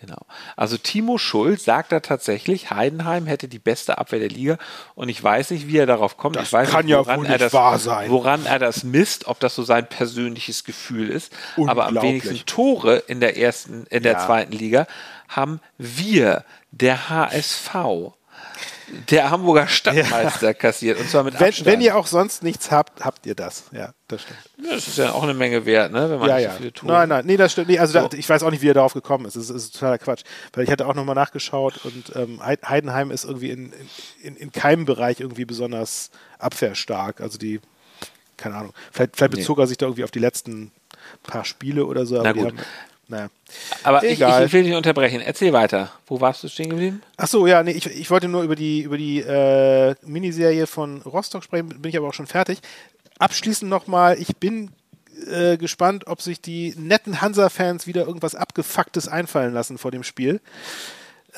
Genau. 0.00 0.18
Also 0.56 0.76
Timo 0.76 1.16
Schulz 1.16 1.64
sagt 1.64 1.90
da 1.90 2.00
tatsächlich, 2.00 2.70
Heidenheim 2.70 3.26
hätte 3.26 3.48
die 3.48 3.58
beste 3.58 3.98
Abwehr 3.98 4.18
der 4.18 4.28
Liga 4.28 4.58
und 4.94 5.08
ich 5.08 5.22
weiß 5.22 5.50
nicht, 5.52 5.68
wie 5.68 5.78
er 5.78 5.86
darauf 5.86 6.16
kommt. 6.16 6.36
Das 6.36 6.48
ich 6.48 6.52
weiß 6.52 6.70
kann 6.70 6.84
nicht, 6.84 6.92
ja 6.92 6.98
woran 6.98 7.20
wohl 7.20 7.26
er 7.26 7.30
nicht 7.32 7.40
das, 7.40 7.52
wahr 7.54 7.78
sein. 7.78 8.10
Woran 8.10 8.44
er 8.46 8.58
das 8.58 8.84
misst, 8.84 9.26
ob 9.26 9.40
das 9.40 9.54
so 9.54 9.62
sein 9.62 9.88
persönliches 9.88 10.64
Gefühl 10.64 11.08
ist. 11.08 11.32
Aber 11.66 11.86
am 11.86 11.94
wenigsten 11.94 12.44
Tore 12.46 12.96
in 12.96 13.20
der 13.20 13.38
ersten, 13.38 13.86
in 13.90 14.02
der 14.02 14.12
Ja. 14.14 14.26
zweiten 14.26 14.52
Liga 14.52 14.86
haben 15.28 15.60
wir, 15.78 16.44
der 16.72 17.08
HSV, 17.08 17.74
der 19.10 19.30
Hamburger 19.30 19.66
Stadtmeister 19.68 20.54
kassiert 20.54 20.98
und 21.00 21.08
zwar 21.10 21.24
mit 21.24 21.38
Wenn, 21.40 21.48
Abstand. 21.48 21.66
wenn 21.66 21.80
ihr 21.80 21.96
auch 21.96 22.06
sonst 22.06 22.42
nichts 22.42 22.70
habt, 22.70 23.04
habt 23.04 23.26
ihr 23.26 23.34
das. 23.34 23.64
Ja, 23.72 23.92
das 24.08 24.22
stimmt. 24.22 24.38
das 24.72 24.88
ist 24.88 24.98
ja 24.98 25.12
auch 25.12 25.22
eine 25.22 25.34
Menge 25.34 25.66
wert, 25.66 25.92
ne? 25.92 26.08
Wenn 26.10 26.18
man 26.18 26.28
Ja, 26.28 26.36
nicht 26.36 26.44
ja. 26.44 26.50
so 26.52 26.56
viele 26.58 26.72
Tore. 26.72 26.92
Nein, 26.92 27.08
nein, 27.08 27.26
nee, 27.26 27.36
das 27.36 27.52
stimmt. 27.52 27.68
Nee, 27.68 27.78
also 27.78 27.98
So. 28.00 28.08
da, 28.08 28.16
ich 28.16 28.28
weiß 28.28 28.42
auch 28.42 28.50
nicht, 28.50 28.62
wie 28.62 28.68
er 28.70 28.74
darauf 28.74 28.94
gekommen 28.94 29.24
ist. 29.26 29.36
Das 29.36 29.44
ist, 29.44 29.50
ist 29.50 29.72
totaler 29.74 29.98
Quatsch. 29.98 30.22
Weil 30.52 30.64
ich 30.64 30.70
hatte 30.70 30.86
auch 30.86 30.94
nochmal 30.94 31.14
nachgeschaut 31.14 31.80
und 31.84 32.14
ähm, 32.16 32.40
Heid- 32.44 32.62
Heidenheim 32.68 33.10
ist 33.10 33.24
irgendwie 33.24 33.50
in, 33.50 33.72
in, 34.22 34.36
in 34.36 34.52
keinem 34.52 34.84
Bereich 34.84 35.20
irgendwie 35.20 35.44
besonders 35.44 36.10
abwehrstark. 36.38 37.20
Also 37.20 37.38
die, 37.38 37.60
keine 38.36 38.54
Ahnung. 38.56 38.72
Vielleicht, 38.92 39.16
vielleicht 39.16 39.32
Nee. 39.34 39.40
bezog 39.40 39.58
er 39.58 39.66
sich 39.66 39.78
da 39.78 39.86
irgendwie 39.86 40.04
auf 40.04 40.10
die 40.10 40.18
letzten 40.20 40.72
paar 41.22 41.44
Spiele 41.44 41.86
oder 41.86 42.06
so. 42.06 42.20
Na 42.22 42.32
gut. 42.32 42.46
Haben, 42.46 42.58
naja. 43.08 43.28
Aber 43.82 44.02
ich, 44.02 44.12
Egal. 44.12 44.46
ich 44.46 44.52
will 44.52 44.62
dich 44.62 44.70
nicht 44.70 44.76
unterbrechen. 44.76 45.20
Erzähl 45.20 45.52
weiter. 45.52 45.92
Wo 46.06 46.20
warst 46.20 46.42
du 46.42 46.48
stehen 46.48 46.70
geblieben? 46.70 47.02
Ach 47.16 47.28
so, 47.28 47.46
ja, 47.46 47.62
nee, 47.62 47.72
ich, 47.72 47.86
ich 47.86 48.10
wollte 48.10 48.28
nur 48.28 48.42
über 48.42 48.56
die, 48.56 48.82
über 48.82 48.98
die 48.98 49.20
äh, 49.20 49.94
Miniserie 50.04 50.66
von 50.66 51.02
Rostock 51.02 51.44
sprechen, 51.44 51.68
bin 51.68 51.88
ich 51.90 51.96
aber 51.96 52.08
auch 52.08 52.14
schon 52.14 52.26
fertig. 52.26 52.58
Abschließend 53.18 53.70
nochmal, 53.70 54.18
ich 54.18 54.36
bin 54.36 54.70
äh, 55.30 55.56
gespannt, 55.56 56.06
ob 56.06 56.20
sich 56.20 56.40
die 56.40 56.74
netten 56.76 57.20
Hansa-Fans 57.20 57.86
wieder 57.86 58.06
irgendwas 58.06 58.34
Abgefucktes 58.34 59.08
einfallen 59.08 59.54
lassen 59.54 59.78
vor 59.78 59.90
dem 59.90 60.02
Spiel. 60.02 60.40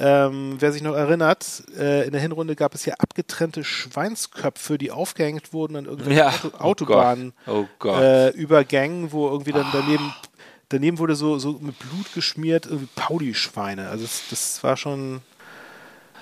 Ähm, 0.00 0.56
wer 0.60 0.70
sich 0.70 0.82
noch 0.82 0.94
erinnert, 0.94 1.64
äh, 1.76 2.06
in 2.06 2.12
der 2.12 2.20
Hinrunde 2.20 2.54
gab 2.54 2.72
es 2.74 2.84
ja 2.84 2.94
abgetrennte 2.94 3.64
Schweinsköpfe, 3.64 4.78
die 4.78 4.92
aufgehängt 4.92 5.52
wurden 5.52 5.74
an 5.74 5.86
irgendwelchen 5.86 6.18
Ja, 6.18 6.60
Auto 6.60 6.86
oh 6.86 7.66
oh. 7.82 7.88
Äh, 7.88 8.28
Übergängen, 8.30 9.10
wo 9.10 9.28
irgendwie 9.28 9.50
dann 9.50 9.66
daneben, 9.72 10.14
daneben 10.68 10.98
wurde 10.98 11.14
so, 11.14 11.38
so 11.38 11.52
mit 11.60 11.78
Blut 11.78 12.12
geschmiert, 12.14 12.66
irgendwie 12.66 12.88
Pauli-Schweine. 12.96 13.88
Also 13.88 14.04
das, 14.04 14.22
das 14.30 14.62
war 14.62 14.76
schon, 14.76 15.20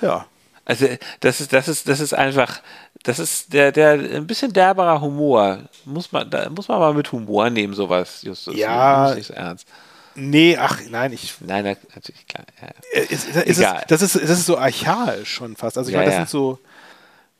ja. 0.00 0.26
Also 0.64 0.86
das 1.20 1.40
ist, 1.40 1.52
das 1.52 1.68
ist, 1.68 1.88
das 1.88 2.00
ist 2.00 2.12
einfach, 2.12 2.60
das 3.04 3.20
ist 3.20 3.52
der, 3.52 3.70
der 3.70 3.92
ein 3.92 4.26
bisschen 4.26 4.52
derberer 4.52 5.00
Humor. 5.00 5.60
Muss 5.84 6.10
man, 6.10 6.28
da 6.28 6.50
muss 6.50 6.66
man 6.66 6.80
mal 6.80 6.92
mit 6.94 7.12
Humor 7.12 7.50
nehmen, 7.50 7.72
sowas, 7.74 8.22
Justus. 8.22 8.56
Ja. 8.56 9.14
Nicht 9.14 9.26
so 9.28 9.34
ernst. 9.34 9.68
Nee, 10.16 10.56
ach 10.58 10.80
nein, 10.88 11.12
ich. 11.12 11.34
Nein, 11.40 11.64
na- 11.64 11.94
natürlich 11.94 12.26
klar. 12.26 12.44
Ja. 12.60 12.68
äh, 12.94 13.04
Ist, 13.04 13.28
ist, 13.28 13.36
ist 13.36 13.58
Egal. 13.58 13.82
es, 13.82 13.86
das, 13.88 14.02
ist, 14.02 14.14
das 14.16 14.30
ist 14.30 14.46
so 14.46 14.58
archaisch 14.58 15.32
schon 15.32 15.54
fast. 15.56 15.78
Also 15.78 15.90
ich 15.90 15.92
Ja, 15.94 16.00
meine, 16.00 16.10
das 16.10 16.16
sind 16.18 16.30
so. 16.30 16.58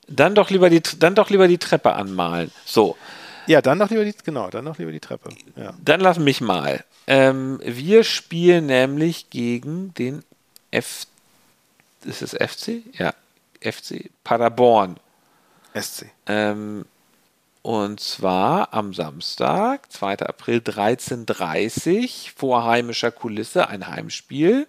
Dann 0.09 0.35
doch 0.37 0.51
lieber 0.51 0.71
die, 0.71 0.81
dann 0.99 1.17
doch 1.17 1.31
lieber 1.31 1.49
die 1.49 1.59
Treppe 1.59 1.95
anmalen. 1.95 2.53
So, 2.65 2.97
Ja, 3.47 3.63
dann 3.63 3.79
noch 3.79 3.91
lieber 3.91 4.05
die, 4.05 4.15
genau, 4.25 4.51
dann 4.51 4.65
noch 4.65 4.79
lieber 4.79 4.93
die 4.93 5.01
Treppe. 5.01 5.31
Ja. 5.57 5.75
dann 5.85 6.01
lass 6.01 6.19
mich 6.19 6.41
mal. 6.41 6.85
Ähm, 7.07 7.61
wir 7.65 8.05
spielen 8.05 8.67
nämlich 8.67 9.31
gegen 9.31 9.95
den 9.95 10.23
F. 10.71 11.07
Ist 12.05 12.23
es 12.23 12.33
FC? 12.33 12.83
Ja, 12.93 13.15
FC 13.61 14.11
Paderborn. 14.25 14.97
SC. 15.75 16.07
Ähm, 16.27 16.85
und 17.63 17.99
zwar 17.99 18.73
am 18.73 18.95
Samstag, 18.95 19.91
2. 19.91 20.21
April 20.21 20.59
13.30 20.59 22.03
Uhr, 22.03 22.09
vor 22.37 22.65
heimischer 22.65 23.11
Kulisse, 23.11 23.69
ein 23.69 23.89
Heimspiel. 23.89 24.69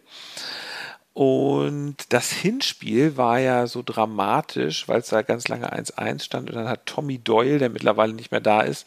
Und 1.18 1.95
das 2.09 2.32
Hinspiel 2.32 3.18
war 3.18 3.39
ja 3.39 3.65
so 3.65 3.82
dramatisch, 3.84 4.88
weil 4.88 4.99
es 4.99 5.07
da 5.07 5.24
ganz 5.24 5.47
lange 5.47 5.74
1-1 5.74 6.22
stand. 6.22 6.47
Und 6.47 6.55
dann 6.55 6.70
hat 6.70 6.86
Tommy 6.86 7.18
Doyle, 7.18 7.57
der 7.57 7.72
mittlerweile 7.72 8.13
nicht 8.13 8.30
mehr 8.30 8.39
da 8.39 8.61
ist, 8.61 8.86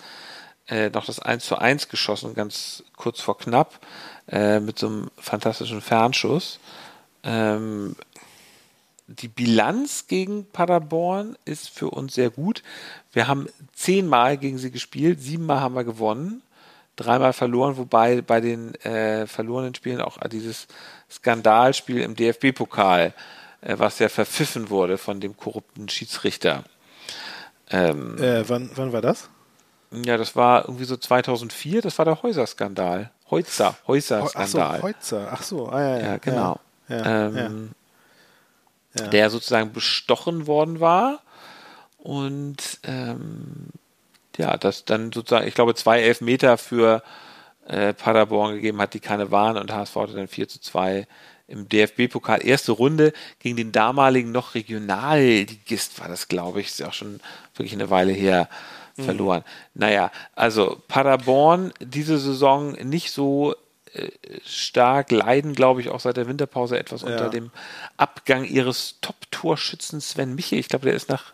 äh, 0.68 0.90
noch 0.90 1.06
das 1.06 1.18
1 1.18 1.44
zu 1.44 1.58
1 1.58 1.88
geschossen, 1.88 2.34
ganz 2.34 2.84
kurz 2.94 3.20
vor 3.20 3.36
knapp, 3.36 3.84
äh, 4.28 4.60
mit 4.60 4.78
so 4.78 4.86
einem 4.86 5.10
fantastischen 5.16 5.80
Fernschuss. 5.80 6.60
Ähm, 7.24 7.96
die 9.08 9.26
Bilanz 9.26 10.06
gegen 10.06 10.46
Paderborn 10.52 11.36
ist 11.46 11.68
für 11.68 11.90
uns 11.90 12.14
sehr 12.14 12.30
gut. 12.30 12.62
Wir 13.12 13.26
haben 13.26 13.48
zehnmal 13.72 14.38
gegen 14.38 14.58
sie 14.58 14.70
gespielt, 14.70 15.20
siebenmal 15.20 15.58
haben 15.58 15.74
wir 15.74 15.82
gewonnen, 15.82 16.42
dreimal 17.00 17.32
verloren, 17.32 17.76
wobei 17.76 18.22
bei 18.22 18.40
den 18.40 18.74
äh, 18.76 19.26
verlorenen 19.26 19.74
Spielen 19.74 20.00
auch 20.00 20.18
dieses 20.28 20.66
Skandalspiel 21.10 22.00
im 22.00 22.14
DFB-Pokal, 22.14 23.12
äh, 23.62 23.74
was 23.78 23.98
ja 23.98 24.08
verpfiffen 24.08 24.70
wurde 24.70 24.98
von 24.98 25.20
dem 25.20 25.36
korrupten 25.36 25.88
Schiedsrichter. 25.88 26.64
Ähm, 27.70 28.18
äh, 28.18 28.48
wann, 28.48 28.70
wann 28.74 28.92
war 28.92 29.00
das? 29.00 29.28
Ja, 29.92 30.16
das 30.16 30.36
war 30.36 30.66
irgendwie 30.66 30.84
so 30.84 30.96
2004, 30.96 31.82
das 31.82 31.98
war 31.98 32.04
der 32.04 32.22
Häuser-Skandal. 32.22 33.10
Heutzer, 33.30 33.76
Häuser-Skandal. 33.86 34.76
Ach 34.76 34.78
so, 34.78 34.82
Heutzer, 34.82 35.28
ach 35.32 35.42
so, 35.42 35.68
ah, 35.68 35.80
ja, 35.80 35.98
ja, 35.98 36.06
ja, 36.06 36.16
genau. 36.18 36.60
Ja, 36.88 37.26
ähm, 37.26 37.70
ja. 38.98 39.06
Der 39.08 39.30
sozusagen 39.30 39.72
bestochen 39.72 40.46
worden 40.46 40.80
war 40.80 41.20
und 41.98 42.80
ähm, 42.82 43.68
ja, 44.38 44.56
das 44.56 44.84
dann 44.84 45.12
sozusagen, 45.12 45.46
ich 45.46 45.54
glaube, 45.54 45.74
zwei 45.74 46.00
Elfmeter 46.00 46.58
für 46.58 47.02
äh, 47.66 47.92
Paderborn 47.92 48.54
gegeben 48.54 48.80
hat, 48.80 48.94
die 48.94 49.00
keine 49.00 49.30
waren 49.30 49.56
und 49.56 49.72
HSV 49.72 49.94
hatte 49.96 50.14
dann 50.14 50.28
4 50.28 50.48
zu 50.48 50.60
2 50.60 51.06
im 51.46 51.68
DFB-Pokal. 51.68 52.46
Erste 52.46 52.72
Runde 52.72 53.12
gegen 53.40 53.56
den 53.56 53.72
damaligen 53.72 54.32
noch 54.32 54.54
Regionalligist 54.54 56.00
war 56.00 56.08
das, 56.08 56.28
glaube 56.28 56.60
ich, 56.60 56.68
ist 56.68 56.80
ja 56.80 56.88
auch 56.88 56.92
schon 56.92 57.20
wirklich 57.54 57.72
eine 57.74 57.90
Weile 57.90 58.12
her 58.12 58.48
mhm. 58.96 59.04
verloren. 59.04 59.44
Naja, 59.74 60.10
also 60.34 60.80
Paderborn 60.88 61.72
diese 61.80 62.18
Saison 62.18 62.72
nicht 62.72 63.10
so 63.10 63.54
äh, 63.92 64.08
stark 64.44 65.10
leiden, 65.10 65.54
glaube 65.54 65.80
ich, 65.80 65.88
auch 65.88 66.00
seit 66.00 66.16
der 66.16 66.28
Winterpause 66.28 66.78
etwas 66.78 67.02
ja. 67.02 67.08
unter 67.08 67.28
dem 67.28 67.50
Abgang 67.96 68.44
ihres 68.44 68.96
Top-Torschützen 69.00 70.00
Sven 70.00 70.34
Michel. 70.34 70.58
Ich 70.58 70.68
glaube, 70.68 70.86
der 70.86 70.94
ist 70.94 71.08
nach 71.08 71.32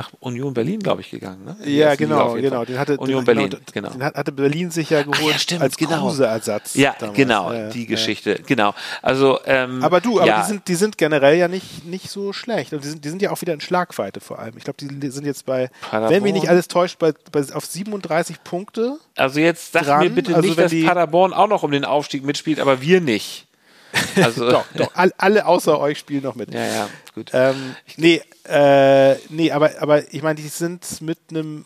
nach 0.00 0.10
Union 0.20 0.54
Berlin, 0.54 0.80
glaube 0.80 1.02
ich, 1.02 1.10
gegangen. 1.10 1.44
Ne? 1.44 1.56
Ja, 1.70 1.94
genau, 1.94 2.32
genau. 2.32 2.64
Den 2.64 2.78
hatte, 2.78 2.96
Union 2.96 3.22
den, 3.22 3.26
Berlin, 3.26 3.56
genau. 3.72 3.90
Den 3.90 4.02
hatte 4.02 4.32
Berlin 4.32 4.70
sich 4.70 4.88
ja 4.88 5.02
geholt 5.02 5.32
ja, 5.32 5.38
stimmt, 5.38 5.60
als 5.60 5.76
genau. 5.76 6.00
Kruse-Ersatz. 6.00 6.74
Ja, 6.74 6.94
damals. 6.98 7.16
genau, 7.16 7.52
ja, 7.52 7.68
die 7.68 7.86
Geschichte, 7.86 8.40
genau. 8.46 8.72
Also, 9.02 9.40
ähm, 9.44 9.84
aber 9.84 10.00
du, 10.00 10.18
aber 10.18 10.26
ja. 10.26 10.40
die, 10.40 10.48
sind, 10.48 10.68
die 10.68 10.74
sind 10.74 10.96
generell 10.96 11.36
ja 11.36 11.48
nicht, 11.48 11.84
nicht 11.84 12.08
so 12.08 12.32
schlecht. 12.32 12.72
Und 12.72 12.82
die 12.82 12.88
sind, 12.88 13.04
die 13.04 13.10
sind 13.10 13.20
ja 13.20 13.30
auch 13.30 13.40
wieder 13.42 13.52
in 13.52 13.60
Schlagweite 13.60 14.20
vor 14.20 14.38
allem. 14.38 14.56
Ich 14.56 14.64
glaube, 14.64 14.78
die 14.80 15.10
sind 15.10 15.26
jetzt 15.26 15.44
bei, 15.44 15.70
Paderborn. 15.82 16.14
wenn 16.14 16.22
mich 16.22 16.32
nicht 16.32 16.48
alles 16.48 16.68
täuscht, 16.68 16.98
bei, 16.98 17.12
bei, 17.30 17.44
auf 17.52 17.66
37 17.66 18.42
Punkte. 18.42 18.96
Also 19.16 19.38
jetzt 19.38 19.72
sag 19.72 19.84
dran. 19.84 20.00
mir 20.00 20.10
bitte 20.10 20.34
also 20.34 20.48
nicht, 20.48 20.58
dass 20.58 20.72
Paderborn 20.72 21.34
auch 21.34 21.48
noch 21.48 21.62
um 21.62 21.72
den 21.72 21.84
Aufstieg 21.84 22.24
mitspielt, 22.24 22.58
aber 22.58 22.80
wir 22.80 23.02
nicht. 23.02 23.49
Also 24.16 24.50
doch, 24.50 24.66
doch, 24.74 24.90
alle 24.94 25.46
außer 25.46 25.78
euch 25.78 25.98
spielen 25.98 26.22
noch 26.22 26.34
mit. 26.34 26.52
Ja, 26.52 26.66
ja, 26.66 26.88
gut. 27.14 27.30
Ähm, 27.32 27.76
nee, 27.96 28.22
äh, 28.44 29.14
nee, 29.28 29.50
aber, 29.52 29.80
aber 29.80 30.12
ich 30.12 30.22
meine, 30.22 30.36
die 30.36 30.48
sind 30.48 31.00
mit 31.00 31.18
einem, 31.30 31.64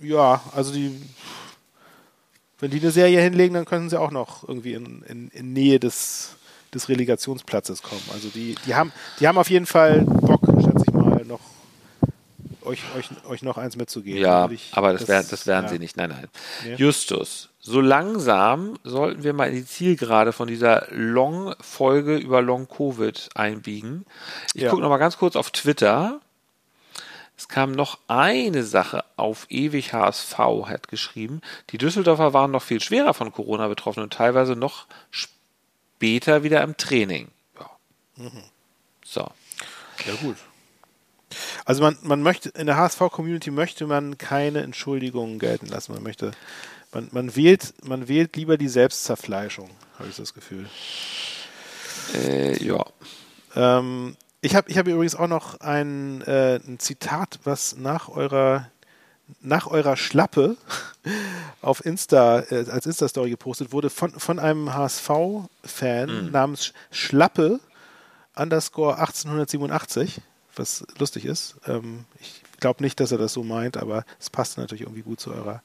ja, 0.00 0.40
also 0.54 0.72
die, 0.72 1.00
wenn 2.60 2.70
die 2.70 2.80
eine 2.80 2.90
Serie 2.90 3.20
hinlegen, 3.20 3.54
dann 3.54 3.64
können 3.64 3.90
sie 3.90 4.00
auch 4.00 4.10
noch 4.10 4.48
irgendwie 4.48 4.74
in, 4.74 5.02
in, 5.02 5.28
in 5.30 5.52
Nähe 5.52 5.80
des, 5.80 6.36
des 6.72 6.88
Relegationsplatzes 6.88 7.82
kommen. 7.82 8.02
Also 8.12 8.28
die, 8.28 8.54
die 8.66 8.74
haben, 8.74 8.92
die 9.18 9.26
haben 9.26 9.38
auf 9.38 9.50
jeden 9.50 9.66
Fall 9.66 10.02
Bock, 10.02 10.42
schätze 10.62 10.84
ich 10.86 10.92
mal, 10.92 11.24
noch 11.24 11.40
euch, 12.62 12.82
euch, 12.96 13.08
euch 13.28 13.42
noch 13.42 13.58
eins 13.58 13.76
mitzugeben. 13.76 14.20
Ja, 14.20 14.48
ich, 14.50 14.70
aber 14.72 14.92
das, 14.92 15.02
das, 15.02 15.08
wär, 15.08 15.22
das 15.22 15.46
werden 15.46 15.64
ja. 15.66 15.70
sie 15.70 15.78
nicht. 15.78 15.96
Nein, 15.96 16.10
nein. 16.10 16.28
Nee. 16.64 16.74
Justus, 16.74 17.49
so 17.70 17.80
langsam 17.80 18.78
sollten 18.84 19.22
wir 19.22 19.32
mal 19.32 19.48
in 19.48 19.54
die 19.54 19.64
Zielgerade 19.64 20.32
von 20.32 20.48
dieser 20.48 20.88
Long-Folge 20.90 22.16
über 22.16 22.42
Long-Covid 22.42 23.30
einbiegen. 23.34 24.04
Ich 24.54 24.62
ja. 24.62 24.70
gucke 24.70 24.82
noch 24.82 24.88
mal 24.88 24.98
ganz 24.98 25.16
kurz 25.16 25.36
auf 25.36 25.50
Twitter. 25.50 26.20
Es 27.36 27.48
kam 27.48 27.72
noch 27.72 27.98
eine 28.08 28.64
Sache 28.64 29.04
auf 29.16 29.46
ewig 29.48 29.94
HSV, 29.94 30.36
hat 30.66 30.88
geschrieben. 30.88 31.40
Die 31.70 31.78
Düsseldorfer 31.78 32.34
waren 32.34 32.50
noch 32.50 32.62
viel 32.62 32.80
schwerer 32.80 33.14
von 33.14 33.32
Corona 33.32 33.68
betroffen 33.68 34.02
und 34.02 34.12
teilweise 34.12 34.56
noch 34.56 34.86
später 35.10 36.42
wieder 36.42 36.62
im 36.62 36.76
Training. 36.76 37.28
Ja. 37.58 37.70
Mhm. 38.16 38.42
So. 39.04 39.30
Ja, 40.06 40.14
gut. 40.20 40.36
Also 41.64 41.82
man, 41.82 41.96
man 42.02 42.22
möchte, 42.22 42.48
in 42.50 42.66
der 42.66 42.76
HSV-Community 42.76 43.50
möchte 43.50 43.86
man 43.86 44.18
keine 44.18 44.62
Entschuldigungen 44.62 45.38
gelten 45.38 45.66
lassen. 45.66 45.94
Man 45.94 46.02
möchte 46.02 46.32
man, 46.92 47.08
man, 47.12 47.36
wählt, 47.36 47.74
man 47.84 48.08
wählt 48.08 48.36
lieber 48.36 48.56
die 48.56 48.68
Selbstzerfleischung, 48.68 49.70
habe 49.98 50.08
ich 50.08 50.16
das 50.16 50.34
Gefühl. 50.34 50.68
Äh, 52.14 52.62
ja. 52.64 52.84
Ähm, 53.54 54.16
ich 54.40 54.54
habe 54.54 54.70
ich 54.70 54.78
hab 54.78 54.86
übrigens 54.86 55.14
auch 55.14 55.28
noch 55.28 55.60
ein, 55.60 56.22
äh, 56.22 56.56
ein 56.56 56.78
Zitat, 56.78 57.40
was 57.44 57.76
nach 57.76 58.08
eurer 58.08 58.70
nach 59.40 59.68
eurer 59.68 59.96
Schlappe 59.96 60.56
auf 61.62 61.84
Insta, 61.84 62.40
äh, 62.50 62.66
als 62.68 62.86
Insta-Story 62.86 63.30
gepostet 63.30 63.72
wurde, 63.72 63.90
von, 63.90 64.10
von 64.10 64.40
einem 64.40 64.74
HSV-Fan 64.74 66.26
mhm. 66.26 66.30
namens 66.32 66.72
Schlappe 66.90 67.60
underscore 68.34 68.98
1887, 68.98 70.20
was 70.56 70.84
lustig 70.98 71.26
ist. 71.26 71.56
Ähm, 71.66 72.06
ich 72.18 72.42
glaube 72.58 72.82
nicht, 72.82 73.00
dass 73.00 73.12
er 73.12 73.18
das 73.18 73.32
so 73.32 73.44
meint, 73.44 73.76
aber 73.76 74.04
es 74.18 74.30
passt 74.30 74.58
natürlich 74.58 74.82
irgendwie 74.82 75.02
gut 75.02 75.20
zu 75.20 75.32
eurer 75.32 75.62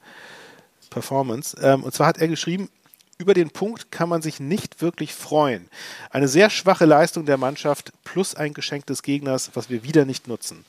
Performance. 0.95 1.57
Ähm, 1.61 1.83
und 1.83 1.93
zwar 1.93 2.07
hat 2.07 2.19
er 2.19 2.29
geschrieben, 2.29 2.69
über 3.17 3.33
den 3.33 3.49
Punkt 3.49 3.91
kann 3.91 4.07
man 4.07 4.21
sich 4.21 4.39
nicht 4.39 4.81
wirklich 4.81 5.13
freuen. 5.13 5.67
Eine 6.09 6.29
sehr 6.29 6.49
schwache 6.49 6.85
Leistung 6.85 7.25
der 7.25 7.37
Mannschaft 7.37 7.91
plus 8.05 8.33
ein 8.33 8.53
Geschenk 8.53 8.85
des 8.85 9.03
Gegners, 9.03 9.51
was 9.55 9.69
wir 9.69 9.83
wieder 9.83 10.05
nicht 10.05 10.29
nutzen. 10.29 10.63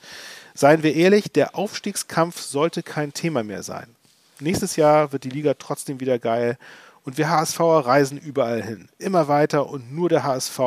Seien 0.52 0.82
wir 0.82 0.94
ehrlich, 0.94 1.30
der 1.30 1.54
Aufstiegskampf 1.54 2.40
sollte 2.40 2.82
kein 2.82 3.12
Thema 3.12 3.44
mehr 3.44 3.62
sein. 3.62 3.86
Nächstes 4.40 4.74
Jahr 4.74 5.12
wird 5.12 5.22
die 5.24 5.30
Liga 5.30 5.54
trotzdem 5.54 6.00
wieder 6.00 6.18
geil 6.18 6.58
und 7.04 7.18
wir 7.18 7.30
HSVer 7.30 7.86
reisen 7.86 8.18
überall 8.18 8.62
hin. 8.62 8.88
Immer 8.98 9.28
weiter 9.28 9.68
und 9.68 9.92
nur 9.92 10.08
der 10.08 10.24
HSV. 10.24 10.58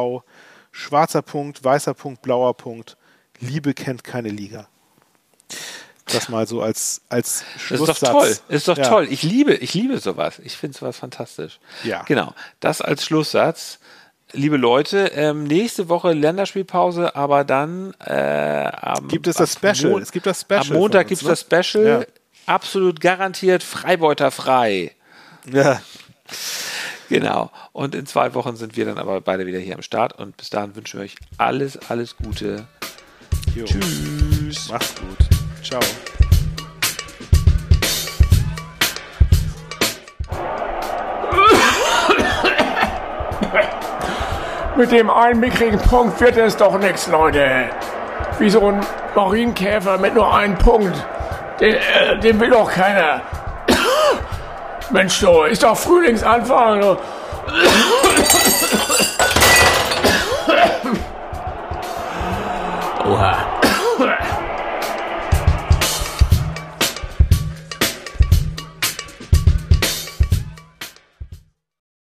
Schwarzer 0.72 1.22
Punkt, 1.22 1.64
weißer 1.64 1.94
Punkt, 1.94 2.22
blauer 2.22 2.56
Punkt. 2.56 2.96
Liebe 3.40 3.74
kennt 3.74 4.06
keine 4.06 4.30
Liga. 4.30 4.68
Das 6.12 6.30
mal 6.30 6.48
so 6.48 6.62
als, 6.62 7.02
als 7.10 7.44
Schlusssatz. 7.58 7.90
Ist 7.90 8.04
doch 8.04 8.12
toll. 8.12 8.38
Ist 8.50 8.68
doch 8.68 8.78
ja. 8.78 8.88
toll. 8.88 9.08
Ich 9.10 9.24
liebe, 9.24 9.54
ich 9.54 9.74
liebe 9.74 9.98
sowas. 10.00 10.40
Ich 10.40 10.58
finde 10.58 10.78
sowas 10.78 10.98
fantastisch. 10.98 11.60
Ja. 11.84 12.04
Genau. 12.04 12.34
Das 12.60 12.82
als 12.82 13.06
Schlusssatz. 13.06 13.80
Liebe 14.32 14.58
Leute, 14.58 15.12
ähm, 15.16 15.46
nächste 15.46 15.90
Woche 15.90 16.14
Länderspielpause, 16.14 17.16
aber 17.16 17.44
dann 17.44 17.96
äh, 18.06 18.14
am, 18.14 19.08
gibt 19.08 19.26
es 19.26 19.38
das 19.38 19.54
Special. 19.54 19.90
Mon 19.92 20.04
es 20.04 20.12
gibt 20.12 20.28
das 20.28 20.42
Special. 20.42 20.62
Am 20.62 20.74
Montag 20.74 21.08
gibt 21.08 21.22
es 21.22 21.28
ne? 21.28 21.30
das 21.30 21.42
Special. 21.42 21.86
Ja. 21.86 22.06
Absolut 22.46 23.02
garantiert 23.02 23.64
Freibeuter 23.64 24.30
frei. 24.30 24.92
Ja. 25.52 25.82
Genau. 27.10 27.52
Und 27.72 27.96
in 27.96 28.06
zwei 28.06 28.34
Wochen 28.36 28.56
sind 28.56 28.78
wir 28.78 28.86
dann 28.86 29.00
aber 29.00 29.20
beide 29.20 29.46
wieder 29.48 29.60
hier 29.60 29.76
am 29.76 29.82
Start. 29.82 30.18
Und 30.18 30.38
bis 30.38 30.50
dahin 30.50 30.76
wünschen 30.76 31.00
wir 31.00 31.06
euch 31.06 31.16
alles, 31.38 31.78
alles 31.90 32.16
Gute. 32.16 32.68
Jo. 33.56 33.66
Tschüss. 33.66 34.70
Macht's 34.70 34.94
gut. 34.96 35.39
Ciao. 35.64 35.80
Mit 44.78 44.92
dem 44.92 45.10
einen 45.10 45.40
mickrigen 45.40 45.80
Punkt 45.80 46.22
wird 46.22 46.38
es 46.38 46.56
doch 46.58 46.78
nichts, 46.80 47.08
Leute. 47.08 47.70
Wie 48.40 48.50
so 48.50 48.68
ein 48.68 48.82
Marienkäfer 49.16 49.98
mit 49.98 50.16
nur 50.16 50.34
einem 50.34 50.58
Punkt. 50.58 50.96
Den, 51.60 51.76
äh, 51.76 52.18
den 52.20 52.40
will 52.40 52.52
doch 52.52 52.72
keiner. 52.72 53.22
Mensch, 54.92 55.20
du, 55.20 55.44
ist 55.44 55.64
doch 55.64 55.76
Frühlingsanfang. 55.76 56.82